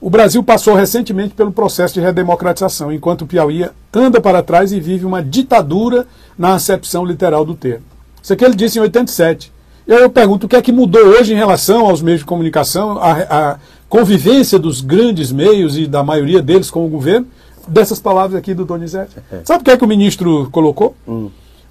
O 0.05 0.11
Brasil 0.11 0.43
passou 0.45 0.75
recentemente 0.75 1.33
pelo 1.33 1.51
processo 1.51 1.95
de 1.95 2.01
redemocratização, 2.01 2.93
enquanto 2.93 3.23
o 3.23 3.27
Piauí 3.27 3.67
anda 3.91 4.21
para 4.21 4.43
trás 4.43 4.71
e 4.71 4.79
vive 4.79 5.07
uma 5.07 5.23
ditadura 5.23 6.07
na 6.37 6.53
acepção 6.53 7.07
literal 7.07 7.43
do 7.43 7.55
termo. 7.55 7.87
Isso 8.23 8.31
aqui 8.31 8.45
ele 8.45 8.55
disse 8.55 8.79
em 8.79 8.83
87. 8.83 9.51
E 9.89 9.95
aí 9.95 10.03
eu 10.03 10.11
pergunto 10.11 10.45
o 10.45 10.49
que 10.49 10.57
é 10.57 10.61
que 10.61 10.71
mudou 10.71 11.01
hoje 11.01 11.33
em 11.33 11.37
relação 11.37 11.87
aos 11.87 12.03
meios 12.03 12.21
de 12.21 12.27
comunicação, 12.27 12.99
a, 12.99 13.13
a 13.13 13.59
convivência 13.89 14.59
dos 14.59 14.83
grandes 14.83 15.33
meios 15.33 15.79
e 15.79 15.87
da 15.87 16.05
maioria 16.05 16.43
deles 16.43 16.71
com 16.71 16.85
o 16.85 16.89
governo, 16.91 17.27
dessas 17.67 17.99
palavras 17.99 18.39
aqui 18.39 18.53
do 18.53 18.67
Donizete. 18.67 19.17
Sabe 19.43 19.63
o 19.63 19.65
que 19.65 19.71
é 19.71 19.77
que 19.79 19.85
o 19.85 19.89
ministro 19.89 20.51
colocou? 20.53 20.95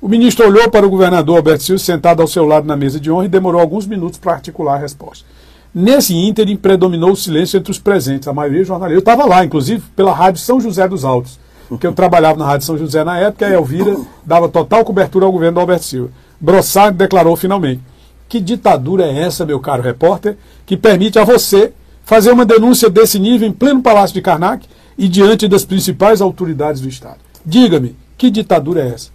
O 0.01 0.07
ministro 0.07 0.47
olhou 0.47 0.71
para 0.71 0.87
o 0.87 0.89
governador 0.89 1.37
Alberto 1.37 1.61
Silva 1.61 1.77
sentado 1.77 2.19
ao 2.19 2.27
seu 2.27 2.47
lado 2.47 2.65
na 2.65 2.75
mesa 2.75 2.99
de 2.99 3.11
honra 3.11 3.25
e 3.25 3.29
demorou 3.29 3.61
alguns 3.61 3.85
minutos 3.85 4.17
para 4.17 4.33
articular 4.33 4.73
a 4.73 4.79
resposta. 4.79 5.23
Nesse 5.73 6.15
ínterim 6.15 6.55
predominou 6.55 7.11
o 7.11 7.15
silêncio 7.15 7.57
entre 7.57 7.71
os 7.71 7.79
presentes, 7.79 8.27
a 8.27 8.33
maioria 8.33 8.63
jornalistas. 8.63 8.93
Eu 8.93 8.99
estava 8.99 9.25
lá, 9.25 9.43
inclusive, 9.43 9.83
pela 9.95 10.13
Rádio 10.13 10.39
São 10.39 10.61
José 10.61 10.87
dos 10.87 11.03
Altos, 11.03 11.39
porque 11.67 11.87
eu 11.87 11.93
trabalhava 11.93 12.37
na 12.37 12.45
Rádio 12.45 12.67
São 12.67 12.77
José 12.77 13.03
na 13.03 13.17
época, 13.17 13.47
e 13.47 13.51
a 13.51 13.55
Elvira 13.55 13.97
dava 14.23 14.47
total 14.47 14.85
cobertura 14.85 15.25
ao 15.25 15.31
governo 15.31 15.55
do 15.55 15.59
Alberto 15.61 15.85
Silva. 15.85 16.11
Brossard 16.39 16.95
declarou 16.95 17.35
finalmente: 17.35 17.81
Que 18.29 18.39
ditadura 18.39 19.05
é 19.05 19.21
essa, 19.21 19.47
meu 19.47 19.59
caro 19.59 19.81
repórter, 19.81 20.37
que 20.63 20.77
permite 20.77 21.17
a 21.17 21.23
você 21.23 21.73
fazer 22.03 22.31
uma 22.31 22.45
denúncia 22.45 22.87
desse 22.87 23.17
nível 23.17 23.47
em 23.47 23.51
pleno 23.51 23.81
Palácio 23.81 24.13
de 24.13 24.21
Karnak 24.21 24.67
e 24.95 25.07
diante 25.07 25.47
das 25.47 25.65
principais 25.65 26.21
autoridades 26.21 26.81
do 26.81 26.87
Estado? 26.87 27.17
Diga-me, 27.43 27.95
que 28.15 28.29
ditadura 28.29 28.81
é 28.81 28.89
essa? 28.89 29.09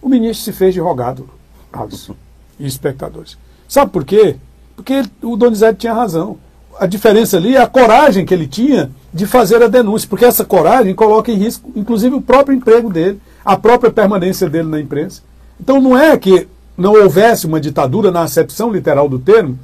O 0.00 0.08
ministro 0.08 0.44
se 0.44 0.52
fez 0.52 0.74
de 0.74 0.80
rogado, 0.80 1.30
Alisson, 1.72 2.16
e 2.58 2.66
espectadores. 2.66 3.38
Sabe 3.68 3.92
por 3.92 4.04
quê? 4.04 4.36
Porque 4.76 5.02
o 5.22 5.36
Donizete 5.36 5.80
tinha 5.80 5.92
razão. 5.92 6.36
A 6.78 6.86
diferença 6.86 7.36
ali 7.36 7.54
é 7.54 7.60
a 7.60 7.66
coragem 7.66 8.24
que 8.24 8.32
ele 8.32 8.46
tinha 8.46 8.90
de 9.12 9.26
fazer 9.26 9.62
a 9.62 9.68
denúncia, 9.68 10.08
porque 10.08 10.24
essa 10.24 10.44
coragem 10.44 10.94
coloca 10.94 11.30
em 11.30 11.36
risco, 11.36 11.70
inclusive, 11.76 12.14
o 12.14 12.20
próprio 12.22 12.56
emprego 12.56 12.90
dele, 12.90 13.20
a 13.44 13.56
própria 13.56 13.90
permanência 13.90 14.48
dele 14.48 14.68
na 14.68 14.80
imprensa. 14.80 15.22
Então 15.60 15.80
não 15.80 15.96
é 15.96 16.16
que 16.16 16.48
não 16.76 16.94
houvesse 16.94 17.46
uma 17.46 17.60
ditadura 17.60 18.10
na 18.10 18.22
acepção 18.22 18.72
literal 18.72 19.08
do 19.08 19.18
termo, 19.18 19.58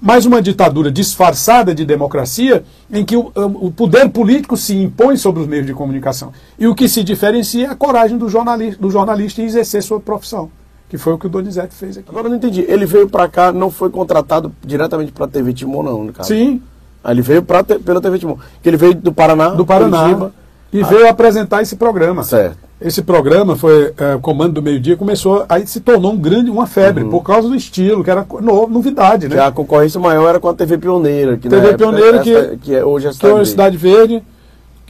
mas 0.00 0.26
uma 0.26 0.42
ditadura 0.42 0.90
disfarçada 0.90 1.72
de 1.72 1.84
democracia 1.84 2.64
em 2.90 3.04
que 3.04 3.16
o, 3.16 3.30
o 3.36 3.70
poder 3.70 4.08
político 4.08 4.56
se 4.56 4.74
impõe 4.74 5.16
sobre 5.16 5.42
os 5.42 5.48
meios 5.48 5.66
de 5.66 5.72
comunicação. 5.72 6.32
E 6.58 6.66
o 6.66 6.74
que 6.74 6.88
se 6.88 7.04
diferencia 7.04 7.66
é 7.66 7.70
a 7.70 7.76
coragem 7.76 8.18
do 8.18 8.28
jornalista, 8.28 8.80
do 8.80 8.90
jornalista 8.90 9.42
em 9.42 9.44
exercer 9.44 9.82
sua 9.82 10.00
profissão, 10.00 10.50
que 10.92 10.98
foi 10.98 11.14
o 11.14 11.18
que 11.18 11.26
o 11.26 11.30
Donizete 11.30 11.74
fez 11.74 11.96
aqui. 11.96 12.04
Agora 12.10 12.26
eu 12.26 12.28
não 12.28 12.36
entendi. 12.36 12.66
Ele 12.68 12.84
veio 12.84 13.08
pra 13.08 13.26
cá, 13.26 13.50
não 13.50 13.70
foi 13.70 13.88
contratado 13.88 14.52
diretamente 14.62 15.10
pra 15.10 15.26
TV 15.26 15.54
Timon, 15.54 15.82
não, 15.82 16.04
no 16.04 16.12
caso. 16.12 16.28
Sim, 16.28 16.60
Aí 17.02 17.14
ele 17.14 17.22
veio 17.22 17.42
pra, 17.42 17.64
te- 17.64 17.78
pela 17.78 17.98
TV 17.98 18.18
Timon. 18.18 18.36
Que 18.62 18.68
ele 18.68 18.76
veio 18.76 18.94
do 18.94 19.10
Paraná. 19.10 19.48
do 19.48 19.64
Paraná. 19.64 20.00
Curitiba. 20.02 20.32
E 20.70 20.82
veio 20.84 21.08
apresentar 21.08 21.62
esse 21.62 21.76
programa. 21.76 22.22
Certo. 22.24 22.58
Esse 22.78 23.00
programa 23.00 23.56
foi 23.56 23.94
é, 23.96 24.18
Comando 24.20 24.52
do 24.52 24.62
Meio 24.62 24.78
Dia, 24.78 24.94
começou, 24.94 25.46
aí 25.48 25.66
se 25.66 25.80
tornou 25.80 26.12
um 26.12 26.16
grande, 26.18 26.50
uma 26.50 26.66
febre, 26.66 27.04
por 27.06 27.22
causa 27.22 27.48
do 27.48 27.54
estilo, 27.54 28.04
que 28.04 28.10
era 28.10 28.26
no- 28.42 28.66
novidade, 28.68 29.28
né? 29.28 29.36
Que 29.36 29.40
a 29.40 29.50
concorrência 29.50 29.98
maior 29.98 30.28
era 30.28 30.38
com 30.40 30.48
a 30.50 30.52
TV 30.54 30.76
Pioneira. 30.76 31.38
Que 31.38 31.48
TV 31.48 31.68
época, 31.68 31.78
Pioneira, 31.78 32.18
que- 32.18 32.34
essa- 32.34 32.56
que 32.58 32.74
é 32.74 32.84
hoje 32.84 33.06
é 33.06 33.10
a 33.10 33.12
que 33.14 33.26
hoje 33.26 33.40
é 33.40 33.44
Cidade 33.46 33.48
Cidade 33.48 33.76
Verde. 33.78 34.22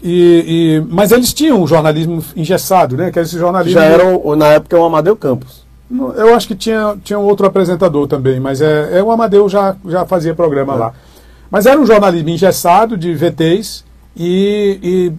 E, 0.03 0.81
e- 0.83 0.87
mas 0.93 1.13
eles 1.13 1.33
tinham 1.33 1.63
um 1.63 1.67
jornalismo 1.67 2.25
engessado, 2.35 2.97
né? 2.97 3.13
Que 3.13 3.21
era 3.21 3.25
esse 3.25 3.37
Verde. 3.37 3.45
jornalismo. 3.47 3.81
Já 3.81 3.85
era, 3.87 4.37
na 4.37 4.47
época, 4.49 4.77
o 4.77 4.85
Amadeu 4.85 5.15
Campos. 5.17 5.63
Eu 6.17 6.35
acho 6.35 6.49
que 6.49 6.55
tinha, 6.55 6.97
tinha 7.05 7.19
outro 7.19 7.47
apresentador 7.47 8.07
também, 8.07 8.41
mas 8.41 8.61
é, 8.61 8.99
é 8.99 9.03
o 9.03 9.11
Amadeu 9.11 9.49
já, 9.49 9.77
já 9.87 10.07
fazia 10.07 10.35
programa 10.35 10.75
lá. 10.75 10.95
Mas 11.51 11.67
era 11.67 11.79
um 11.81 11.85
jornalismo 11.85 12.31
engessado 12.31 12.97
de 12.97 13.13
VTs 13.15 13.85
e, 14.17 15.13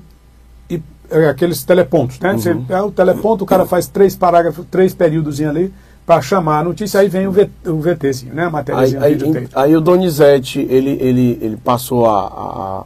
e, 0.69 0.75
e, 0.75 0.81
é, 1.11 1.27
aqueles 1.29 1.63
telepontos, 1.63 2.19
né? 2.19 2.33
Você, 2.33 2.57
é 2.69 2.81
o 2.81 2.89
teleponto, 2.91 3.43
o 3.43 3.47
cara 3.47 3.65
faz 3.65 3.87
três 3.87 4.15
parágrafos, 4.15 4.65
três 4.71 4.93
períodos 4.95 5.39
ali 5.41 5.71
para 6.05 6.21
chamar 6.21 6.59
a 6.59 6.63
notícia, 6.63 6.99
aí 6.99 7.07
vem 7.07 7.27
o, 7.27 7.31
v, 7.31 7.49
o 7.65 7.79
VTzinho, 7.79 8.33
né? 8.33 8.43
A 8.43 8.45
Aí, 8.47 8.51
matériazinha 8.51 9.01
aí, 9.01 9.13
videotape. 9.13 9.49
aí 9.55 9.77
o 9.77 9.79
Donizete, 9.81 10.59
ele, 10.69 10.97
ele, 10.99 11.37
ele 11.41 11.57
passou 11.57 12.05
a- 12.07 12.25
a 12.27 12.83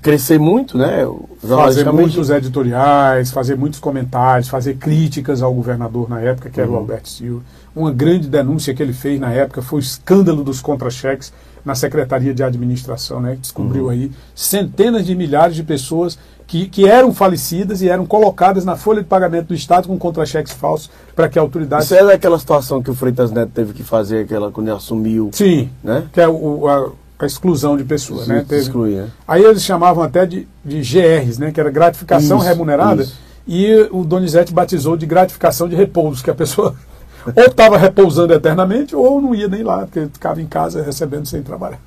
crescer 0.00 0.38
muito, 0.38 0.78
né? 0.78 1.06
fazer 1.40 1.90
muitos 1.92 2.30
editoriais, 2.30 3.30
fazer 3.30 3.56
muitos 3.56 3.78
comentários, 3.78 4.48
fazer 4.48 4.76
críticas 4.76 5.42
ao 5.42 5.52
governador 5.52 6.08
na 6.08 6.20
época, 6.20 6.48
que 6.48 6.60
era 6.60 6.70
o 6.70 6.76
Alberto 6.76 7.08
Silva. 7.08 7.42
Uma 7.76 7.92
grande 7.92 8.28
denúncia 8.28 8.72
que 8.72 8.82
ele 8.82 8.92
fez 8.92 9.20
na 9.20 9.32
época 9.32 9.60
foi 9.60 9.80
o 9.80 9.80
escândalo 9.80 10.42
dos 10.42 10.60
contra-cheques 10.62 11.32
na 11.64 11.74
Secretaria 11.74 12.32
de 12.32 12.42
Administração, 12.42 13.20
né? 13.20 13.34
que 13.34 13.40
Descobriu 13.40 13.90
aí 13.90 14.10
centenas 14.34 15.04
de 15.04 15.14
milhares 15.14 15.56
de 15.56 15.62
pessoas 15.62 16.18
que, 16.46 16.68
que 16.68 16.86
eram 16.86 17.12
falecidas 17.12 17.80
e 17.82 17.88
eram 17.88 18.06
colocadas 18.06 18.64
na 18.64 18.76
folha 18.76 19.02
de 19.02 19.08
pagamento 19.08 19.48
do 19.48 19.54
Estado 19.54 19.88
com 19.88 19.98
contra-cheques 19.98 20.52
falsos 20.52 20.90
para 21.16 21.28
que 21.28 21.38
a 21.38 21.42
autoridade... 21.42 21.84
Isso 21.84 21.94
é 21.94 22.04
daquela 22.04 22.38
situação 22.38 22.82
que 22.82 22.90
o 22.90 22.94
Freitas 22.94 23.30
Neto 23.30 23.50
teve 23.52 23.72
que 23.72 23.82
fazer, 23.82 24.24
aquela 24.24 24.50
quando 24.50 24.68
ele 24.68 24.76
assumiu. 24.76 25.30
Sim, 25.32 25.70
Né? 25.82 26.04
que 26.12 26.20
é 26.20 26.28
o, 26.28 26.68
a, 26.68 26.92
a 27.18 27.26
exclusão 27.26 27.76
de 27.76 27.84
pessoas, 27.84 28.26
né? 28.26 28.44
Teve- 28.48 28.62
Excluir, 28.62 28.96
né? 28.96 29.08
Aí 29.26 29.42
eles 29.44 29.62
chamavam 29.62 30.02
até 30.02 30.26
de, 30.26 30.46
de 30.64 30.80
GRs, 30.80 31.38
né? 31.38 31.52
Que 31.52 31.60
era 31.60 31.70
gratificação 31.70 32.38
Isso, 32.38 32.46
remunerada. 32.46 33.02
isso. 33.02 33.16
E 33.46 33.88
o 33.90 34.04
Donizete 34.04 34.52
batizou 34.52 34.96
de 34.96 35.06
gratificação 35.06 35.68
de 35.68 35.76
repouso, 35.76 36.22
que 36.24 36.30
a 36.30 36.34
pessoa 36.34 36.74
ou 37.36 37.44
estava 37.44 37.76
repousando 37.78 38.32
eternamente 38.32 38.94
ou 38.96 39.20
não 39.20 39.34
ia 39.34 39.48
nem 39.48 39.62
lá, 39.62 39.80
porque 39.86 40.06
ficava 40.12 40.40
em 40.42 40.46
casa 40.46 40.82
recebendo 40.82 41.26
sem 41.26 41.42
trabalhar. 41.42 41.78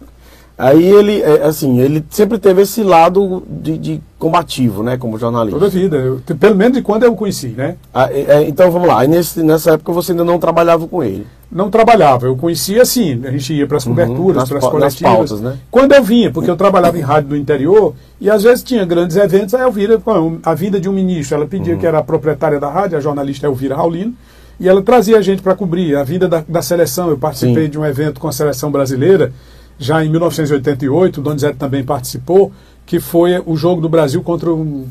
Aí 0.58 0.84
ele, 0.84 1.22
é, 1.22 1.44
assim, 1.44 1.80
ele 1.80 2.04
sempre 2.10 2.40
teve 2.40 2.64
esse 2.64 2.82
lado 2.82 3.44
de, 3.48 3.78
de 3.78 4.02
combativo, 4.18 4.82
né? 4.82 4.98
Como 4.98 5.16
jornalista. 5.20 5.60
Toda 5.60 5.70
vida. 5.70 5.98
Eu- 5.98 6.20
pelo 6.40 6.56
menos 6.56 6.78
de 6.78 6.82
quando 6.82 7.04
eu 7.04 7.12
o 7.14 7.16
conheci, 7.16 7.50
né? 7.50 7.76
Ah, 7.94 8.10
é, 8.12 8.22
é, 8.28 8.48
então 8.50 8.72
vamos 8.72 8.88
lá. 8.88 9.02
Aí 9.02 9.08
nesse, 9.08 9.44
nessa 9.44 9.74
época 9.74 9.94
você 9.94 10.14
ainda 10.14 10.24
não 10.24 10.40
trabalhava 10.40 10.88
com 10.88 11.04
ele. 11.04 11.28
Não 11.52 11.70
trabalhava, 11.70 12.26
eu 12.26 12.36
conhecia 12.36 12.82
assim, 12.82 13.22
a 13.24 13.32
gente 13.32 13.54
ia 13.54 13.66
para 13.68 13.78
as 13.78 13.86
coberturas, 13.86 14.44
Uhum. 14.44 14.50
para 14.50 14.58
as 14.58 14.66
coletivas. 14.68 15.14
pautas, 15.14 15.42
né? 15.42 15.58
Quando 15.72 15.94
eu 15.94 16.04
vinha, 16.04 16.30
porque 16.32 16.50
eu 16.50 16.58
trabalhava 16.58 16.98
em 16.98 17.02
rádio 17.02 17.30
do 17.30 17.38
interior, 17.38 17.94
e 18.20 18.30
às 18.30 18.44
vezes 18.44 18.64
tinha 18.64 18.84
grandes 18.84 19.16
eventos, 19.16 19.54
a 19.54 19.62
Elvira, 19.62 20.02
a 20.44 20.54
vinda 20.54 20.78
de 20.80 20.90
um 20.90 20.92
ministro, 20.92 21.36
ela 21.38 21.46
pedia 21.46 21.76
Uhum. 21.76 21.80
que 21.80 21.86
era 21.86 22.00
a 22.00 22.04
proprietária 22.04 22.60
da 22.60 22.68
rádio, 22.70 22.98
a 22.98 23.02
jornalista 23.02 23.46
Elvira 23.46 23.76
Raulino, 23.76 24.14
E 24.60 24.68
ela 24.68 24.82
trazia 24.82 25.20
a 25.20 25.22
gente 25.22 25.44
para 25.44 25.54
cobrir 25.54 25.96
a 25.96 26.04
vida 26.04 26.28
da, 26.28 26.44
da 26.50 26.64
seleção. 26.64 27.10
Eu 27.12 27.18
participei 27.20 27.66
Sim. 27.66 27.70
de 27.70 27.78
um 27.78 27.86
evento 27.86 28.20
com 28.20 28.28
a 28.28 28.32
seleção 28.32 28.72
brasileira, 28.72 29.32
já 29.80 30.04
em 30.04 30.10
1988, 30.10 31.20
o 31.20 31.24
Donizete 31.24 31.58
também 31.58 31.84
participou, 31.84 32.52
que 32.86 33.00
foi 33.00 33.42
o 33.46 33.56
jogo 33.56 33.82
do 33.82 33.90
Brasil 33.90 34.22
contra 34.24 34.52
um, 34.54 34.88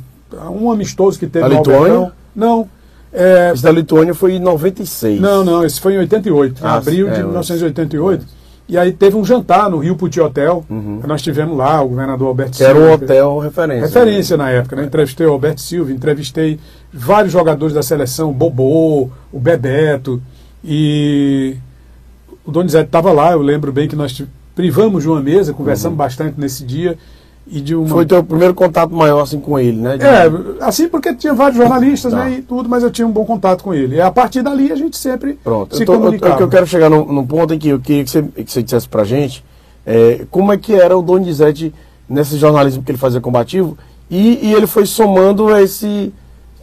um 0.53 0.71
amistoso 0.71 1.19
que 1.19 1.27
teve 1.27 1.45
A 1.45 1.49
Lituânia? 1.49 2.13
Não. 2.35 2.69
É, 3.13 3.53
Esse 3.55 3.63
da 3.63 3.71
Lituânia 3.73 4.13
foi 4.15 4.35
em 4.35 4.39
96. 4.39 5.21
não, 5.21 5.43
não, 5.45 5.65
esse 5.65 5.81
foi 5.81 5.95
em 5.95 5.99
88, 5.99 6.61
em 6.63 6.67
Ah, 6.67 6.75
abril 6.75 7.07
é, 7.09 7.13
de 7.13 7.17
mas- 7.19 7.27
1988. 7.29 8.27
E 8.69 8.77
aí 8.77 8.93
teve 8.93 9.17
um 9.17 9.25
jantar 9.25 9.71
no 9.71 9.79
Rio 9.79 9.95
Puti 9.95 10.21
Hotel, 10.21 10.65
que 10.69 11.07
nós 11.07 11.23
tivemos 11.23 11.57
lá, 11.57 11.81
o 11.81 11.89
governador 11.91 12.27
Alberto 12.27 12.51
Uhum. 12.53 12.59
Que 12.59 12.65
era 12.65 12.77
um 12.79 12.83
Silva. 12.89 13.05
hotel 13.05 13.39
referência. 13.39 13.87
Referência 13.87 14.37
na 14.37 14.51
época, 14.51 14.75
né? 14.77 14.85
Entrevistei 14.85 15.25
o 15.25 15.31
Alberto 15.31 15.61
Silva, 15.61 15.93
entrevistei 15.93 16.59
vários 16.93 17.33
jogadores 17.33 17.73
da 17.73 17.83
seleção, 17.83 18.29
o 18.31 18.33
Bobô, 18.35 19.09
o 19.33 19.39
Bebeto, 19.39 20.21
e 20.65 21.57
o 22.45 22.51
Donizete 22.51 22.87
estava 22.87 23.13
lá, 23.13 23.31
eu 23.33 23.41
lembro 23.41 23.71
bem 23.73 23.87
que 23.87 23.95
nós 23.95 24.21
privamos 24.57 25.05
de 25.05 25.09
uma 25.09 25.21
mesa, 25.21 25.53
conversamos 25.53 25.97
bastante 25.97 26.41
nesse 26.41 26.65
dia, 26.65 26.99
e 27.47 27.61
de 27.61 27.77
uma... 27.77 27.83
Uhum. 27.85 27.89
Foi 27.91 28.07
teu 28.07 28.25
primeiro 28.25 28.55
contato 28.55 28.93
maior 28.93 29.21
assim 29.21 29.39
com 29.39 29.57
ele, 29.57 29.77
né? 29.81 29.97
De- 29.97 30.05
É, 30.05 30.29
assim 30.63 30.89
porque 30.89 31.15
tinha 31.15 31.33
vários 31.33 31.57
jornalistas, 31.57 32.11
Tá. 32.13 32.25
né, 32.25 32.39
e 32.39 32.43
tudo, 32.43 32.69
mas 32.69 32.83
eu 32.83 32.91
tinha 32.91 33.07
um 33.07 33.11
bom 33.13 33.25
contato 33.25 33.63
com 33.63 33.73
ele. 33.73 33.95
E 33.97 34.01
a 34.01 34.11
partir 34.11 34.43
dali 34.43 34.73
a 34.73 34.75
gente 34.75 34.97
sempre 34.97 35.39
Pronto. 35.45 35.77
se 35.77 35.83
eu, 35.83 35.87
tô, 35.87 35.93
eu, 35.93 35.99
comunicava. 36.01 36.33
eu, 36.33 36.37
que 36.39 36.43
eu 36.43 36.49
quero 36.49 36.67
chegar 36.67 36.91
num, 36.91 37.05
num 37.05 37.25
ponto 37.25 37.55
em 37.55 37.59
que 37.59 37.69
eu 37.69 37.79
queria 37.79 38.03
que 38.03 38.11
você, 38.11 38.23
que 38.23 38.51
você 38.51 38.63
dissesse 38.65 38.89
pra 38.89 39.05
gente 39.05 39.45
é, 39.87 40.25
como 40.31 40.53
é 40.53 40.57
que 40.57 40.75
era 40.75 40.99
o 40.99 41.03
Donizete 41.03 41.73
nesse 42.09 42.37
jornalismo 42.37 42.83
que 42.83 42.91
ele 42.91 42.99
fazia 42.99 43.21
combativo 43.21 43.79
e, 44.11 44.49
e 44.49 44.53
ele 44.55 44.67
foi 44.67 44.85
somando 44.87 45.55
esse 45.57 46.13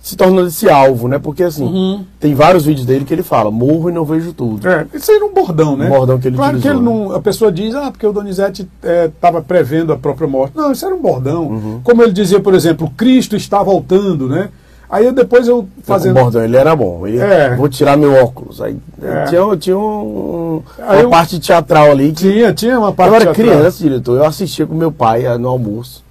se 0.04 0.18
tornando 0.18 0.50
esse 0.50 0.70
alvo, 0.70 1.08
né? 1.08 1.18
Porque 1.18 1.44
assim, 1.44 1.64
Uhum. 1.64 2.04
tem 2.20 2.36
vários 2.36 2.66
vídeos 2.66 2.86
dele 2.86 3.06
que 3.06 3.14
ele 3.14 3.24
fala, 3.24 3.50
morro 3.50 3.90
e 3.90 3.94
não 3.94 4.04
vejo 4.04 4.34
tudo. 4.34 4.68
É, 4.68 4.86
isso 4.94 5.10
era 5.10 5.24
um 5.24 5.34
bordão, 5.34 5.78
né? 5.78 5.86
Um 5.88 5.90
bordão 5.92 6.20
que 6.20 6.28
ele 6.28 6.36
Claro 6.36 6.60
que 6.60 6.68
ele 6.68 6.76
utilizou, 6.78 7.00
né? 7.04 7.08
não, 7.10 7.16
a 7.16 7.22
pessoa 7.22 7.50
diz, 7.50 7.74
ah, 7.74 7.90
porque 7.90 8.06
o 8.06 8.12
Donizete 8.12 8.68
estava 8.84 9.42
prevendo 9.42 9.94
a 9.94 9.98
própria 9.98 10.28
morte. 10.28 10.58
Não, 10.58 10.74
isso 10.74 10.86
era 10.86 10.94
um 10.94 11.02
bordão. 11.02 11.44
Uhum. 11.48 11.80
Como 11.86 12.04
ele 12.04 12.12
dizia, 12.12 12.42
por 12.42 12.54
exemplo, 12.54 12.92
Cristo 12.98 13.38
está 13.38 13.64
voltando, 13.64 14.28
né? 14.28 14.50
Aí 14.90 15.06
eu, 15.06 15.14
depois 15.14 15.48
eu 15.48 15.66
Fazendo... 15.84 16.20
O 16.20 16.22
bordão, 16.22 16.44
ele 16.44 16.58
era 16.58 16.76
bom. 16.76 17.08
Ele, 17.08 17.18
É. 17.20 17.56
Vou 17.56 17.70
tirar 17.70 17.96
meu 17.98 18.14
óculos. 18.14 18.62
Aí 18.62 18.76
É. 19.02 19.24
tinha, 19.24 19.58
tinha 19.58 19.78
um- 19.78 20.62
Aí 20.80 20.98
uma 20.98 21.04
eu- 21.04 21.10
parte 21.10 21.40
teatral 21.40 21.90
ali 21.92 22.10
que 22.12 22.30
Tinha, 22.32 22.54
tinha 22.54 22.78
uma 22.78 22.92
parte 22.92 23.10
eu 23.10 23.16
era 23.16 23.26
teatral. 23.34 23.56
criança, 23.58 23.78
diretor. 23.82 24.18
Eu 24.18 24.26
assistia 24.26 24.68
com 24.68 24.76
meu 24.76 24.92
pai 24.92 25.26
ah, 25.26 25.38
no 25.38 25.48
almoço. 25.48 26.03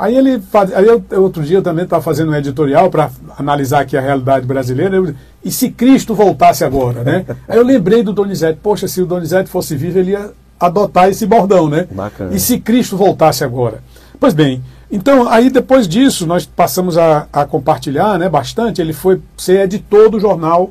Aí 0.00 0.16
ele 0.16 0.40
faz, 0.40 0.72
aí 0.74 0.86
eu, 0.86 1.02
outro 1.22 1.42
dia 1.42 1.58
eu 1.58 1.62
também 1.62 1.84
estava 1.84 2.02
fazendo 2.02 2.30
um 2.30 2.34
editorial 2.34 2.88
para 2.90 3.10
analisar 3.38 3.80
aqui 3.80 3.96
a 3.96 4.00
realidade 4.00 4.46
brasileira. 4.46 4.96
eu- 4.96 5.14
e 5.44 5.50
se 5.50 5.70
Cristo 5.70 6.14
voltasse 6.14 6.64
agora, 6.64 7.02
né? 7.02 7.24
Aí 7.48 7.58
eu 7.58 7.64
lembrei 7.64 8.02
do 8.02 8.12
Donizete. 8.12 8.58
Poxa, 8.62 8.88
se 8.88 9.00
o 9.02 9.06
Donizete 9.06 9.48
fosse 9.50 9.76
vivo, 9.76 9.98
ele 9.98 10.12
ia 10.12 10.30
adotar 10.58 11.08
esse 11.08 11.26
bordão, 11.26 11.68
né? 11.68 11.86
Bacana. 11.90 12.34
E 12.34 12.40
se 12.40 12.58
Cristo 12.58 12.96
voltasse 12.96 13.42
agora? 13.44 13.82
Pois 14.18 14.34
bem, 14.34 14.62
então 14.90 15.28
aí 15.28 15.48
depois 15.50 15.86
disso 15.88 16.26
nós 16.26 16.44
passamos 16.46 16.98
a, 16.98 17.26
a 17.32 17.44
compartilhar, 17.46 18.18
né? 18.18 18.28
Bastante. 18.28 18.80
Ele 18.80 18.92
foi 18.92 19.20
ser 19.36 19.60
editor 19.64 20.10
do 20.10 20.18
jornal 20.20 20.70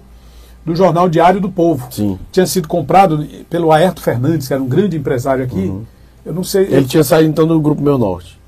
do 0.66 0.76
jornal 0.76 1.10
Diário 1.10 1.40
do 1.42 1.50
Povo. 1.50 1.88
Sim. 1.90 2.20
Tinha 2.32 2.46
sido 2.46 2.68
comprado 2.68 3.26
pelo 3.50 3.72
Aerto 3.72 4.02
Fernandes, 4.02 4.48
que 4.48 4.54
era 4.54 4.62
um 4.62 4.68
grande 4.68 4.98
empresário 4.98 5.44
aqui. 5.44 5.74
Eu 6.26 6.34
não 6.34 6.44
sei. 6.44 6.66
Uhum. 6.66 6.74
Ele 6.74 6.86
tinha 6.86 7.04
saído 7.04 7.30
então 7.30 7.48
do 7.48 7.60
grupo 7.60 7.82
Meu 7.82 7.98
Norte. 7.98 8.39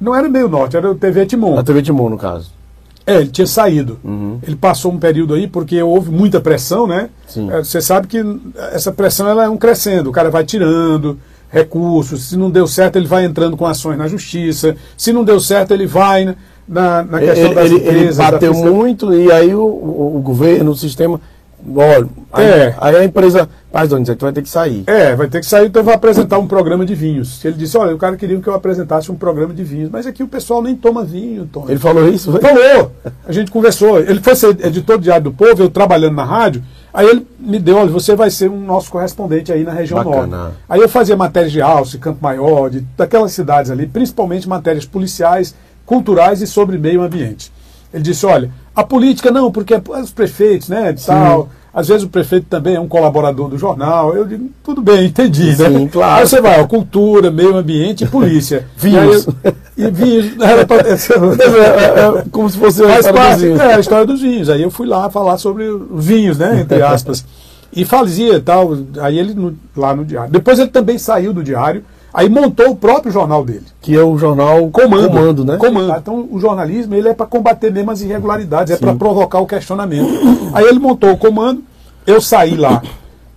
Não 0.00 0.14
era 0.14 0.28
meio 0.28 0.48
norte, 0.48 0.76
era 0.76 0.90
o 0.90 0.94
TV 0.94 1.26
Timon. 1.26 1.54
Na 1.56 1.62
TV 1.64 1.82
Timon, 1.82 2.10
no 2.10 2.18
caso. 2.18 2.50
É, 3.06 3.16
ele 3.20 3.28
tinha 3.28 3.46
saído. 3.46 3.98
Uhum. 4.04 4.38
Ele 4.42 4.56
passou 4.56 4.90
um 4.92 4.98
período 4.98 5.34
aí 5.34 5.46
porque 5.46 5.80
houve 5.80 6.10
muita 6.10 6.40
pressão, 6.40 6.86
né? 6.88 7.08
Sim. 7.28 7.50
É, 7.52 7.58
Você 7.62 7.80
sabe 7.80 8.08
que 8.08 8.20
essa 8.72 8.90
pressão 8.90 9.28
ela 9.28 9.44
é 9.44 9.48
um 9.48 9.56
crescendo. 9.56 10.10
O 10.10 10.12
cara 10.12 10.28
vai 10.30 10.44
tirando 10.44 11.16
recursos. 11.48 12.28
Se 12.30 12.36
não 12.36 12.50
deu 12.50 12.66
certo, 12.66 12.96
ele 12.96 13.06
vai 13.06 13.24
entrando 13.24 13.56
com 13.56 13.64
ações 13.64 13.96
na 13.96 14.08
justiça. 14.08 14.76
Se 14.96 15.12
não 15.12 15.22
deu 15.22 15.38
certo, 15.38 15.72
ele 15.72 15.86
vai 15.86 16.34
na, 16.66 17.04
na 17.04 17.20
questão 17.20 17.44
Ele, 17.46 17.54
das 17.54 17.66
ele, 17.66 17.74
ele 17.76 17.88
empresas. 17.98 18.16
da 18.16 18.30
bateu 18.32 18.52
muito 18.52 19.14
e 19.14 19.30
aí 19.30 19.54
o, 19.54 19.62
o, 19.64 20.16
o 20.16 20.20
governo, 20.20 20.72
o 20.72 20.76
sistema. 20.76 21.20
Olha, 21.74 22.08
É. 22.44 22.74
aí 22.78 22.96
a 22.96 23.04
empresa. 23.04 23.48
Mas, 23.76 23.90
Donizete, 23.90 24.18
tu 24.18 24.22
vai 24.22 24.32
ter 24.32 24.40
que 24.40 24.48
sair. 24.48 24.84
É, 24.86 25.14
vai 25.14 25.28
ter 25.28 25.38
que 25.38 25.44
sair, 25.44 25.66
então 25.66 25.80
eu 25.80 25.84
vou 25.84 25.92
apresentar 25.92 26.38
um 26.38 26.46
programa 26.46 26.86
de 26.86 26.94
vinhos. 26.94 27.44
Ele 27.44 27.56
disse, 27.56 27.76
olha, 27.76 27.94
o 27.94 27.98
cara 27.98 28.16
queria 28.16 28.40
que 28.40 28.48
eu 28.48 28.54
apresentasse 28.54 29.12
um 29.12 29.16
programa 29.16 29.52
de 29.52 29.62
vinhos, 29.62 29.90
mas 29.90 30.06
aqui 30.06 30.22
o 30.22 30.26
pessoal 30.26 30.62
nem 30.62 30.74
toma 30.74 31.04
vinho, 31.04 31.44
Tony. 31.44 31.72
Ele 31.72 31.78
falou 31.78 32.08
isso? 32.08 32.32
Foi? 32.32 32.40
Falou! 32.40 32.92
A 33.28 33.32
gente 33.32 33.50
conversou. 33.50 33.98
Ele 34.00 34.18
foi 34.22 34.34
ser 34.34 34.56
editor 34.64 34.96
do 34.96 35.02
Diário 35.02 35.24
do 35.24 35.32
Povo, 35.32 35.62
eu 35.62 35.68
trabalhando 35.68 36.14
na 36.14 36.24
rádio. 36.24 36.64
Aí 36.90 37.06
ele 37.06 37.26
me 37.38 37.58
deu, 37.58 37.76
olha, 37.76 37.90
você 37.90 38.16
vai 38.16 38.30
ser 38.30 38.48
um 38.48 38.58
nosso 38.58 38.90
correspondente 38.90 39.52
aí 39.52 39.62
na 39.62 39.72
região 39.72 40.02
Bacana. 40.02 40.26
norte. 40.26 40.56
Aí 40.66 40.80
eu 40.80 40.88
fazia 40.88 41.14
matérias 41.14 41.52
de 41.52 41.60
Alce, 41.60 41.98
Campo 41.98 42.20
Maior, 42.22 42.70
de, 42.70 42.80
daquelas 42.96 43.32
cidades 43.32 43.70
ali, 43.70 43.86
principalmente 43.86 44.48
matérias 44.48 44.86
policiais, 44.86 45.54
culturais 45.84 46.40
e 46.40 46.46
sobre 46.46 46.78
meio 46.78 47.02
ambiente. 47.02 47.52
Ele 47.92 48.02
disse, 48.02 48.24
olha, 48.24 48.50
a 48.74 48.82
política 48.82 49.30
não, 49.30 49.52
porque 49.52 49.74
é 49.74 49.82
os 50.00 50.12
prefeitos, 50.12 50.70
né, 50.70 50.92
de 50.92 51.04
tal. 51.04 51.50
Às 51.78 51.88
vezes 51.88 52.04
o 52.04 52.08
prefeito 52.08 52.46
também 52.48 52.74
é 52.76 52.80
um 52.80 52.88
colaborador 52.88 53.50
do 53.50 53.58
jornal. 53.58 54.16
Eu 54.16 54.24
digo, 54.24 54.48
tudo 54.64 54.80
bem, 54.80 55.04
entendi, 55.08 55.48
né? 55.58 55.68
Sim, 55.68 55.86
claro. 55.88 56.22
Aí 56.22 56.26
você 56.26 56.40
vai, 56.40 56.58
ó, 56.58 56.66
cultura, 56.66 57.30
meio 57.30 57.54
ambiente 57.54 58.04
e 58.04 58.06
polícia. 58.06 58.66
Vinhos. 58.78 59.26
E, 59.76 59.82
eu- 59.82 59.88
e 59.88 59.90
vinhos. 59.90 60.40
Era 60.40 60.64
pra- 60.66 60.76
É, 60.78 60.92
é, 60.92 62.18
é 62.20 62.24
como 62.30 62.48
se 62.48 62.56
fosse 62.56 62.82
Faz 62.82 63.04
história 63.04 63.12
dos 63.20 63.28
parte, 63.28 63.42
vinhos. 63.42 63.60
é, 63.60 63.74
a 63.74 63.80
história 63.80 64.06
dos 64.06 64.20
vinhos. 64.22 64.48
Aí 64.48 64.62
eu 64.62 64.70
fui 64.70 64.86
lá 64.86 65.10
falar 65.10 65.36
sobre 65.36 65.64
os 65.68 66.04
vinhos, 66.04 66.38
né? 66.38 66.60
Entre 66.62 66.80
aspas. 66.82 67.24
E 67.72 67.84
fazia 67.84 68.40
tal. 68.40 68.70
Aí 69.00 69.18
ele 69.18 69.34
no- 69.34 69.54
lá 69.76 69.94
no 69.94 70.02
diário. 70.04 70.30
Depois 70.32 70.58
ele 70.58 70.70
também 70.70 70.96
saiu 70.96 71.32
do 71.34 71.42
diário, 71.44 71.84
aí 72.16 72.30
montou 72.30 72.70
o 72.70 72.76
próprio 72.76 73.12
jornal 73.12 73.44
dele. 73.44 73.66
Que 73.78 73.94
é 73.94 74.02
o 74.02 74.16
jornal 74.16 74.70
Comando. 74.70 75.08
Comando 75.08 75.44
né? 75.44 75.56
Comando. 75.58 75.94
Então 75.98 76.26
o 76.30 76.40
jornalismo 76.40 76.94
ele 76.94 77.08
é 77.10 77.14
para 77.14 77.26
combater 77.26 77.70
mesmo 77.70 77.90
as 77.90 78.00
irregularidades, 78.00 78.72
é 78.72 78.78
para 78.78 78.94
provocar 78.94 79.38
o 79.38 79.46
questionamento. 79.46 80.08
Aí 80.54 80.64
ele 80.64 80.78
montou 80.78 81.10
o 81.12 81.18
comando, 81.18 81.62
eu 82.06 82.18
saí 82.18 82.56
lá, 82.56 82.82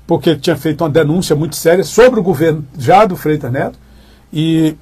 porque 0.07 0.33
tinha 0.37 0.55
feito 0.55 0.81
uma 0.81 0.89
denúncia 0.89 1.35
muito 1.35 1.57
séria 1.57 1.83
sobre 1.83 2.21
o 2.21 2.23
governo 2.23 2.65
já 2.77 3.05
do 3.05 3.17
Freitas 3.17 3.51
Neto. 3.51 3.77
E, 4.31 4.75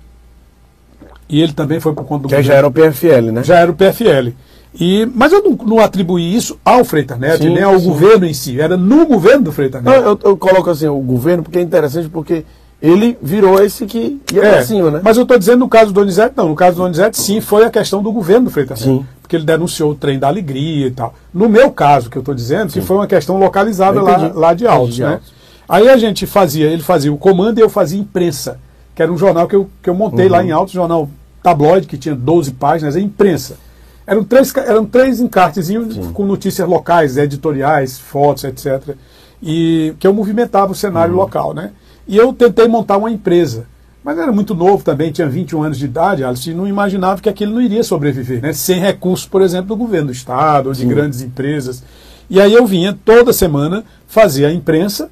e 1.27 1.41
ele 1.41 1.53
também 1.53 1.79
foi 1.79 1.93
por 1.93 2.05
conta 2.05 2.23
do 2.23 2.29
Que 2.29 2.35
governo 2.35 2.47
já 2.47 2.53
era 2.53 2.67
o 2.67 2.71
PFL, 2.71 3.31
né? 3.31 3.43
já 3.43 3.55
era 3.57 3.71
o 3.71 3.73
PFL. 3.73 4.31
E, 4.79 5.07
mas 5.15 5.31
eu 5.31 5.41
não, 5.41 5.53
não 5.65 5.79
atribuí 5.79 6.35
isso 6.35 6.59
ao 6.63 6.85
Freitas 6.85 7.17
Neto, 7.17 7.41
Sim, 7.41 7.49
nem 7.49 7.63
ao 7.63 7.79
sim. 7.79 7.87
governo 7.87 8.25
em 8.27 8.33
si, 8.33 8.61
era 8.61 8.77
no 8.77 9.07
governo 9.07 9.45
do 9.45 9.51
Freitas 9.51 9.81
Neto. 9.81 10.03
eu, 10.03 10.19
eu 10.23 10.37
coloco 10.37 10.69
assim, 10.69 10.85
o 10.85 10.99
governo, 10.99 11.41
porque 11.41 11.57
é 11.57 11.61
interessante, 11.63 12.09
porque 12.09 12.45
ele 12.82 13.17
virou 13.21 13.61
esse 13.63 13.86
que 13.86 14.19
ia 14.32 14.41
pra 14.41 14.63
cima, 14.65 14.91
né? 14.91 15.01
Mas 15.03 15.17
eu 15.17 15.23
estou 15.23 15.38
dizendo 15.38 15.59
no 15.59 15.69
caso 15.69 15.88
do 15.91 15.99
Donizete, 15.99 16.34
não. 16.38 16.49
No 16.49 16.55
caso 16.55 16.78
do 16.78 16.84
Donizete, 16.84 17.17
sim, 17.19 17.41
foi 17.41 17.65
a 17.65 17.69
questão 17.69 18.03
do 18.03 18.11
governo 18.11 18.45
do 18.45 18.51
Freitas 18.51 18.80
Sim. 18.80 19.05
Porque 19.21 19.36
ele 19.36 19.45
denunciou 19.45 19.91
o 19.91 19.95
trem 19.95 20.17
da 20.19 20.28
alegria 20.28 20.88
e 20.88 20.91
tal. 20.91 21.13
No 21.34 21.49
meu 21.49 21.69
caso, 21.71 22.09
que 22.09 22.17
eu 22.17 22.21
estou 22.21 22.34
dizendo, 22.36 22.71
que 22.71 22.80
foi 22.82 22.95
uma 22.97 23.07
questão 23.07 23.38
localizada 23.38 24.01
lá, 24.01 24.32
lá 24.34 24.53
de 24.53 24.65
Altos, 24.67 24.99
né? 24.99 25.13
Altos. 25.13 25.34
Aí 25.67 25.89
a 25.89 25.97
gente 25.97 26.25
fazia, 26.25 26.67
ele 26.67 26.82
fazia 26.82 27.11
o 27.11 27.17
comando 27.17 27.57
e 27.57 27.61
eu 27.61 27.69
fazia 27.69 27.99
imprensa, 27.99 28.57
que 28.95 29.01
era 29.03 29.11
um 29.11 29.17
jornal 29.17 29.47
que 29.47 29.55
eu, 29.55 29.69
que 29.84 29.89
eu 29.89 29.93
montei 29.95 30.28
Uhum. 30.28 30.32
lá 30.32 30.43
em 30.43 30.51
Altos, 30.51 30.73
jornal 30.73 31.09
tabloide, 31.43 31.88
que 31.88 31.97
tinha 31.97 32.15
12 32.15 32.51
páginas, 32.51 32.95
é 32.95 32.99
imprensa. 33.01 33.57
Eram 34.05 34.23
três, 34.23 34.55
eram 34.55 34.86
três 34.86 35.19
encartezinhos 35.19 35.97
com 36.13 36.25
notícias 36.25 36.65
locais, 36.65 37.17
editoriais, 37.17 37.99
fotos, 37.99 38.45
etc. 38.45 38.95
E 39.43 39.93
que 39.99 40.07
eu 40.07 40.13
movimentava 40.13 40.71
o 40.71 40.75
cenário 40.75 41.13
Uhum. 41.15 41.19
local, 41.19 41.53
né? 41.53 41.71
E 42.08 42.16
eu 42.16 42.32
tentei 42.34 42.68
montar 42.68 42.97
uma 42.97 43.12
empresa. 43.12 43.66
Mas 44.03 44.18
era 44.18 44.32
muito 44.32 44.55
novo 44.55 44.84
também, 44.84 45.12
tinha 45.12 45.28
21 45.28 45.64
anos 45.64 45.78
de 45.78 45.86
idade, 45.86 46.24
Alice, 46.24 46.49
e 46.49 46.53
não 46.53 46.66
imaginava 46.66 47.22
que 47.22 47.28
aquilo 47.28 47.53
não 47.53 47.62
iria 47.62 47.84
sobreviver, 47.84 48.41
né? 48.41 48.53
Sem 48.53 48.80
recursos, 48.80 49.28
por 49.28 49.41
exemplo, 49.41 49.68
do 49.68 49.76
governo 49.76 50.08
do 50.08 50.14
Estado 50.14 50.68
ou 50.68 50.74
de 50.74 50.86
grandes 50.86 51.22
empresas. 51.22 51.84
E 52.30 52.39
aí 52.39 52.53
eu 52.53 52.66
vinha 52.66 52.97
toda 53.03 53.34
semana 53.34 53.84
fazer 54.08 54.45
a 54.45 54.53
imprensa 54.53 55.10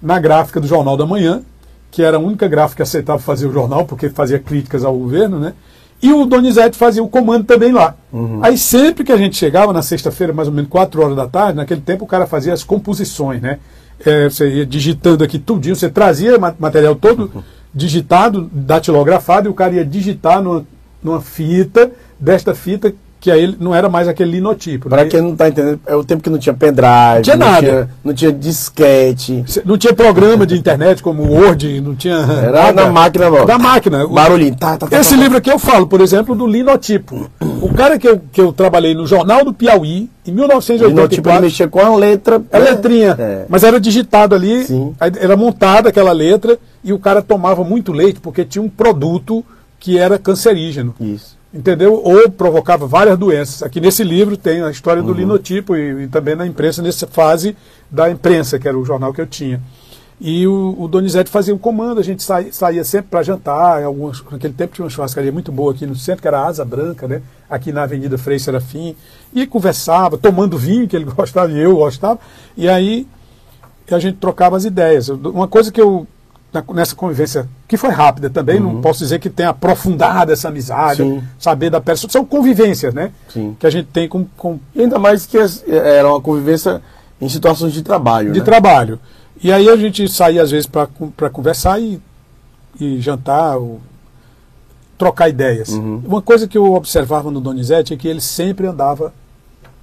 na 0.00 0.18
gráfica 0.18 0.60
do 0.60 0.66
Jornal 0.66 0.96
da 0.96 1.04
Manhã, 1.04 1.42
que 1.90 2.02
era 2.02 2.16
a 2.16 2.20
única 2.20 2.48
gráfica 2.48 2.76
que 2.76 2.82
aceitava 2.82 3.18
fazer 3.18 3.46
o 3.46 3.52
jornal, 3.52 3.84
porque 3.84 4.08
fazia 4.08 4.38
críticas 4.38 4.84
ao 4.84 4.96
governo, 4.96 5.38
né? 5.38 5.52
E 6.00 6.12
o 6.12 6.24
Donizete 6.24 6.76
fazia 6.76 7.02
o 7.02 7.08
comando 7.08 7.44
também 7.44 7.72
lá. 7.72 7.96
Aí 8.40 8.56
sempre 8.56 9.04
que 9.04 9.12
a 9.12 9.16
gente 9.16 9.36
chegava, 9.36 9.72
na 9.72 9.82
sexta-feira, 9.82 10.32
mais 10.32 10.48
ou 10.48 10.54
menos 10.54 10.70
4 10.70 11.02
horas 11.02 11.16
da 11.16 11.26
tarde, 11.26 11.56
naquele 11.56 11.80
tempo 11.80 12.04
o 12.04 12.08
cara 12.08 12.26
fazia 12.26 12.52
as 12.52 12.62
composições, 12.62 13.42
né? 13.42 13.58
É, 14.04 14.24
você 14.28 14.48
ia 14.48 14.66
digitando 14.66 15.24
aqui 15.24 15.38
tudinho, 15.38 15.74
você 15.74 15.88
trazia 15.88 16.38
ma- 16.38 16.54
material 16.58 16.94
todo 16.94 17.44
digitado, 17.74 18.48
datilografado, 18.52 19.48
e 19.48 19.50
o 19.50 19.54
cara 19.54 19.74
ia 19.74 19.84
digitar 19.84 20.40
numa, 20.42 20.64
numa 21.02 21.20
fita, 21.20 21.90
desta 22.18 22.54
fita 22.54 22.92
que 23.20 23.30
aí 23.30 23.56
não 23.58 23.74
era 23.74 23.88
mais 23.88 24.06
aquele 24.06 24.32
linotipo. 24.32 24.88
Para 24.88 25.04
né? 25.04 25.10
quem 25.10 25.20
não 25.20 25.34
tá 25.34 25.48
entendendo, 25.48 25.80
é 25.86 25.94
o 25.94 26.04
tempo 26.04 26.22
que 26.22 26.30
não 26.30 26.38
tinha 26.38 26.54
pendrive, 26.54 27.22
Tinha 27.22 27.36
não, 27.36 27.46
nada. 27.46 27.60
Tinha, 27.60 27.90
não 28.04 28.14
tinha 28.14 28.32
disquete. 28.32 29.44
Não 29.64 29.76
tinha 29.76 29.92
programa 29.92 30.46
de 30.46 30.56
internet 30.56 31.02
como 31.02 31.22
o 31.22 31.32
Word, 31.32 31.80
não 31.80 31.94
tinha. 31.94 32.16
Era 32.16 32.72
na 32.72 32.90
máquina, 32.90 33.30
ó. 33.30 33.44
Da 33.44 33.58
máquina. 33.58 34.06
Barulhinho. 34.06 34.54
Tá, 34.56 34.76
tá, 34.76 34.86
tá, 34.86 35.00
Esse 35.00 35.10
tá, 35.10 35.16
tá. 35.16 35.22
livro 35.22 35.38
aqui 35.38 35.50
eu 35.50 35.58
falo, 35.58 35.86
por 35.86 36.00
exemplo, 36.00 36.34
do 36.34 36.46
linotipo. 36.46 37.28
O 37.60 37.72
cara 37.74 37.98
que 37.98 38.08
eu, 38.08 38.20
que 38.32 38.40
eu 38.40 38.52
trabalhei 38.52 38.94
no 38.94 39.06
Jornal 39.06 39.44
do 39.44 39.52
Piauí, 39.52 40.08
em 40.26 40.30
Ele 40.30 40.40
não, 40.42 40.60
tipo, 40.60 40.72
ele 40.72 40.94
1984. 40.94 41.42
mexia 41.42 41.68
com 41.68 41.80
a 41.80 41.96
letra. 41.96 42.40
É 42.52 42.58
né? 42.58 42.70
letrinha, 42.70 43.16
É. 43.18 43.46
mas 43.48 43.64
era 43.64 43.80
digitado 43.80 44.34
ali, 44.34 44.64
Sim. 44.64 44.94
era 45.00 45.36
montada 45.36 45.88
aquela 45.88 46.12
letra 46.12 46.58
e 46.84 46.92
o 46.92 46.98
cara 46.98 47.22
tomava 47.22 47.64
muito 47.64 47.92
leite 47.92 48.20
porque 48.20 48.44
tinha 48.44 48.62
um 48.62 48.68
produto 48.68 49.44
que 49.80 49.98
era 49.98 50.18
cancerígeno. 50.18 50.94
Isso. 51.00 51.37
Entendeu? 51.52 51.94
Ou 52.04 52.30
provocava 52.30 52.86
várias 52.86 53.18
doenças. 53.18 53.62
Aqui 53.62 53.80
nesse 53.80 54.04
livro 54.04 54.36
tem 54.36 54.62
a 54.62 54.70
história 54.70 55.00
Uhum. 55.00 55.06
do 55.08 55.14
linotipo 55.14 55.74
e, 55.74 56.04
e 56.04 56.08
também 56.08 56.36
na 56.36 56.46
imprensa, 56.46 56.82
nessa 56.82 57.06
fase 57.06 57.56
da 57.90 58.10
imprensa, 58.10 58.58
que 58.58 58.68
era 58.68 58.78
o 58.78 58.84
jornal 58.84 59.12
que 59.14 59.20
eu 59.20 59.26
tinha. 59.26 59.60
E 60.20 60.46
o, 60.46 60.74
o 60.76 60.88
Donizete 60.88 61.30
fazia 61.30 61.54
um 61.54 61.58
comando, 61.58 62.00
a 62.00 62.02
gente 62.02 62.22
saía, 62.22 62.52
saía 62.52 62.84
sempre 62.84 63.08
para 63.10 63.22
jantar. 63.22 63.82
Algumas, 63.84 64.22
naquele 64.30 64.52
tempo 64.52 64.74
tinha 64.74 64.84
uma 64.84 64.90
churrascaria 64.90 65.30
muito 65.32 65.50
boa 65.52 65.72
aqui 65.72 65.86
no 65.86 65.94
centro, 65.94 66.20
que 66.20 66.28
era 66.28 66.40
a 66.40 66.46
Asa 66.46 66.64
Branca, 66.64 67.06
né? 67.06 67.22
aqui 67.48 67.72
na 67.72 67.84
Avenida 67.84 68.18
Frei 68.18 68.38
Serafim. 68.38 68.94
E 69.32 69.46
conversava, 69.46 70.18
tomando 70.18 70.58
vinho, 70.58 70.88
que 70.88 70.96
ele 70.96 71.04
gostava 71.10 71.50
e 71.52 71.58
eu 71.58 71.76
gostava. 71.76 72.18
E 72.56 72.68
aí 72.68 73.06
a 73.90 73.98
gente 73.98 74.18
trocava 74.18 74.56
as 74.56 74.64
ideias. 74.64 75.08
Uma 75.08 75.48
coisa 75.48 75.72
que 75.72 75.80
eu, 75.80 76.06
nessa 76.74 76.94
convivência, 76.94 77.46
que 77.66 77.76
foi 77.76 77.90
rápida 77.90 78.30
também, 78.30 78.58
não 78.58 78.80
posso 78.80 79.00
dizer 79.00 79.18
que 79.20 79.28
tenha 79.28 79.50
aprofundado 79.50 80.32
essa 80.32 80.48
amizade, 80.48 81.02
Uhum. 81.02 81.20
Sim. 81.20 81.26
saber 81.38 81.70
da 81.70 81.80
pessoa. 81.80 82.10
São 82.10 82.24
convivências, 82.24 82.94
né? 82.94 83.12
Sim. 83.28 83.54
Que 83.60 83.66
a 83.66 83.70
gente 83.70 83.86
tem 83.92 84.08
com, 84.08 84.24
com 84.36 84.58
ainda 84.76 84.98
mais 84.98 85.26
que 85.26 85.36
as- 85.38 85.62
era 85.68 86.08
uma 86.08 86.20
convivência 86.20 86.80
em 87.20 87.28
situações 87.28 87.72
de 87.72 87.82
trabalho, 87.82 88.32
de 88.32 88.38
né? 88.38 88.44
trabalho. 88.44 88.98
E 89.42 89.52
aí 89.52 89.68
a 89.68 89.76
gente 89.76 90.08
saía 90.08 90.42
às 90.42 90.50
vezes 90.50 90.66
para 90.66 91.30
conversar 91.30 91.78
e, 91.80 92.00
e 92.80 93.00
jantar, 93.00 93.56
ou 93.56 93.80
trocar 94.96 95.28
ideias. 95.28 95.68
Uhum. 95.68 96.02
Uma 96.04 96.22
coisa 96.22 96.48
que 96.48 96.56
eu 96.58 96.72
observava 96.74 97.30
no 97.30 97.40
Donizete 97.40 97.94
é 97.94 97.96
que 97.96 98.08
ele 98.08 98.20
sempre 98.20 98.66
andava 98.66 99.12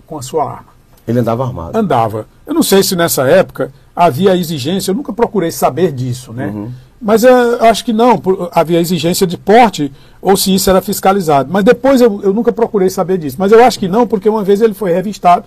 com 0.05 0.17
a 0.17 0.21
sua 0.21 0.43
arma. 0.49 0.75
Ele 1.07 1.19
andava 1.19 1.45
armado. 1.45 1.77
andava. 1.77 2.27
Eu 2.45 2.53
não 2.53 2.63
sei 2.63 2.81
se 2.83 2.95
nessa 2.95 3.27
época 3.27 3.71
havia 3.95 4.35
exigência, 4.35 4.91
eu 4.91 4.95
nunca 4.95 5.13
procurei 5.13 5.51
saber 5.51 5.91
disso, 5.91 6.33
né? 6.33 6.47
Uhum. 6.47 6.69
Mas 7.01 7.23
eh, 7.23 7.29
eu 7.29 7.65
acho 7.65 7.85
que 7.85 7.93
não, 7.93 8.21
havia 8.51 8.79
exigência 8.79 9.27
de 9.27 9.37
porte 9.37 9.91
ou 10.21 10.35
se 10.35 10.53
isso 10.53 10.69
era 10.69 10.81
fiscalizado. 10.81 11.49
Mas 11.51 11.63
depois 11.63 12.01
eu, 12.01 12.19
eu 12.23 12.33
nunca 12.33 12.51
procurei 12.51 12.89
saber 12.89 13.17
disso. 13.17 13.35
Mas 13.39 13.51
eu 13.51 13.63
acho 13.63 13.77
que 13.77 13.87
não, 13.87 14.07
porque 14.07 14.27
uma 14.27 14.43
vez 14.43 14.61
ele 14.61 14.73
foi 14.73 14.91
revistado 14.91 15.45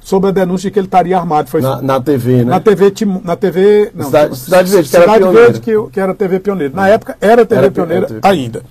sobre 0.00 0.30
a 0.30 0.32
denúncia 0.32 0.68
de 0.70 0.72
que 0.72 0.78
ele 0.78 0.86
estaria 0.86 1.16
armado. 1.16 1.48
Foi 1.50 1.60
Na, 1.60 1.80
na 1.82 2.00
TV, 2.00 2.38
né? 2.38 2.44
na 2.44 2.60
TV, 2.60 2.92
na 3.24 3.36
TV 3.36 3.90
não, 3.94 4.06
Cidade- 4.06 4.36
Cidade 4.38 4.70
Verde, 4.70 4.88
que 4.90 4.96
era 4.96 5.04
Cidade 5.04 5.18
pioneira. 5.22 5.46
Verde, 5.52 5.60
que, 5.60 5.90
que 5.92 6.00
era 6.00 6.14
TV 6.14 6.40
Pioneiro. 6.40 6.74
Na 6.76 6.88
época 6.88 7.16
era 7.20 7.44
TV 7.46 7.58
Era- 7.62 7.70
Pioneira 7.70 7.98
era 7.98 8.06
TV 8.08 8.20
Pioneira. 8.20 8.42
ainda. 8.42 8.62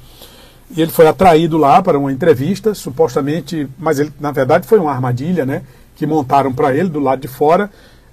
E 0.75 0.81
ele 0.81 0.91
foi 0.91 1.07
atraído 1.07 1.57
lá 1.57 1.81
para 1.81 1.97
uma 1.97 2.11
entrevista, 2.11 2.73
supostamente, 2.73 3.69
mas 3.79 3.99
ele 3.99 4.11
na 4.19 4.31
verdade 4.31 4.67
foi 4.67 4.79
uma 4.79 4.91
armadilha, 4.91 5.45
né? 5.45 5.61
Que 5.95 6.05
montaram 6.05 6.51
para 6.51 6.75
ele 6.75 6.89
do 6.89 6.99
lado 6.99 7.21
de 7.21 7.27
fora 7.27 7.69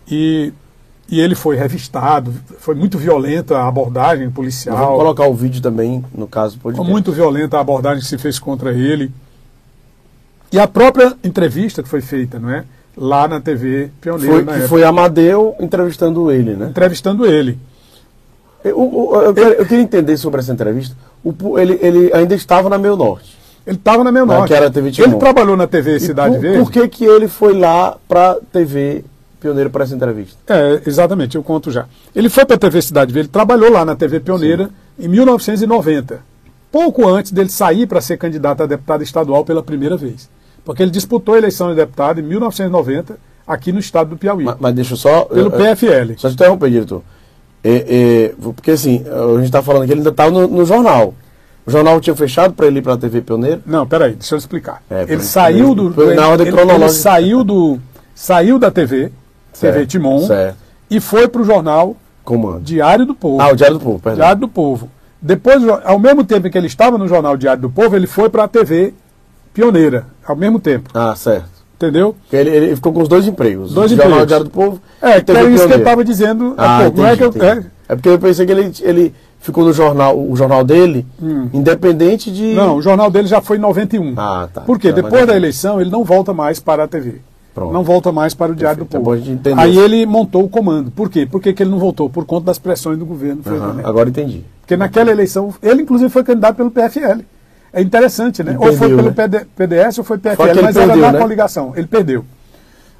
e, 0.09 0.52
e 1.09 1.20
ele 1.20 1.34
foi 1.34 1.57
revistado. 1.57 2.32
Foi 2.59 2.74
muito 2.74 2.98
violenta 2.98 3.59
a 3.59 3.68
abordagem 3.68 4.30
policial. 4.30 4.76
Vamos 4.76 4.96
colocar 4.98 5.26
o 5.26 5.34
vídeo 5.34 5.61
também, 5.61 6.05
no 6.14 6.26
caso 6.26 6.57
do 6.57 6.61
Foi 6.62 6.72
muito 6.74 7.12
violenta 7.12 7.57
a 7.59 7.61
abordagem 7.61 8.00
que 8.02 8.09
se 8.09 8.18
fez 8.18 8.38
contra 8.38 8.72
ele. 8.72 9.11
E 10.52 10.59
a 10.59 10.66
própria 10.68 11.14
entrevista 11.24 11.82
que 11.82 11.88
foi 11.88 12.00
feita, 12.00 12.38
não 12.38 12.50
é? 12.50 12.64
Lá 12.96 13.26
na 13.26 13.40
TV 13.40 13.90
Pioneiro, 14.00 14.32
Foi, 14.34 14.42
na 14.44 14.52
que 14.52 14.59
época, 14.59 14.68
foi 14.68 14.84
Amadeu 14.84 15.57
entrevistando 15.59 16.30
ele, 16.30 16.55
né? 16.55 16.68
entrevistando 16.70 17.26
ele. 17.26 17.59
Eu, 18.62 18.70
eu- 19.12 19.22
eu 19.22 19.34
quero- 19.34 19.55
eu 19.55 19.66
queria 19.66 19.82
entender 19.82 20.16
sobre 20.16 20.40
essa 20.40 20.52
entrevista. 20.52 20.96
O 21.24 21.59
ele, 21.59 21.78
ele 21.82 22.11
ainda 22.14 22.34
estava 22.34 22.68
na 22.68 22.78
Meio 22.78 22.96
Norte. 22.96 23.36
Ele 23.66 23.76
estava 23.76 24.05
na 24.05 24.12
Meu 24.12 24.24
Na 24.26 24.34
Norte. 24.36 24.48
que 24.48 24.55
era 24.55 24.66
a 24.66 24.70
TV 24.70 24.90
Timon. 24.90 25.09
Ele 25.09 25.16
trabalhou 25.16 25.57
na 25.57 25.66
TV 25.66 25.96
E 25.96 26.00
Cidade 26.00 26.34
por, 26.34 26.40
Verde. 26.42 26.59
por 26.59 26.70
que, 26.70 26.86
que 26.86 27.05
ele 27.05 27.26
foi 27.28 27.59
lá 27.59 27.96
para 28.07 28.36
TV 28.52 29.05
Pioneiro 29.45 29.68
para 29.68 29.84
essa 29.84 29.95
entrevista? 29.95 30.36
É, 30.49 30.80
exatamente, 30.86 31.36
eu 31.36 31.42
conto 31.42 31.70
já. 31.70 31.84
Ele 32.16 32.30
foi 32.30 32.47
para 32.47 32.57
a 32.57 32.59
TV 32.59 32.80
Cidade 32.80 33.12
Verde, 33.12 33.28
trabalhou 33.28 33.70
lá 33.70 33.84
na 33.84 33.95
TV 33.95 34.18
Pioneira 34.20 34.70
em 34.99 35.07
1990. 35.07 36.20
Pouco 36.72 37.07
antes 37.07 37.30
dele 37.30 37.51
sair 37.51 37.86
para 37.86 38.01
ser 38.01 38.16
candidato 38.16 38.62
a 38.62 38.66
deputado 38.66 39.03
estadual 39.03 39.45
pela 39.45 39.62
primeira 39.62 39.97
vez. 39.99 40.30
Porque 40.64 40.82
ele 40.82 40.90
disputou 40.90 41.34
a 41.34 41.38
eleição 41.38 41.68
de 41.68 41.76
deputado 41.76 42.20
em 42.20 42.22
1990 42.22 43.16
aqui 43.47 43.70
no 43.70 43.78
estado 43.78 44.11
do 44.11 44.16
Piauí, 44.16 44.45
Mas, 44.45 44.57
mas 44.59 44.74
deixa 44.74 44.95
eu 44.95 44.97
só. 44.97 45.22
pelo 45.26 45.40
eu- 45.40 45.45
eu- 45.51 45.76
PFL. 45.76 46.14
Só 46.16 46.28
te 46.28 46.34
interromper, 46.34 46.70
diretor. 46.70 47.03
É, 47.62 48.32
é, 48.32 48.34
porque 48.55 48.70
assim, 48.70 49.05
a 49.07 49.34
gente 49.36 49.45
está 49.45 49.62
falando 49.62 49.84
que 49.86 49.92
ele 49.92 50.01
ainda 50.01 50.11
estava 50.11 50.30
no, 50.30 50.49
no 50.49 50.64
jornal. 50.64 51.14
O 51.66 51.70
jornal 51.70 52.01
tinha 52.01 52.16
fechado 52.16 52.53
para 52.55 52.66
ele 52.66 52.78
ir 52.78 52.82
para 52.82 52.95
a 52.95 52.97
TV 52.97 53.20
Pioneiro. 53.20 53.62
Não, 53.66 53.86
peraí, 53.86 54.12
deixa 54.14 54.34
eu 54.34 54.38
explicar. 54.38 54.82
É, 54.90 55.03
ele 55.09 55.22
saiu 55.22 55.74
do, 55.74 55.86
ele, 56.03 56.16
cronológica. 56.51 56.84
ele 56.84 56.90
saiu 56.92 57.45
do 57.45 57.78
saiu 58.14 58.59
da 58.59 58.70
TV, 58.70 59.11
TV 59.59 59.72
Certo, 59.78 59.88
Timon, 59.88 60.20
certo. 60.26 60.57
e 60.90 61.00
foi 61.00 61.28
para 61.28 61.42
o 61.42 61.44
jornal 61.44 61.96
Comando. 62.24 62.61
Diário 62.62 63.05
do 63.07 63.14
Povo. 63.14 63.40
Ah, 63.40 63.50
o 63.52 63.57
Diário 63.57 63.78
do 63.78 63.84
Povo, 63.84 63.98
perdão. 64.00 64.16
Diário 64.20 64.40
do 64.40 64.48
Povo. 64.48 64.88
Depois, 65.20 65.62
ao 65.84 65.98
mesmo 65.98 66.24
tempo 66.24 66.46
em 66.46 66.50
que 66.50 66.57
ele 66.59 66.66
estava 66.66 66.96
no 66.98 67.07
jornal 67.09 67.36
Diário 67.36 67.62
do 67.62 67.70
Povo, 67.70 67.94
ele 67.96 68.07
foi 68.07 68.28
para 68.30 68.44
a 68.44 68.48
TV 68.48 68.94
Pioneira, 69.52 70.07
ao 70.26 70.34
mesmo 70.36 70.59
tempo. 70.59 70.90
Ah, 70.94 71.14
certo. 71.16 71.52
Entendeu? 71.76 72.14
Porque 72.22 72.36
Ele, 72.36 72.50
ele 72.50 72.74
ficou 72.76 72.92
com 72.92 73.02
os 73.02 73.09
dois 73.09 73.26
empregos. 73.26 73.74
Dois 73.74 73.90
o 73.92 73.96
Jornal 73.96 74.20
empregos. 74.22 74.28
Diário 74.28 74.44
do 74.44 74.50
Povo 74.50 74.80
É, 75.02 75.14
que 75.16 75.24
TV 75.24 75.38
era 75.40 75.50
isso 75.50 75.66
que 75.66 75.72
eu 75.74 75.78
estava 75.78 76.05
dizendo 76.05 76.55
há 76.57 76.76
Ah, 76.78 76.82
pouco. 76.84 77.00
É, 77.00 77.12
entendi, 77.14 77.16
que 77.18 77.24
eu, 77.24 77.28
entendi. 77.50 77.66
É 77.88 77.94
porque 77.96 78.09
eu 78.09 78.18
pensei 78.18 78.46
que 78.46 78.52
ele, 78.52 78.72
ele 78.80 79.14
ficou 79.40 79.64
no 79.64 79.72
jornal, 79.72 80.18
o 80.18 80.34
jornal 80.36 80.64
dele, 80.64 81.05
independente 81.52 82.30
de. 82.30 82.52
é- 82.52 82.55
não, 82.55 82.76
o 82.76 82.82
jornal 82.82 83.11
dele 83.11 83.26
já 83.26 83.40
foi 83.40 83.57
em 83.57 83.61
91. 83.61 84.14
Ah, 84.16 84.48
tá. 84.52 84.61
Por 84.62 84.78
quê? 84.78 84.90
Tá, 84.92 85.02
Depois 85.02 85.26
da 85.26 85.36
eleição, 85.36 85.80
ele 85.80 85.90
não 85.90 86.05
volta 86.05 86.32
mais 86.32 86.59
para 86.61 86.84
a 86.84 86.88
TV. 86.88 87.20
Pronto. 87.55 87.72
Não 87.72 87.84
volta 87.84 88.11
mais 88.11 88.34
para 88.34 88.50
o 88.50 88.55
Diário 88.55 88.84
Perfeito, 88.84 89.00
do 89.00 89.40
Povo. 89.44 89.61
Aí 89.61 89.78
ele 89.78 90.05
montou 90.05 90.42
o 90.42 90.48
comando. 90.48 90.90
Por 90.90 91.09
quê? 91.09 91.24
Por 91.24 91.40
que, 91.40 91.52
que 91.52 91.62
ele 91.62 91.70
não 91.70 91.78
voltou? 91.78 92.11
Por 92.11 92.26
conta 92.26 92.46
das 92.46 92.59
pressões 92.59 92.98
do 92.98 93.07
governo. 93.07 93.42
Henrique. 93.46 93.88
agora 93.88 94.09
entendi. 94.09 94.44
Porque 94.61 94.76
naquela 94.76 95.12
eleição, 95.12 95.55
ele 95.62 95.82
inclusive 95.82 96.11
foi 96.11 96.24
candidato 96.24 96.57
pelo 96.57 96.70
PFL. 96.70 97.22
É 97.72 97.80
interessante, 97.80 98.42
né? 98.42 98.57
Ou 98.59 98.72
foi 98.72 98.88
pelo 98.88 99.02
né? 99.02 99.11
PD 99.11 99.46
PDS 99.57 99.98
ou 99.98 100.05
foi 100.05 100.18
PFL, 100.18 100.62
mas 100.62 100.76
era 100.76 100.86
perdeu, 100.86 100.96
na 100.96 101.12
né? 101.12 101.18
coligação. 101.18 101.72
Ele 101.76 101.86
perdeu. 101.86 102.24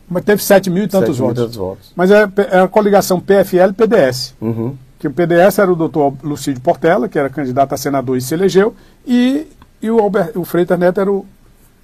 Mas 0.09 0.25
teve 0.25 0.43
7 0.43 0.71
mil 0.71 0.85
e 0.85 0.89
tantos 0.89 1.17
e 1.17 1.21
votos. 1.21 1.43
tantos 1.43 1.57
votos. 1.57 1.93
Mas 1.97 2.11
é, 2.11 2.29
é 2.51 2.61
a 2.61 2.69
coligação 2.69 3.19
PFL-PDS. 3.19 4.35
Uhum. 4.41 4.77
Que 4.99 5.09
o 5.09 5.11
PDS 5.11 5.59
era 5.59 5.73
o 5.73 5.77
doutor 5.77 6.15
Lucídio 6.23 6.61
Portela, 6.61 7.09
que 7.09 7.19
era 7.19 7.29
candidato 7.29 7.73
a 7.73 7.77
senador 7.77 8.17
e 8.17 8.21
se 8.21 8.35
elegeu, 8.35 8.75
e, 9.07 9.47
e 9.83 9.91
o, 9.91 9.99
Albert, 9.99 10.33
o 10.37 10.45
Freitas 10.45 10.79
Neto 10.79 11.01
era 11.01 11.11
o, 11.11 11.27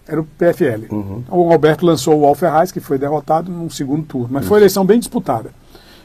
era 0.07 0.21
o 0.21 0.25
PFL. 0.25 0.87
Uhum. 0.91 1.25
O 1.31 1.53
Alberto 1.53 1.87
lançou 1.87 2.19
o 2.19 2.27
Alferraz, 2.27 2.73
que 2.73 2.81
foi 2.81 2.99
derrotado 2.99 3.51
num 3.51 3.71
segundo 3.71 4.05
turno. 4.05 4.29
Mas 4.31 4.47
foi 4.47 4.57
uma 4.57 4.61
eleição 4.61 4.85
bem 4.85 4.99
disputada. 4.99 5.51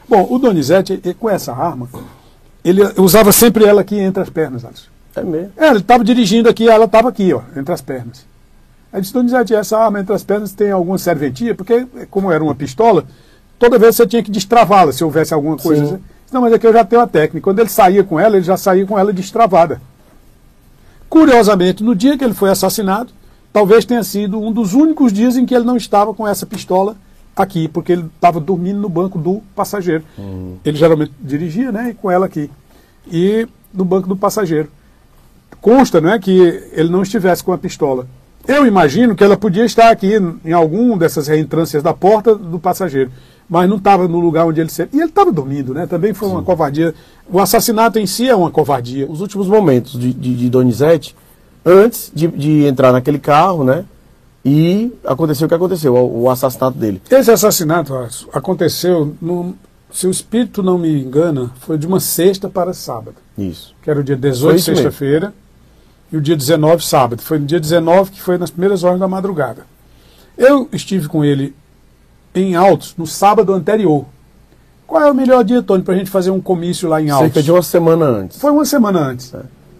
Bom, 0.08 0.26
o 0.30 0.38
Donizete, 0.38 1.00
com 1.18 1.28
essa 1.28 1.52
arma, 1.52 1.88
ele 2.64 2.80
usava 2.96 3.32
sempre 3.32 3.64
ela 3.64 3.80
aqui 3.80 3.98
entre 3.98 4.22
as 4.22 4.30
pernas, 4.30 4.64
Alisson. 4.64 4.88
É 5.16 5.22
mesmo. 5.22 5.52
É, 5.56 5.68
ele 5.68 5.78
estava 5.78 6.04
dirigindo 6.04 6.48
aqui, 6.48 6.68
ela 6.68 6.84
estava 6.84 7.08
aqui, 7.08 7.32
ó, 7.32 7.40
entre 7.56 7.72
as 7.72 7.80
pernas. 7.80 8.24
Aí 8.92 9.00
disse, 9.00 9.12
Donizete, 9.12 9.54
essa 9.54 9.78
arma 9.78 10.00
entre 10.00 10.14
as 10.14 10.22
pernas 10.22 10.52
tem 10.52 10.70
alguma 10.70 10.98
serventia? 10.98 11.54
Porque, 11.54 11.86
como 12.10 12.30
era 12.30 12.42
uma 12.42 12.54
pistola, 12.54 13.04
toda 13.58 13.78
vez 13.78 13.96
você 13.96 14.06
tinha 14.06 14.22
que 14.22 14.30
destravá-la, 14.30 14.92
se 14.92 15.02
houvesse 15.02 15.34
alguma 15.34 15.56
coisa. 15.56 15.84
Sim. 15.84 15.94
assim. 15.94 16.02
Não, 16.32 16.40
mas 16.40 16.52
aqui 16.52 16.66
eu 16.66 16.72
já 16.72 16.84
tenho 16.84 17.02
a 17.02 17.06
técnica. 17.06 17.44
Quando 17.44 17.58
ele 17.58 17.68
saía 17.68 18.04
com 18.04 18.18
ela, 18.18 18.36
ele 18.36 18.44
já 18.44 18.56
saía 18.56 18.84
com 18.86 18.98
ela 18.98 19.12
destravada. 19.12 19.80
Curiosamente, 21.08 21.84
no 21.84 21.94
dia 21.94 22.18
que 22.18 22.24
ele 22.24 22.34
foi 22.34 22.50
assassinado, 22.50 23.12
talvez 23.56 23.86
tenha 23.86 24.04
sido 24.04 24.38
um 24.38 24.52
dos 24.52 24.74
únicos 24.74 25.10
dias 25.10 25.34
em 25.34 25.46
que 25.46 25.54
ele 25.54 25.64
não 25.64 25.78
estava 25.78 26.12
com 26.12 26.28
essa 26.28 26.44
pistola 26.44 26.94
aqui, 27.34 27.68
porque 27.68 27.90
ele 27.90 28.04
estava 28.14 28.38
dormindo 28.38 28.78
no 28.78 28.88
banco 28.90 29.18
do 29.18 29.40
passageiro. 29.54 30.04
Ele 30.62 30.76
geralmente 30.76 31.12
dirigia, 31.18 31.72
né, 31.72 31.88
e 31.88 31.94
com 31.94 32.10
ela 32.10 32.26
aqui. 32.26 32.50
E 33.10 33.48
no 33.72 33.82
banco 33.82 34.06
do 34.10 34.14
passageiro 34.14 34.68
consta 35.58 36.02
não 36.02 36.10
é, 36.10 36.18
que 36.18 36.38
ele 36.70 36.90
não 36.90 37.00
estivesse 37.00 37.42
com 37.42 37.50
a 37.50 37.56
pistola. 37.56 38.06
Eu 38.46 38.66
imagino 38.66 39.16
que 39.16 39.24
ela 39.24 39.38
podia 39.38 39.64
estar 39.64 39.88
aqui 39.88 40.12
em 40.44 40.52
algum 40.52 40.98
dessas 40.98 41.26
reentrâncias 41.26 41.82
da 41.82 41.94
porta 41.94 42.34
do 42.34 42.58
passageiro, 42.58 43.10
mas 43.48 43.66
não 43.70 43.78
estava 43.78 44.06
no 44.06 44.20
lugar 44.20 44.44
onde 44.44 44.60
ele 44.60 44.68
se... 44.68 44.86
E 44.92 44.98
ele 44.98 45.04
estava 45.06 45.32
dormindo, 45.32 45.72
né? 45.72 45.86
Também 45.86 46.12
foi 46.12 46.28
uma 46.28 46.42
covardia. 46.42 46.94
O 47.26 47.40
assassinato 47.40 47.98
em 47.98 48.06
si 48.06 48.28
é 48.28 48.36
uma 48.36 48.50
covardia. 48.50 49.10
Os 49.10 49.22
últimos 49.22 49.48
momentos 49.48 49.98
de, 49.98 50.12
de, 50.12 50.36
de 50.36 50.50
Donizete, 50.50 51.16
antes 51.66 52.12
de, 52.14 52.28
de 52.28 52.64
entrar 52.64 52.92
naquele 52.92 53.18
carro, 53.18 53.64
né? 53.64 53.84
E 54.44 54.92
aconteceu 55.04 55.46
o 55.46 55.48
que 55.48 55.54
aconteceu, 55.56 55.92
o, 55.94 56.22
o 56.22 56.30
assassinato 56.30 56.78
dele. 56.78 57.02
Esse 57.10 57.32
assassinato 57.32 57.92
aconteceu, 58.32 59.16
no, 59.20 59.56
se 59.90 60.06
o 60.06 60.10
espírito 60.10 60.62
não 60.62 60.78
me 60.78 61.02
engana, 61.02 61.50
foi 61.60 61.76
de 61.76 61.84
uma 61.86 61.98
sexta 61.98 62.48
para 62.48 62.72
sábado, 62.72 63.16
Isso. 63.36 63.74
que 63.82 63.90
era 63.90 63.98
o 63.98 64.04
dia 64.04 64.16
Foi 64.16 64.30
18, 64.30 64.56
isso 64.56 64.70
mesmo. 64.70 64.84
sexta-feira. 64.84 65.34
e 66.12 66.16
o 66.16 66.20
dia 66.20 66.36
19, 66.36 66.84
sábado. 66.86 67.20
Foi 67.20 67.40
no 67.40 67.46
dia 67.46 67.58
19 67.58 68.12
que 68.12 68.22
foi 68.22 68.38
nas 68.38 68.50
primeiras 68.50 68.84
horas 68.84 69.00
da 69.00 69.08
madrugada. 69.08 69.66
Eu 70.38 70.68
estive 70.72 71.08
com 71.08 71.24
ele 71.24 71.52
em 72.32 72.54
Altos 72.54 72.94
no 72.96 73.06
sábado 73.06 73.52
anterior. 73.52 74.04
Qual 74.86 75.02
é 75.02 75.10
o 75.10 75.14
melhor 75.14 75.42
dia, 75.42 75.60
Tony, 75.62 75.82
para 75.82 75.94
a 75.94 75.98
gente 75.98 76.10
fazer 76.10 76.30
um 76.30 76.40
comício 76.40 76.88
lá 76.88 77.02
em 77.02 77.10
Altos? 77.10 77.32
Cerca 77.32 77.42
de 77.42 77.50
uma 77.50 77.62
semana 77.62 78.04
antes. 78.06 78.38
Foi 78.38 78.52
uma 78.52 78.64
semana 78.64 79.00
antes. 79.00 79.32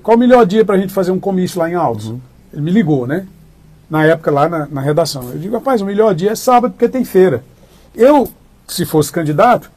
Qual 0.06 0.16
o 0.16 0.20
melhor 0.20 0.46
dia 0.46 0.64
para 0.64 0.76
a 0.76 0.78
gente 0.78 0.92
fazer 0.92 1.10
um 1.10 1.18
comício 1.18 1.58
lá 1.58 1.68
em 1.68 1.74
Altos? 1.74 2.14
Ele 2.52 2.62
me 2.62 2.70
ligou, 2.70 3.08
né? 3.08 3.26
Na 3.90 4.04
época 4.04 4.30
lá 4.30 4.48
na, 4.48 4.64
na 4.66 4.80
redação. 4.80 5.32
Eu 5.32 5.36
digo, 5.36 5.56
rapaz, 5.56 5.80
o 5.80 5.84
melhor 5.84 6.14
dia 6.14 6.30
é 6.30 6.34
sábado 6.36 6.74
porque 6.74 6.88
tem 6.88 7.04
feira. 7.04 7.42
Eu, 7.92 8.28
se 8.68 8.86
fosse 8.86 9.10
candidato, 9.10 9.68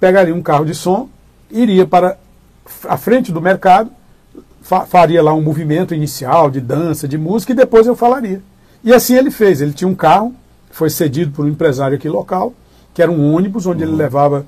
pegaria 0.00 0.34
um 0.34 0.40
carro 0.40 0.64
de 0.64 0.74
som, 0.74 1.10
iria 1.50 1.86
para 1.86 2.16
a 2.88 2.96
frente 2.96 3.30
do 3.30 3.42
mercado, 3.42 3.90
fa- 4.62 4.86
faria 4.86 5.22
lá 5.22 5.34
um 5.34 5.42
movimento 5.42 5.94
inicial 5.94 6.50
de 6.50 6.62
dança, 6.62 7.06
de 7.06 7.18
música 7.18 7.52
e 7.52 7.54
depois 7.54 7.86
eu 7.86 7.94
falaria. 7.94 8.40
E 8.82 8.94
assim 8.94 9.14
ele 9.14 9.30
fez. 9.30 9.60
Ele 9.60 9.74
tinha 9.74 9.88
um 9.88 9.94
carro, 9.94 10.34
foi 10.70 10.88
cedido 10.88 11.32
por 11.32 11.44
um 11.44 11.50
empresário 11.50 11.98
aqui 11.98 12.08
local, 12.08 12.54
que 12.94 13.02
era 13.02 13.12
um 13.12 13.30
ônibus 13.30 13.66
onde 13.66 13.82
ele 13.82 13.94
levava 13.94 14.46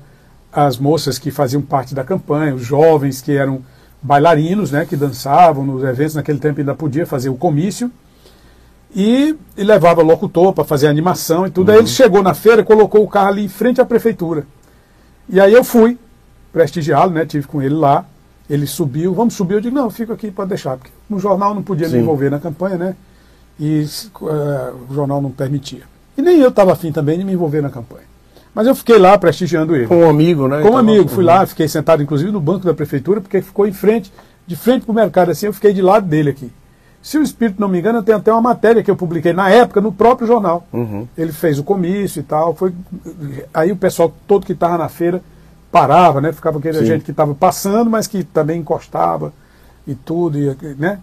as 0.51 0.79
moças 0.79 1.19
que 1.19 1.29
faziam 1.29 1.61
parte 1.61 1.93
da 1.93 2.03
campanha, 2.03 2.55
os 2.55 2.63
jovens 2.63 3.21
que 3.21 3.33
eram 3.33 3.61
bailarinos, 4.01 4.71
né, 4.71 4.85
que 4.85 4.95
dançavam 4.95 5.65
nos 5.65 5.83
eventos, 5.83 6.15
naquele 6.15 6.39
tempo 6.39 6.59
ainda 6.59 6.73
podia 6.73 7.05
fazer 7.05 7.29
o 7.29 7.35
comício, 7.35 7.91
e, 8.95 9.35
e 9.55 9.63
levava 9.63 10.01
locutor 10.01 10.53
para 10.53 10.63
fazer 10.63 10.87
animação 10.87 11.45
e 11.45 11.51
tudo. 11.51 11.71
Aí 11.71 11.77
ele 11.77 11.87
chegou 11.87 12.23
na 12.23 12.33
feira, 12.33 12.63
colocou 12.63 13.03
o 13.03 13.07
carro 13.07 13.29
ali 13.29 13.45
em 13.45 13.49
frente 13.49 13.79
à 13.79 13.85
prefeitura. 13.85 14.45
E 15.27 15.39
aí 15.39 15.53
eu 15.53 15.63
fui 15.63 15.97
prestigiá-lo, 16.51 17.11
né, 17.11 17.25
tive 17.25 17.45
com 17.45 17.61
ele 17.61 17.75
lá, 17.75 18.05
ele 18.49 18.65
subiu, 18.65 19.13
vamos 19.13 19.35
subir, 19.35 19.55
eu 19.55 19.61
digo, 19.61 19.75
não, 19.75 19.89
fico 19.91 20.11
aqui 20.11 20.31
para 20.31 20.45
deixar, 20.45 20.75
porque 20.77 20.91
no 21.07 21.19
jornal 21.19 21.53
não 21.53 21.61
podia 21.61 21.87
Sim. 21.87 21.97
me 21.97 22.01
envolver 22.01 22.31
na 22.31 22.39
campanha, 22.39 22.77
né, 22.77 22.95
e 23.59 23.85
eh, 23.85 24.73
o 24.89 24.93
jornal 24.93 25.21
não 25.21 25.29
permitia. 25.29 25.83
E 26.17 26.21
nem 26.21 26.39
eu 26.39 26.49
estava 26.49 26.73
afim 26.73 26.91
também 26.91 27.19
de 27.19 27.23
me 27.23 27.33
envolver 27.33 27.61
na 27.61 27.69
campanha. 27.69 28.08
Mas 28.53 28.67
eu 28.67 28.75
fiquei 28.75 28.97
lá 28.97 29.17
prestigiando 29.17 29.75
ele. 29.75 29.87
Com 29.87 29.97
um 29.97 30.09
amigo, 30.09 30.47
né? 30.47 30.57
Como 30.57 30.75
Tava- 30.75 30.79
amigo, 30.79 31.07
fui 31.07 31.23
lá, 31.23 31.45
fiquei 31.45 31.67
sentado 31.67 32.01
inclusive 32.01 32.31
no 32.31 32.41
banco 32.41 32.65
da 32.65 32.73
prefeitura, 32.73 33.21
porque 33.21 33.41
ficou 33.41 33.67
em 33.67 33.71
frente, 33.73 34.11
de 34.47 34.55
frente 34.55 34.85
para 34.85 34.91
o 34.91 34.95
mercado 34.95 35.31
assim, 35.31 35.45
eu 35.45 35.53
fiquei 35.53 35.71
de 35.73 35.81
lado 35.81 36.07
dele 36.07 36.31
aqui. 36.31 36.51
Se 37.01 37.17
o 37.17 37.23
espírito 37.23 37.61
não 37.61 37.69
me 37.69 37.79
engana, 37.79 38.03
tem 38.03 38.13
até 38.13 38.31
uma 38.31 38.41
matéria 38.41 38.83
que 38.83 38.91
eu 38.91 38.95
publiquei 38.95 39.31
na 39.31 39.49
época 39.49 39.79
no 39.79 39.91
próprio 39.91 40.27
jornal. 40.27 40.67
Uhum. 40.73 41.07
Ele 41.17 41.31
fez 41.31 41.57
o 41.57 41.63
comício 41.63 42.19
e 42.19 42.23
tal, 42.23 42.53
foi 42.53 42.73
aí 43.53 43.71
o 43.71 43.75
pessoal 43.75 44.13
todo 44.27 44.45
que 44.45 44.51
estava 44.51 44.77
na 44.77 44.89
feira 44.89 45.21
parava, 45.71 46.19
né? 46.19 46.33
Ficava 46.33 46.57
aquele 46.57 46.79
Sim. 46.79 46.85
gente 46.85 47.05
que 47.05 47.11
estava 47.11 47.33
passando, 47.33 47.89
mas 47.89 48.07
que 48.07 48.23
também 48.23 48.59
encostava 48.59 49.31
e 49.87 49.95
tudo, 49.95 50.37
e, 50.37 50.57
né? 50.77 50.99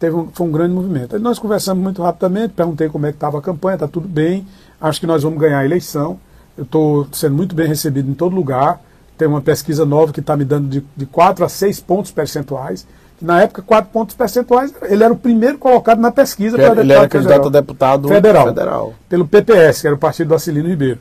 Teve 0.00 0.16
um, 0.16 0.28
foi 0.32 0.46
um 0.46 0.50
grande 0.50 0.74
movimento. 0.74 1.14
Aí 1.14 1.22
nós 1.22 1.38
conversamos 1.38 1.82
muito 1.82 2.02
rapidamente, 2.02 2.54
perguntei 2.54 2.88
como 2.88 3.06
é 3.06 3.10
que 3.10 3.16
estava 3.16 3.38
a 3.38 3.42
campanha, 3.42 3.74
está 3.74 3.86
tudo 3.86 4.08
bem, 4.08 4.46
acho 4.80 4.98
que 5.00 5.06
nós 5.06 5.22
vamos 5.22 5.38
ganhar 5.38 5.58
a 5.60 5.64
eleição. 5.64 6.18
Eu 6.56 6.64
estou 6.64 7.06
sendo 7.12 7.34
muito 7.36 7.54
bem 7.54 7.66
recebido 7.68 8.10
em 8.10 8.14
todo 8.14 8.34
lugar. 8.34 8.80
Tem 9.18 9.26
uma 9.28 9.40
pesquisa 9.40 9.84
nova 9.86 10.12
que 10.12 10.20
está 10.20 10.36
me 10.36 10.44
dando 10.44 10.68
de, 10.68 10.84
de 10.96 11.06
4 11.06 11.44
a 11.44 11.48
6 11.48 11.80
pontos 11.80 12.10
percentuais. 12.10 12.86
Na 13.20 13.40
época, 13.42 13.62
4 13.62 13.90
pontos 13.90 14.14
percentuais, 14.14 14.74
ele 14.82 15.02
era 15.02 15.12
o 15.12 15.16
primeiro 15.16 15.56
colocado 15.56 15.98
na 15.98 16.10
pesquisa 16.12 16.56
Ele 16.56 16.64
era, 16.66 16.80
ele 16.82 16.92
era 16.92 17.08
candidato 17.08 17.48
a 17.48 17.50
deputado 17.50 18.08
Federal. 18.08 18.46
federal. 18.48 18.94
pelo 19.08 19.26
PPS, 19.26 19.80
que 19.80 19.86
era 19.86 19.96
o 19.96 19.98
partido 19.98 20.28
do 20.28 20.34
Acilino 20.34 20.68
Ribeiro, 20.68 20.98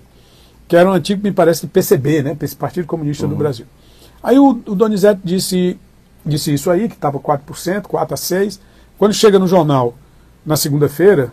que 0.65 0.77
era 0.77 0.89
um 0.89 0.93
antigo, 0.93 1.21
me 1.21 1.31
parece, 1.33 1.67
PCB, 1.67 2.23
né, 2.23 2.37
esse 2.41 2.55
Partido 2.55 2.87
Comunista 2.87 3.25
Uhum. 3.25 3.31
do 3.31 3.35
Brasil. 3.35 3.65
Aí 4.23 4.39
o, 4.39 4.51
o 4.65 4.73
Donizete 4.75 5.19
disse, 5.25 5.77
disse 6.25 6.53
isso 6.53 6.71
aí, 6.71 6.87
que 6.87 6.95
estava 6.95 7.19
4%, 7.19 7.81
4 7.83 8.13
a 8.13 8.17
6. 8.17 8.61
Quando 8.97 9.13
chega 9.13 9.37
no 9.37 9.45
jornal, 9.47 9.93
na 10.45 10.55
segunda-feira, 10.55 11.31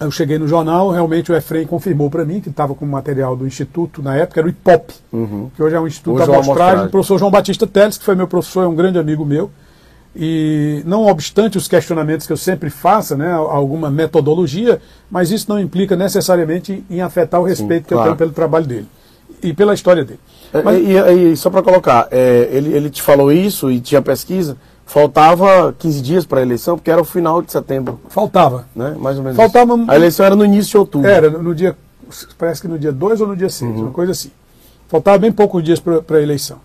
eu 0.00 0.10
cheguei 0.10 0.38
no 0.38 0.46
jornal, 0.46 0.90
realmente 0.90 1.30
o 1.32 1.34
Efrem 1.36 1.66
confirmou 1.66 2.08
para 2.08 2.24
mim 2.24 2.40
que 2.40 2.48
estava 2.48 2.74
com 2.74 2.84
o 2.84 2.88
material 2.88 3.34
do 3.36 3.46
Instituto, 3.46 4.00
na 4.02 4.16
época 4.16 4.40
era 4.40 4.46
o 4.46 4.50
IPOP, 4.50 4.94
que 5.56 5.62
hoje 5.62 5.74
é 5.74 5.80
um 5.80 5.86
Instituto 5.86 6.14
Hoje 6.22 6.30
é 6.30 6.34
Amostragem, 6.34 6.84
do 6.86 6.90
professor 6.90 7.18
João 7.18 7.30
Batista 7.30 7.66
Teles, 7.66 7.98
que 7.98 8.04
foi 8.04 8.14
meu 8.14 8.28
professor, 8.28 8.62
é 8.64 8.68
um 8.68 8.74
grande 8.76 8.98
amigo 8.98 9.24
meu. 9.24 9.50
E 10.16 10.82
não 10.86 11.06
obstante 11.06 11.56
os 11.58 11.68
questionamentos 11.68 12.26
que 12.26 12.32
eu 12.32 12.36
sempre 12.36 12.70
faça, 12.70 13.16
né, 13.16 13.30
alguma 13.32 13.90
metodologia, 13.90 14.80
mas 15.10 15.30
isso 15.30 15.46
não 15.48 15.60
implica 15.60 15.94
necessariamente 15.94 16.82
em 16.90 17.00
afetar 17.00 17.40
o 17.40 17.44
respeito 17.44 17.86
que 17.86 17.94
eu 17.94 17.98
tenho 18.04 18.16
pelo 18.16 18.32
trabalho 18.32 18.66
dele 18.66 18.88
e 19.42 19.52
pela 19.52 19.74
história 19.74 20.04
dele. 20.04 20.18
É, 20.52 20.62
Mas- 20.62 20.78
E, 20.78 20.92
e- 20.92 21.32
e 21.32 21.36
só 21.36 21.50
para 21.50 21.62
colocar, 21.62 22.08
é, 22.10 22.48
ele, 22.50 22.72
ele 22.72 22.90
te 22.90 23.00
falou 23.02 23.30
isso 23.30 23.70
e 23.70 23.80
tinha 23.80 24.00
pesquisa, 24.02 24.56
faltava 24.88 25.74
15 25.78 26.00
dias 26.00 26.24
para 26.24 26.40
a 26.40 26.42
eleição, 26.42 26.76
porque 26.76 26.90
era 26.90 27.00
o 27.00 27.04
final 27.04 27.42
de 27.42 27.52
setembro, 27.52 28.00
faltava. 28.08 28.66
né? 28.74 28.96
Mais 28.98 29.18
ou 29.18 29.22
menos. 29.22 29.36
Faltava 29.36 29.74
isso. 29.76 29.90
A 29.90 29.94
eleição 29.94 30.26
era 30.26 30.34
no 30.34 30.44
início 30.44 30.70
de 30.72 30.76
outubro. 30.78 31.08
Era 31.08 31.28
no 31.30 31.54
dia, 31.54 31.76
parece 32.38 32.62
que 32.62 32.68
no 32.68 32.78
dia 32.78 32.90
2 32.90 33.20
ou 33.20 33.26
no 33.28 33.36
dia 33.36 33.50
6, 33.50 33.70
Uhum. 33.70 33.82
uma 33.82 33.90
coisa 33.90 34.12
assim. 34.12 34.30
Faltava 34.88 35.18
bem 35.18 35.30
poucos 35.30 35.62
dias 35.62 35.78
para 35.78 36.02
a 36.16 36.22
eleição. 36.22 36.56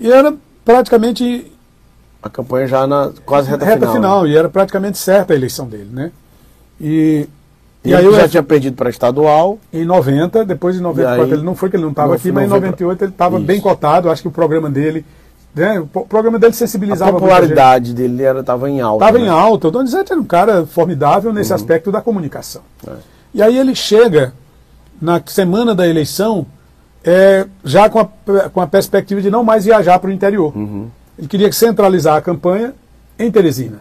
E 0.00 0.10
era 0.10 0.34
praticamente 0.64 1.50
A 2.20 2.28
campanha 2.28 2.66
já 2.66 2.84
na 2.86 3.12
quase 3.24 3.48
reta, 3.48 3.64
reta 3.64 3.78
final. 3.86 3.94
final, 3.94 4.22
né? 4.24 4.30
e 4.30 4.36
era 4.36 4.48
praticamente 4.48 4.98
certa 4.98 5.32
a 5.32 5.36
eleição 5.36 5.66
dele, 5.68 5.88
né? 5.92 6.10
E, 6.80 7.28
E, 7.84 7.90
e 7.90 7.94
aí 7.94 8.04
ele 8.04 8.14
eu 8.16 8.20
já 8.20 8.28
tinha 8.28 8.42
perdido 8.42 8.74
para 8.74 8.90
estadual. 8.90 9.58
Em 9.72 9.84
90, 9.84 10.44
depois 10.44 10.74
em 10.76 10.80
94 10.80 11.22
E 11.22 11.24
aí, 11.32 11.38
ele 11.38 11.46
não 11.46 11.54
foi 11.54 11.70
que 11.70 11.76
ele 11.76 11.84
não 11.84 11.90
estava 11.90 12.16
aqui, 12.16 12.32
mas 12.32 12.44
em 12.44 12.48
não 12.48 12.50
foi 12.56 12.60
pra- 12.60 12.66
98 12.70 13.04
ele 13.04 13.12
estava 13.12 13.38
bem 13.38 13.60
cotado. 13.60 14.10
Acho 14.10 14.22
que 14.22 14.28
o 14.28 14.32
programa 14.32 14.68
dele, 14.68 15.06
né, 15.54 15.80
o 15.80 15.86
pro- 15.86 16.04
programa 16.04 16.38
dele 16.38 16.52
A 16.52 16.54
sensibilizava 16.54 17.10
muita 17.12 17.26
popularidade 17.26 17.92
dele 17.94 18.22
estava 18.22 18.70
em 18.70 18.80
alta. 18.80 19.04
Estava 19.04 19.18
né? 19.18 19.26
em 19.26 19.28
alta. 19.28 19.68
O 19.68 19.70
Donizete 19.70 20.12
era 20.12 20.20
um 20.20 20.24
cara 20.24 20.66
formidável 20.66 21.32
nesse 21.32 21.52
aspecto 21.52 21.90
da 21.90 22.00
comunicação. 22.00 22.62
E 23.34 23.42
aí 23.42 23.56
ele 23.58 23.74
chega 23.74 24.32
na 25.00 25.20
semana 25.26 25.74
da 25.74 25.86
eleição 25.86 26.46
é, 27.04 27.46
já 27.64 27.88
com 27.88 28.00
a, 28.00 28.04
com 28.50 28.60
a 28.60 28.66
perspectiva 28.66 29.20
de 29.20 29.30
não 29.30 29.42
mais 29.44 29.64
viajar 29.64 29.98
para 29.98 30.10
o 30.10 30.12
interior. 30.12 30.52
Ele 31.18 31.28
queria 31.28 31.50
centralizar 31.52 32.16
a 32.16 32.20
campanha 32.20 32.74
em 33.18 33.30
Teresina. 33.30 33.80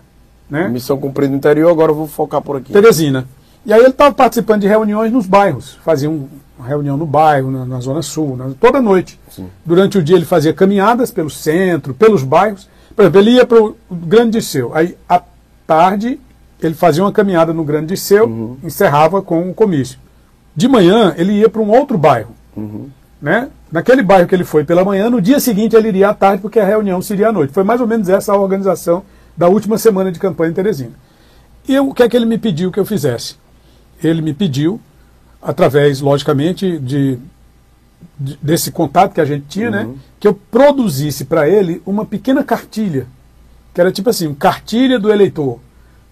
Né? 0.49 0.67
Missão 0.69 0.97
cumprida 0.97 1.29
no 1.31 1.37
interior, 1.37 1.69
agora 1.69 1.91
eu 1.91 1.95
vou 1.95 2.07
focar 2.07 2.41
por 2.41 2.55
aqui. 2.57 2.71
Teresina. 2.71 3.27
E 3.67 3.73
aí 3.73 3.79
ele 3.81 3.89
estava 3.89 4.15
participando 4.15 4.61
de 4.61 4.67
reuniões 4.67 5.11
nos 5.11 5.25
bairros. 5.27 5.77
Fazia 5.83 6.09
um- 6.09 6.27
uma 6.57 6.65
reunião 6.67 6.95
no 6.97 7.05
bairro, 7.05 7.51
na, 7.51 7.65
na 7.65 7.79
Zona 7.81 8.01
Sul, 8.01 8.35
na- 8.37 8.51
toda 8.59 8.81
noite. 8.81 9.19
Durante 9.65 9.97
o 9.97 10.03
dia 10.03 10.15
ele 10.15 10.25
fazia 10.25 10.53
caminhadas 10.53 11.11
pelo 11.11 11.29
centro, 11.29 11.93
pelos 11.93 12.23
bairros. 12.23 12.67
Por 12.95 13.01
exemplo, 13.03 13.19
ele 13.19 13.31
ia 13.31 13.45
para 13.45 13.61
o 13.61 13.75
Grande 13.91 14.39
Disseu. 14.39 14.71
Aí, 14.73 14.97
à 15.07 15.21
tarde, 15.67 16.19
ele 16.63 16.73
fazia 16.73 17.03
uma 17.03 17.11
caminhada 17.11 17.53
no 17.53 17.63
Grande 17.63 17.87
Disseu, 17.87 18.57
encerrava 18.63 19.21
com 19.21 19.41
um 19.49 19.53
comício. 19.53 19.99
De 20.55 20.67
manhã, 20.67 21.13
ele 21.17 21.33
ia 21.33 21.49
para 21.49 21.61
um 21.61 21.69
outro 21.69 21.97
bairro. 21.97 22.31
Né? 23.21 23.49
Naquele 23.71 24.01
bairro 24.01 24.27
que 24.27 24.33
ele 24.33 24.43
foi 24.45 24.63
pela 24.63 24.83
manhã, 24.85 25.09
no 25.09 25.21
dia 25.21 25.39
seguinte 25.39 25.75
ele 25.75 25.89
iria 25.89 26.09
à 26.09 26.13
tarde, 26.13 26.41
porque 26.41 26.59
a 26.59 26.65
reunião 26.65 27.01
seria 27.01 27.29
à 27.29 27.31
noite. 27.33 27.51
Foi 27.53 27.63
mais 27.63 27.81
ou 27.81 27.85
menos 27.87 28.07
essa 28.07 28.31
a 28.31 28.37
organização 28.39 29.03
da 29.35 29.47
última 29.49 29.77
semana 29.77 30.11
de 30.11 30.19
campanha 30.19 30.51
em 30.51 30.53
Teresina. 30.53 30.91
E 31.67 31.75
eu- 31.75 31.89
o 31.89 31.93
que 31.93 32.01
é 32.01 32.07
que 32.09 32.15
ele 32.15 32.25
me 32.25 32.37
pediu 32.37 32.71
que 32.71 32.79
eu 32.79 32.85
fizesse? 32.85 33.35
Ele 34.03 34.21
me 34.21 34.33
pediu, 34.33 34.79
através, 35.41 36.01
logicamente, 36.01 36.77
de, 36.79 37.17
de- 38.19 38.37
desse 38.41 38.71
contato 38.71 39.13
que 39.13 39.21
a 39.21 39.25
gente 39.25 39.45
tinha, 39.47 39.69
né, 39.71 39.87
que 40.19 40.27
eu 40.27 40.33
produzisse 40.33 41.25
para 41.25 41.47
ele 41.47 41.81
uma 41.85 42.05
pequena 42.05 42.43
cartilha, 42.43 43.07
que 43.73 43.81
era 43.81 43.91
tipo 43.91 44.09
assim, 44.09 44.33
cartilha 44.33 44.99
do 44.99 45.11
eleitor. 45.11 45.59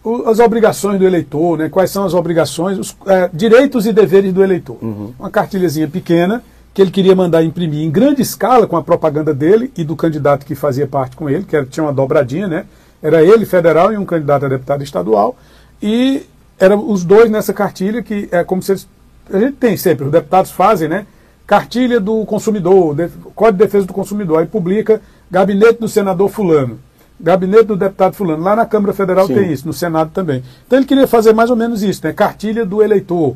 O- 0.03 0.27
as 0.29 0.39
obrigações 0.39 0.99
do 0.99 1.05
eleitor, 1.05 1.57
né, 1.57 1.69
quais 1.69 1.89
são 1.91 2.03
as 2.05 2.13
obrigações, 2.13 2.77
os 2.77 2.95
eh, 3.07 3.29
direitos 3.33 3.86
e 3.86 3.93
deveres 3.93 4.31
do 4.33 4.43
eleitor. 4.43 4.77
Uma 5.19 5.29
cartilhazinha 5.31 5.88
pequena 5.88 6.43
que 6.73 6.81
ele 6.81 6.91
queria 6.91 7.15
mandar 7.15 7.41
imprimir 7.43 7.83
em 7.83 7.89
grande 7.89 8.21
escala 8.21 8.67
com 8.67 8.75
a 8.77 8.83
propaganda 8.83 9.33
dele 9.33 9.71
e 9.77 9.83
do 9.83 9.95
candidato 9.95 10.45
que 10.45 10.53
fazia 10.55 10.86
parte 10.86 11.15
com 11.15 11.29
ele, 11.29 11.43
que 11.45 11.55
era, 11.55 11.65
tinha 11.65 11.83
uma 11.83 11.93
dobradinha, 11.93 12.47
né? 12.47 12.65
Era 13.01 13.23
ele 13.23 13.45
federal 13.45 13.93
e 13.93 13.97
um 13.97 14.03
candidato 14.05 14.45
a 14.45 14.49
deputado 14.49 14.83
estadual. 14.83 15.38
E 15.81 16.23
eram 16.60 16.89
os 16.89 17.03
dois 17.03 17.30
nessa 17.30 17.53
cartilha 17.53 18.01
que 18.01 18.28
é 18.32 18.43
como 18.43 18.62
se 18.62 18.72
eles, 18.74 18.88
a 19.32 19.39
gente 19.39 19.53
tem 19.58 19.76
sempre, 19.78 20.06
os 20.06 20.12
deputados 20.12 20.51
fazem, 20.51 20.88
né? 20.88 21.06
Cartilha 21.47 21.99
do 21.99 22.26
consumidor, 22.26 22.95
de- 22.95 23.10
Código 23.36 23.58
de 23.58 23.64
Defesa 23.66 23.86
do 23.86 23.93
Consumidor, 23.93 24.39
aí 24.39 24.45
publica 24.45 25.01
Gabinete 25.30 25.80
do 25.80 25.88
Senador 25.88 26.28
Fulano, 26.30 26.80
Gabinete 27.20 27.66
do 27.66 27.76
Deputado 27.76 28.14
Fulano. 28.16 28.41
Lá 28.43 28.56
na 28.56 28.66
Câmara 28.66 28.93
Federal 28.93 29.28
Sim. 29.28 29.36
tem 29.36 29.51
isso, 29.51 29.68
no 29.68 29.74
Senado 29.74 30.10
também. 30.12 30.43
Então 30.66 30.80
ele 30.80 30.88
queria 30.88 31.08
fazer 31.08 31.34
mais 31.34 31.49
ou 31.49 31.56
menos 31.56 31.84
isso, 31.84 32.01
né? 32.03 32.14
Cartilha 32.14 32.66
do 32.66 32.82
eleitor, 32.82 33.36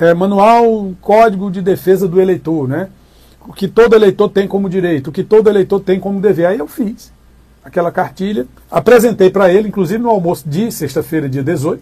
é, 0.00 0.12
manual 0.12 0.92
Código 1.00 1.50
de 1.50 1.62
Defesa 1.62 2.06
do 2.06 2.20
Eleitor, 2.20 2.68
né? 2.68 2.88
O 3.48 3.52
que 3.52 3.68
todo 3.68 3.94
eleitor 3.94 4.28
tem 4.28 4.46
como 4.48 4.68
direito, 4.68 5.08
o 5.08 5.12
que 5.12 5.22
todo 5.22 5.48
eleitor 5.48 5.80
tem 5.80 5.98
como 6.00 6.20
dever. 6.20 6.46
Aí 6.46 6.58
eu 6.58 6.66
fiz 6.66 7.12
aquela 7.64 7.90
cartilha, 7.90 8.46
apresentei 8.70 9.30
para 9.30 9.52
ele, 9.52 9.68
inclusive 9.68 10.02
no 10.02 10.10
almoço 10.10 10.48
de 10.48 10.70
sexta-feira, 10.70 11.28
dia 11.28 11.42
18. 11.42 11.80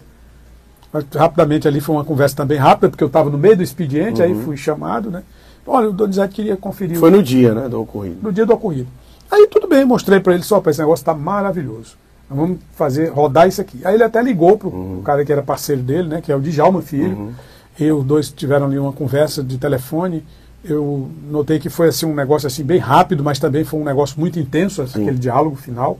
Rapidamente 1.15 1.67
ali 1.67 1.81
foi 1.81 1.95
uma 1.95 2.05
conversa 2.05 2.35
também 2.35 2.57
rápida, 2.57 2.89
porque 2.89 3.03
eu 3.03 3.07
estava 3.07 3.29
no 3.29 3.37
meio 3.37 3.57
do 3.57 3.63
expediente, 3.63 4.21
aí 4.21 4.33
fui 4.43 4.57
chamado, 4.57 5.09
né? 5.09 5.23
Olha, 5.67 5.89
o 5.89 5.93
Donizete 5.93 6.35
queria 6.35 6.55
conferir 6.55 6.97
o- 6.97 6.99
Foi 6.99 7.09
no 7.09 7.23
dia, 7.23 7.53
né, 7.53 7.67
do 7.67 7.81
ocorrido. 7.81 8.17
no 8.21 8.31
dia 8.31 8.45
do 8.45 8.53
ocorrido. 8.53 8.87
Aí 9.31 9.47
tudo 9.47 9.67
bem, 9.67 9.83
mostrei 9.83 10.19
para 10.19 10.33
ele 10.33 10.43
só, 10.43 10.59
para 10.59 10.71
esse 10.71 10.79
negócio 10.79 11.01
está 11.01 11.13
maravilhoso. 11.13 11.95
Vamos 12.29 12.59
fazer, 12.75 13.09
rodar 13.09 13.47
isso 13.47 13.61
aqui. 13.61 13.79
Aí 13.83 13.95
ele 13.95 14.03
até 14.03 14.21
ligou 14.21 14.57
pro 14.57 14.69
uhum. 14.69 15.01
cara 15.03 15.23
que 15.25 15.31
era 15.31 15.41
parceiro 15.41 15.81
dele, 15.81 16.07
né? 16.07 16.21
Que 16.21 16.31
é 16.31 16.35
o 16.35 16.39
Djalma 16.39 16.81
Filho. 16.81 17.15
Uhum. 17.17 17.31
E 17.79 17.91
os 17.91 18.03
dois 18.03 18.29
tiveram 18.31 18.65
ali 18.65 18.79
uma 18.79 18.93
conversa 18.93 19.43
de 19.43 19.57
telefone. 19.57 20.23
Eu 20.63 21.09
notei 21.29 21.59
que 21.59 21.69
foi 21.69 21.89
assim 21.89 22.05
um 22.05 22.15
negócio 22.15 22.47
assim 22.47 22.63
bem 22.63 22.79
rápido, 22.79 23.23
mas 23.23 23.37
também 23.37 23.63
foi 23.63 23.79
um 23.79 23.83
negócio 23.83 24.19
muito 24.19 24.39
intenso, 24.39 24.85
Sim. 24.87 25.01
aquele 25.03 25.19
diálogo 25.19 25.55
final 25.55 25.99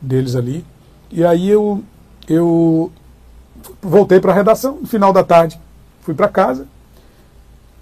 deles 0.00 0.34
ali. 0.34 0.64
E 1.10 1.24
aí 1.24 1.48
eu, 1.48 1.82
eu 2.28 2.90
voltei 3.82 4.20
para 4.20 4.32
a 4.32 4.34
redação 4.34 4.78
no 4.80 4.86
final 4.86 5.12
da 5.12 5.22
tarde. 5.22 5.58
Fui 6.02 6.14
para 6.14 6.28
casa. 6.28 6.66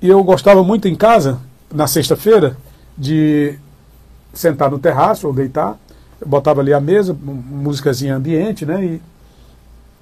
E 0.01 0.09
eu 0.09 0.23
gostava 0.25 0.63
muito 0.63 0.89
em 0.89 0.97
casa, 0.97 1.39
na 1.73 1.87
sexta-feira, 1.87 2.57
de 2.97 3.59
sentar 4.33 4.71
no 4.71 4.79
terraço 4.79 5.27
ou 5.27 5.33
deitar. 5.33 5.79
Eu 6.21 6.27
botava 6.27 6.61
ali 6.61 6.73
a 6.73 6.81
mesa, 6.81 7.17
músicazinha 7.23 8.17
ambiente, 8.17 8.67
né? 8.67 8.85
E 8.85 9.03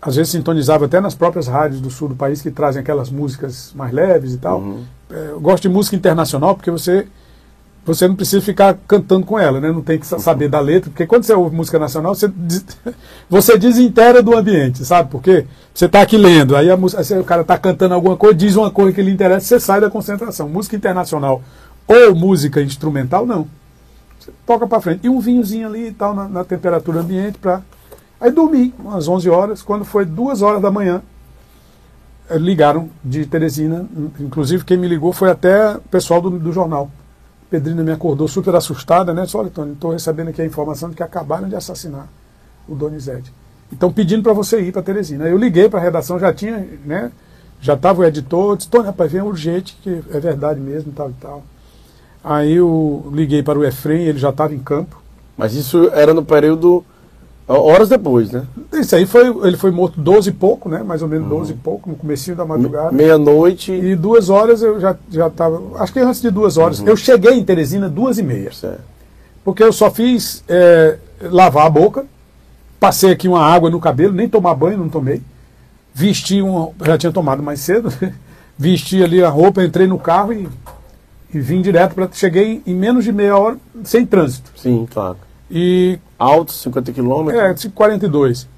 às 0.00 0.16
vezes 0.16 0.32
sintonizava 0.32 0.86
até 0.86 1.00
nas 1.00 1.14
próprias 1.14 1.46
rádios 1.46 1.80
do 1.80 1.90
sul 1.90 2.08
do 2.08 2.16
país 2.16 2.40
que 2.40 2.50
trazem 2.50 2.80
aquelas 2.80 3.10
músicas 3.10 3.72
mais 3.74 3.92
leves 3.92 4.32
e 4.32 4.38
tal. 4.38 4.60
Uhum. 4.60 4.84
É, 5.10 5.28
eu 5.32 5.40
gosto 5.40 5.62
de 5.62 5.68
música 5.68 5.96
internacional 5.96 6.54
porque 6.54 6.70
você 6.70 7.06
você 7.84 8.06
não 8.06 8.14
precisa 8.14 8.42
ficar 8.42 8.76
cantando 8.86 9.24
com 9.24 9.38
ela, 9.38 9.60
né? 9.60 9.72
Não 9.72 9.80
tem 9.80 9.98
que 9.98 10.06
saber 10.06 10.48
da 10.48 10.60
letra, 10.60 10.90
porque 10.90 11.06
quando 11.06 11.24
você 11.24 11.32
ouve 11.32 11.56
música 11.56 11.78
nacional, 11.78 12.14
você, 12.14 12.30
você 13.28 13.56
desintegra 13.56 14.22
do 14.22 14.36
ambiente, 14.36 14.84
sabe 14.84 15.10
por 15.10 15.22
quê? 15.22 15.46
Você 15.72 15.86
está 15.86 16.02
aqui 16.02 16.16
lendo, 16.16 16.56
aí, 16.56 16.74
música, 16.76 17.02
aí 17.02 17.20
o 17.20 17.24
cara 17.24 17.42
está 17.42 17.56
cantando 17.56 17.94
alguma 17.94 18.16
coisa, 18.16 18.34
diz 18.34 18.54
uma 18.54 18.70
coisa 18.70 18.92
que 18.92 19.02
lhe 19.02 19.10
interessa, 19.10 19.46
você 19.46 19.60
sai 19.60 19.80
da 19.80 19.90
concentração. 19.90 20.48
Música 20.48 20.76
internacional 20.76 21.42
ou 21.86 22.14
música 22.14 22.60
instrumental, 22.60 23.24
não. 23.24 23.48
Você 24.18 24.30
toca 24.46 24.66
para 24.66 24.80
frente. 24.80 25.00
E 25.04 25.08
um 25.08 25.18
vinhozinho 25.18 25.66
ali 25.66 25.88
e 25.88 25.92
tal, 25.92 26.14
na, 26.14 26.28
na 26.28 26.44
temperatura 26.44 27.00
ambiente, 27.00 27.38
para. 27.38 27.62
Aí 28.20 28.30
dormi, 28.30 28.74
umas 28.78 29.08
11 29.08 29.30
horas, 29.30 29.62
quando 29.62 29.84
foi 29.84 30.04
duas 30.04 30.42
horas 30.42 30.60
da 30.60 30.70
manhã, 30.70 31.00
eh, 32.28 32.36
ligaram 32.36 32.90
de 33.02 33.24
Teresina, 33.24 33.88
inclusive 34.20 34.62
quem 34.62 34.76
me 34.76 34.86
ligou 34.86 35.10
foi 35.10 35.30
até 35.30 35.76
o 35.76 35.80
pessoal 35.80 36.20
do, 36.20 36.28
do 36.30 36.52
jornal 36.52 36.90
Pedrina 37.50 37.82
me 37.82 37.90
acordou 37.90 38.28
super 38.28 38.54
assustada, 38.54 39.12
né? 39.12 39.24
Disse, 39.24 39.36
olha, 39.36 39.50
Tony, 39.50 39.72
estou 39.72 39.90
recebendo 39.90 40.28
aqui 40.28 40.40
a 40.40 40.46
informação 40.46 40.88
de 40.88 40.96
que 40.96 41.02
acabaram 41.02 41.48
de 41.48 41.56
assassinar 41.56 42.08
o 42.68 42.74
Donizete. 42.74 43.32
Então, 43.72 43.92
pedindo 43.92 44.22
para 44.22 44.32
você 44.32 44.60
ir 44.60 44.72
para 44.72 44.82
Teresina. 44.82 45.26
Eu 45.26 45.36
liguei 45.36 45.68
para 45.68 45.80
a 45.80 45.82
redação, 45.82 46.18
já 46.18 46.32
tinha, 46.32 46.64
né? 46.84 47.10
Já 47.60 47.74
estava 47.74 48.00
o 48.00 48.04
editor, 48.04 48.56
disse, 48.56 48.68
Tony, 48.68 48.86
rapaz, 48.86 49.10
vem 49.10 49.20
urgente, 49.20 49.76
que 49.82 50.02
é 50.12 50.20
verdade 50.20 50.60
mesmo, 50.60 50.92
tal 50.92 51.10
e 51.10 51.14
tal. 51.14 51.42
Aí 52.22 52.52
eu 52.52 53.10
liguei 53.12 53.42
para 53.42 53.58
o 53.58 53.64
Efrem, 53.64 54.04
ele 54.04 54.18
já 54.18 54.30
estava 54.30 54.54
em 54.54 54.58
campo. 54.58 55.00
Mas 55.36 55.54
isso 55.54 55.90
era 55.92 56.14
no 56.14 56.24
período 56.24 56.84
Horas 57.52 57.88
depois, 57.88 58.30
né? 58.30 58.44
Isso 58.72 58.94
aí 58.94 59.04
foi, 59.04 59.26
ele 59.44 59.56
foi 59.56 59.72
morto 59.72 60.00
12 60.00 60.30
e 60.30 60.32
pouco, 60.32 60.68
né? 60.68 60.84
Mais 60.84 61.02
ou 61.02 61.08
menos 61.08 61.28
12 61.28 61.52
uhum. 61.52 61.58
e 61.58 61.60
pouco, 61.60 61.90
no 61.90 61.96
começo 61.96 62.32
da 62.36 62.44
madrugada. 62.44 62.92
Meia-noite. 62.92 63.72
E 63.72 63.96
duas 63.96 64.30
horas 64.30 64.62
eu 64.62 64.78
já 64.78 64.96
estava. 65.10 65.60
Acho 65.82 65.92
que 65.92 65.98
antes 65.98 66.22
de 66.22 66.30
duas 66.30 66.56
horas. 66.56 66.78
Uhum. 66.78 66.86
Eu 66.86 66.96
cheguei 66.96 67.32
em 67.32 67.44
Teresina 67.44 67.88
duas 67.88 68.18
e 68.18 68.22
meia. 68.22 68.52
Certo. 68.52 68.80
Porque 69.44 69.64
eu 69.64 69.72
só 69.72 69.90
fiz 69.90 70.44
é, 70.48 70.96
lavar 71.22 71.66
a 71.66 71.70
boca, 71.70 72.06
passei 72.78 73.10
aqui 73.10 73.26
uma 73.26 73.42
água 73.42 73.68
no 73.68 73.80
cabelo, 73.80 74.12
nem 74.12 74.28
tomar 74.28 74.54
banho, 74.54 74.78
não 74.78 74.88
tomei. 74.88 75.20
Vesti 75.92 76.40
uma. 76.40 76.70
Já 76.84 76.96
tinha 76.96 77.10
tomado 77.10 77.42
mais 77.42 77.58
cedo, 77.58 77.92
vesti 78.56 79.02
ali 79.02 79.24
a 79.24 79.28
roupa, 79.28 79.64
entrei 79.64 79.88
no 79.88 79.98
carro 79.98 80.32
e, 80.32 80.48
e 81.34 81.40
vim 81.40 81.60
direto 81.60 81.96
para. 81.96 82.08
Cheguei 82.12 82.62
em 82.64 82.74
menos 82.76 83.02
de 83.02 83.12
meia 83.12 83.36
hora, 83.36 83.56
sem 83.82 84.06
trânsito. 84.06 84.52
Sim, 84.54 84.86
claro. 84.88 85.16
E 85.50 85.98
Alto, 86.18 86.52
50 86.52 86.92
quilômetros? 86.92 87.64
É, 87.64 87.68
42. 87.70 88.48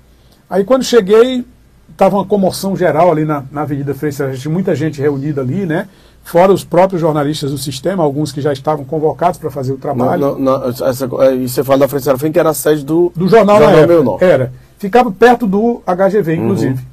Aí 0.50 0.64
quando 0.64 0.84
cheguei, 0.84 1.44
estava 1.90 2.16
uma 2.16 2.26
comoção 2.26 2.76
geral 2.76 3.10
ali 3.10 3.24
na, 3.24 3.44
na 3.50 3.62
Avenida 3.62 3.94
Frei 3.94 4.12
muita 4.46 4.74
gente 4.74 5.00
reunida 5.00 5.40
ali, 5.40 5.64
né? 5.64 5.88
Fora 6.24 6.52
os 6.52 6.62
próprios 6.62 7.00
jornalistas 7.00 7.50
do 7.50 7.58
sistema, 7.58 8.02
alguns 8.02 8.30
que 8.30 8.40
já 8.40 8.52
estavam 8.52 8.84
convocados 8.84 9.38
para 9.38 9.50
fazer 9.50 9.72
o 9.72 9.78
trabalho. 9.78 10.38
Não, 10.38 10.60
não, 10.60 10.68
essa, 10.68 11.08
é, 11.20 11.34
e 11.34 11.48
você 11.48 11.64
fala 11.64 11.80
da 11.80 11.88
Frei 11.88 12.00
Serafim, 12.00 12.30
que 12.30 12.38
era 12.38 12.50
a 12.50 12.54
sede 12.54 12.84
do, 12.84 13.12
do 13.14 13.28
Jornal, 13.28 13.58
jornal 13.58 13.76
na 13.76 13.82
época, 13.82 14.02
Norte. 14.02 14.24
Era. 14.24 14.52
Ficava 14.78 15.10
perto 15.10 15.46
do 15.46 15.82
HGV, 15.84 16.34
inclusive. 16.36 16.74
Uhum. 16.74 16.86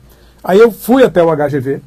Aí 0.44 0.60
eu 0.60 0.72
fui 0.72 1.04
até 1.04 1.24
o 1.24 1.36
HGV, 1.36 1.82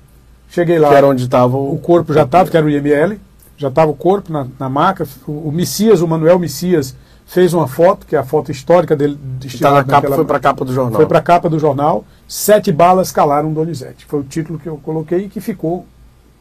cheguei 0.49 0.79
lá. 0.79 0.91
Que 0.91 0.95
era 0.95 1.07
onde 1.07 1.25
estava 1.25 1.57
o... 1.57 1.75
o 1.75 1.79
corpo 1.79 2.13
já 2.13 2.23
estava, 2.23 2.49
que 2.49 2.57
era 2.57 2.65
o 2.65 2.71
IML, 2.71 3.19
já 3.57 3.69
estava 3.69 3.91
o 3.91 3.95
corpo 3.95 4.33
na, 4.33 4.47
na 4.59 4.69
maca. 4.69 5.07
O, 5.27 5.49
o 5.49 5.53
Messias, 5.53 6.01
o 6.01 6.07
Manuel 6.07 6.39
Messias, 6.39 6.95
fez 7.33 7.55
uma 7.55 7.67
foto, 7.67 8.07
que 8.07 8.15
é 8.15 8.19
a 8.19 8.23
foto 8.23 8.53
histórica 8.53 8.95
dele. 8.95 9.19
Está 9.43 9.71
na 9.71 9.83
capa, 9.83 9.93
naquela, 9.93 10.17
foi 10.17 10.25
para 10.27 10.37
a 10.37 10.41
capa 10.41 10.65
do 10.67 10.73
jornal. 10.75 10.97
Foi 10.97 11.07
para 11.07 11.19
a 11.19 11.23
capa 11.23 11.49
do 11.49 11.59
jornal. 11.59 12.05
Sete 12.29 12.71
balas 12.71 13.11
calaram 13.11 13.55
Donizete. 13.55 14.05
Foi 14.05 14.21
o 14.21 14.23
título 14.23 14.59
que 14.59 14.69
eu 14.69 14.77
coloquei 14.77 15.21
e 15.21 15.29
que 15.31 15.41
ficou 15.41 15.87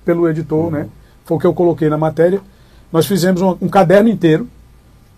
pelo 0.03 0.27
editor, 0.27 0.65
uhum. 0.65 0.71
né? 0.71 0.87
Foi 1.23 1.37
o 1.37 1.39
que 1.39 1.47
eu 1.47 1.53
coloquei 1.53 1.87
na 1.87 1.97
matéria. 1.97 2.41
Nós 2.91 3.05
fizemos 3.05 3.41
um, 3.41 3.55
um 3.61 3.69
caderno 3.69 4.09
inteiro, 4.09 4.49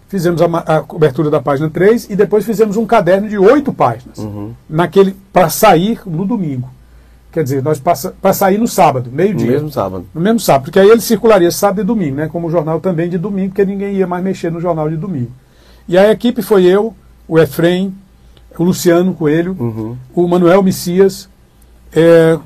fizemos 0.08 0.44
a, 0.44 0.46
a, 0.46 0.82
cobertura 0.82 1.32
da 1.32 1.42
página 1.42 1.72
3 1.72 2.08
e 2.12 2.16
depois 2.16 2.46
fizemos 2.46 2.78
um 2.78 2.86
caderno 2.86 3.28
de 3.28 3.40
oito 3.40 3.74
páginas. 3.74 4.20
Uhum. 4.20 4.54
Naquele 4.70 5.16
para 5.34 5.50
sair 5.50 6.00
no 6.06 6.24
domingo. 6.24 6.70
Quer 7.32 7.44
dizer, 7.44 7.64
nós 7.64 7.80
para 7.80 8.32
sair 8.32 8.60
no 8.60 8.68
sábado, 8.68 9.10
meio-dia. 9.12 9.48
No 9.48 9.54
mesmo 9.54 9.72
sábado. 9.72 10.06
No 10.14 10.22
mesmo 10.22 10.40
sábado, 10.40 10.66
porque 10.66 10.80
aí 10.80 10.88
ele 10.88 11.02
circularia 11.02 11.50
sábado 11.50 11.82
e 11.82 11.84
domingo, 11.84 12.18
né? 12.18 12.30
Como 12.32 12.46
o 12.46 12.52
jornal 12.52 12.80
também 12.80 13.10
de 13.10 13.18
domingo, 13.18 13.50
porque 13.50 13.66
ninguém 13.66 13.96
ia 13.96 14.06
mais 14.06 14.24
mexer 14.24 14.52
no 14.52 14.62
jornal 14.62 14.88
de 14.88 14.98
domingo. 14.98 15.32
E 15.88 15.98
a 15.98 16.12
equipe 16.12 16.42
foi 16.42 16.66
eu, 16.66 16.94
o 17.28 17.40
Efrem, 17.40 17.94
o 18.58 18.64
Luciano 18.64 19.14
Coelho, 19.14 19.56
uhum. 19.60 19.98
o 20.14 20.28
Manuel 20.28 20.64
Messias, 20.64 21.28
é, 21.94 22.38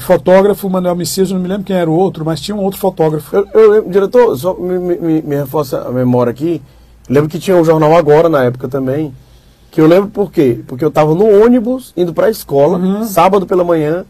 fotógrafo, 0.00 0.66
o 0.66 0.70
Manuel 0.70 0.94
Messias, 0.94 1.30
eu 1.30 1.34
não 1.34 1.42
me 1.42 1.48
lembro 1.48 1.64
quem 1.64 1.76
era 1.76 1.90
o 1.90 1.94
outro, 1.94 2.24
mas 2.24 2.40
tinha 2.40 2.54
um 2.56 2.60
outro 2.60 2.78
fotógrafo. 2.78 3.34
Eu, 3.36 3.74
eu 3.74 3.88
diretor, 3.88 4.36
só 4.36 4.54
me, 4.54 4.78
me, 4.78 5.22
me, 5.22 5.36
reforça 5.36 5.80
a 5.80 5.90
memória 5.90 6.30
aqui. 6.30 6.60
lembro 7.08 7.28
que 7.28 7.38
tinha 7.38 7.56
um 7.56 7.64
jornal 7.64 7.96
agora 7.96 8.28
na 8.28 8.44
época 8.44 8.68
também. 8.68 9.14
Que 9.70 9.80
eu 9.80 9.86
lembro 9.86 10.08
por 10.08 10.30
quê? 10.30 10.60
Porque 10.68 10.84
eu 10.84 10.88
estava 10.88 11.14
no 11.14 11.44
ônibus 11.44 11.92
indo 11.96 12.14
para 12.14 12.26
a 12.26 12.30
escola, 12.30 12.78
uhum. 12.78 13.04
sábado 13.04 13.44
pela 13.44 13.64
manhã, 13.64 14.04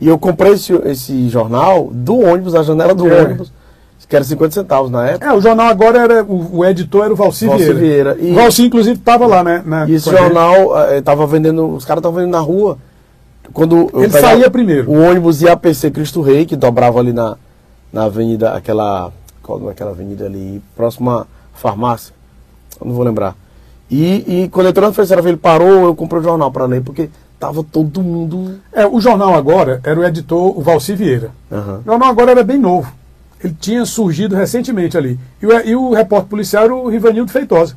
e 0.00 0.08
eu 0.08 0.18
comprei 0.18 0.52
esse, 0.52 0.72
esse 0.84 1.28
jornal 1.28 1.88
do 1.92 2.18
ônibus, 2.18 2.54
a 2.54 2.62
janela 2.64 2.94
do 2.94 3.06
é. 3.08 3.22
ônibus 3.22 3.52
que 4.08 4.16
era 4.16 4.24
50 4.24 4.54
centavos 4.54 4.90
na 4.90 5.06
época. 5.06 5.26
É, 5.26 5.32
o 5.32 5.40
jornal 5.40 5.66
agora 5.66 5.98
era. 6.00 6.24
O, 6.24 6.58
o 6.58 6.64
editor 6.64 7.04
era 7.04 7.12
o 7.12 7.16
Valci, 7.16 7.46
Valci 7.46 7.64
Vieira. 7.64 8.14
Vieira. 8.14 8.16
E, 8.18 8.32
o 8.32 8.34
Valci, 8.34 8.64
inclusive, 8.64 8.98
estava 8.98 9.26
lá, 9.26 9.44
né? 9.44 9.62
e 9.86 9.94
esse 9.94 10.10
jornal 10.10 10.72
estava 10.96 11.24
eh, 11.24 11.26
vendendo. 11.26 11.68
Os 11.68 11.84
caras 11.84 12.00
estavam 12.00 12.16
vendendo 12.16 12.32
na 12.32 12.40
rua. 12.40 12.78
Quando 13.52 13.90
Ele 13.94 14.10
saía 14.10 14.50
primeiro. 14.50 14.90
O 14.90 14.98
ônibus 14.98 15.42
ia 15.42 15.56
PC 15.56 15.90
Cristo 15.90 16.22
Rei, 16.22 16.46
que 16.46 16.56
dobrava 16.56 16.98
ali 16.98 17.12
na, 17.12 17.36
na 17.92 18.04
avenida, 18.04 18.52
aquela. 18.54 19.12
Qual 19.42 19.68
é 19.68 19.72
aquela 19.72 19.90
avenida 19.90 20.24
ali? 20.24 20.62
Próxima 20.74 21.26
farmácia. 21.52 22.14
Eu 22.80 22.86
não 22.86 22.94
vou 22.94 23.04
lembrar. 23.04 23.36
E, 23.90 24.44
e 24.44 24.48
quando 24.48 24.66
eu 24.66 24.70
entrou 24.70 24.88
na 24.88 24.94
terceira 24.94 25.26
ele 25.26 25.36
parou, 25.36 25.84
eu 25.84 25.94
comprei 25.94 26.20
o 26.20 26.24
jornal 26.24 26.50
para 26.50 26.66
ler, 26.66 26.82
porque 26.82 27.10
tava 27.38 27.62
todo 27.62 28.02
mundo. 28.02 28.58
É, 28.72 28.86
o 28.86 29.00
jornal 29.00 29.34
agora 29.34 29.80
era 29.82 29.98
o 29.98 30.04
editor, 30.04 30.58
o 30.58 30.62
Valci 30.62 30.94
Vieira. 30.94 31.30
Uhum. 31.50 31.78
O 31.78 31.84
jornal 31.84 32.08
agora 32.08 32.30
era 32.30 32.44
bem 32.44 32.58
novo 32.58 32.97
ele 33.42 33.56
tinha 33.58 33.84
surgido 33.84 34.34
recentemente 34.34 34.96
ali. 34.96 35.18
E 35.40 35.46
o, 35.46 35.60
e 35.66 35.76
o 35.76 35.92
repórter 35.92 36.28
policial 36.28 36.64
era 36.64 36.74
o 36.74 36.88
Rivanildo 36.88 37.30
Feitosa. 37.30 37.76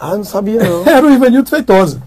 Ah, 0.00 0.16
não 0.16 0.24
sabia 0.24 0.62
não. 0.62 0.86
era 0.88 1.04
o 1.06 1.10
Rivanildo 1.10 1.48
Feitosa. 1.48 2.00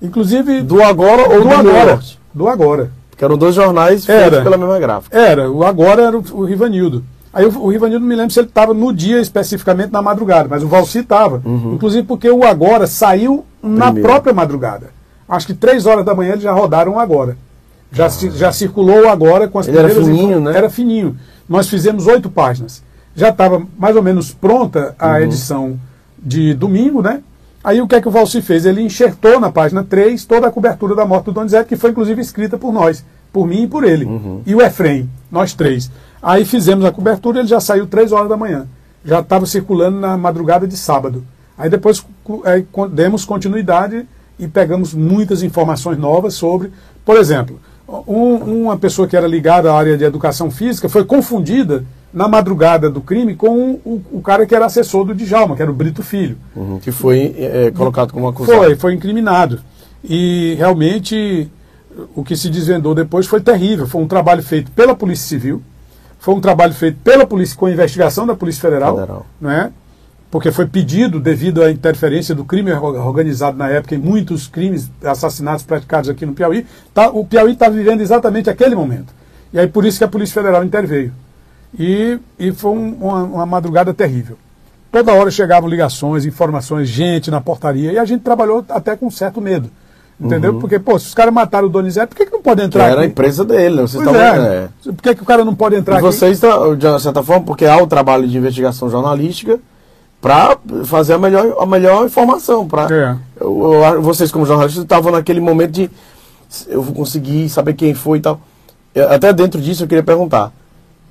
Inclusive. 0.00 0.62
Do 0.62 0.82
agora 0.82 1.22
ou 1.22 1.42
do, 1.42 1.48
do 1.48 1.54
agora? 1.54 1.92
Norte? 1.92 2.20
Do 2.32 2.48
agora. 2.48 2.90
Porque 3.10 3.24
eram 3.24 3.38
dois 3.38 3.54
jornais 3.54 4.08
era, 4.08 4.22
feitos 4.22 4.42
pela 4.42 4.58
mesma 4.58 4.78
gráfica. 4.78 5.16
Era, 5.16 5.50
o 5.50 5.64
agora 5.64 6.02
era 6.02 6.18
o, 6.18 6.24
o 6.32 6.44
Rivanildo. 6.44 7.04
Aí 7.32 7.44
o, 7.46 7.58
o 7.58 7.68
Rivanildo 7.68 8.04
me 8.04 8.14
lembro 8.14 8.32
se 8.32 8.40
ele 8.40 8.48
estava 8.48 8.74
no 8.74 8.92
dia 8.92 9.20
especificamente 9.20 9.92
na 9.92 10.02
madrugada, 10.02 10.48
mas 10.48 10.62
o 10.62 10.68
Valci 10.68 10.98
estava. 10.98 11.40
Uhum. 11.44 11.74
Inclusive 11.74 12.06
porque 12.06 12.28
o 12.28 12.44
agora 12.44 12.86
saiu 12.86 13.44
na 13.62 13.86
Primeiro. 13.86 14.08
própria 14.08 14.34
madrugada. 14.34 14.90
Acho 15.28 15.46
que 15.46 15.54
três 15.54 15.86
horas 15.86 16.04
da 16.04 16.14
manhã 16.14 16.32
eles 16.32 16.42
já 16.42 16.52
rodaram 16.52 16.92
o 16.92 16.98
agora. 16.98 17.36
Já, 17.94 18.08
já 18.08 18.52
circulou 18.52 19.08
agora 19.08 19.48
com 19.48 19.58
as 19.58 19.68
ele 19.68 19.78
primeiras. 19.78 19.96
Era 19.96 20.06
fininho, 20.06 20.40
né? 20.40 20.56
Era 20.56 20.70
fininho. 20.70 21.16
Nós 21.48 21.68
fizemos 21.68 22.06
oito 22.06 22.28
páginas. 22.28 22.82
Já 23.14 23.28
estava 23.28 23.64
mais 23.78 23.94
ou 23.94 24.02
menos 24.02 24.32
pronta 24.32 24.94
a 24.98 25.12
uhum. 25.12 25.18
edição 25.18 25.80
de 26.18 26.52
domingo, 26.54 27.00
né? 27.00 27.22
Aí 27.62 27.80
o 27.80 27.88
que 27.88 27.94
é 27.94 28.00
que 28.00 28.08
o 28.08 28.10
Valci 28.10 28.42
fez? 28.42 28.66
Ele 28.66 28.82
enxertou 28.82 29.40
na 29.40 29.50
página 29.50 29.82
3 29.82 30.22
toda 30.26 30.48
a 30.48 30.50
cobertura 30.50 30.94
da 30.94 31.06
morte 31.06 31.26
do 31.26 31.32
Donizete, 31.32 31.68
que 31.68 31.76
foi 31.76 31.90
inclusive 31.90 32.20
escrita 32.20 32.58
por 32.58 32.72
nós, 32.72 33.04
por 33.32 33.46
mim 33.46 33.62
e 33.62 33.66
por 33.66 33.84
ele. 33.84 34.04
Uhum. 34.04 34.42
E 34.44 34.54
o 34.54 34.60
Efrem, 34.60 35.08
nós 35.30 35.54
três. 35.54 35.90
Aí 36.22 36.44
fizemos 36.44 36.84
a 36.84 36.92
cobertura, 36.92 37.38
ele 37.38 37.48
já 37.48 37.60
saiu 37.60 37.86
três 37.86 38.12
horas 38.12 38.28
da 38.28 38.36
manhã. 38.36 38.66
Já 39.04 39.20
estava 39.20 39.46
circulando 39.46 39.98
na 39.98 40.16
madrugada 40.16 40.66
de 40.66 40.76
sábado. 40.76 41.24
Aí 41.56 41.70
depois 41.70 42.04
é, 42.44 42.64
demos 42.90 43.24
continuidade 43.24 44.06
e 44.38 44.48
pegamos 44.48 44.92
muitas 44.92 45.42
informações 45.42 45.98
novas 45.98 46.34
sobre, 46.34 46.72
por 47.04 47.16
exemplo, 47.16 47.60
um, 47.88 48.62
uma 48.62 48.76
pessoa 48.76 49.06
que 49.06 49.16
era 49.16 49.26
ligada 49.26 49.70
à 49.72 49.76
área 49.76 49.96
de 49.96 50.04
educação 50.04 50.50
física 50.50 50.88
foi 50.88 51.04
confundida 51.04 51.84
na 52.12 52.28
madrugada 52.28 52.88
do 52.88 53.00
crime 53.00 53.34
com 53.34 53.72
o, 53.84 54.02
o 54.12 54.22
cara 54.22 54.46
que 54.46 54.54
era 54.54 54.66
assessor 54.66 55.04
do 55.04 55.14
Djalma, 55.14 55.56
que 55.56 55.62
era 55.62 55.70
o 55.70 55.74
Brito 55.74 56.02
Filho. 56.02 56.38
Uhum, 56.54 56.78
que 56.78 56.92
foi 56.92 57.34
é, 57.38 57.70
colocado 57.72 58.12
como 58.12 58.28
acusado. 58.28 58.58
Foi, 58.58 58.76
foi 58.76 58.94
incriminado. 58.94 59.60
E 60.02 60.54
realmente 60.56 61.50
o 62.14 62.22
que 62.22 62.36
se 62.36 62.48
desvendou 62.48 62.94
depois 62.94 63.26
foi 63.26 63.40
terrível. 63.40 63.86
Foi 63.86 64.02
um 64.02 64.06
trabalho 64.06 64.42
feito 64.42 64.70
pela 64.70 64.94
Polícia 64.94 65.26
Civil, 65.26 65.62
foi 66.24 66.34
um 66.34 66.40
trabalho 66.40 66.72
feito 66.72 66.98
pela 67.04 67.26
polícia 67.26 67.54
com 67.54 67.66
a 67.66 67.70
investigação 67.70 68.26
da 68.26 68.34
Polícia 68.34 68.62
Federal, 68.62 68.94
Federal. 68.94 69.26
não 69.38 69.50
é? 69.50 69.70
Porque 70.34 70.50
foi 70.50 70.66
pedido 70.66 71.20
devido 71.20 71.62
à 71.62 71.70
interferência 71.70 72.34
do 72.34 72.44
crime 72.44 72.72
organizado 72.72 73.56
na 73.56 73.68
época 73.68 73.94
em 73.94 73.98
muitos 73.98 74.48
crimes, 74.48 74.90
assassinatos 75.04 75.64
praticados 75.64 76.10
aqui 76.10 76.26
no 76.26 76.32
Piauí. 76.32 76.66
Tá, 76.92 77.08
o 77.08 77.24
Piauí 77.24 77.52
está 77.52 77.68
vivendo 77.68 78.00
exatamente 78.00 78.50
aquele 78.50 78.74
momento. 78.74 79.14
E 79.52 79.60
aí 79.60 79.68
por 79.68 79.86
isso 79.86 79.96
que 79.98 80.02
a 80.02 80.08
Polícia 80.08 80.34
Federal 80.34 80.64
interveio. 80.64 81.12
E, 81.78 82.18
e 82.36 82.50
foi 82.50 82.72
um, 82.72 82.94
uma, 83.00 83.22
uma 83.22 83.46
madrugada 83.46 83.94
terrível. 83.94 84.36
Toda 84.90 85.12
hora 85.12 85.30
chegavam 85.30 85.70
ligações, 85.70 86.26
informações, 86.26 86.88
gente 86.88 87.30
na 87.30 87.40
portaria, 87.40 87.92
e 87.92 87.98
a 88.00 88.04
gente 88.04 88.22
trabalhou 88.22 88.64
até 88.70 88.96
com 88.96 89.08
certo 89.12 89.40
medo. 89.40 89.70
Entendeu? 90.20 90.58
Porque, 90.58 90.80
pô, 90.80 90.98
se 90.98 91.06
os 91.06 91.14
caras 91.14 91.32
mataram 91.32 91.68
o 91.68 91.70
Donizete, 91.70 92.08
por 92.08 92.16
que, 92.16 92.26
que 92.26 92.32
não 92.32 92.42
pode 92.42 92.60
Que 92.60 92.66
entrar 92.66 92.90
era 92.90 93.02
a 93.02 93.06
empresa 93.06 93.44
dele, 93.44 93.76
né? 93.76 93.82
Vocês 93.82 94.02
Pois 94.02 94.16
estavam. 94.16 94.46
é. 94.46 94.56
é. 94.64 94.68
Por 94.92 95.00
que, 95.00 95.14
que 95.14 95.22
o 95.22 95.26
cara 95.26 95.44
não 95.44 95.54
pode 95.54 95.76
entrar 95.76 95.94
E 95.94 95.98
aqui? 95.98 96.06
vocês, 96.06 96.40
tá, 96.40 96.50
de 96.76 97.00
certa 97.02 97.22
forma, 97.22 97.44
porque 97.46 97.64
há 97.64 97.80
o 97.80 97.86
trabalho 97.86 98.26
de 98.26 98.36
investigação 98.36 98.90
jornalística 98.90 99.60
para 100.24 100.58
fazer 100.86 101.12
a 101.12 101.18
melhor, 101.18 101.54
a 101.60 101.66
melhor 101.66 102.06
informação. 102.06 102.66
Pra, 102.66 102.84
É. 102.90 103.14
eu- 103.38 103.74
eu- 103.74 104.00
vocês, 104.00 104.32
como 104.32 104.46
jornalistas, 104.46 104.82
estavam 104.82 105.12
naquele 105.12 105.38
momento 105.38 105.72
de 105.72 105.90
eu 106.66 106.80
vou 106.80 106.94
conseguir 106.94 107.46
saber 107.50 107.74
quem 107.74 107.92
foi 107.92 108.16
e 108.18 108.20
tal. 108.22 108.40
Eu- 108.94 109.12
Até 109.12 109.34
dentro 109.34 109.60
disso 109.60 109.84
eu 109.84 109.86
queria 109.86 110.02
perguntar. 110.02 110.50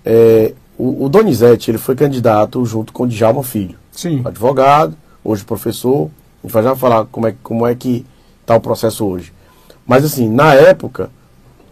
É, 0.04 0.54
o, 0.80 1.06
o 1.06 1.10
Donizete 1.10 1.70
ele 1.70 1.78
foi 1.78 1.94
candidato 1.96 2.66
junto 2.66 2.92
com 2.92 3.04
o 3.04 3.08
Djalma 3.08 3.44
Filho, 3.44 3.76
Sim. 3.92 4.24
advogado, 4.26 4.96
hoje 5.24 5.44
professor. 5.44 6.10
A 6.44 6.48
gente 6.48 6.52
vai 6.54 6.64
já 6.64 6.76
falar 6.76 7.06
como 7.06 7.28
é, 7.28 7.36
como 7.44 7.68
é 7.68 7.76
que 7.76 8.04
está 8.42 8.56
o 8.56 8.60
processo 8.60 9.06
hoje. 9.06 9.32
Mas 9.86 10.04
assim, 10.04 10.28
na 10.28 10.56
época, 10.56 11.12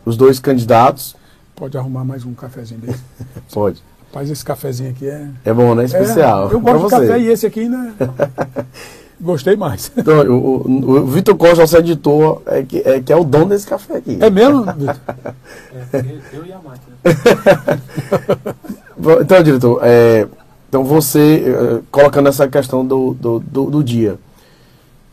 os 0.05 0.15
dois 0.15 0.39
candidatos. 0.39 1.15
Pode 1.55 1.75
arrumar 1.75 2.03
mais 2.03 2.23
um 2.23 2.35
cafezinho 2.35 2.81
desse. 2.81 3.01
Pode. 3.51 3.81
Rapaz, 4.11 4.29
esse 4.29 4.43
cafezinho 4.43 4.91
aqui 4.91 5.07
é. 5.07 5.25
É 5.45 5.53
bom, 5.53 5.73
né? 5.73 5.85
Especial. 5.85 6.49
É, 6.49 6.53
eu 6.53 6.59
gosto 6.59 6.83
de 6.83 6.89
café 6.89 7.19
e 7.19 7.27
esse 7.27 7.45
aqui 7.45 7.61
ainda. 7.61 7.93
Gostei 9.21 9.55
mais. 9.55 9.89
Então, 9.95 10.19
o, 10.23 10.67
o, 10.67 10.91
o 10.97 11.05
Vitor 11.05 11.37
Costa, 11.37 11.61
nosso 11.61 11.77
editor, 11.77 12.41
é 12.45 12.63
que, 12.63 12.79
é 12.79 12.99
que 12.99 13.13
é 13.13 13.15
o 13.15 13.23
dono 13.23 13.45
desse 13.45 13.65
café 13.65 13.97
aqui. 13.97 14.17
É 14.19 14.29
mesmo? 14.29 14.65
Vitor? 14.65 14.95
Eu 16.33 16.45
e 16.45 16.51
a 16.51 16.59
máquina. 16.59 16.91
Então, 19.21 19.41
diretor, 19.41 19.79
é, 19.81 20.27
então 20.69 20.83
você, 20.83 21.43
eh, 21.43 21.81
colocando 21.89 22.29
essa 22.29 22.47
questão 22.47 22.85
do, 22.85 23.15
do, 23.15 23.39
do, 23.39 23.71
do 23.71 23.83
dia, 23.83 24.19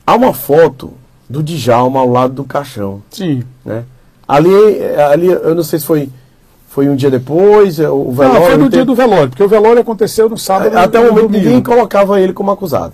há 0.07 0.15
uma 0.15 0.35
foto 0.35 0.93
do 1.27 1.43
Djalma 1.43 1.99
ao 1.99 2.11
lado 2.11 2.35
do 2.35 2.45
caixão, 2.45 3.03
Sim. 3.11 3.43
né? 3.65 3.85
Ali, 4.27 4.53
eh, 4.53 5.03
ali 5.03 5.29
eu 5.29 5.55
não 5.55 5.63
sei 5.63 5.79
se 5.79 5.87
foi, 5.87 6.11
foi 6.79 6.89
um 6.89 6.95
dia 6.95 7.11
depois, 7.11 7.81
eh, 7.81 7.89
o 7.91 8.13
velório... 8.13 8.41
Não, 8.41 8.47
foi 8.47 8.57
no 8.57 8.65
teve- 8.67 8.77
dia 8.77 8.85
do 8.85 8.95
velório, 8.95 9.31
porque 9.31 9.43
o 9.43 9.49
velório 9.49 9.81
aconteceu 9.81 10.29
no 10.29 10.39
sábado. 10.39 10.77
Até 10.79 11.01
o 11.01 11.09
momento 11.09 11.23
domingo. 11.27 11.45
ninguém 11.45 11.61
colocava 11.61 12.21
ele 12.21 12.33
como 12.33 12.53
acusado. 12.53 12.93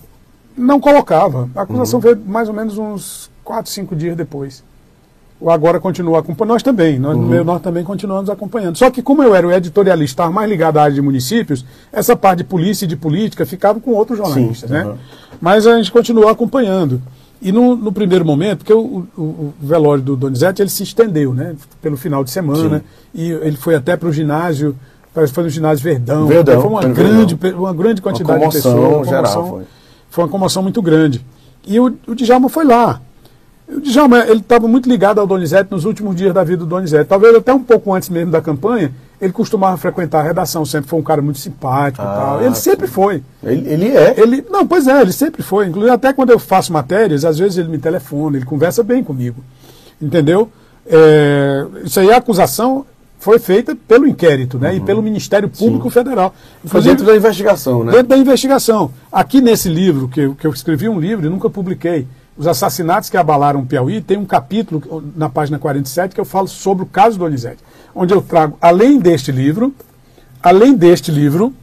Não 0.56 0.80
colocava. 0.80 1.50
A 1.54 1.58
Uhum. 1.58 1.62
acusação 1.64 2.00
veio 2.00 2.18
mais 2.26 2.48
ou 2.48 2.54
menos 2.54 2.78
uns 2.78 3.30
4, 3.44 3.70
5 3.70 3.94
dias 3.94 4.16
depois. 4.16 4.64
O 5.38 5.50
Agora 5.50 5.78
continua 5.78 6.20
acompanhando. 6.20 6.52
Nós 6.54 6.62
também, 6.62 6.98
nós, 6.98 7.14
Uhum. 7.14 7.44
nós 7.44 7.60
também 7.60 7.84
continuamos 7.84 8.30
acompanhando. 8.30 8.78
Só 8.78 8.90
que 8.90 9.02
como 9.02 9.22
eu 9.22 9.34
era 9.34 9.46
o 9.46 9.52
editorialista, 9.52 10.22
estava 10.22 10.32
mais 10.32 10.48
ligado 10.48 10.78
à 10.78 10.84
área 10.84 10.94
de 10.94 11.02
municípios, 11.02 11.62
essa 11.92 12.16
parte 12.16 12.38
de 12.38 12.44
polícia 12.44 12.86
e 12.86 12.88
de 12.88 12.96
política 12.96 13.44
ficava 13.44 13.78
com 13.80 13.90
outros 13.90 14.16
jornalistas, 14.16 14.70
Sim, 14.70 14.76
né? 14.76 14.86
uhum. 14.86 14.94
Mas 15.42 15.66
a 15.66 15.76
gente 15.76 15.92
continuou 15.92 16.30
acompanhando. 16.30 17.02
E 17.42 17.52
no, 17.52 17.76
no 17.76 17.92
primeiro 17.92 18.24
momento, 18.24 18.58
porque 18.58 18.72
o, 18.72 19.06
o- 19.16 19.20
o 19.20 19.54
velório 19.60 20.02
do 20.02 20.16
Donizete, 20.16 20.62
ele 20.62 20.70
se 20.70 20.82
estendeu, 20.82 21.34
né? 21.34 21.54
Pelo 21.82 21.96
final 21.96 22.24
de 22.24 22.30
semana. 22.30 22.82
E 23.14 23.30
ele 23.30 23.56
foi 23.56 23.74
até 23.74 23.96
para 23.96 24.08
o 24.08 24.12
ginásio, 24.12 24.74
parece 25.12 25.30
que 25.32 25.34
foi 25.34 25.44
no 25.44 25.50
ginásio 25.50 25.84
Verdão. 25.84 26.26
Verdão, 26.26 26.60
foi 26.60 26.70
uma 26.70 26.82
grande, 26.82 27.34
Verdão. 27.34 27.60
uma 27.60 27.74
grande 27.74 28.00
quantidade 28.00 28.40
Uma 28.40 28.48
de 28.48 28.54
pessoas. 28.56 28.74
uma 28.96 29.04
geral, 29.04 29.22
comoção- 29.22 29.48
foi. 29.50 29.62
foi 30.10 30.24
uma 30.24 30.30
comoção 30.30 30.62
muito 30.62 30.80
grande. 30.80 31.24
E 31.66 31.78
o, 31.78 31.94
o 32.06 32.14
Djalma 32.14 32.48
foi 32.48 32.64
lá. 32.64 33.00
O 33.68 33.80
Djalma, 33.80 34.20
ele 34.26 34.40
estava 34.40 34.66
muito 34.68 34.88
ligado 34.88 35.18
ao 35.20 35.26
Donizete 35.26 35.70
nos 35.70 35.84
últimos 35.84 36.14
dias 36.16 36.32
da 36.32 36.44
vida 36.44 36.58
do 36.58 36.66
Donizete. 36.66 37.08
Talvez 37.08 37.34
até 37.34 37.52
um 37.52 37.62
pouco 37.62 37.92
antes 37.94 38.08
mesmo 38.08 38.30
da 38.30 38.40
campanha, 38.40 38.90
ele 39.20 39.32
costumava 39.32 39.76
frequentar 39.76 40.20
a 40.20 40.22
redação, 40.22 40.64
sempre 40.64 40.88
foi 40.90 40.98
um 40.98 41.02
cara 41.02 41.22
muito 41.22 41.38
simpático 41.38 42.04
e 42.04 42.06
Ah, 42.06 42.14
tal. 42.14 42.42
Ele 42.42 42.54
sempre 42.54 42.86
foi. 42.86 43.22
Ele, 43.42 43.68
ele 43.68 43.88
é. 43.88 44.14
Ele, 44.20 44.44
não, 44.50 44.66
pois 44.66 44.86
é, 44.86 45.00
ele 45.00 45.12
sempre 45.12 45.42
foi. 45.42 45.66
Inclusive, 45.66 45.92
até 45.94 46.12
quando 46.12 46.30
eu 46.30 46.38
faço 46.38 46.72
matérias, 46.72 47.24
às 47.24 47.38
vezes 47.38 47.58
ele 47.58 47.68
me 47.68 47.78
telefona, 47.78 48.36
ele 48.36 48.44
conversa 48.46 48.82
bem 48.82 49.02
comigo. 49.02 49.42
Entendeu? 50.00 50.50
É, 50.86 51.64
isso 51.84 51.98
aí, 52.00 52.10
a 52.10 52.16
acusação 52.18 52.84
foi 53.18 53.38
feita 53.38 53.74
pelo 53.88 54.06
inquérito, 54.06 54.58
né? 54.58 54.74
E 54.76 54.80
pelo 54.80 55.02
Ministério 55.02 55.48
Público 55.48 55.88
Federal. 55.88 56.34
Foi 56.64 56.80
Inclusive, 56.80 56.90
dentro 56.90 57.06
da 57.06 57.16
investigação, 57.16 57.82
né? 57.84 57.92
Dentro 57.92 58.08
da 58.08 58.18
investigação. 58.18 58.90
Aqui 59.10 59.40
nesse 59.40 59.68
livro, 59.68 60.08
que 60.08 60.28
que 60.34 60.46
eu 60.46 60.52
escrevi 60.52 60.88
um 60.88 61.00
livro 61.00 61.24
e 61.24 61.30
nunca 61.30 61.48
publiquei, 61.48 62.06
Os 62.36 62.46
Assassinatos 62.46 63.08
que 63.08 63.16
Abalaram 63.16 63.60
o 63.60 63.66
Piauí, 63.66 64.00
tem 64.00 64.16
um 64.16 64.24
capítulo 64.24 65.04
na 65.14 65.28
página 65.28 65.58
47 65.58 66.14
que 66.14 66.20
eu 66.20 66.24
falo 66.24 66.48
sobre 66.48 66.82
o 66.82 66.86
caso 66.86 67.18
Donizete. 67.18 67.62
Onde 67.94 68.12
eu 68.12 68.20
trago, 68.20 68.58
além 68.60 68.98
deste 68.98 69.30
livro, 69.30 69.72
além 70.42 70.74
deste 70.74 71.12
livro, 71.12 71.54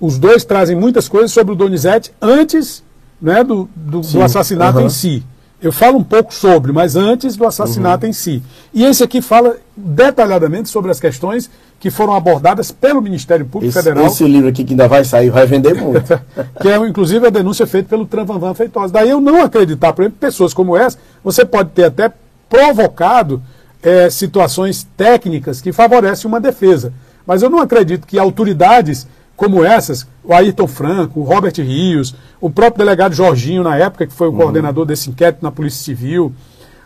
os 0.00 0.18
dois 0.18 0.44
trazem 0.44 0.76
muitas 0.76 1.08
coisas 1.08 1.32
sobre 1.32 1.52
o 1.52 1.56
Donizete 1.56 2.12
antes 2.20 2.84
né, 3.20 3.42
do, 3.42 3.68
do, 3.74 4.00
do 4.00 4.22
assassinato 4.22 4.78
aham. 4.78 4.86
em 4.86 4.90
si. 4.90 5.24
Eu 5.60 5.72
falo 5.72 5.96
um 5.98 6.04
pouco 6.04 6.34
sobre, 6.34 6.70
mas 6.70 6.96
antes 6.96 7.34
do 7.34 7.46
assassinato 7.46 8.04
Uhum. 8.04 8.10
em 8.10 8.12
si. 8.12 8.42
E 8.74 8.84
esse 8.84 9.02
aqui 9.02 9.22
fala 9.22 9.56
detalhadamente 9.74 10.68
sobre 10.68 10.90
as 10.90 11.00
questões 11.00 11.50
que 11.80 11.90
foram 11.90 12.14
abordadas 12.14 12.70
pelo 12.70 13.00
Ministério 13.00 13.46
Público 13.46 13.70
Esse, 13.70 13.82
Federal 13.82 14.06
esse 14.06 14.24
livro 14.24 14.48
aqui 14.48 14.64
que 14.64 14.72
ainda 14.72 14.86
vai 14.86 15.04
sair, 15.04 15.30
vai 15.30 15.46
vender 15.46 15.74
muito. 15.74 16.20
que 16.60 16.68
é 16.68 16.76
inclusive 16.76 17.26
a 17.26 17.30
denúncia 17.30 17.66
feita 17.66 17.88
pelo 17.88 18.06
Tranvanvan 18.06 18.54
Feitosa. 18.54 18.92
Daí 18.92 19.10
eu 19.10 19.20
não 19.20 19.42
acreditar, 19.42 19.92
por 19.92 20.02
exemplo, 20.02 20.18
pessoas 20.20 20.52
como 20.52 20.76
essa, 20.76 20.98
você 21.24 21.44
pode 21.44 21.70
ter 21.70 21.84
até 21.84 22.12
provocado 22.48 23.42
eh, 23.82 24.08
situações 24.10 24.86
técnicas 24.96 25.60
que 25.60 25.72
favorecem 25.72 26.28
uma 26.28 26.40
defesa. 26.40 26.92
Mas 27.26 27.42
eu 27.42 27.50
não 27.50 27.60
acredito 27.60 28.06
que 28.06 28.18
autoridades 28.18 29.06
como 29.36 29.62
essas, 29.62 30.06
o 30.24 30.32
Ayrton 30.32 30.66
Franco, 30.66 31.20
o 31.20 31.22
Robert 31.22 31.54
Rios, 31.56 32.14
o 32.40 32.48
próprio 32.48 32.84
delegado 32.84 33.14
Jorginho, 33.14 33.62
na 33.62 33.76
época, 33.76 34.06
que 34.06 34.12
foi 34.12 34.28
o 34.28 34.32
coordenador 34.32 34.86
desse 34.86 35.10
inquérito 35.10 35.42
na 35.42 35.50
Polícia 35.50 35.84
Civil, 35.84 36.32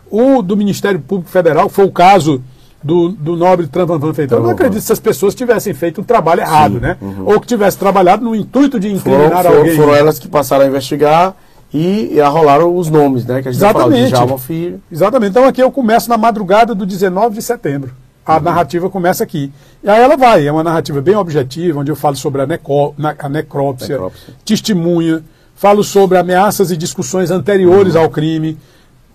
o 0.09 0.41
do 0.41 0.57
Ministério 0.57 0.99
Público 0.99 1.31
Federal, 1.31 1.69
que 1.69 1.75
foi 1.75 1.85
o 1.85 1.91
caso 1.91 2.43
do, 2.83 3.09
do 3.09 3.35
nobre 3.35 3.67
Tranvanvan 3.67 4.13
Feitosa. 4.13 4.41
Eu 4.41 4.45
não 4.45 4.51
acredito 4.51 4.79
que 4.79 4.85
essas 4.85 4.99
pessoas 4.99 5.33
tivessem 5.33 5.73
feito 5.73 6.01
um 6.01 6.03
trabalho 6.03 6.41
errado, 6.41 6.79
né? 6.79 6.97
Ou 7.25 7.39
que 7.39 7.47
tivessem 7.47 7.79
trabalhado 7.79 8.23
no 8.23 8.35
intuito 8.35 8.79
de 8.79 8.91
incriminar 8.91 9.43
foram, 9.43 9.57
alguém. 9.57 9.75
foram 9.75 9.95
elas 9.95 10.19
que 10.19 10.27
passaram 10.27 10.65
a 10.65 10.67
investigar 10.67 11.35
e, 11.73 12.19
arrolaram 12.19 12.75
os 12.75 12.89
nomes, 12.89 13.25
né? 13.25 13.41
Que 13.41 13.49
a 13.49 13.51
gente 13.51 13.61
já 13.61 13.71
falou 13.71 13.89
Exatamente. 13.89 14.09
Djalma 14.11 14.37
Filho. 14.37 14.81
Exatamente. 14.91 15.29
Então 15.29 15.45
aqui 15.45 15.61
eu 15.61 15.71
começo 15.71 16.09
na 16.09 16.17
madrugada 16.17 16.75
do 16.75 16.85
19 16.85 17.35
de 17.35 17.41
setembro. 17.41 17.91
A 18.25 18.39
narrativa 18.39 18.89
começa 18.89 19.23
aqui. 19.23 19.51
E 19.83 19.89
aí 19.89 19.99
ela 20.01 20.15
vai, 20.15 20.45
é 20.47 20.51
uma 20.51 20.63
narrativa 20.63 21.01
bem 21.01 21.15
objetiva, 21.15 21.79
onde 21.79 21.91
eu 21.91 21.95
falo 21.95 22.15
sobre 22.15 22.41
a, 22.41 22.45
neco, 22.45 22.93
na- 22.97 23.15
a 23.17 23.27
necrópsia, 23.29 23.95
Necrópsia. 23.95 24.33
testemunha, 24.45 25.23
falo 25.55 25.83
sobre 25.83 26.17
ameaças 26.17 26.69
e 26.71 26.77
discussões 26.77 27.31
anteriores 27.31 27.95
ao 27.95 28.09
crime, 28.09 28.57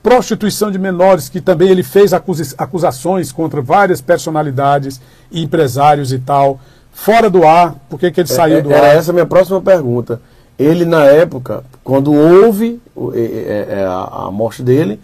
prostituição 0.02 0.70
de 0.70 0.78
menores, 0.78 1.28
que 1.28 1.40
também 1.40 1.68
ele 1.68 1.82
fez 1.82 2.12
acusi- 2.12 2.54
acusações 2.58 3.32
contra 3.32 3.60
várias 3.62 4.00
personalidades, 4.00 5.00
empresários 5.32 6.12
e 6.12 6.18
tal, 6.18 6.60
fora 6.92 7.28
do 7.30 7.46
ar, 7.46 7.74
por 7.88 7.98
que 8.00 8.10
que 8.10 8.20
ele 8.20 8.28
saiu 8.28 8.58
É- 8.58 8.62
do 8.62 8.72
Era 8.72 8.88
ar? 8.90 8.96
essa 8.96 9.10
a 9.10 9.14
minha 9.14 9.26
próxima 9.26 9.60
pergunta. 9.60 10.20
Ele, 10.58 10.84
na 10.84 11.04
época, 11.04 11.62
quando 11.84 12.12
houve 12.14 12.80
é- 13.14 13.18
é- 13.20 13.80
é 13.80 13.86
a 13.86 14.30
morte 14.32 14.62
dele, 14.62 14.98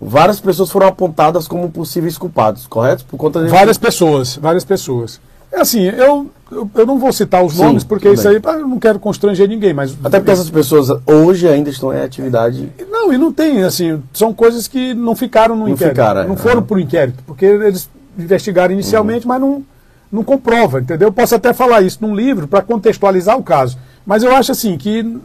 várias 0.00 0.40
pessoas 0.40 0.70
foram 0.70 0.86
apontadas 0.86 1.48
como 1.48 1.70
possíveis 1.70 2.18
culpados, 2.18 2.66
correto? 2.66 3.04
Por 3.04 3.16
conta 3.16 3.42
de 3.42 3.48
Várias 3.50 3.78
pessoas, 3.78 4.36
várias 4.36 4.64
pessoas. 4.64 5.20
É 5.52 5.60
assim, 5.60 5.82
eu, 5.82 6.28
eu, 6.50 6.68
eu 6.74 6.86
não 6.86 6.98
vou 6.98 7.12
citar 7.12 7.44
os 7.44 7.54
Sim, 7.54 7.62
nomes, 7.62 7.84
porque 7.84 8.08
isso 8.10 8.28
aí 8.28 8.40
ah, 8.44 8.52
eu 8.54 8.66
não 8.66 8.78
quero 8.78 8.98
constranger 8.98 9.48
ninguém, 9.48 9.72
mas. 9.72 9.96
Até 10.02 10.18
porque 10.18 10.32
essas 10.32 10.50
pessoas 10.50 10.88
hoje 11.06 11.48
ainda 11.48 11.70
estão 11.70 11.92
em 11.94 12.00
atividade. 12.00 12.72
Não, 12.90 13.12
e 13.12 13.18
não 13.18 13.32
tem, 13.32 13.62
assim, 13.62 14.02
são 14.12 14.34
coisas 14.34 14.66
que 14.66 14.94
não 14.94 15.14
ficaram 15.14 15.54
no 15.54 15.62
Não 15.66 15.68
inquérito. 15.70 15.94
ficaram, 15.94 16.22
é. 16.22 16.26
não 16.26 16.36
foram 16.36 16.58
Aham. 16.58 16.66
por 16.66 16.80
inquérito, 16.80 17.22
porque 17.24 17.44
eles 17.44 17.88
investigaram 18.18 18.72
inicialmente, 18.74 19.28
mas 19.28 19.40
não, 19.40 19.62
não 20.10 20.24
comprova, 20.24 20.80
entendeu? 20.80 21.08
Eu 21.08 21.12
posso 21.12 21.36
até 21.36 21.52
falar 21.52 21.82
isso 21.82 21.98
num 22.00 22.16
livro 22.16 22.48
para 22.48 22.60
contextualizar 22.60 23.38
o 23.38 23.42
caso. 23.42 23.78
Mas 24.04 24.24
eu 24.24 24.34
acho 24.34 24.50
assim 24.50 24.76
que 24.76 25.18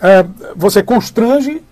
é, 0.00 0.26
você 0.54 0.82
constrange 0.82 1.62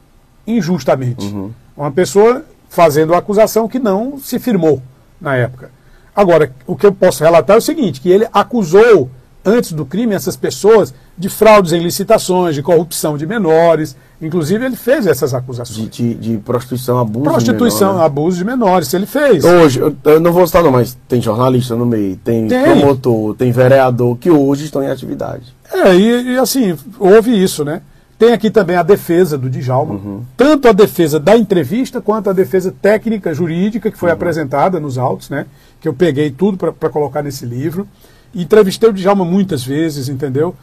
injustamente. 0.47 1.27
Uhum. 1.27 1.51
Uma 1.81 1.91
pessoa 1.91 2.45
fazendo 2.69 3.09
uma 3.15 3.19
acusação 3.19 3.67
que 3.67 3.79
não 3.79 4.19
se 4.19 4.39
firmou 4.39 4.83
na 5.19 5.35
época. 5.35 5.71
Agora, 6.15 6.53
o 6.67 6.77
que 6.77 6.85
eu 6.85 6.93
posso 6.93 7.25
relatar 7.25 7.57
é 7.57 7.59
o 7.59 7.63
seguinte, 7.63 8.03
que 8.03 8.11
ele 8.11 8.29
acusou 8.35 9.09
antes 9.43 9.73
do 9.73 9.87
crime, 9.87 10.15
essas 10.15 10.37
pessoas 10.37 10.93
de 11.17 11.31
fraudes 11.31 11.73
em 11.73 11.81
licitações, 11.83 12.55
de 12.55 12.63
corrupção 12.63 13.17
de 13.17 13.27
menores. 13.27 13.97
Inclusive, 14.21 14.63
ele 14.63 14.77
fez 14.77 15.07
essas 15.07 15.31
De, 15.31 15.37
acusações. 15.37 15.89
de, 15.89 16.13
de 16.13 16.37
prostituição, 16.37 16.99
abuso. 16.99 17.25
de 17.25 17.31
Prostituição, 17.31 17.89
menor, 17.89 18.01
né? 18.01 18.05
abuso 18.05 18.37
de 18.37 18.45
menores, 18.45 18.93
ele 18.93 19.07
fez. 19.07 19.43
Hoje, 19.43 19.81
eu, 19.81 19.97
eu 20.05 20.21
não 20.21 20.33
vou 20.35 20.47
citar 20.47 20.63
não, 20.63 20.71
mas 20.71 20.99
tem 21.09 21.23
jornalista 21.23 21.75
no 21.75 21.87
meio, 21.87 22.15
tem, 22.17 22.47
Tem. 22.47 22.63
promotor, 22.63 23.35
tem 23.37 23.51
vereador 23.53 24.19
que 24.19 24.31
hoje 24.31 24.67
estão 24.67 24.83
em 24.83 24.91
atividade. 24.91 25.55
É, 25.73 25.95
e, 25.95 26.35
e 26.35 26.39
assim, 26.39 26.77
houve 26.99 27.43
isso, 27.43 27.65
né? 27.65 27.81
Tem 28.21 28.35
aqui 28.35 28.51
também 28.51 28.77
a 28.77 28.83
defesa 28.83 29.39
do 29.39 29.49
Djalma, 29.49 29.95
tanto 30.37 30.69
a 30.69 30.73
defesa 30.73 31.19
da 31.19 31.39
entrevista 31.39 32.03
quanto 32.03 32.29
a 32.29 32.35
defesa 32.35 32.71
técnica 32.83 33.33
jurídica 33.33 33.91
que 33.91 33.97
foi 33.97 34.11
apresentada 34.11 34.79
nos 34.79 34.99
autos, 34.99 35.31
né? 35.31 35.47
Que 35.81 35.89
eu 35.89 35.95
peguei 35.95 36.31
tudo 36.31 36.59
para 36.75 36.91
colocar 36.91 37.23
nesse 37.23 37.47
livro. 37.47 37.89
Entrevistei 38.35 38.91
o 38.91 38.93
Djalma 38.93 39.25
muitas 39.25 39.65
vezes, 39.65 40.11
entendeu? 40.11 40.55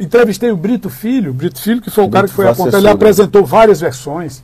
Entrevistei 0.00 0.50
o 0.50 0.56
Brito 0.56 0.88
Filho, 0.88 1.34
Brito 1.34 1.60
Filho 1.60 1.82
que 1.82 1.90
foi 1.90 2.02
o 2.04 2.08
cara 2.08 2.26
que 2.26 2.32
foi 2.32 2.46
foi 2.46 2.52
apontar, 2.62 2.80
ele 2.80 2.86
né? 2.88 2.92
apresentou 2.94 3.44
várias 3.44 3.78
versões. 3.78 4.42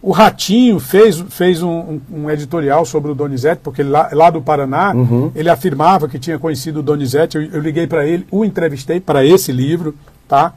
O 0.00 0.10
Ratinho 0.10 0.78
fez, 0.80 1.22
fez 1.28 1.62
um, 1.62 1.68
um- 1.70 2.00
um 2.22 2.30
editorial 2.30 2.86
sobre 2.86 3.10
o 3.10 3.14
Donizete, 3.14 3.60
porque 3.62 3.82
lá, 3.82 4.08
lá 4.12 4.30
do 4.30 4.40
Paraná 4.40 4.94
ele 5.34 5.50
afirmava 5.50 6.08
que 6.08 6.18
tinha 6.18 6.38
conhecido 6.38 6.80
o 6.80 6.82
Donizete. 6.82 7.36
Eu, 7.36 7.42
eu 7.44 7.60
liguei 7.60 7.86
para 7.86 8.06
ele, 8.06 8.26
o 8.30 8.42
entrevistei 8.42 9.00
para 9.00 9.22
esse 9.22 9.52
livro, 9.52 9.94
tá? 10.26 10.54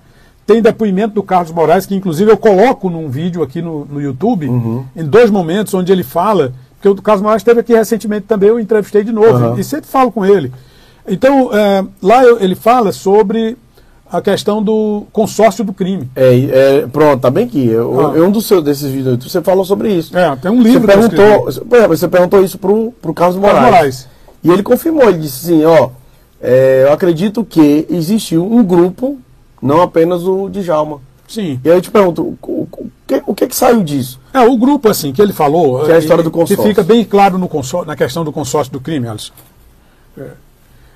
Tem 0.50 0.64
depoimento 0.64 1.14
do 1.14 1.22
Carlos 1.22 1.52
Moraes, 1.52 1.86
que 1.86 1.93
inclusive 1.95 2.32
eu 2.32 2.36
coloco 2.36 2.89
num 2.89 3.08
vídeo 3.08 3.43
aqui 3.43 3.62
no, 3.62 3.86
no 3.86 4.02
YouTube, 4.02 4.47
em 4.95 5.06
dois 5.06 5.30
momentos, 5.30 5.76
onde 5.76 5.91
ele 5.91 6.02
fala, 6.02 6.54
porque 6.74 6.89
o 6.89 6.95
Carlos 7.04 7.22
Moraes 7.22 7.41
esteve 7.41 7.60
aqui 7.60 7.72
recentemente 7.72 8.26
também, 8.26 8.50
eu 8.50 8.60
entrevistei 8.60 9.04
de 9.04 9.12
novo, 9.12 9.30
Aham. 9.30 9.60
e 9.60 9.64
sempre 9.64 9.86
falo 9.88 10.12
com 10.12 10.26
ele. 10.26 10.52
Então, 11.08 11.54
é, 11.56 11.86
lá 12.02 12.24
eu- 12.24 12.39
ele 12.41 12.56
fala 12.56 12.91
sobre 12.91 13.56
a 14.12 14.20
questão 14.22 14.64
do 14.64 15.04
consórcio 15.14 15.64
do 15.64 15.72
crime. 15.72 16.10
É, 16.16 16.34
é, 16.82 16.88
pronto, 16.88 17.22
tá 17.22 17.30
bem 17.30 17.45
aqui. 17.45 17.68
Eu, 17.68 18.10
Ah. 18.10 18.14
eu- 18.18 18.26
um 18.26 18.32
dos 18.32 18.47
seus, 18.47 18.64
desses 18.64 18.89
vídeos 18.91 19.32
você 19.32 19.41
falou 19.43 19.64
sobre 19.64 19.93
isso. 19.93 20.18
É, 20.18 20.36
tem 20.36 20.50
um 20.50 20.64
livro 20.64 20.82
Você 20.88 21.10
que 21.10 21.16
eu 21.16 21.20
perguntou, 21.38 21.78
é, 21.78 21.88
você 21.88 22.08
perguntou 22.08 22.43
isso 22.43 22.58
pro, 22.58 22.91
pro 23.00 23.14
Carlos 23.14 23.38
Carlos 23.39 23.54
Moraes. 23.62 23.72
Moraes. 23.76 24.08
E 24.43 24.50
ele 24.50 24.64
confirmou, 24.64 25.04
ele 25.10 25.20
disse 25.20 25.45
assim, 25.45 25.64
ó, 25.64 25.89
é, 26.41 26.86
eu 26.88 26.91
acredito 26.93 27.43
que 27.43 27.86
existiu 27.88 28.43
um 28.52 28.64
grupo, 28.64 29.20
não 29.62 29.82
apenas 29.82 30.24
o 30.24 30.49
Djalma. 30.49 31.01
Sim. 31.28 31.60
E 31.64 31.70
aí 31.70 31.78
eu 31.78 31.82
te 31.82 31.91
pergunto, 31.91 32.38
o, 32.41 32.89
que, 33.05 33.24
o 33.26 33.36
que 33.36 33.47
que 33.47 33.55
saiu 33.55 33.84
disso? 33.84 34.20
É, 34.34 34.39
o 34.41 34.57
grupo, 34.57 34.89
assim, 34.89 35.14
que 35.14 35.22
ele 35.22 35.32
falou. 35.32 35.86
Que 35.86 35.91
é 35.91 35.95
a 35.95 35.99
história 35.99 36.22
eh, 36.22 36.24
do 36.24 36.32
consórcio. 36.32 36.57
Que 36.57 36.70
fica 36.70 36.84
bem 36.84 37.05
claro 37.05 37.38
no 37.38 37.47
consórcio, 37.47 37.88
na 37.88 37.95
questão 37.95 38.24
do 38.24 38.32
consórcio 38.32 38.74
do 38.74 38.82
crime, 38.82 39.07
Alisson. 39.07 39.34
É, 40.18 40.32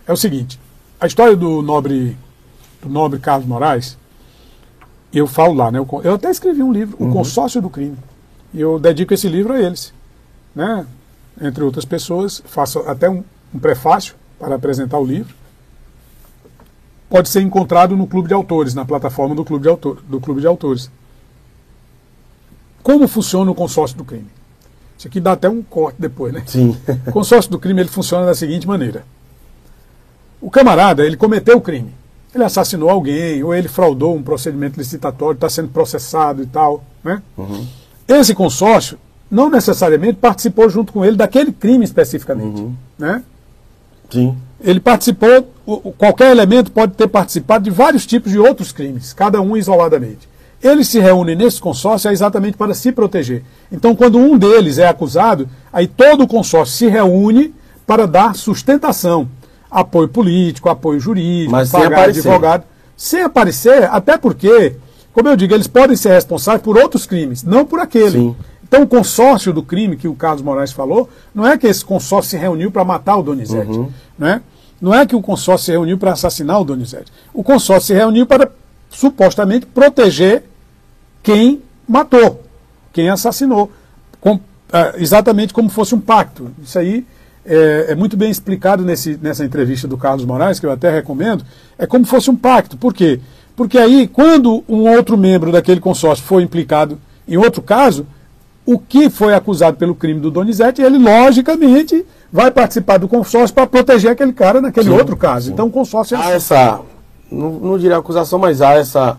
é 0.07 0.13
o 0.13 0.17
seguinte: 0.17 0.59
a 0.99 1.05
história 1.05 1.35
do 1.35 1.61
nobre, 1.61 2.17
do 2.81 2.89
nobre 2.89 3.19
Carlos 3.19 3.47
Moraes, 3.47 3.97
eu 5.13 5.27
falo 5.27 5.53
lá, 5.53 5.71
né? 5.71 5.77
Eu, 5.77 6.01
eu 6.03 6.15
até 6.15 6.31
escrevi 6.31 6.63
um 6.63 6.71
livro, 6.71 6.97
Uhum. 6.99 7.09
O 7.09 7.13
Consórcio 7.13 7.61
do 7.61 7.69
Crime. 7.69 7.97
E 8.53 8.59
eu 8.59 8.79
dedico 8.79 9.13
esse 9.13 9.27
livro 9.27 9.53
a 9.53 9.59
eles. 9.59 9.93
Né? 10.55 10.85
Entre 11.41 11.63
outras 11.63 11.85
pessoas, 11.85 12.41
faço 12.45 12.79
até 12.79 13.09
um, 13.09 13.23
um 13.53 13.59
prefácio 13.59 14.15
para 14.39 14.55
apresentar 14.55 14.97
o 14.97 15.05
livro. 15.05 15.33
Pode 17.13 17.29
ser 17.29 17.43
encontrado 17.43 17.95
no 17.95 18.07
Clube 18.07 18.27
de 18.27 18.33
Autores, 18.33 18.73
na 18.73 18.83
plataforma 18.83 19.35
do 19.35 19.45
Clube 19.45 19.61
de, 19.61 19.69
Autor, 19.69 20.01
do 20.09 20.19
Clube 20.19 20.41
de 20.41 20.47
Autores. 20.47 20.89
Como 22.81 23.07
funciona 23.07 23.51
o 23.51 23.53
consórcio 23.53 23.95
do 23.95 24.03
crime? 24.03 24.25
Isso 24.97 25.07
aqui 25.07 25.19
dá 25.19 25.33
até 25.33 25.47
um 25.47 25.61
corte 25.61 25.97
depois, 25.99 26.33
né? 26.33 26.41
Sim. 26.47 26.75
O 27.05 27.11
consórcio 27.11 27.51
do 27.51 27.59
crime 27.59 27.81
ele 27.83 27.89
funciona 27.89 28.25
da 28.25 28.33
seguinte 28.33 28.67
maneira: 28.67 29.05
o 30.41 30.49
camarada 30.49 31.05
ele 31.05 31.15
cometeu 31.15 31.57
o 31.57 31.61
crime, 31.61 31.93
ele 32.33 32.43
assassinou 32.45 32.89
alguém 32.89 33.43
ou 33.43 33.53
ele 33.53 33.67
fraudou 33.67 34.15
um 34.15 34.23
procedimento 34.23 34.79
licitatório, 34.79 35.35
está 35.35 35.47
sendo 35.47 35.69
processado 35.69 36.41
e 36.41 36.47
tal, 36.47 36.83
né? 37.03 37.21
Esse 38.07 38.33
consórcio 38.33 38.97
não 39.29 39.51
necessariamente 39.51 40.15
participou 40.15 40.67
junto 40.67 40.91
com 40.91 41.05
ele 41.05 41.15
daquele 41.15 41.51
crime 41.51 41.85
especificamente, 41.85 42.75
né? 42.97 43.23
Sim. 44.09 44.35
Ele 44.63 44.79
participou, 44.79 45.51
qualquer 45.97 46.31
elemento 46.31 46.71
pode 46.71 46.93
ter 46.93 47.07
participado 47.07 47.65
de 47.65 47.69
vários 47.69 48.05
tipos 48.05 48.31
de 48.31 48.39
outros 48.39 48.71
crimes, 48.71 49.11
cada 49.11 49.41
um 49.41 49.57
isoladamente. 49.57 50.29
Eles 50.63 50.87
se 50.87 50.99
reúnem 50.99 51.35
nesse 51.35 51.59
consórcio 51.59 52.09
é 52.09 52.13
exatamente 52.13 52.55
para 52.55 52.73
se 52.73 52.91
proteger. 52.93 53.43
Então, 53.69 53.93
quando 53.93 54.17
um 54.17 54.37
deles 54.37 54.77
é 54.77 54.87
acusado, 54.87 55.49
aí 55.73 55.85
todo 55.85 56.23
o 56.23 56.27
consórcio 56.27 56.77
se 56.77 56.87
reúne 56.87 57.53
para 57.85 58.07
dar 58.07 58.33
sustentação, 58.33 59.27
apoio 59.69 60.07
político, 60.07 60.69
apoio 60.69 61.01
jurídico, 61.01 61.51
Mas 61.51 61.67
sem 61.67 61.81
pagar 61.81 61.95
aparecer. 61.97 62.19
advogado, 62.19 62.63
sem 62.95 63.21
aparecer, 63.21 63.83
até 63.91 64.17
porque, 64.17 64.77
como 65.11 65.27
eu 65.27 65.35
digo, 65.35 65.53
eles 65.53 65.67
podem 65.67 65.97
ser 65.97 66.13
responsáveis 66.13 66.63
por 66.63 66.77
outros 66.77 67.05
crimes, 67.05 67.43
não 67.43 67.65
por 67.65 67.81
aquele. 67.81 68.11
Sim. 68.11 68.35
Então, 68.63 68.83
o 68.83 68.87
consórcio 68.87 69.51
do 69.51 69.61
crime 69.61 69.97
que 69.97 70.07
o 70.07 70.15
Carlos 70.15 70.41
Moraes 70.41 70.71
falou, 70.71 71.09
não 71.35 71.45
é 71.45 71.57
que 71.57 71.67
esse 71.67 71.83
consórcio 71.83 72.31
se 72.31 72.37
reuniu 72.37 72.71
para 72.71 72.85
matar 72.85 73.17
o 73.17 73.21
Donizete. 73.21 73.85
Né? 74.17 74.41
Não 74.83 74.93
é 74.93 75.05
que 75.05 75.15
o 75.15 75.21
consórcio 75.21 75.67
se 75.67 75.71
reuniu 75.71 75.97
para 75.97 76.11
assassinar 76.11 76.59
o 76.59 76.65
Donizete. 76.65 77.09
O 77.33 77.41
consórcio 77.41 77.87
se 77.87 77.93
reuniu 77.93 78.25
para, 78.25 78.51
supostamente, 78.89 79.65
proteger 79.65 80.43
quem 81.23 81.61
matou, 81.87 82.43
quem 82.91 83.09
assassinou. 83.09 83.71
Com- 84.19 84.41
ah, 84.73 84.91
exatamente 84.97 85.53
como 85.53 85.69
fosse 85.69 85.95
um 85.95 86.01
pacto. 86.01 86.51
Isso 86.61 86.77
aí 86.77 87.05
é, 87.45 87.85
é 87.91 87.95
muito 87.95 88.17
bem 88.17 88.29
explicado 88.29 88.83
nesse, 88.83 89.17
nessa 89.21 89.45
entrevista 89.45 89.87
do 89.87 89.97
Carlos 89.97 90.25
Moraes, 90.25 90.59
que 90.59 90.65
eu 90.65 90.71
até 90.73 90.91
recomendo. 90.91 91.45
É 91.77 91.87
como 91.87 92.03
fosse 92.05 92.29
um 92.29 92.35
pacto. 92.35 92.75
Por 92.75 92.93
quê? 92.93 93.21
Porque 93.55 93.77
aí, 93.77 94.05
quando 94.05 94.65
um 94.67 94.93
outro 94.93 95.17
membro 95.17 95.49
daquele 95.49 95.79
consórcio 95.79 96.25
foi 96.25 96.43
implicado 96.43 96.99
em 97.25 97.37
outro 97.37 97.61
caso, 97.61 98.05
o 98.65 98.79
que 98.79 99.09
foi 99.09 99.33
acusado 99.33 99.77
pelo 99.77 99.93
crime 99.93 100.19
do 100.19 100.31
Donizete, 100.31 100.81
ele 100.81 100.97
logicamente 100.97 102.05
vai 102.31 102.49
participar 102.49 102.97
do 102.97 103.07
consórcio 103.07 103.53
para 103.53 103.67
proteger 103.67 104.11
aquele 104.11 104.33
cara 104.33 104.61
naquele 104.61 104.89
Sim, 104.89 104.95
outro 104.97 105.17
caso. 105.17 105.47
sim. 105.47 105.53
Então 105.53 105.67
o 105.67 105.71
consórcio 105.71 106.15
é 106.15 106.17
Há 106.17 106.21
assim. 106.21 106.31
essa, 106.33 106.79
não, 107.31 107.51
não 107.51 107.77
diria 107.77 107.97
acusação, 107.97 108.39
mas 108.39 108.61
há 108.61 108.73
essa, 108.73 109.17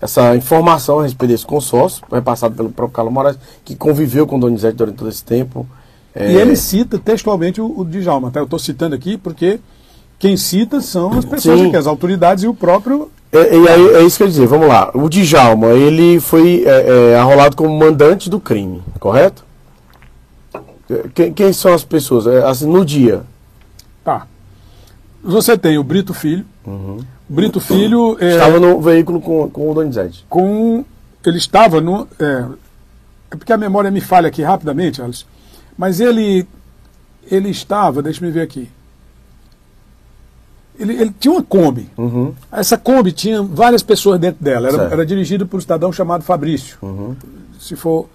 essa 0.00 0.36
informação 0.36 1.00
a 1.00 1.02
respeito 1.02 1.30
desse 1.32 1.44
consórcio, 1.46 2.04
repassado 2.10 2.54
pelo 2.54 2.70
próprio 2.70 2.94
Carlos 2.94 3.12
Moraes, 3.12 3.38
que 3.64 3.74
conviveu 3.74 4.26
com 4.26 4.36
o 4.36 4.40
Donizete 4.40 4.76
durante 4.76 4.96
todo 4.96 5.08
esse 5.08 5.24
tempo. 5.24 5.66
É, 6.14 6.32
E 6.32 6.36
ele 6.36 6.56
cita 6.56 6.98
textualmente 6.98 7.60
o, 7.60 7.80
o 7.80 7.84
Djalma. 7.84 8.30
Tá? 8.30 8.40
Eu 8.40 8.44
estou 8.44 8.58
citando 8.58 8.94
aqui 8.94 9.16
porque 9.18 9.60
quem 10.18 10.36
cita 10.36 10.80
são 10.80 11.12
as 11.12 11.24
pessoas 11.24 11.60
aqui, 11.60 11.76
as 11.76 11.86
autoridades 11.86 12.44
e 12.44 12.48
o 12.48 12.54
próprio. 12.54 13.10
É, 13.30 13.56
e 13.56 13.68
aí, 13.68 13.88
é 13.96 14.02
isso 14.02 14.16
que 14.16 14.22
eu 14.22 14.26
ia 14.26 14.32
dizer, 14.32 14.46
vamos 14.46 14.68
lá. 14.68 14.90
O 14.94 15.08
Djalma, 15.08 15.68
ele 15.68 16.18
foi 16.18 16.64
é, 16.66 17.12
é, 17.12 17.18
arrolado 17.18 17.54
como 17.56 17.76
mandante 17.78 18.30
do 18.30 18.40
crime, 18.40 18.82
correto? 18.98 19.44
É, 20.90 21.04
Quem, 21.14 21.32
quem 21.34 21.52
são 21.52 21.74
as 21.74 21.84
pessoas? 21.84 22.26
É, 22.26 22.42
assim, 22.44 22.66
no 22.66 22.84
dia. 22.84 23.22
Tá. 24.02 24.26
Você 25.22 25.58
tem 25.58 25.76
o 25.76 25.84
Brito 25.84 26.14
Filho. 26.14 26.46
O 26.64 27.04
Brito 27.28 27.60
Filho 27.60 28.16
é, 28.20 28.24
Uhum. 28.24 28.30
Estava 28.30 28.60
no 28.60 28.80
veículo 28.80 29.20
com, 29.20 29.48
com 29.50 29.70
o 29.70 29.74
Donizete. 29.74 30.24
com. 30.28 30.84
Ele 31.26 31.36
estava 31.36 31.80
no. 31.80 32.08
É, 32.18 32.46
porque 33.30 33.52
a 33.52 33.58
memória 33.58 33.90
me 33.90 34.00
falha 34.00 34.28
aqui 34.28 34.42
rapidamente, 34.42 35.02
Alisson. 35.02 35.26
Mas 35.76 36.00
ele. 36.00 36.46
Ele 37.30 37.50
estava, 37.50 38.00
deixa 38.02 38.24
eu 38.24 38.32
ver 38.32 38.40
aqui. 38.40 38.70
Ele, 40.78 40.94
ele 40.94 41.14
tinha 41.18 41.32
uma 41.32 41.42
Kombi. 41.42 41.88
Uhum. 41.96 42.32
Essa 42.52 42.76
Kombi 42.78 43.10
tinha 43.12 43.42
várias 43.42 43.82
pessoas 43.82 44.18
dentro 44.20 44.42
dela. 44.44 44.68
Era, 44.68 44.82
era 44.84 45.06
dirigida 45.06 45.44
por 45.44 45.56
um 45.56 45.60
cidadão 45.60 45.92
chamado 45.92 46.22
Fabrício. 46.22 46.78
Uhum. 46.82 47.16
Se 47.60 47.74
for. 47.74 48.08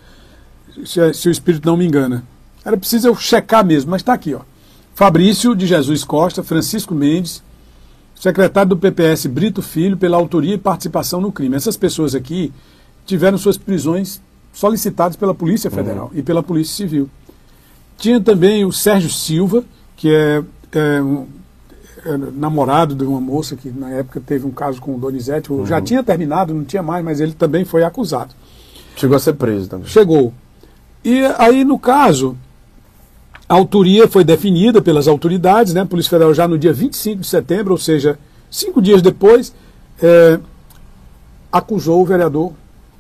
Se, 0.86 1.14
se 1.14 1.28
o 1.28 1.32
espírito 1.32 1.68
não 1.68 1.78
me 1.78 1.86
engana. 1.86 2.24
Era 2.66 2.78
preciso 2.78 3.08
eu 3.10 3.16
checar 3.16 3.66
mesmo, 3.66 3.92
mas 3.92 4.02
está 4.02 4.14
aqui, 4.14 4.34
ó. 4.34 4.40
Fabrício 4.96 5.56
de 5.56 5.68
Jesus 5.68 6.04
Costa, 6.04 6.42
Francisco 6.44 6.96
Mendes, 6.96 7.44
secretário 8.16 8.70
do 8.70 8.78
PPS 8.78 9.26
Brito 9.28 9.62
Filho, 9.62 9.98
pela 9.98 10.16
autoria 10.18 10.54
e 10.56 10.58
participação 10.58 11.20
no 11.20 11.32
crime. 11.32 11.56
Essas 11.56 11.76
pessoas 11.76 12.16
aqui 12.16 12.52
tiveram 13.06 13.38
suas 13.38 13.58
prisões 13.58 14.22
solicitadas 14.54 15.16
pela 15.18 15.34
Polícia 15.34 15.70
Federal 15.70 16.12
e 16.14 16.22
pela 16.22 16.42
Polícia 16.42 16.76
Civil. 16.76 17.10
Tinha 17.98 18.20
também 18.22 18.64
o 18.66 18.72
Sérgio 18.72 19.10
Silva, 19.10 19.64
que 19.98 20.10
é, 20.14 20.42
é 20.72 21.02
um- 21.02 21.24
é 21.24 21.26
namorado 22.34 22.96
de 22.96 23.04
uma 23.04 23.22
moça 23.22 23.56
que 23.56 23.70
na 23.70 23.90
época 23.92 24.22
teve 24.26 24.46
um 24.46 24.52
caso 24.52 24.82
com 24.82 24.96
o 24.96 25.00
Donizete. 25.00 25.50
Já 25.66 25.82
tinha 25.82 26.04
terminado, 26.04 26.54
não 26.54 26.64
tinha 26.64 26.84
mais, 26.84 27.04
mas 27.04 27.20
ele 27.20 27.34
também 27.34 27.66
foi 27.66 27.84
acusado. 27.84 28.34
Chegou 28.96 29.16
a 29.16 29.20
ser 29.20 29.34
preso 29.34 29.70
também. 29.70 29.88
Chegou. 29.88 30.34
E 31.04 31.22
aí, 31.38 31.64
no 31.64 31.80
caso, 31.80 32.38
a 33.48 33.56
autoria 33.56 34.08
foi 34.08 34.24
definida 34.24 34.82
pelas 34.82 35.08
autoridades, 35.08 35.74
né? 35.74 35.82
A 35.82 35.86
Polícia 35.86 36.10
Federal 36.10 36.34
já 36.34 36.48
no 36.48 36.58
dia 36.58 36.74
25 36.74 37.22
de 37.22 37.28
setembro, 37.28 37.74
ou 37.74 37.78
seja, 37.78 38.18
cinco 38.50 38.82
dias 38.82 39.02
depois, 39.02 39.54
eh, 40.02 40.40
acusou 41.52 42.02
o 42.02 42.06
vereador 42.06 42.54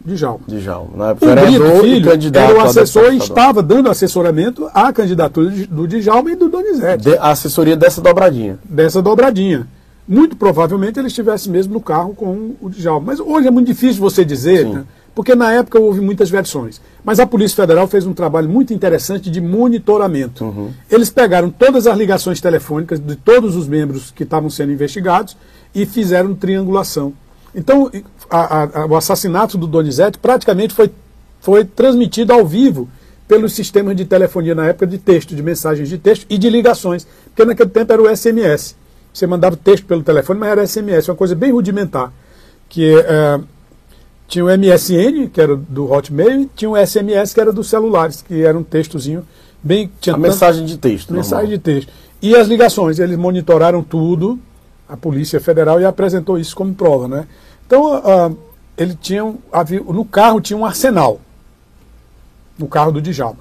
Djalma. 0.05 0.41
Djalma. 0.47 0.89
Na 0.97 1.09
época, 1.11 1.25
O 1.31 1.35
Brito 1.35 1.81
Filho 1.81 2.09
candidato. 2.11 2.49
era 2.51 2.59
o 2.59 2.61
assessor 2.61 3.13
e 3.13 3.17
estava 3.17 3.63
dando 3.63 3.89
assessoramento 3.89 4.69
à 4.73 4.91
candidatura 4.91 5.49
do 5.69 5.87
Djalma 5.87 6.31
e 6.31 6.35
do 6.35 6.49
Donizete, 6.49 7.03
De- 7.05 7.17
a 7.17 7.31
assessoria 7.31 7.75
dessa 7.77 8.01
dobradinha. 8.01 8.59
dessa 8.65 9.01
dobradinha. 9.01 9.67
Muito 10.07 10.35
provavelmente 10.35 10.99
ele 10.99 11.07
estivesse 11.07 11.49
mesmo 11.49 11.73
no 11.73 11.79
carro 11.81 12.13
com 12.13 12.55
o 12.61 12.69
Djalma. 12.69 13.05
Mas 13.07 13.19
hoje 13.21 13.47
é 13.47 13.51
muito 13.51 13.67
difícil 13.67 14.01
você 14.01 14.25
dizer, 14.25 14.65
né? 14.67 14.83
porque 15.15 15.33
na 15.33 15.53
época 15.53 15.79
houve 15.79 16.01
muitas 16.01 16.29
versões. 16.29 16.81
Mas 17.05 17.21
a 17.21 17.25
Polícia 17.25 17.55
Federal 17.55 17.87
fez 17.87 18.05
um 18.05 18.13
trabalho 18.13 18.49
muito 18.49 18.73
interessante 18.73 19.29
de 19.31 19.39
monitoramento. 19.39 20.43
Uhum. 20.43 20.71
Eles 20.91 21.09
pegaram 21.09 21.49
todas 21.49 21.87
as 21.87 21.97
ligações 21.97 22.41
telefônicas 22.41 22.99
de 22.99 23.15
todos 23.15 23.55
os 23.55 23.65
membros 23.67 24.11
que 24.11 24.23
estavam 24.23 24.49
sendo 24.49 24.73
investigados 24.73 25.37
e 25.73 25.85
fizeram 25.85 26.35
triangulação. 26.35 27.13
Então, 27.55 27.91
a- 28.29 28.63
a- 28.81 28.85
o 28.85 28.95
assassinato 28.95 29.57
do 29.57 29.67
Donizete 29.67 30.17
praticamente 30.17 30.73
foi, 30.73 30.89
foi 31.41 31.63
transmitido 31.65 32.33
ao 32.33 32.45
vivo 32.45 32.89
pelos 33.27 33.53
sistemas 33.53 33.95
de 33.95 34.05
telefonia 34.05 34.55
na 34.55 34.65
época 34.67 34.87
de 34.87 34.97
texto, 34.97 35.35
de 35.35 35.41
mensagens 35.43 35.87
de 35.89 35.97
texto 35.97 36.25
e 36.29 36.37
de 36.37 36.49
ligações. 36.49 37.05
Porque 37.27 37.45
naquele 37.45 37.69
tempo 37.69 37.93
era 37.93 38.01
o 38.01 38.07
SMS. 38.15 38.75
Você 39.13 39.27
mandava 39.27 39.55
texto 39.55 39.85
pelo 39.85 40.01
telefone, 40.03 40.39
mas 40.39 40.49
era 40.49 40.63
SMS, 40.67 41.09
uma 41.09 41.15
coisa 41.15 41.35
bem 41.35 41.51
rudimentar. 41.51 42.11
Que 42.67 42.95
eh, 42.95 43.39
tinha 44.27 44.43
o 44.43 44.49
MSN, 44.49 45.27
que 45.31 45.39
era 45.39 45.55
do 45.55 45.91
Hotmail, 45.91 46.41
e 46.41 46.49
tinha 46.55 46.69
o 46.71 46.75
SMS, 46.75 47.33
que 47.33 47.39
era 47.39 47.53
dos 47.53 47.69
celulares, 47.69 48.23
que 48.27 48.43
era 48.43 48.57
um 48.57 48.63
textozinho 48.63 49.23
bem. 49.61 49.91
Tinha 50.01 50.15
A 50.15 50.17
tanto- 50.17 50.27
mensagem 50.27 50.65
de 50.65 50.77
texto. 50.77 51.13
Mensagem 51.13 51.49
de 51.49 51.63
normal. 51.63 51.81
texto. 51.81 51.93
E 52.21 52.35
as 52.35 52.47
ligações, 52.47 52.97
eles 52.99 53.17
monitoraram 53.17 53.83
tudo, 53.83 54.39
a 54.87 54.95
Polícia 54.97 55.39
Federal, 55.39 55.79
e 55.81 55.85
apresentou 55.85 56.37
isso 56.37 56.55
como 56.55 56.73
prova. 56.73 57.07
Né? 57.07 57.27
Então, 57.65 57.93
ah, 57.93 58.31
ele 58.77 58.95
tinha, 58.99 59.23
um- 59.25 59.37
havia- 59.51 59.81
no 59.81 60.05
carro 60.05 60.39
tinha 60.41 60.57
um 60.57 60.65
arsenal. 60.65 61.19
No 62.57 62.67
carro 62.67 62.91
do 62.91 63.01
Djalma. 63.01 63.39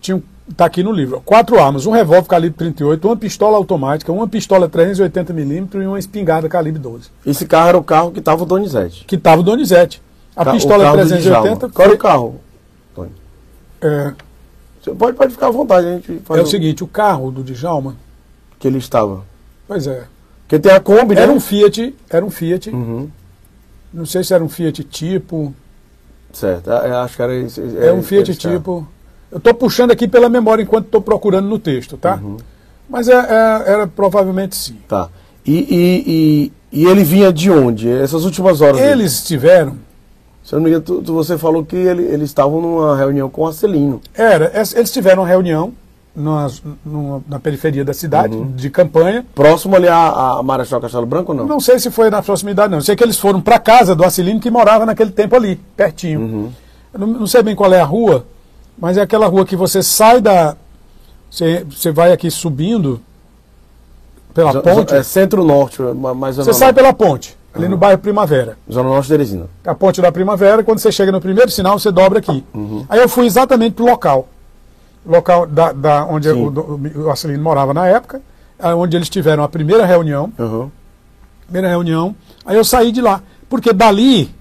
Tinha 0.00 0.16
um, 0.16 0.22
tá 0.56 0.64
aqui 0.66 0.82
no 0.82 0.92
livro. 0.92 1.20
Quatro 1.24 1.60
armas, 1.60 1.86
um 1.86 1.90
revólver 1.92 2.28
calibre 2.28 2.56
38, 2.58 3.08
uma 3.08 3.16
pistola 3.16 3.56
automática, 3.56 4.12
uma 4.12 4.28
pistola 4.28 4.68
380mm 4.68 5.82
e 5.82 5.86
uma 5.86 5.98
espingarda 5.98 6.48
calibre 6.48 6.80
12. 6.80 7.08
Esse 7.26 7.46
carro 7.46 7.68
era 7.68 7.78
o 7.78 7.82
carro 7.84 8.12
que 8.12 8.18
estava 8.20 8.42
o 8.42 8.46
Donizete. 8.46 9.04
Que 9.04 9.16
estava 9.16 9.40
o 9.40 9.44
Donizete. 9.44 10.00
A 10.36 10.44
Ca- 10.44 10.52
pistola 10.52 10.78
o 10.78 10.86
carro 10.86 10.96
do 10.98 11.08
380 11.08 11.56
Djalma. 11.68 11.72
Qual 11.74 11.86
era 11.86 11.94
o 11.94 11.98
carro? 11.98 12.40
Tony? 12.94 13.10
é, 13.80 14.12
Você 14.82 14.90
pode, 14.94 15.16
pode 15.16 15.32
ficar 15.32 15.48
à 15.48 15.50
vontade, 15.50 15.86
a 15.86 15.92
gente 15.94 16.22
é 16.30 16.40
o 16.40 16.46
seguinte, 16.46 16.82
o 16.84 16.86
carro 16.88 17.30
do 17.30 17.42
Djalma, 17.42 17.96
que 18.58 18.66
ele 18.68 18.78
estava. 18.78 19.24
pois 19.68 19.86
é, 19.86 20.04
Porque 20.52 20.68
tem 20.68 20.76
a 20.76 20.80
Kombi, 20.80 21.14
né? 21.14 21.22
era 21.22 21.32
um 21.32 21.40
Fiat, 21.40 21.94
era 22.10 22.22
um 22.22 22.28
Fiat, 22.28 22.68
Uhum. 22.68 23.08
não 23.90 24.04
sei 24.04 24.22
se 24.22 24.34
era 24.34 24.44
um 24.44 24.50
Fiat 24.50 24.84
tipo, 24.84 25.54
Certo, 26.30 26.70
é, 26.70 26.88
é, 26.88 26.92
acho 26.92 27.16
que 27.16 27.22
era 27.22 27.34
esse. 27.36 27.60
É 27.78 27.90
um 27.90 28.02
Fiat 28.02 28.30
esse 28.30 28.38
carro. 28.40 28.56
tipo. 28.56 28.88
Eu 29.30 29.38
estou 29.38 29.54
puxando 29.54 29.92
aqui 29.92 30.06
pela 30.06 30.28
memória 30.28 30.62
enquanto 30.62 30.84
estou 30.86 31.00
procurando 31.00 31.48
no 31.48 31.58
texto, 31.58 31.96
tá? 31.96 32.16
Uhum. 32.22 32.36
Mas 32.86 33.08
é, 33.08 33.14
é- 33.14 33.62
era 33.72 33.86
provavelmente 33.86 34.54
sim. 34.54 34.76
Tá. 34.86 35.08
E, 35.46 35.52
e, 35.58 36.52
e, 36.72 36.80
e 36.82 36.84
ele 36.86 37.02
vinha 37.02 37.32
de 37.32 37.50
onde? 37.50 37.88
Essas 37.88 38.26
últimas 38.26 38.60
horas. 38.60 38.76
dele? 38.76 38.92
Eles 39.02 39.24
tiveram. 39.24 39.76
Se 40.44 40.54
eu 40.54 40.58
não 40.58 40.64
me 40.64 40.68
engano, 40.70 40.84
tu- 40.84 41.00
tu- 41.02 41.14
você 41.14 41.38
falou 41.38 41.64
que 41.64 41.76
ele, 41.76 42.02
eles 42.02 42.28
estavam 42.28 42.60
numa 42.60 42.94
reunião 42.96 43.30
com 43.30 43.40
o 43.42 43.46
Arcelino. 43.46 44.02
Era, 44.14 44.52
es- 44.60 44.74
eles 44.74 44.90
tiveram 44.90 45.22
uma 45.22 45.28
reunião 45.28 45.72
nas- 46.14 46.62
numa- 46.84 47.22
na 47.28 47.40
periferia 47.40 47.84
da 47.84 47.94
cidade, 47.94 48.34
Uhum. 48.36 48.52
de 48.52 48.68
campanha. 48.70 49.24
Próximo 49.34 49.74
ali 49.76 49.88
a, 49.88 50.38
a 50.38 50.42
Marechal 50.42 50.80
Castelo 50.80 51.06
Branco 51.06 51.32
ou 51.32 51.38
não? 51.38 51.46
Não 51.46 51.60
sei 51.60 51.78
se 51.78 51.90
foi 51.90 52.10
na 52.10 52.22
proximidade, 52.22 52.70
não. 52.70 52.78
Eu 52.78 52.82
sei 52.82 52.94
que 52.94 53.02
eles 53.02 53.18
foram 53.18 53.40
para 53.40 53.58
casa 53.58 53.94
do 53.94 54.04
Acilino, 54.04 54.38
que 54.40 54.50
morava 54.50 54.84
naquele 54.86 55.10
tempo 55.10 55.34
ali, 55.36 55.56
pertinho. 55.76 56.20
Uhum. 56.20 56.52
Não, 56.98 57.06
não 57.06 57.26
sei 57.26 57.42
bem 57.42 57.54
qual 57.56 57.72
é 57.72 57.80
a 57.80 57.84
rua, 57.84 58.26
mas 58.78 58.96
é 58.98 59.00
aquela 59.02 59.26
rua 59.26 59.46
que 59.46 59.56
você 59.56 59.82
sai 59.82 60.20
da. 60.20 60.54
Você, 61.30 61.64
você 61.70 61.90
vai 61.90 62.12
aqui 62.12 62.30
subindo 62.30 63.00
pela 64.34 64.60
ponte. 64.62 64.94
É 64.94 65.02
centro-norte, 65.02 65.80
ma- 65.80 66.14
mais 66.14 66.38
ou 66.38 66.44
Você 66.44 66.52
sai 66.52 66.72
pela 66.72 66.92
ponte, 66.92 67.36
ali 67.54 67.68
no 67.68 67.76
bairro 67.76 67.98
Primavera. 67.98 68.56
Zona 68.70 68.88
Norte 68.88 69.04
de 69.04 69.08
Teresina. 69.14 69.46
a 69.66 69.74
ponte 69.74 70.00
da 70.02 70.12
Primavera, 70.12 70.62
quando 70.62 70.78
você 70.78 70.92
chega 70.92 71.10
no 71.12 71.20
primeiro 71.20 71.50
sinal, 71.50 71.78
você 71.78 71.90
dobra 71.90 72.18
aqui. 72.18 72.44
Uhum. 72.54 72.84
Aí 72.88 73.00
eu 73.00 73.08
fui 73.08 73.24
exatamente 73.26 73.74
pro 73.74 73.86
local. 73.86 74.28
Local 75.04 75.46
da, 75.46 75.72
da 75.72 76.04
onde 76.06 76.28
o, 76.28 77.04
o 77.04 77.10
Arcelino 77.10 77.42
morava 77.42 77.74
na 77.74 77.86
época, 77.86 78.22
é 78.58 78.72
onde 78.74 78.96
eles 78.96 79.08
tiveram 79.08 79.42
a 79.42 79.48
primeira 79.48 79.84
reunião. 79.84 80.32
Uhum. 80.38 80.70
Primeira 81.44 81.68
reunião. 81.68 82.14
Aí 82.44 82.56
eu 82.56 82.64
saí 82.64 82.92
de 82.92 83.00
lá. 83.00 83.20
Porque 83.48 83.72
dali 83.72 84.32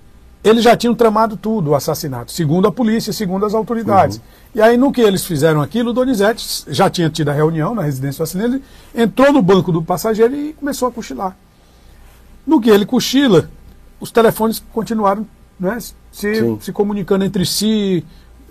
eles 0.44 0.64
já 0.64 0.76
tinham 0.76 0.96
tramado 0.96 1.38
tudo, 1.38 1.72
o 1.72 1.76
assassinato, 1.76 2.32
segundo 2.32 2.68
a 2.68 2.72
polícia, 2.72 3.14
segundo 3.14 3.46
as 3.46 3.54
autoridades. 3.54 4.18
Uhum. 4.18 4.24
E 4.56 4.62
aí, 4.62 4.76
no 4.76 4.92
que 4.92 5.02
eles 5.02 5.24
fizeram 5.24 5.62
aquilo, 5.62 5.92
o 5.92 5.94
Donizete 5.94 6.66
já 6.68 6.90
tinha 6.90 7.10
tido 7.10 7.30
a 7.30 7.34
reunião 7.34 7.76
na 7.76 7.84
residência 7.84 8.26
do 8.26 8.44
ele 8.44 8.64
entrou 8.94 9.32
no 9.32 9.42
banco 9.42 9.72
do 9.72 9.84
passageiro 9.84 10.36
e 10.36 10.54
começou 10.54 10.88
a 10.88 10.92
cochilar. 10.92 11.38
No 12.46 12.60
que 12.60 12.70
ele 12.70 12.86
cochila, 12.86 13.50
os 14.00 14.10
telefones 14.12 14.62
continuaram 14.74 15.28
né, 15.60 15.78
se, 15.80 15.94
Sim. 16.12 16.58
se 16.60 16.74
comunicando 16.74 17.24
entre 17.24 17.46
si 17.46 18.04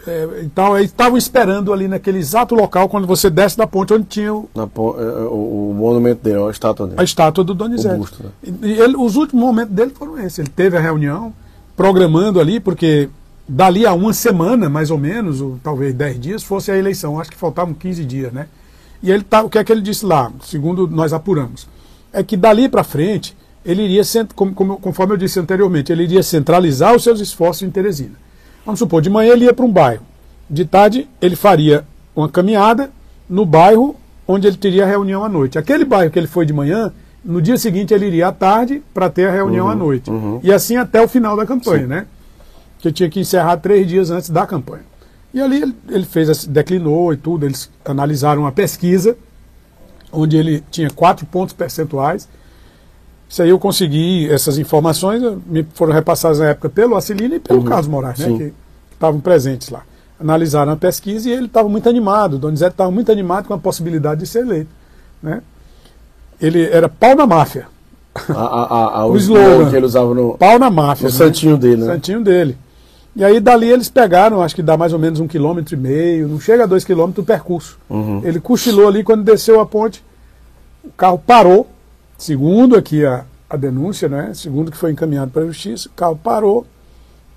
é, 0.06 0.44
e. 0.44 0.60
Aí 0.76 0.84
estavam 0.84 1.16
esperando 1.18 1.72
ali 1.72 1.86
naquele 1.88 2.18
exato 2.18 2.54
local, 2.54 2.88
quando 2.88 3.06
você 3.06 3.28
desce 3.30 3.56
da 3.56 3.66
ponte, 3.66 3.92
onde 3.94 4.04
tinha 4.04 4.34
o, 4.34 4.48
po- 4.72 4.96
é, 4.98 5.02
é, 5.02 5.06
o, 5.24 5.70
o 5.70 5.74
monumento 5.76 6.22
dele, 6.22 6.42
a 6.42 6.50
estátua 6.50 6.86
dele. 6.86 7.00
a 7.00 7.04
estátua 7.04 7.44
do 7.44 7.54
Donizete. 7.54 7.96
Busto, 7.96 8.22
né? 8.22 8.30
E- 8.42 8.66
e 8.66 8.72
ele- 8.80 8.96
os 8.96 9.16
últimos 9.16 9.44
momentos 9.44 9.74
dele 9.74 9.90
foram 9.94 10.18
esses. 10.18 10.38
Ele 10.38 10.48
teve 10.48 10.76
a 10.76 10.80
reunião, 10.80 11.32
programando 11.76 12.40
ali, 12.40 12.60
porque 12.60 13.08
dali 13.48 13.84
a 13.86 13.92
uma 13.92 14.12
semana, 14.12 14.68
mais 14.68 14.90
ou 14.90 14.98
menos, 14.98 15.40
ou 15.40 15.58
talvez 15.62 15.92
10 15.94 16.20
dias, 16.20 16.42
fosse 16.42 16.70
a 16.70 16.76
eleição. 16.76 17.18
Acho 17.18 17.30
que 17.30 17.36
faltavam 17.36 17.74
15 17.74 18.04
dias, 18.04 18.32
né? 18.32 18.46
E 19.02 19.10
ele 19.10 19.22
tá, 19.24 19.42
o 19.42 19.48
que 19.48 19.58
é 19.58 19.64
que 19.64 19.72
ele 19.72 19.80
disse 19.80 20.04
lá, 20.04 20.30
segundo 20.42 20.86
nós 20.86 21.12
apuramos? 21.12 21.66
É 22.12 22.22
que 22.22 22.36
dali 22.36 22.68
para 22.68 22.84
frente, 22.84 23.34
ele 23.64 23.82
iria, 23.82 24.02
como- 24.34 24.52
como- 24.52 24.76
conforme 24.78 25.14
eu 25.14 25.16
disse 25.16 25.38
anteriormente, 25.40 25.90
ele 25.90 26.02
iria 26.04 26.22
centralizar 26.22 26.94
os 26.94 27.02
seus 27.02 27.18
esforços 27.20 27.62
em 27.62 27.70
Teresina. 27.70 28.14
Vamos 28.64 28.78
supor, 28.78 29.00
de 29.02 29.10
manhã 29.10 29.32
ele 29.32 29.44
ia 29.46 29.52
para 29.54 29.64
um 29.64 29.70
bairro. 29.72 30.02
De 30.48 30.64
tarde, 30.64 31.08
ele 31.20 31.36
faria 31.36 31.84
uma 32.14 32.28
caminhada 32.28 32.90
no 33.28 33.44
bairro 33.46 33.96
onde 34.26 34.46
ele 34.46 34.56
teria 34.56 34.84
a 34.84 34.86
reunião 34.86 35.24
à 35.24 35.28
noite. 35.28 35.58
Aquele 35.58 35.84
bairro 35.84 36.10
que 36.10 36.18
ele 36.18 36.26
foi 36.26 36.44
de 36.46 36.52
manhã, 36.52 36.92
no 37.24 37.40
dia 37.40 37.56
seguinte 37.56 37.92
ele 37.94 38.06
iria 38.06 38.28
à 38.28 38.32
tarde 38.32 38.82
para 38.94 39.08
ter 39.10 39.28
a 39.28 39.32
reunião 39.32 39.68
à 39.68 39.74
noite. 39.74 40.10
E 40.42 40.52
assim 40.52 40.76
até 40.76 41.00
o 41.02 41.08
final 41.08 41.36
da 41.36 41.46
campanha, 41.46 41.86
né? 41.86 42.06
Que 42.78 42.90
tinha 42.92 43.08
que 43.10 43.20
encerrar 43.20 43.56
três 43.58 43.86
dias 43.88 44.10
antes 44.10 44.30
da 44.30 44.46
campanha. 44.46 44.82
E 45.32 45.40
ali 45.40 45.62
ele, 45.62 45.76
ele 45.88 46.04
fez, 46.04 46.28
esse- 46.28 46.48
declinou 46.48 47.12
e 47.12 47.16
tudo, 47.16 47.46
eles 47.46 47.70
analisaram 47.84 48.46
a 48.46 48.52
pesquisa, 48.52 49.16
onde 50.12 50.36
ele 50.36 50.62
tinha 50.70 50.90
quatro 50.90 51.24
pontos 51.26 51.52
percentuais. 51.54 52.28
Isso 53.30 53.42
aí 53.44 53.50
eu 53.50 53.60
consegui, 53.60 54.28
essas 54.28 54.58
informações 54.58 55.22
me 55.46 55.64
foram 55.72 55.92
repassadas 55.92 56.40
na 56.40 56.48
época 56.48 56.68
pelo 56.68 56.96
Acilino 56.96 57.36
e 57.36 57.38
pelo 57.38 57.62
Carlos 57.62 57.86
Moraes, 57.86 58.18
né, 58.18 58.36
que 58.36 58.52
estavam 58.92 59.20
presentes 59.20 59.68
lá. 59.70 59.82
Analisaram 60.20 60.72
a 60.72 60.76
pesquisa 60.76 61.28
e 61.28 61.32
ele 61.32 61.46
estava 61.46 61.68
muito 61.68 61.88
animado, 61.88 62.34
o 62.34 62.38
Donizete 62.38 62.72
estava 62.72 62.90
muito 62.90 63.12
animado 63.12 63.46
com 63.46 63.54
a 63.54 63.58
possibilidade 63.58 64.22
de 64.22 64.26
ser 64.26 64.40
eleito. 64.40 64.70
Né? 65.22 65.42
Ele 66.40 66.68
era 66.70 66.88
pau 66.88 67.14
na 67.14 67.24
máfia, 67.24 67.68
A, 68.30 68.32
a, 68.32 69.00
a, 69.02 69.06
O 69.06 69.12
o 69.12 69.16
slogan. 69.16 69.70
que 69.70 69.76
ele 69.76 69.86
usava 69.86 70.12
no, 70.12 70.36
pau 70.36 70.58
na 70.58 70.68
máfia. 70.68 71.06
no 71.06 71.12
né? 71.12 71.16
santinho 71.18 71.56
dele, 71.56 71.82
né? 71.82 71.86
Santinho 71.86 72.24
dele. 72.24 72.58
E 73.14 73.24
aí 73.24 73.38
dali 73.38 73.70
eles 73.70 73.88
pegaram, 73.88 74.42
acho 74.42 74.56
que 74.56 74.62
dá 74.62 74.76
mais 74.76 74.92
ou 74.92 74.98
menos 74.98 75.20
um 75.20 75.28
quilômetro 75.28 75.74
e 75.76 75.78
meio, 75.78 76.26
não 76.26 76.40
chega 76.40 76.64
a 76.64 76.66
dois 76.66 76.84
quilômetros 76.84 77.22
o 77.22 77.26
percurso. 77.26 77.78
Uhum. 77.88 78.22
Ele 78.24 78.40
cochilou 78.40 78.88
ali 78.88 79.04
quando 79.04 79.22
desceu 79.22 79.60
a 79.60 79.66
ponte, 79.66 80.02
o 80.82 80.90
carro 80.96 81.22
parou, 81.24 81.68
segundo 82.20 82.76
aqui 82.76 83.04
a, 83.04 83.24
a 83.48 83.56
denúncia, 83.56 84.08
né? 84.08 84.32
Segundo 84.34 84.70
que 84.70 84.76
foi 84.76 84.92
encaminhado 84.92 85.30
para 85.30 85.42
a 85.42 85.46
justiça, 85.46 85.88
o 85.88 85.92
carro 85.92 86.16
parou 86.16 86.66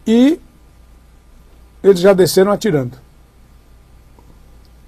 e 0.05 0.39
eles 1.83 1.99
já 1.99 2.13
desceram 2.13 2.51
atirando. 2.51 2.97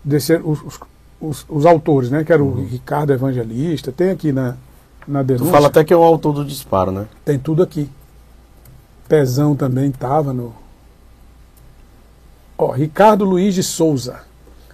Desceram 0.03 0.49
os, 0.49 0.61
os, 0.61 0.80
os- 1.19 1.45
os 1.49 1.65
autores, 1.65 2.09
né? 2.09 2.23
Que 2.23 2.31
era 2.34 2.43
o 2.43 2.63
Ricardo 2.65 3.11
Evangelista, 3.13 3.91
tem 3.91 4.09
aqui 4.11 4.31
na, 4.31 4.55
na 5.07 5.23
Tu 5.23 5.27
denúncia. 5.27 5.51
fala 5.51 5.67
até 5.67 5.84
que 5.84 5.93
é 5.93 5.97
o 5.97 6.03
autor 6.03 6.34
do 6.34 6.45
disparo, 6.45 6.91
né? 6.91 7.07
Tem 7.23 7.39
tudo 7.39 7.63
aqui. 7.63 7.89
Pezão 9.07 9.55
também 9.55 9.89
estava 9.89 10.34
no. 10.34 10.53
Ó, 12.57 12.72
Ricardo 12.72 13.26
Luiz 13.26 13.53
de 13.55 13.63
Souza. 13.63 14.22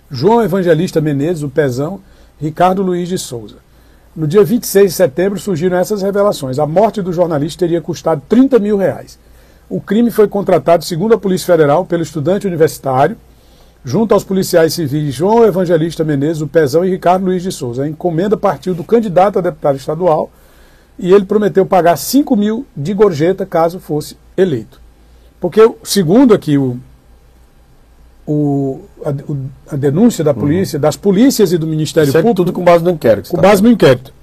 João 0.10 0.42
Evangelista 0.44 1.00
Menezes, 1.02 1.44
o 1.44 1.50
Pezão. 1.50 2.02
Ricardo 2.40 2.82
Luiz 2.82 3.08
de 3.08 3.18
Souza. 3.18 3.58
No 4.14 4.28
dia 4.28 4.44
26 4.44 4.92
de 4.92 4.98
setembro 4.98 5.40
surgiram 5.40 5.78
essas 5.78 6.02
revelações. 6.02 6.60
A 6.60 6.68
morte 6.68 7.02
do 7.02 7.14
jornalista 7.14 7.60
teria 7.60 7.80
custado 7.80 8.22
30 8.28 8.60
mil 8.60 8.76
reais. 8.76 9.18
O 9.70 9.80
crime 9.80 10.12
foi 10.12 10.28
contratado, 10.28 10.84
segundo 10.84 11.14
a 11.14 11.18
Polícia 11.18 11.46
Federal, 11.46 11.86
pelo 11.86 12.04
estudante 12.04 12.46
universitário, 12.46 13.16
junto 13.86 14.14
aos 14.14 14.26
policiais 14.26 14.74
civis 14.74 15.16
João 15.16 15.46
Evangelista 15.46 16.04
Menezes, 16.04 16.42
o 16.42 16.48
Pezão 16.48 16.84
e 16.84 16.90
Ricardo 16.90 17.24
Luiz 17.24 17.42
de 17.42 17.54
Souza. 17.54 17.84
A 17.84 17.88
encomenda 17.88 18.36
partiu 18.36 18.76
do 18.76 18.84
candidato 18.84 19.40
a 19.40 19.42
deputado 19.42 19.78
estadual 19.78 20.30
e 21.00 21.14
ele 21.14 21.24
prometeu 21.24 21.66
pagar 21.66 21.96
5 21.96 22.36
mil 22.36 22.66
de 22.76 22.94
gorjeta 22.94 23.46
caso 23.46 23.80
fosse 23.80 24.18
eleito. 24.36 24.82
Porque, 25.40 25.62
segundo 25.86 26.34
aqui 26.34 26.58
o, 26.58 26.78
o, 28.26 28.82
a, 29.04 29.10
o- 29.32 29.50
a 29.72 29.76
denúncia 29.76 30.24
da 30.24 30.34
polícia, 30.34 30.78
das 30.80 30.96
polícias 30.96 31.52
e 31.52 31.58
do 31.58 31.66
Ministério 31.68 32.10
Isso 32.10 32.18
é 32.18 32.22
Público, 32.22 32.36
tudo 32.38 32.54
com 32.54 32.64
base 32.64 32.84
no 32.84 32.92
inquérito. 32.92 33.30
com 33.30 33.38
tá? 33.38 33.42
base 33.44 33.62
no 33.64 33.70
inquérito. 33.70 34.14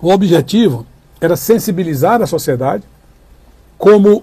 O 0.00 0.10
objetivo 0.10 0.86
era 1.20 1.36
sensibilizar 1.36 2.22
a 2.22 2.26
sociedade 2.26 2.84
como 3.76 4.22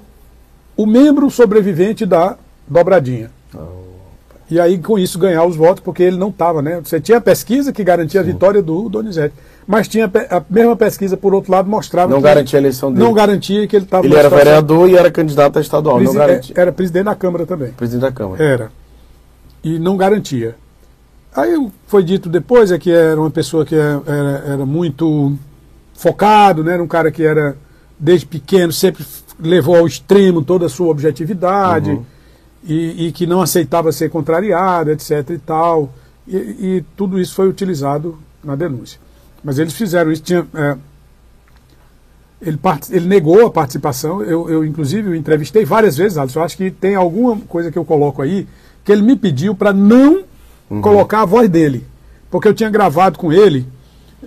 o 0.78 0.86
membro 0.86 1.30
sobrevivente 1.30 2.06
da 2.06 2.38
dobradinha. 2.68 3.30
E 4.50 4.60
aí, 4.60 4.78
com 4.78 4.98
isso, 5.00 5.18
ganhar 5.18 5.44
os 5.44 5.56
votos, 5.56 5.82
porque 5.84 6.04
ele 6.04 6.18
não 6.18 6.30
estava, 6.30 6.62
né? 6.62 6.80
Você 6.84 7.02
tinha 7.02 7.18
a 7.18 7.22
pesquisa 7.22 7.74
que 7.74 7.84
garantia 7.84 8.20
a 8.22 8.24
vitória 8.24 8.62
do 8.62 8.88
Donizete. 8.90 9.34
Mas 9.68 9.88
tinha 9.88 10.06
a 10.06 10.44
mesma 10.50 10.76
pesquisa, 10.76 11.18
por 11.18 11.34
outro 11.34 11.52
lado, 11.52 11.68
mostrava 11.70 12.12
Não 12.14 12.22
garantia 12.22 12.60
a 12.60 12.62
eleição 12.62 12.92
dele. 12.94 13.04
não 13.04 13.12
garantia 13.14 13.68
que 13.68 13.76
ele 13.76 13.86
estava 13.86 14.06
Ele 14.06 14.16
era 14.16 14.30
vereador 14.30 14.88
e 14.90 14.96
era 14.96 15.10
candidato 15.10 15.58
a 15.58 15.62
estadual. 15.62 16.00
Não 16.00 16.14
garantia. 16.14 16.54
Era 16.58 16.72
presidente 16.72 17.06
da 17.06 17.16
Câmara 17.16 17.46
também. 17.48 17.72
Presidente 17.72 18.02
da 18.02 18.12
Câmara. 18.12 18.44
Era. 18.44 18.72
E 19.64 19.80
não 19.80 19.98
garantia. 19.98 20.56
Aí 21.36 21.68
foi 21.88 22.04
dito 22.04 22.30
depois 22.30 22.72
é 22.72 22.78
que 22.78 22.92
era 22.92 23.20
uma 23.20 23.32
pessoa 23.32 23.66
que 23.66 23.74
era, 23.76 24.02
era- 24.06 24.44
era 24.54 24.66
muito 24.66 25.36
focado, 25.96 26.64
né? 26.64 26.74
era 26.74 26.84
um 26.84 26.88
cara 26.88 27.10
que 27.12 27.24
era, 27.24 27.58
desde 27.98 28.26
pequeno, 28.28 28.72
sempre 28.72 29.04
levou 29.40 29.76
ao 29.78 29.88
extremo 29.88 30.44
toda 30.44 30.68
a 30.68 30.70
sua 30.70 30.88
objetividade 30.90 31.90
Uhum. 31.90 32.06
e, 32.64 33.08
e 33.08 33.12
que 33.12 33.26
não 33.26 33.42
aceitava 33.42 33.92
ser 33.92 34.10
contrariado, 34.10 34.92
etc. 34.92 35.30
e 35.32 35.38
tal. 35.40 35.92
E, 36.28 36.36
e 36.38 36.86
tudo 36.96 37.20
isso 37.20 37.34
foi 37.34 37.48
utilizado 37.50 38.18
na 38.44 38.56
denúncia. 38.56 39.00
Mas 39.46 39.60
eles 39.60 39.74
fizeram 39.74 40.12
isso. 40.12 40.24
Tinha, 40.24 40.46
é, 40.56 40.76
ele, 42.42 42.58
part- 42.58 42.90
ele 42.92 43.08
negou 43.08 43.46
a 43.46 43.52
participação. 43.52 44.22
Eu, 44.24 44.50
eu, 44.50 44.66
inclusive, 44.66 45.10
o 45.10 45.16
entrevistei 45.16 45.64
várias 45.64 45.96
vezes, 45.96 46.18
Alisson. 46.18 46.40
Eu 46.40 46.44
acho 46.44 46.58
que 46.58 46.70
tem 46.72 46.96
alguma 46.96 47.38
coisa 47.48 47.72
que 47.72 47.78
eu 47.78 47.86
coloco 47.86 48.22
aí 48.22 48.48
que 48.84 48.92
ele 48.92 49.02
me 49.02 49.16
pediu 49.16 49.56
para 49.56 49.72
não 49.72 50.24
colocar 50.82 51.22
a 51.22 51.26
voz 51.26 51.48
dele. 51.50 51.86
Porque 52.30 52.48
eu 52.48 52.54
tinha 52.54 52.70
gravado 52.70 53.18
com 53.18 53.32
ele 53.32 53.66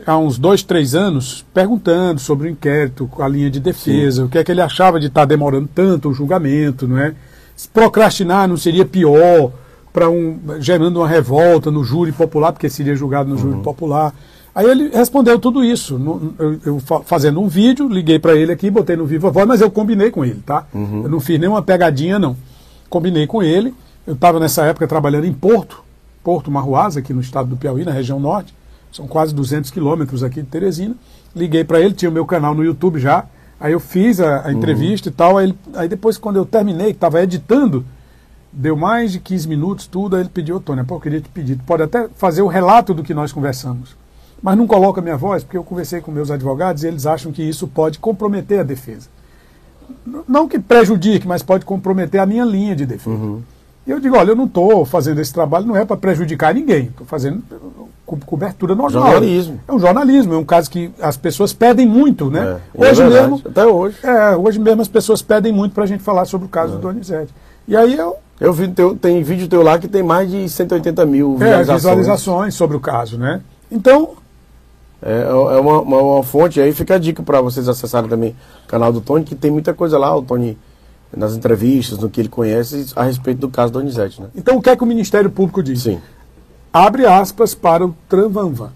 há 0.07 0.17
uns 0.17 0.39
dois, 0.39 0.63
três 0.63 0.95
anos, 0.95 1.45
perguntando 1.53 2.21
sobre 2.21 2.49
o 2.49 2.51
inquérito, 2.51 3.11
a 3.19 3.27
linha 3.29 3.51
de 3.51 3.61
defesa, 3.61 4.25
o 4.25 4.29
que 4.29 4.39
é 4.39 4.45
que 4.45 4.51
ele 4.53 4.61
achava 4.63 4.99
de 5.01 5.07
estar 5.09 5.25
demorando 5.25 5.69
tanto 5.75 6.09
o 6.09 6.15
julgamento, 6.15 6.87
não 6.89 6.99
é? 6.99 7.13
Se 7.57 7.69
procrastinar 7.69 8.49
não 8.49 8.57
seria 8.57 8.85
pior 8.87 9.51
para 9.93 10.09
um 10.09 10.39
gerando 10.61 10.99
uma 11.01 11.09
revolta 11.09 11.71
no 11.73 11.83
júri 11.83 12.13
popular, 12.13 12.53
porque 12.53 12.69
seria 12.71 12.95
julgado 12.95 13.29
no 13.29 13.37
júri 13.37 13.61
popular. 13.63 14.15
Aí 14.59 14.67
ele 14.69 14.89
respondeu 14.89 15.39
tudo 15.39 15.63
isso, 15.65 15.97
no- 16.01 16.35
eu, 16.37 16.59
eu 16.67 16.81
fa- 16.81 17.01
fazendo 17.03 17.41
um 17.41 17.47
vídeo, 17.47 17.87
liguei 17.89 18.19
para 18.19 18.35
ele 18.35 18.51
aqui, 18.51 18.69
botei 18.69 18.97
no 18.97 19.07
Viva 19.07 19.31
Voz, 19.31 19.47
mas 19.47 19.61
eu 19.61 19.71
combinei 19.71 20.11
com 20.11 20.25
ele, 20.25 20.43
tá? 20.45 20.67
Eu 21.05 21.09
não 21.09 21.21
fiz 21.21 21.39
nenhuma 21.39 21.63
pegadinha, 21.63 22.19
não. 22.19 22.37
Combinei 22.91 23.25
com 23.27 23.41
ele. 23.41 23.73
Eu 24.05 24.15
estava 24.15 24.41
nessa 24.41 24.65
época 24.65 24.89
trabalhando 24.89 25.27
em 25.27 25.33
Porto, 25.33 25.85
Porto 26.25 26.51
Marruasa, 26.51 26.99
aqui 26.99 27.13
no 27.15 27.21
estado 27.21 27.49
do 27.51 27.57
Piauí, 27.57 27.85
na 27.85 27.93
região 27.93 28.19
norte. 28.19 28.53
São 28.91 29.07
quase 29.07 29.33
200 29.33 29.71
quilômetros 29.71 30.25
aqui 30.25 30.43
de 30.43 30.49
Teresina. 30.49 30.97
Liguei 31.37 31.63
para 31.63 31.79
ele, 31.81 31.95
tinha 31.95 32.11
o 32.11 32.13
meu 32.13 32.27
canal 32.27 32.53
no 32.53 32.65
YouTube 32.65 32.99
já. 32.99 33.27
Aí 33.61 33.73
eu 33.73 33.79
fiz 33.81 34.19
a, 34.19 34.47
a 34.49 34.53
entrevista 34.53 35.09
e 35.09 35.13
tal. 35.13 35.39
Aí, 35.39 35.47
ele- 35.51 35.59
aí 35.75 35.89
depois, 35.89 36.19
quando 36.19 36.35
eu 36.37 36.45
terminei, 36.45 36.87
que 36.89 36.93
estava 36.97 37.23
editando, 37.23 37.85
deu 38.53 38.77
mais 38.77 39.13
de 39.13 39.21
15 39.21 39.47
minutos, 39.47 39.87
tudo. 39.87 40.17
Aí 40.17 40.23
ele 40.23 40.31
pediu, 40.31 40.59
Tônia, 40.59 40.83
pô, 40.85 40.97
eu 40.97 41.01
queria 41.01 41.21
te 41.21 41.29
pedir, 41.29 41.55
tu 41.57 41.63
pode 41.65 41.83
até 41.85 42.09
fazer 42.17 42.43
o 42.43 42.49
relato 42.49 42.93
do 42.93 43.05
que 43.05 43.15
nós 43.15 43.31
conversamos. 43.33 43.95
Mas 44.43 44.57
não 44.57 44.67
coloca 44.67 45.01
a 45.01 45.03
minha 45.03 45.17
voz, 45.17 45.43
porque 45.43 45.57
eu 45.57 45.65
conversei 45.65 46.01
com 46.01 46.13
meus 46.13 46.31
advogados 46.31 46.85
e 46.85 46.87
eles 46.87 47.07
acham 47.07 47.33
que 47.33 47.43
isso 47.43 47.67
pode 47.67 47.99
comprometer 47.99 48.61
a 48.61 48.63
defesa. 48.63 49.09
Não 50.29 50.47
que 50.49 50.59
prejudique, 50.59 51.27
mas 51.27 51.43
pode 51.43 51.65
comprometer 51.65 52.21
a 52.21 52.27
minha 52.27 52.45
linha 52.45 52.77
de 52.77 52.87
defesa. 52.87 53.17
E 53.87 53.91
eu 53.91 53.99
digo, 53.99 54.17
olha, 54.17 54.31
eu 54.33 54.37
não 54.37 54.45
estou 54.45 54.85
fazendo 54.85 55.19
esse 55.21 55.33
trabalho, 55.33 55.67
não 55.67 55.75
é 55.77 55.85
para 55.85 55.97
prejudicar 55.97 56.55
ninguém, 56.55 56.85
estou 56.87 57.07
fazendo 57.07 57.43
co- 58.05 58.19
cobertura 58.27 58.75
normal. 58.75 59.03
Jornalismo. 59.03 59.59
É 59.67 59.73
um 59.73 59.79
jornalismo, 59.79 60.35
é 60.35 60.37
um 60.37 60.45
caso 60.45 60.71
que 60.71 60.91
as 61.01 61.17
pessoas 61.17 61.55
pedem 61.55 61.87
muito, 61.87 62.31
né? 62.31 62.61
É, 62.75 62.87
é 62.87 62.91
hoje 62.91 63.03
verdade, 63.03 63.31
mesmo. 63.31 63.43
Até 63.49 63.67
hoje. 63.67 63.97
É, 64.03 64.37
hoje 64.37 64.59
mesmo 64.59 64.83
as 64.83 64.89
pessoas 64.89 65.23
pedem 65.23 65.53
muito 65.53 65.73
para 65.73 65.85
a 65.85 65.87
gente 65.87 66.03
falar 66.03 66.27
sobre 66.27 66.47
o 66.47 66.51
caso 66.51 66.75
do 66.75 66.79
Donizete. 66.81 67.35
E 67.67 67.75
aí 67.77 67.97
eu. 67.97 68.17
Eu 68.41 68.53
vi 68.53 68.69
teu, 68.69 68.95
tem 68.95 69.21
vídeo 69.23 69.49
teu 69.49 69.63
lá 69.63 69.79
que 69.81 69.89
tem 69.89 70.01
mais 70.03 70.31
de 70.31 70.49
180 70.49 71.05
mil 71.07 71.33
É, 71.33 71.39
visualizações. 71.39 71.77
visualizações 71.81 72.55
sobre 72.55 72.77
o 72.77 72.81
caso, 72.81 73.19
né? 73.19 73.41
Então, 73.69 74.11
É, 75.01 75.23
é 75.23 75.61
uma, 75.61 75.81
uma, 75.81 76.03
uma 76.03 76.23
fonte, 76.25 76.61
aí 76.61 76.73
fica 76.73 76.97
a 76.97 76.99
dica 76.99 77.23
para 77.23 77.41
vocês 77.41 77.69
acessarem 77.69 78.09
também 78.09 78.35
o 78.65 78.69
canal 78.69 78.93
do 78.93 79.01
Tony, 79.01 79.25
que 79.25 79.35
tem 79.35 79.51
muita 79.51 79.73
coisa 79.73 79.99
lá, 79.99 80.17
o 80.17 80.23
Tony, 80.23 80.59
nas 81.17 81.35
entrevistas, 81.35 81.99
no 81.99 82.11
que 82.11 82.21
ele 82.21 82.29
conhece, 82.29 82.93
a 82.97 83.05
respeito 83.05 83.39
do 83.39 83.49
caso 83.49 83.73
Donizete, 83.73 84.21
né? 84.21 84.29
então 84.35 84.57
o 84.57 84.63
que 84.63 84.71
é 84.71 84.77
que 84.77 84.83
o 84.83 84.87
Ministério 84.87 85.31
Público 85.31 85.63
diz? 85.63 85.83
Sim. 85.83 86.01
Abre 86.73 87.07
aspas 87.07 87.55
para 87.55 87.87
o 87.87 87.95
Tranvanvan. 88.09 88.71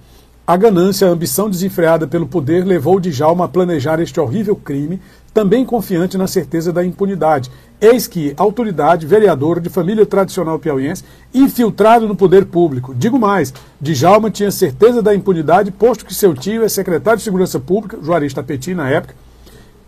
A 0.47 0.57
ganância, 0.57 1.07
a 1.07 1.11
ambição 1.11 1.49
desenfreada 1.49 2.07
pelo 2.07 2.27
poder 2.27 2.65
levou 2.65 2.99
Djalma 2.99 3.45
a 3.45 3.49
planejar 3.49 4.01
este 4.01 4.19
horrível 4.19 4.57
crime, 4.57 5.01
também 5.33 5.65
confiante 5.65 6.19
na 6.19 6.27
certeza 6.27 6.73
da 6.73 6.85
impunidade. 6.85 7.51
Eis 7.81 8.07
que, 8.07 8.33
autoridade, 8.37 9.07
vereador 9.07 9.61
de 9.61 9.69
família 9.69 10.07
tradicional 10.07 10.59
piauiense, 10.59 11.05
infiltrado 11.35 12.07
no 12.07 12.15
poder 12.15 12.47
público. 12.47 12.95
Digo 12.95 13.19
mais, 13.19 13.53
Djalma 13.81 14.31
tinha 14.31 14.51
certeza 14.51 15.03
da 15.03 15.15
impunidade, 15.15 15.73
posto 15.73 16.05
que 16.05 16.15
seu 16.15 16.35
tio 16.35 16.63
é 16.63 16.69
secretário 16.69 17.19
de 17.19 17.25
Segurança 17.25 17.59
Pública, 17.59 17.99
Juarez 18.03 18.33
Tapeti 18.33 18.75
na 18.75 18.89
época, 18.89 19.15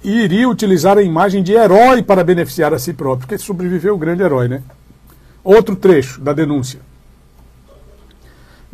e 0.03 0.23
iria 0.23 0.49
utilizar 0.49 0.99
a 0.99 1.03
imagem 1.03 1.43
de 1.43 1.53
herói 1.53 2.03
para 2.03 2.25
beneficiar 2.25 2.75
a 2.75 2.79
si 2.79 2.93
próprio, 2.93 3.27
porque 3.27 3.39
sobreviveu 3.39 3.95
o 3.95 3.99
grande 3.99 4.23
herói, 4.23 4.49
né? 4.49 4.63
Outro 5.43 5.77
trecho 5.77 6.21
da 6.21 6.33
denúncia. 6.33 6.81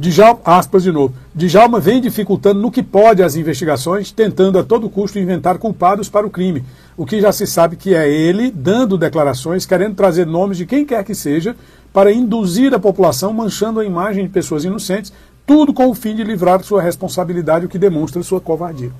Djalma, 0.00 0.40
aspas 0.46 0.82
de 0.82 0.90
novo. 0.90 1.12
Djalma 1.34 1.78
vem 1.78 2.00
dificultando 2.00 2.58
no 2.58 2.70
que 2.70 2.82
pode 2.82 3.22
as 3.22 3.36
investigações, 3.36 4.10
tentando 4.10 4.58
a 4.58 4.64
todo 4.64 4.88
custo 4.88 5.18
inventar 5.18 5.58
culpados 5.58 6.08
para 6.08 6.26
o 6.26 6.30
crime, 6.30 6.64
o 6.96 7.04
que 7.04 7.20
já 7.20 7.30
se 7.30 7.46
sabe 7.46 7.76
que 7.76 7.94
é 7.94 8.10
ele 8.10 8.50
dando 8.50 8.96
declarações, 8.96 9.66
querendo 9.66 9.94
trazer 9.94 10.26
nomes 10.26 10.56
de 10.56 10.64
quem 10.64 10.86
quer 10.86 11.04
que 11.04 11.14
seja, 11.14 11.54
para 11.92 12.10
induzir 12.10 12.72
a 12.72 12.78
população, 12.78 13.30
manchando 13.34 13.78
a 13.78 13.84
imagem 13.84 14.24
de 14.24 14.30
pessoas 14.30 14.64
inocentes, 14.64 15.12
tudo 15.46 15.74
com 15.74 15.88
o 15.88 15.94
fim 15.94 16.16
de 16.16 16.24
livrar 16.24 16.62
sua 16.62 16.80
responsabilidade, 16.80 17.66
o 17.66 17.68
que 17.68 17.78
demonstra 17.78 18.22
sua 18.22 18.40
covardia. 18.40 18.92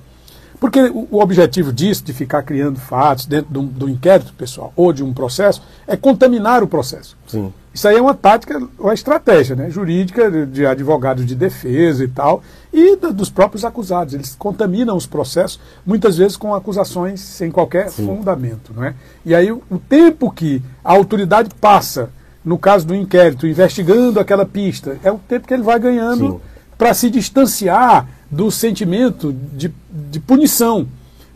Porque 0.61 0.93
o, 1.11 1.19
objetivo 1.21 1.73
disso, 1.73 2.05
de 2.05 2.13
ficar 2.13 2.43
criando 2.43 2.79
fatos 2.79 3.25
dentro 3.25 3.51
do, 3.51 3.63
do 3.63 3.89
inquérito, 3.89 4.35
pessoal, 4.35 4.71
ou 4.77 4.93
de 4.93 5.03
um 5.03 5.15
processo, 5.15 5.63
é 5.87 5.97
contaminar 5.97 6.63
o 6.63 6.69
processo. 6.69 7.17
Sim. 7.27 7.51
Isso 7.73 7.89
aí 7.89 7.97
é 7.97 8.01
uma 8.01 8.15
tática, 8.15 8.61
uma 8.79 8.93
estratégia 8.93 9.57
né, 9.57 9.71
jurídica 9.71 10.29
de, 10.45 10.67
advogados 10.67 11.25
de 11.25 11.35
defesa 11.35 12.05
e 12.05 12.09
tal, 12.09 12.43
e 12.73 12.97
dos 12.97 13.31
próprios 13.31 13.65
acusados. 13.65 14.13
Eles 14.13 14.35
contaminam 14.35 14.97
os 14.97 15.07
processos, 15.07 15.59
muitas 15.87 16.19
vezes 16.19 16.37
com 16.37 16.55
acusações 16.55 17.21
sem 17.21 17.51
qualquer 17.51 17.91
fundamento. 17.91 18.75
Não 18.75 18.85
é? 18.85 18.95
E 19.25 19.35
aí 19.35 19.51
o, 19.51 19.63
tempo 19.89 20.31
que 20.31 20.61
a 20.85 20.93
autoridade 20.93 21.49
passa, 21.61 22.11
no 22.45 22.59
caso 22.59 22.87
do 22.87 22.95
inquérito, 22.95 23.47
investigando 23.47 24.21
aquela 24.21 24.45
pista, 24.45 24.99
é 25.03 25.11
o 25.11 25.19
tempo 25.19 25.47
que 25.47 25.55
ele 25.55 25.63
vai 25.63 25.79
ganhando 25.79 26.33
Sim. 26.33 26.41
para 26.77 26.93
se 26.93 27.09
distanciar 27.09 28.07
do 28.31 28.51
sentimento 28.51 29.33
de, 29.53 29.73
de 29.91 30.21
punição. 30.21 30.87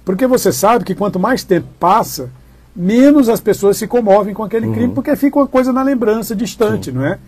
Porque 0.04 0.26
você 0.26 0.52
sabe 0.52 0.84
que 0.84 0.94
quanto 0.94 1.18
mais 1.18 1.42
tempo 1.44 1.66
passa, 1.80 2.30
menos 2.76 3.28
as 3.28 3.40
pessoas 3.40 3.76
se 3.76 3.86
comovem 3.86 4.34
com 4.34 4.42
aquele 4.42 4.66
crime, 4.72 4.92
porque 4.94 5.16
fica 5.16 5.38
uma 5.38 5.46
coisa 5.46 5.72
na 5.72 5.82
lembrança 5.82 6.34
distante, 6.36 6.92
não 6.92 7.04
é? 7.04 7.18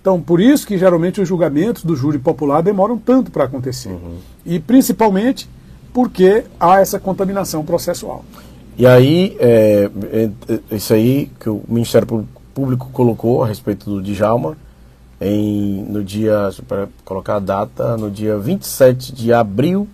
Então, 0.00 0.20
por 0.20 0.40
isso 0.40 0.66
que 0.66 0.78
geralmente 0.78 1.20
os 1.20 1.26
julgamentos 1.28 1.82
do 1.82 1.96
júri 1.96 2.18
popular 2.18 2.62
demoram 2.62 2.96
tanto 2.98 3.30
para 3.30 3.44
acontecer. 3.44 3.96
E 4.44 4.60
principalmente 4.60 5.48
porque 5.92 6.44
há 6.60 6.80
essa 6.80 7.00
contaminação 7.00 7.64
processual. 7.64 8.24
E 8.78 8.86
aí, 8.86 9.34
é, 9.40 9.90
é, 10.12 10.30
é, 10.70 10.76
isso 10.76 10.92
aí 10.92 11.30
que 11.40 11.48
o 11.48 11.62
Ministério 11.66 12.06
Pú- 12.06 12.24
Público 12.54 12.88
colocou 12.92 13.42
a 13.42 13.46
respeito 13.46 13.88
do 13.90 14.02
Djalma, 14.02 14.56
em, 15.20 15.84
no 15.88 16.02
dia, 16.04 16.50
para 16.68 16.88
colocar 17.04 17.36
a 17.36 17.40
data, 17.40 17.96
no 17.96 18.10
dia 18.10 18.36
27 18.38 19.12
de 19.14 19.32
abril 19.32 19.88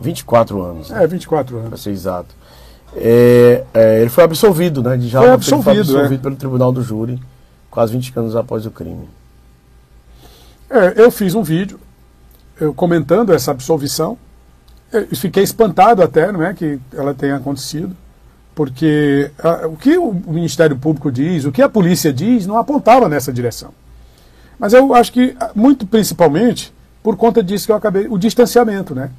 24 0.00 0.62
anos. 0.62 0.90
É, 0.90 1.06
24 1.06 1.56
Para 1.56 1.66
anos. 1.68 1.82
ser 1.82 1.90
exato. 1.90 2.34
É, 2.96 3.64
é, 3.74 4.00
ele 4.00 4.10
foi 4.10 4.24
absolvido, 4.24 4.82
né? 4.82 4.96
De 4.96 5.08
já 5.08 5.20
Foi 5.20 5.30
absolvido, 5.30 5.80
absolvido 5.80 6.20
é. 6.20 6.22
pelo 6.22 6.36
tribunal 6.36 6.72
do 6.72 6.82
júri, 6.82 7.20
quase 7.70 7.92
20 7.92 8.12
anos 8.16 8.36
após 8.36 8.66
o 8.66 8.70
crime. 8.70 9.08
É, 10.70 10.94
eu 10.96 11.10
fiz 11.10 11.34
um 11.34 11.42
vídeo 11.42 11.78
eu, 12.60 12.74
comentando 12.74 13.32
essa 13.32 13.50
absolvição. 13.50 14.18
Eu 14.92 15.06
fiquei 15.16 15.42
espantado 15.42 16.02
até, 16.02 16.32
não 16.32 16.42
é, 16.42 16.54
que 16.54 16.78
ela 16.94 17.14
tenha 17.14 17.36
acontecido, 17.36 17.94
porque 18.54 19.30
ah, 19.38 19.66
o 19.66 19.76
que 19.76 19.98
o 19.98 20.12
Ministério 20.12 20.76
Público 20.76 21.12
diz, 21.12 21.44
o 21.44 21.52
que 21.52 21.60
a 21.60 21.68
polícia 21.68 22.12
diz, 22.12 22.46
não 22.46 22.56
apontava 22.56 23.08
nessa 23.08 23.32
direção. 23.32 23.72
Mas 24.58 24.72
eu 24.72 24.94
acho 24.94 25.12
que, 25.12 25.36
muito 25.54 25.86
principalmente, 25.86 26.72
por 27.02 27.16
conta 27.16 27.42
disso 27.42 27.66
que 27.66 27.72
eu 27.72 27.76
acabei, 27.76 28.06
o 28.08 28.18
distanciamento, 28.18 28.94
né? 28.94 29.10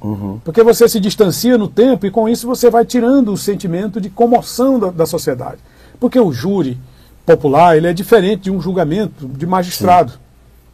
Porque 0.44 0.62
você 0.62 0.88
se 0.88 1.00
distancia 1.00 1.56
no 1.56 1.68
tempo 1.68 2.06
e 2.06 2.10
com 2.10 2.28
isso 2.28 2.46
você 2.46 2.70
vai 2.70 2.84
tirando 2.84 3.32
o 3.32 3.36
sentimento 3.36 4.00
de 4.00 4.10
comoção 4.10 4.78
da, 4.78 4.90
da 4.90 5.06
sociedade. 5.06 5.58
Porque 5.98 6.18
o 6.18 6.32
júri 6.32 6.78
popular, 7.24 7.76
ele 7.76 7.86
é 7.86 7.92
diferente 7.92 8.44
de 8.44 8.50
um 8.50 8.60
julgamento 8.60 9.26
de 9.26 9.46
magistrado. 9.46 10.12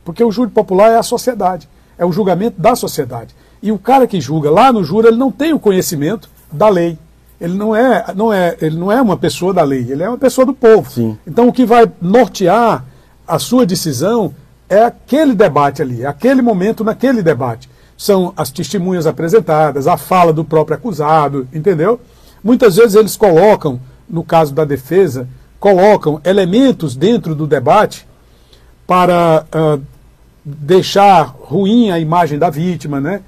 Porque 0.05 0.23
o 0.23 0.31
júri 0.31 0.51
popular 0.51 0.93
é 0.93 0.97
a 0.97 1.03
sociedade, 1.03 1.69
é 1.99 2.05
o 2.05 2.13
julgamento 2.13 2.61
da 2.61 2.75
sociedade. 2.75 3.35
E 3.63 3.73
o 3.73 3.79
cara 3.79 4.07
que 4.07 4.21
julga 4.21 4.51
lá 4.51 4.73
no 4.73 4.85
júri, 4.85 5.09
ele 5.09 5.17
não 5.17 5.31
tem 5.31 5.53
o 5.53 5.59
conhecimento 5.59 6.29
da 6.53 6.69
lei. 6.69 6.99
Ele 7.41 7.55
não 7.55 7.77
é, 7.77 8.05
não 8.15 8.33
é, 8.33 8.57
ele 8.61 8.77
não 8.77 8.91
é 8.91 9.01
uma 9.01 9.17
pessoa 9.17 9.53
da 9.53 9.63
lei, 9.63 9.87
ele 9.91 10.03
é 10.03 10.09
uma 10.09 10.17
pessoa 10.17 10.47
do 10.47 10.55
povo. 10.55 10.91
Sim. 10.91 11.19
Então 11.27 11.49
o 11.49 11.53
que 11.53 11.67
vai 11.67 11.91
nortear 12.01 12.85
a 13.27 13.39
sua 13.39 13.67
decisão 13.67 14.35
é 14.69 14.83
aquele 14.85 15.35
debate 15.35 15.83
ali, 15.83 16.05
aquele 16.05 16.43
momento 16.43 16.83
naquele 16.83 17.23
debate. 17.23 17.69
São 17.97 18.33
as 18.37 18.51
testemunhas 18.51 19.07
apresentadas, 19.07 19.87
a 19.87 19.97
fala 19.97 20.33
do 20.33 20.45
próprio 20.45 20.77
acusado, 20.77 21.49
entendeu? 21.53 22.01
Muitas 22.43 22.77
vezes 22.77 22.95
eles 22.95 23.17
colocam, 23.17 23.81
no 24.09 24.23
caso 24.23 24.53
da 24.53 24.65
defesa, 24.65 25.29
colocam 25.59 26.21
elementos 26.25 26.95
dentro 26.95 27.35
do 27.35 27.47
debate 27.47 28.07
para 28.87 29.47
ah, 29.51 29.79
deixar 30.45 31.35
ruim 31.41 31.91
a 31.91 31.99
imagem 31.99 32.39
da 32.39 32.51
vítima, 32.51 33.01
né? 33.01 33.23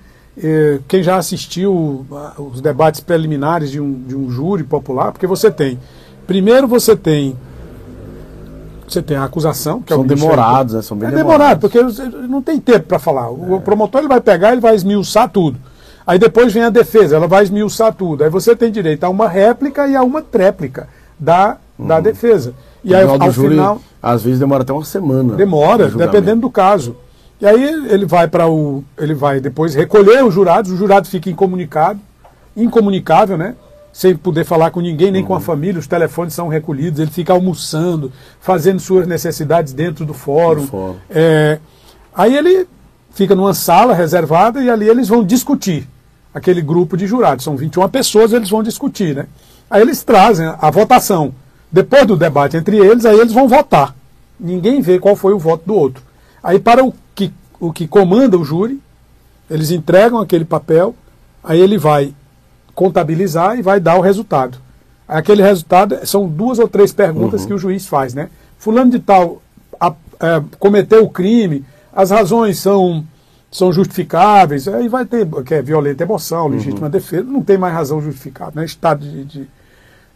Quem 0.86 1.02
já 1.02 1.16
assistiu 1.16 2.06
ah, 2.12 2.34
os 2.38 2.60
debates 2.60 3.00
preliminares 3.00 3.72
de 3.72 3.80
um, 3.80 3.92
de 4.06 4.14
um 4.14 4.30
júri 4.30 4.62
popular, 4.62 5.10
porque 5.10 5.26
você 5.26 5.50
tem, 5.50 5.80
primeiro 6.28 6.68
você 6.68 6.94
tem, 6.94 7.36
você 8.92 9.02
tem 9.02 9.16
a 9.16 9.24
acusação, 9.24 9.82
que 9.82 9.92
é 9.92 9.96
São 9.96 10.04
Ministério 10.04 10.36
demorados, 10.36 10.74
né? 10.74 10.82
São 10.82 10.96
bem 10.96 11.08
é 11.08 11.12
demorados. 11.12 11.60
demorado, 11.70 12.10
porque 12.10 12.26
não 12.28 12.42
tem 12.42 12.58
tempo 12.60 12.86
para 12.86 12.98
falar. 12.98 13.30
O 13.30 13.56
o 13.56 13.60
promotor 13.60 14.00
ele 14.00 14.08
vai 14.08 14.20
pegar, 14.20 14.52
ele 14.52 14.60
vai 14.60 14.74
esmiuçar 14.74 15.28
tudo. 15.28 15.58
Aí 16.06 16.18
depois 16.18 16.52
vem 16.52 16.62
a 16.62 16.70
defesa, 16.70 17.16
ela 17.16 17.26
vai 17.26 17.42
esmiuçar 17.42 17.92
tudo. 17.92 18.24
Aí 18.24 18.30
você 18.30 18.56
tem 18.56 18.72
direito 18.72 19.04
a 19.04 19.08
uma 19.08 19.28
réplica 19.28 19.86
e 19.86 19.94
a 19.94 20.02
uma 20.02 20.22
tréplica 20.22 20.88
da, 21.18 21.58
da 21.78 22.00
defesa. 22.00 22.54
E 22.82 22.94
aí, 22.94 23.02
ao 23.02 23.30
júri, 23.30 23.50
final, 23.50 23.80
às 24.02 24.22
vezes 24.22 24.38
demora 24.38 24.62
até 24.62 24.72
uma 24.72 24.84
semana. 24.84 25.34
demora, 25.34 25.88
dependendo 25.88 26.42
do 26.42 26.50
caso. 26.50 26.96
E 27.40 27.46
aí 27.46 27.62
ele 27.62 28.06
vai 28.06 28.26
para 28.26 28.48
o. 28.48 28.82
Ele 28.96 29.14
vai 29.14 29.38
depois 29.38 29.74
recolher 29.74 30.24
os 30.24 30.32
jurados, 30.32 30.70
o 30.70 30.76
jurado 30.76 31.06
fica 31.08 31.28
incomunicado, 31.28 32.00
incomunicável, 32.56 33.36
né? 33.36 33.54
Sem 33.92 34.14
poder 34.16 34.44
falar 34.44 34.70
com 34.70 34.80
ninguém, 34.80 35.10
nem 35.10 35.24
com 35.24 35.32
Uhum. 35.32 35.38
a 35.38 35.40
família, 35.40 35.78
os 35.80 35.86
telefones 35.86 36.34
são 36.34 36.46
recolhidos, 36.48 37.00
ele 37.00 37.10
fica 37.10 37.32
almoçando, 37.32 38.12
fazendo 38.40 38.78
suas 38.78 39.06
necessidades 39.06 39.72
dentro 39.72 40.04
do 40.04 40.14
fórum. 40.14 40.66
Fórum. 40.66 40.96
É, 41.10 41.58
aí 42.14 42.36
ele 42.36 42.66
fica 43.12 43.34
numa 43.34 43.54
sala 43.54 43.94
reservada 43.94 44.62
e 44.62 44.70
ali 44.70 44.88
eles 44.88 45.08
vão 45.08 45.24
discutir. 45.24 45.88
Aquele 46.32 46.60
grupo 46.60 46.96
de 46.96 47.06
jurados, 47.06 47.44
são 47.44 47.56
21 47.56 47.88
pessoas, 47.88 48.32
eles 48.32 48.50
vão 48.50 48.62
discutir, 48.62 49.16
né? 49.16 49.26
Aí 49.68 49.82
eles 49.82 50.02
trazem 50.04 50.46
a, 50.46 50.56
a 50.60 50.70
votação. 50.70 51.32
Depois 51.72 52.06
do 52.06 52.16
debate 52.16 52.56
entre 52.56 52.76
eles, 52.76 53.04
aí 53.04 53.18
eles 53.18 53.32
vão 53.32 53.48
votar. 53.48 53.94
Ninguém 54.38 54.80
vê 54.80 54.98
qual 55.00 55.16
foi 55.16 55.32
o 55.32 55.38
voto 55.38 55.64
do 55.66 55.74
outro. 55.74 56.02
Aí 56.42 56.58
para 56.60 56.84
o 56.84 56.94
que, 57.14 57.32
o 57.58 57.72
que 57.72 57.88
comanda 57.88 58.38
o 58.38 58.44
júri, 58.44 58.80
eles 59.50 59.70
entregam 59.70 60.20
aquele 60.20 60.44
papel, 60.44 60.94
aí 61.42 61.58
ele 61.60 61.76
vai 61.76 62.14
contabilizar 62.82 63.58
e 63.58 63.62
vai 63.62 63.80
dar 63.80 63.96
o 63.98 64.00
resultado. 64.00 64.56
Aquele 65.08 65.42
resultado 65.42 65.98
são 66.06 66.28
duas 66.28 66.60
ou 66.60 66.68
três 66.68 66.92
perguntas 66.92 67.44
que 67.44 67.52
o 67.52 67.58
juiz 67.58 67.86
faz, 67.88 68.14
né? 68.14 68.28
Fulano 68.56 68.92
de 68.92 69.00
tal 69.00 69.42
a- 69.80 69.94
é, 70.20 70.40
cometeu 70.60 71.02
o 71.02 71.10
crime, 71.10 71.64
as 71.92 72.12
razões 72.12 72.56
são, 72.60 73.04
são 73.50 73.72
justificáveis, 73.72 74.68
aí 74.68 74.86
vai 74.88 75.04
ter 75.04 75.26
que 75.44 75.54
é 75.54 75.60
violenta 75.62 76.04
emoção, 76.04 76.46
legítima 76.46 76.88
defesa, 76.88 77.24
não 77.24 77.42
tem 77.42 77.58
mais 77.58 77.74
razão 77.74 78.00
justificada, 78.00 78.52
né? 78.54 78.64
Estado 78.64 79.04
de, 79.04 79.24
de, 79.24 79.48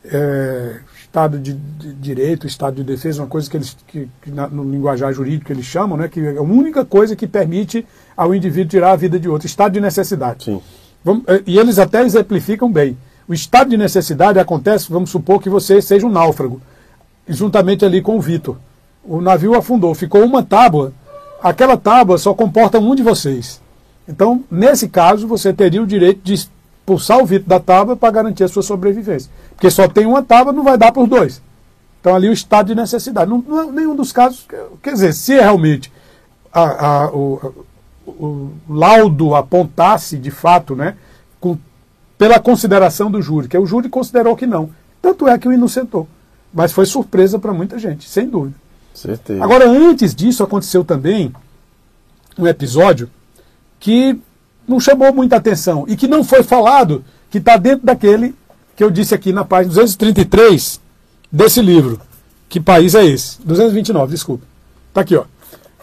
é, 0.05 0.77
Estado 1.03 1.39
de, 1.41 1.53
de 1.55 1.93
Direito, 1.95 2.47
Estado 2.47 2.77
de 2.77 2.85
Defesa, 2.85 3.23
uma 3.23 3.29
coisa 3.29 3.51
que 3.51 3.57
eles, 3.57 3.77
que, 3.89 4.09
que 4.23 4.31
na- 4.31 4.47
no 4.49 4.63
linguajar 4.63 5.13
jurídico 5.13 5.51
eles 5.53 5.65
chamam, 5.65 5.97
né, 5.97 6.07
que 6.09 6.21
é 6.21 6.37
a 6.37 6.43
única 6.43 6.85
coisa 6.85 7.17
que 7.17 7.27
permite 7.27 7.85
ao 8.17 8.33
indivíduo 8.35 8.71
tirar 8.71 8.93
a 8.93 8.97
vida 8.97 9.19
de 9.19 9.29
outro, 9.29 9.47
estado 9.47 9.73
de 9.73 9.81
necessidade. 9.81 10.45
Sim. 10.45 10.61
Eh, 11.27 11.43
e 11.47 11.59
eles 11.59 11.79
até 11.79 12.03
exemplificam 12.03 12.71
bem. 12.71 12.97
O 13.29 13.35
estado 13.35 13.71
de 13.71 13.77
necessidade 13.77 14.39
acontece, 14.39 14.91
vamos 14.91 15.11
supor 15.11 15.41
que 15.41 15.49
você 15.49 15.81
seja 15.81 16.07
um 16.07 16.11
náufrago, 16.11 16.61
juntamente 17.29 17.85
ali 17.85 18.03
com 18.03 18.17
o 18.17 18.21
Vitor. 18.21 18.57
O 19.05 19.21
navio 19.21 19.55
afundou, 19.57 19.95
ficou 19.95 20.25
uma 20.25 20.43
tábua, 20.43 20.93
aquela 21.43 21.77
tábua 21.77 22.19
só 22.19 22.35
comporta 22.35 22.79
um 22.79 22.95
de 22.95 23.03
vocês. 23.03 23.61
Então, 24.09 24.43
nesse 24.51 24.89
caso, 24.89 25.27
você 25.27 25.53
teria 25.53 25.83
o 25.83 25.87
direito 25.87 26.21
de 26.23 26.35
expulsar 26.35 27.19
o 27.19 27.27
Vitor 27.27 27.49
da 27.49 27.61
tábua 27.61 27.97
para 27.97 28.11
garantir 28.13 28.45
a 28.45 28.49
sua 28.49 28.63
sobrevivência. 28.63 29.31
Porque 29.55 29.71
só 29.71 29.89
tem 29.89 30.07
uma 30.07 30.23
tábua, 30.23 30.53
não 30.53 30.65
vai 30.65 30.77
dar 30.77 30.93
para 30.93 31.03
os 31.03 31.09
dois. 31.09 31.41
Então, 32.01 32.15
ali 32.15 32.29
o 32.29 32.33
estado 32.33 32.67
de 32.67 32.75
necessidade. 32.75 33.31
Não, 33.31 33.39
não 33.47 33.63
é 33.63 33.73
nenhum 33.73 33.95
dos 33.95 34.11
casos, 34.13 34.45
quer 34.83 34.93
dizer, 34.93 35.13
se 35.15 35.35
realmente 35.35 35.91
a- 36.53 36.87
a- 37.05 37.11
o, 37.13 37.65
o 38.07 38.51
laudo 38.69 39.35
apontasse 39.35 40.17
de 40.19 40.31
fato, 40.31 40.75
né, 40.75 40.97
com- 41.41 41.59
pela 42.19 42.39
consideração 42.41 43.11
do 43.11 43.21
júri, 43.23 43.49
que 43.49 43.57
o 43.59 43.67
júri 43.67 43.89
considerou 43.89 44.37
que 44.37 44.47
não. 44.47 44.71
Tanto 45.01 45.27
é 45.29 45.37
que 45.39 45.49
o 45.49 45.53
inocentou. 45.53 46.09
Mas 46.55 46.73
foi 46.73 46.87
surpresa 46.87 47.39
para 47.39 47.53
muita 47.53 47.79
gente, 47.79 48.09
sem 48.09 48.29
dúvida. 48.29 48.55
Certeza. 48.95 49.43
Agora, 49.43 49.69
antes 49.69 50.15
disso, 50.15 50.43
aconteceu 50.45 50.85
também 50.85 51.33
um 52.39 52.47
episódio 52.47 53.09
que 53.81 54.19
não 54.69 54.79
chamou 54.79 55.13
muita 55.13 55.37
atenção 55.37 55.85
e 55.89 55.97
que 55.97 56.07
não 56.07 56.23
foi 56.23 56.43
falado, 56.43 57.05
que 57.31 57.39
está 57.39 57.57
dentro 57.57 57.87
daquele 57.87 58.35
que 58.77 58.85
eu 58.85 58.91
disse 58.91 59.15
aqui 59.15 59.33
na 59.33 59.45
página 59.45 59.75
233 59.75 60.81
desse 61.31 61.61
livro. 61.63 62.01
Que 62.49 62.61
país 62.61 62.95
é 62.95 63.05
esse? 63.05 63.41
229, 63.43 64.13
desculpa. 64.13 64.45
Está 64.91 65.01
aqui, 65.01 65.17
ó. 65.17 65.25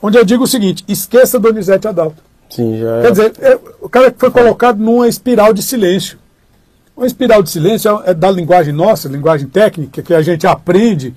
Onde 0.02 0.18
eu 0.18 0.26
digo 0.26 0.44
o 0.44 0.48
seguinte: 0.48 0.84
esqueça 0.88 1.40
Donizete 1.40 1.88
Adalto. 1.88 2.24
Sim, 2.50 2.80
já 2.80 2.98
é. 2.98 3.02
Quer 3.02 3.12
dizer, 3.12 3.34
é, 3.40 3.60
o 3.82 3.90
cara 3.90 4.14
foi 4.18 4.32
colocado 4.32 4.80
numa 4.80 5.08
espiral 5.08 5.54
de 5.54 5.62
silêncio. 5.62 6.18
Uma 6.96 7.08
espiral 7.08 7.42
de 7.42 7.50
silêncio 7.50 8.02
é 8.06 8.14
da 8.14 8.30
linguagem 8.30 8.74
nossa, 8.74 9.08
linguagem 9.08 9.48
técnica, 9.48 10.02
que 10.02 10.14
a 10.14 10.22
gente 10.22 10.46
aprende 10.46 11.14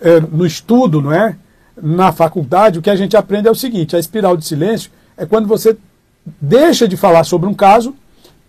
é, 0.00 0.20
no 0.20 0.46
estudo, 0.46 1.00
não 1.00 1.12
é? 1.12 1.36
Na 1.80 2.12
faculdade, 2.12 2.78
o 2.78 2.82
que 2.82 2.90
a 2.90 2.96
gente 2.96 3.16
aprende 3.16 3.48
é 3.48 3.50
o 3.50 3.54
seguinte: 3.54 3.96
a 3.96 3.98
espiral 3.98 4.36
de 4.36 4.44
silêncio 4.44 4.90
é 5.16 5.24
quando 5.26 5.48
você 5.48 5.76
deixa 6.40 6.86
de 6.86 6.96
falar 6.96 7.24
sobre 7.24 7.48
um 7.48 7.54
caso 7.54 7.94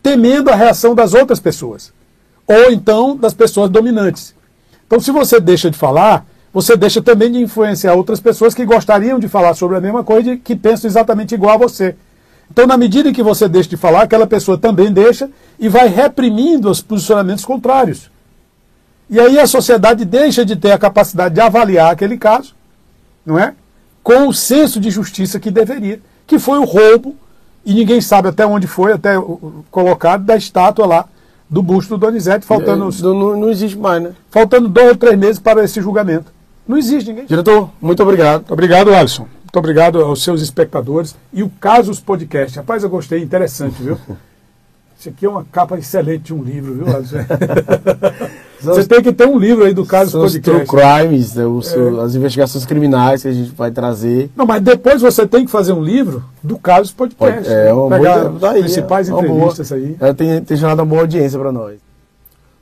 temendo 0.02 0.49
a 0.49 0.56
reação 0.56 0.95
das 0.95 1.14
outras 1.14 1.40
pessoas. 1.40 1.91
Ou 2.45 2.72
então 2.72 3.16
das 3.16 3.34
pessoas 3.34 3.70
dominantes. 3.70 4.34
Então, 4.86 4.99
se 4.99 5.12
você 5.12 5.40
deixa 5.40 5.70
de 5.70 5.78
falar, 5.78 6.26
você 6.58 6.76
deixa 6.76 7.04
também 7.04 7.32
de 7.32 7.40
influenciar 7.40 7.94
outras 7.94 8.20
pessoas 8.20 8.56
que 8.56 8.66
gostariam 8.66 9.20
de 9.20 9.28
falar 9.28 9.54
sobre 9.54 9.78
a 9.78 9.80
mesma 9.80 10.04
coisa 10.04 10.32
e 10.32 10.38
que 10.40 10.56
pensam 10.56 10.90
exatamente 10.90 11.36
igual 11.36 11.54
a 11.54 11.58
você. 11.58 11.96
Então, 12.50 12.66
na 12.66 12.76
medida 12.76 13.10
em 13.10 13.14
que 13.14 13.22
você 13.22 13.48
deixa 13.48 13.70
de 13.70 13.78
falar, 13.78 14.02
aquela 14.02 14.26
pessoa 14.26 14.58
também 14.58 14.92
deixa 14.92 15.30
e 15.60 15.70
vai 15.70 15.88
reprimindo 15.88 16.68
os 16.68 16.82
posicionamentos 16.82 17.46
contrários. 17.46 18.10
E 19.08 19.20
aí 19.20 19.38
a 19.38 19.46
sociedade 19.46 20.04
deixa 20.04 20.44
de 20.44 20.56
ter 20.56 20.72
a 20.72 20.80
capacidade 20.80 21.36
de 21.36 21.42
avaliar 21.42 21.92
aquele 21.92 22.18
caso, 22.18 22.56
não 23.24 23.38
é? 23.38 23.54
Com 24.02 24.28
o 24.28 24.34
senso 24.34 24.80
de 24.80 24.90
justiça 24.90 25.40
que 25.40 25.52
deveria, 25.52 26.00
que 26.26 26.40
foi 26.40 26.58
o 26.58 26.66
roubo, 26.66 27.16
e 27.64 27.72
ninguém 27.72 28.02
sabe 28.02 28.30
até 28.30 28.48
onde 28.48 28.66
foi, 28.66 28.94
até 28.94 29.12
colocado, 29.70 30.24
da 30.24 30.36
estátua 30.36 30.88
lá 30.88 31.06
do 31.48 31.62
busto 31.62 31.96
do 31.96 32.00
Donizete, 32.00 32.48
faltando, 32.48 32.90
É, 32.90 33.02
não, 33.04 33.38
não 33.38 33.50
existe 33.52 33.78
mais, 33.78 34.02
né? 34.02 34.14
faltando 34.32 34.68
dois 34.68 34.90
ou 34.90 34.96
três 34.96 35.16
meses 35.20 35.38
para 35.38 35.64
esse 35.64 35.80
julgamento. 35.80 36.36
Não 36.68 36.77
existe 36.77 37.10
ninguém. 37.10 37.26
Diretor, 37.26 37.69
muito 37.81 38.03
obrigado. 38.03 38.39
Muito 38.39 38.53
obrigado, 38.53 38.94
Alisson. 38.94 39.23
Muito 39.44 39.57
obrigado 39.57 40.02
aos 40.02 40.22
seus 40.23 40.41
espectadores. 40.41 41.15
E 41.34 41.41
o 41.41 41.49
Casos 41.49 41.99
Podcast. 41.99 42.57
Rapaz, 42.57 42.84
eu 42.84 42.89
gostei, 42.89 43.22
interessante, 43.23 43.81
viu? 43.81 43.98
Isso 44.99 45.10
aqui 45.10 45.27
é 45.27 45.30
uma 45.30 45.45
capa 45.52 45.77
excelente 45.77 46.23
de 46.23 46.34
um 46.34 46.41
livro, 46.44 46.73
viu, 46.73 46.95
Alisson? 46.95 47.18
Você 48.60 48.84
tem 48.85 49.03
que 49.03 49.14
ter 49.14 49.27
um 49.27 49.38
livro 49.38 49.64
aí 49.64 49.73
do 49.73 49.85
Casos 49.85 50.11
São 50.14 50.23
os 50.26 50.34
true 50.39 50.65
Podcast. 50.65 51.06
crimes, 51.07 51.35
né, 51.35 51.45
os- 51.45 51.72
as 52.03 52.15
investigações 52.15 52.65
criminais 52.65 53.22
que 53.22 53.27
a 53.27 53.31
gente 53.31 53.52
vai 53.52 53.69
trazer. 53.69 54.31
Não, 54.35 54.48
mas 54.48 54.61
depois 54.64 54.99
você 54.99 55.27
tem 55.27 55.45
que 55.45 55.52
fazer 55.52 55.73
um 55.73 55.84
livro 55.84 56.23
do 56.41 56.57
Casos 56.57 56.91
Podcast. 56.91 57.44
Pode- 57.44 57.53
é 57.53 57.72
uma 57.72 57.95
Pegar 57.95 58.23
boa, 58.26 58.39
daí, 58.39 58.61
principais 58.61 59.07
é 59.10 59.14
uma 59.14 59.22
boa. 59.22 59.34
entrevistas 59.35 59.72
aí. 59.72 59.95
É, 59.99 60.11
tem, 60.14 60.41
tem 60.41 60.57
gerado 60.57 60.81
uma 60.81 60.88
boa 60.88 61.02
audiência 61.02 61.38
para 61.38 61.52
nós. 61.52 61.76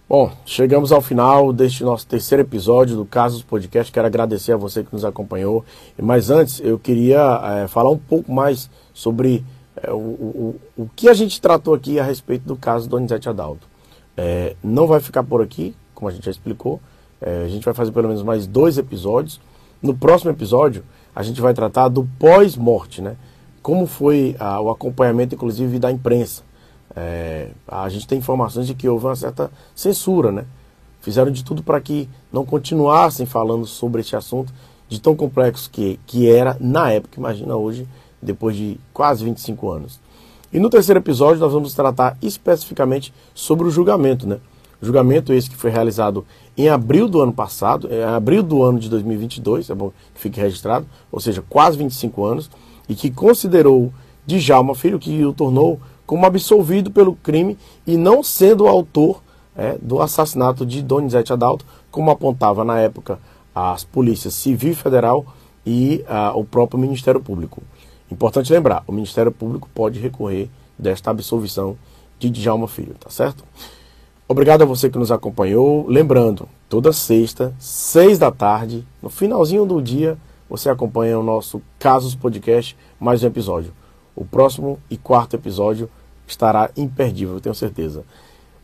Bom, 0.08 0.32
chegamos 0.46 0.92
ao 0.92 1.02
final 1.02 1.52
deste 1.52 1.84
nosso 1.84 2.06
terceiro 2.06 2.44
episódio 2.44 2.96
do 2.96 3.06
Casos 3.06 3.42
Podcast. 3.42 3.92
Quero 3.92 4.06
agradecer 4.06 4.52
a 4.52 4.58
você 4.58 4.84
que 4.84 4.94
nos 4.94 5.04
acompanhou. 5.04 5.66
Mas 6.00 6.30
antes, 6.30 6.60
eu 6.60 6.78
queria 6.78 7.42
eh, 7.44 7.68
falar 7.68 7.90
um 7.90 7.98
pouco 7.98 8.32
mais 8.32 8.70
sobre 8.94 9.44
eh, 9.76 9.92
o, 9.92 9.98
o, 9.98 10.56
o 10.78 10.90
que 10.96 11.10
a 11.10 11.14
gente 11.16 11.42
tratou 11.42 11.74
aqui 11.74 12.00
a 12.00 12.04
respeito 12.04 12.44
do 12.44 12.56
caso 12.56 12.88
Donizete 12.88 13.28
Adalto. 13.28 13.68
Eh, 14.16 14.56
não 14.64 14.86
vai 14.86 15.00
ficar 15.00 15.24
por 15.24 15.42
aqui, 15.42 15.76
como 15.96 16.08
a 16.08 16.12
gente 16.12 16.26
já 16.26 16.32
explicou. 16.32 16.80
A 17.20 17.48
gente 17.48 17.66
vai 17.66 17.74
fazer 17.74 17.92
pelo 17.92 18.08
menos 18.08 18.22
mais 18.22 18.46
dois 18.46 18.78
episódios. 18.78 19.42
No 19.82 19.96
próximo 19.96 20.30
episódio, 20.30 20.84
a 21.16 21.24
gente 21.24 21.42
vai 21.42 21.56
tratar 21.56 21.88
do 21.88 22.08
pós-morte, 22.20 23.02
né? 23.02 23.16
Como 23.64 23.88
foi 23.88 24.36
ah, 24.40 24.62
o 24.62 24.70
acompanhamento, 24.70 25.34
inclusive, 25.34 25.80
da 25.80 25.90
imprensa. 25.90 26.44
É, 26.96 27.50
a 27.68 27.90
gente 27.90 28.08
tem 28.08 28.20
informações 28.20 28.68
de 28.68 28.74
que 28.74 28.88
houve 28.88 29.06
uma 29.06 29.16
certa 29.16 29.52
censura, 29.76 30.32
né? 30.32 30.46
Fizeram 31.02 31.32
de 31.32 31.44
tudo 31.44 31.62
para 31.62 31.80
que 31.82 32.10
não 32.32 32.46
continuassem 32.46 33.26
falando 33.26 33.66
sobre 33.66 34.02
este 34.02 34.16
assunto 34.16 34.54
de 34.88 35.00
tão 35.00 35.16
complexo 35.16 35.70
que, 35.70 36.00
que 36.06 36.30
era 36.30 36.56
na 36.60 36.92
época, 36.92 37.20
imagina 37.20 37.56
hoje, 37.56 37.88
depois 38.22 38.56
de 38.56 38.80
quase 38.94 39.24
25 39.24 39.70
anos. 39.70 40.00
E 40.54 40.60
no 40.60 40.70
terceiro 40.70 41.00
episódio 41.00 41.40
nós 41.40 41.52
vamos 41.52 41.74
tratar 41.74 42.18
especificamente 42.22 43.14
sobre 43.34 43.68
o 43.68 43.72
julgamento, 43.72 44.26
né? 44.26 44.40
Julgamento 44.82 45.34
esse 45.34 45.50
que 45.50 45.56
foi 45.56 45.72
realizado 45.72 46.26
em 46.58 46.70
abril 46.70 47.08
do 47.08 47.22
ano 47.22 47.34
passado, 47.34 47.90
em 47.92 48.04
abril 48.04 48.44
do 48.44 48.64
ano 48.64 48.80
de 48.80 48.90
2022, 48.90 49.70
é 49.70 49.76
bom 49.76 49.92
que 50.14 50.22
fique 50.22 50.40
registrado, 50.40 50.86
ou 51.12 51.20
seja, 51.20 51.44
quase 51.50 51.78
25 51.78 52.24
anos, 52.24 52.50
e 52.88 52.96
que 52.96 53.10
considerou 53.10 53.92
Djalma 54.26 54.76
Filho, 54.76 55.00
que 55.00 55.26
o 55.26 55.34
tornou 55.34 55.80
como 56.06 56.26
absolvido 56.26 56.92
pelo 56.92 57.16
crime 57.16 57.58
e 57.86 57.98
não 57.98 58.24
sendo 58.24 58.66
o 58.66 58.68
autor 58.68 59.22
é, 59.56 59.78
do 59.82 60.02
assassinato 60.02 60.66
de 60.66 60.82
Donizete 60.82 61.34
Adalto, 61.34 61.66
como 61.90 62.12
apontava 62.12 62.64
na 62.64 62.80
época 62.80 63.20
as 63.54 63.84
polícias 63.84 64.34
civil 64.34 64.76
federal 64.76 65.26
e 65.66 66.04
uh, 66.10 66.38
o 66.38 66.44
próprio 66.44 66.80
Ministério 66.80 67.22
Público. 67.22 67.64
Importante 68.12 68.52
lembrar, 68.52 68.84
o 68.86 68.92
Ministério 68.92 69.32
Público 69.32 69.70
pode 69.74 70.00
recorrer 70.00 70.50
desta 70.78 71.10
absolvição 71.10 71.78
de 72.20 72.30
Djalma 72.30 72.68
Filho, 72.68 72.96
tá 73.00 73.10
certo? 73.10 73.44
Obrigado 74.28 74.64
a 74.64 74.66
você 74.66 74.90
que 74.90 74.98
nos 74.98 75.12
acompanhou. 75.12 75.88
Lembrando, 75.88 76.50
toda 76.68 76.92
sexta, 76.92 77.54
seis 77.60 78.20
da 78.20 78.32
tarde, 78.32 78.86
no 79.02 79.10
finalzinho 79.10 79.66
do 79.66 79.82
dia, 79.82 80.18
você 80.50 80.70
acompanha 80.70 81.18
o 81.18 81.24
nosso 81.24 81.62
Casos 81.80 82.14
Podcast, 82.14 82.76
mais 83.00 83.24
um 83.24 83.28
episódio. 83.28 83.74
O 84.16 84.26
próximo 84.26 84.80
e 84.90 84.98
quarto 84.98 85.36
episódio 85.36 85.90
estará 86.28 86.70
imperdível, 86.76 87.40
tenho 87.40 87.56
certeza. 87.56 88.04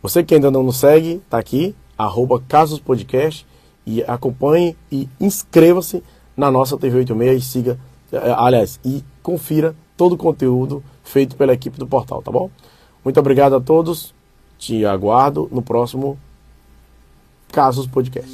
Você 0.01 0.23
que 0.23 0.33
ainda 0.33 0.49
não 0.49 0.63
nos 0.63 0.77
segue, 0.77 1.21
está 1.23 1.37
aqui, 1.37 1.75
arroba 1.97 2.41
Casos 2.47 2.79
Podcast, 2.79 3.45
e 3.85 4.03
acompanhe 4.03 4.75
e 4.91 5.07
inscreva-se 5.19 6.03
na 6.35 6.49
nossa 6.49 6.77
TV 6.77 6.99
86 6.99 7.43
e 7.43 7.45
siga, 7.45 7.79
eh, 8.11 8.35
aliás, 8.37 8.79
e 8.85 9.03
confira 9.21 9.75
todo 9.97 10.13
o 10.13 10.17
conteúdo 10.17 10.83
feito 11.03 11.35
pela 11.35 11.53
equipe 11.53 11.77
do 11.77 11.87
portal, 11.87 12.21
tá 12.21 12.31
bom? 12.31 12.49
Muito 13.03 13.19
obrigado 13.19 13.55
a 13.55 13.61
todos. 13.61 14.13
Te 14.57 14.85
aguardo 14.85 15.49
no 15.51 15.61
próximo 15.61 16.17
Casos 17.51 17.87
Podcast. 17.87 18.31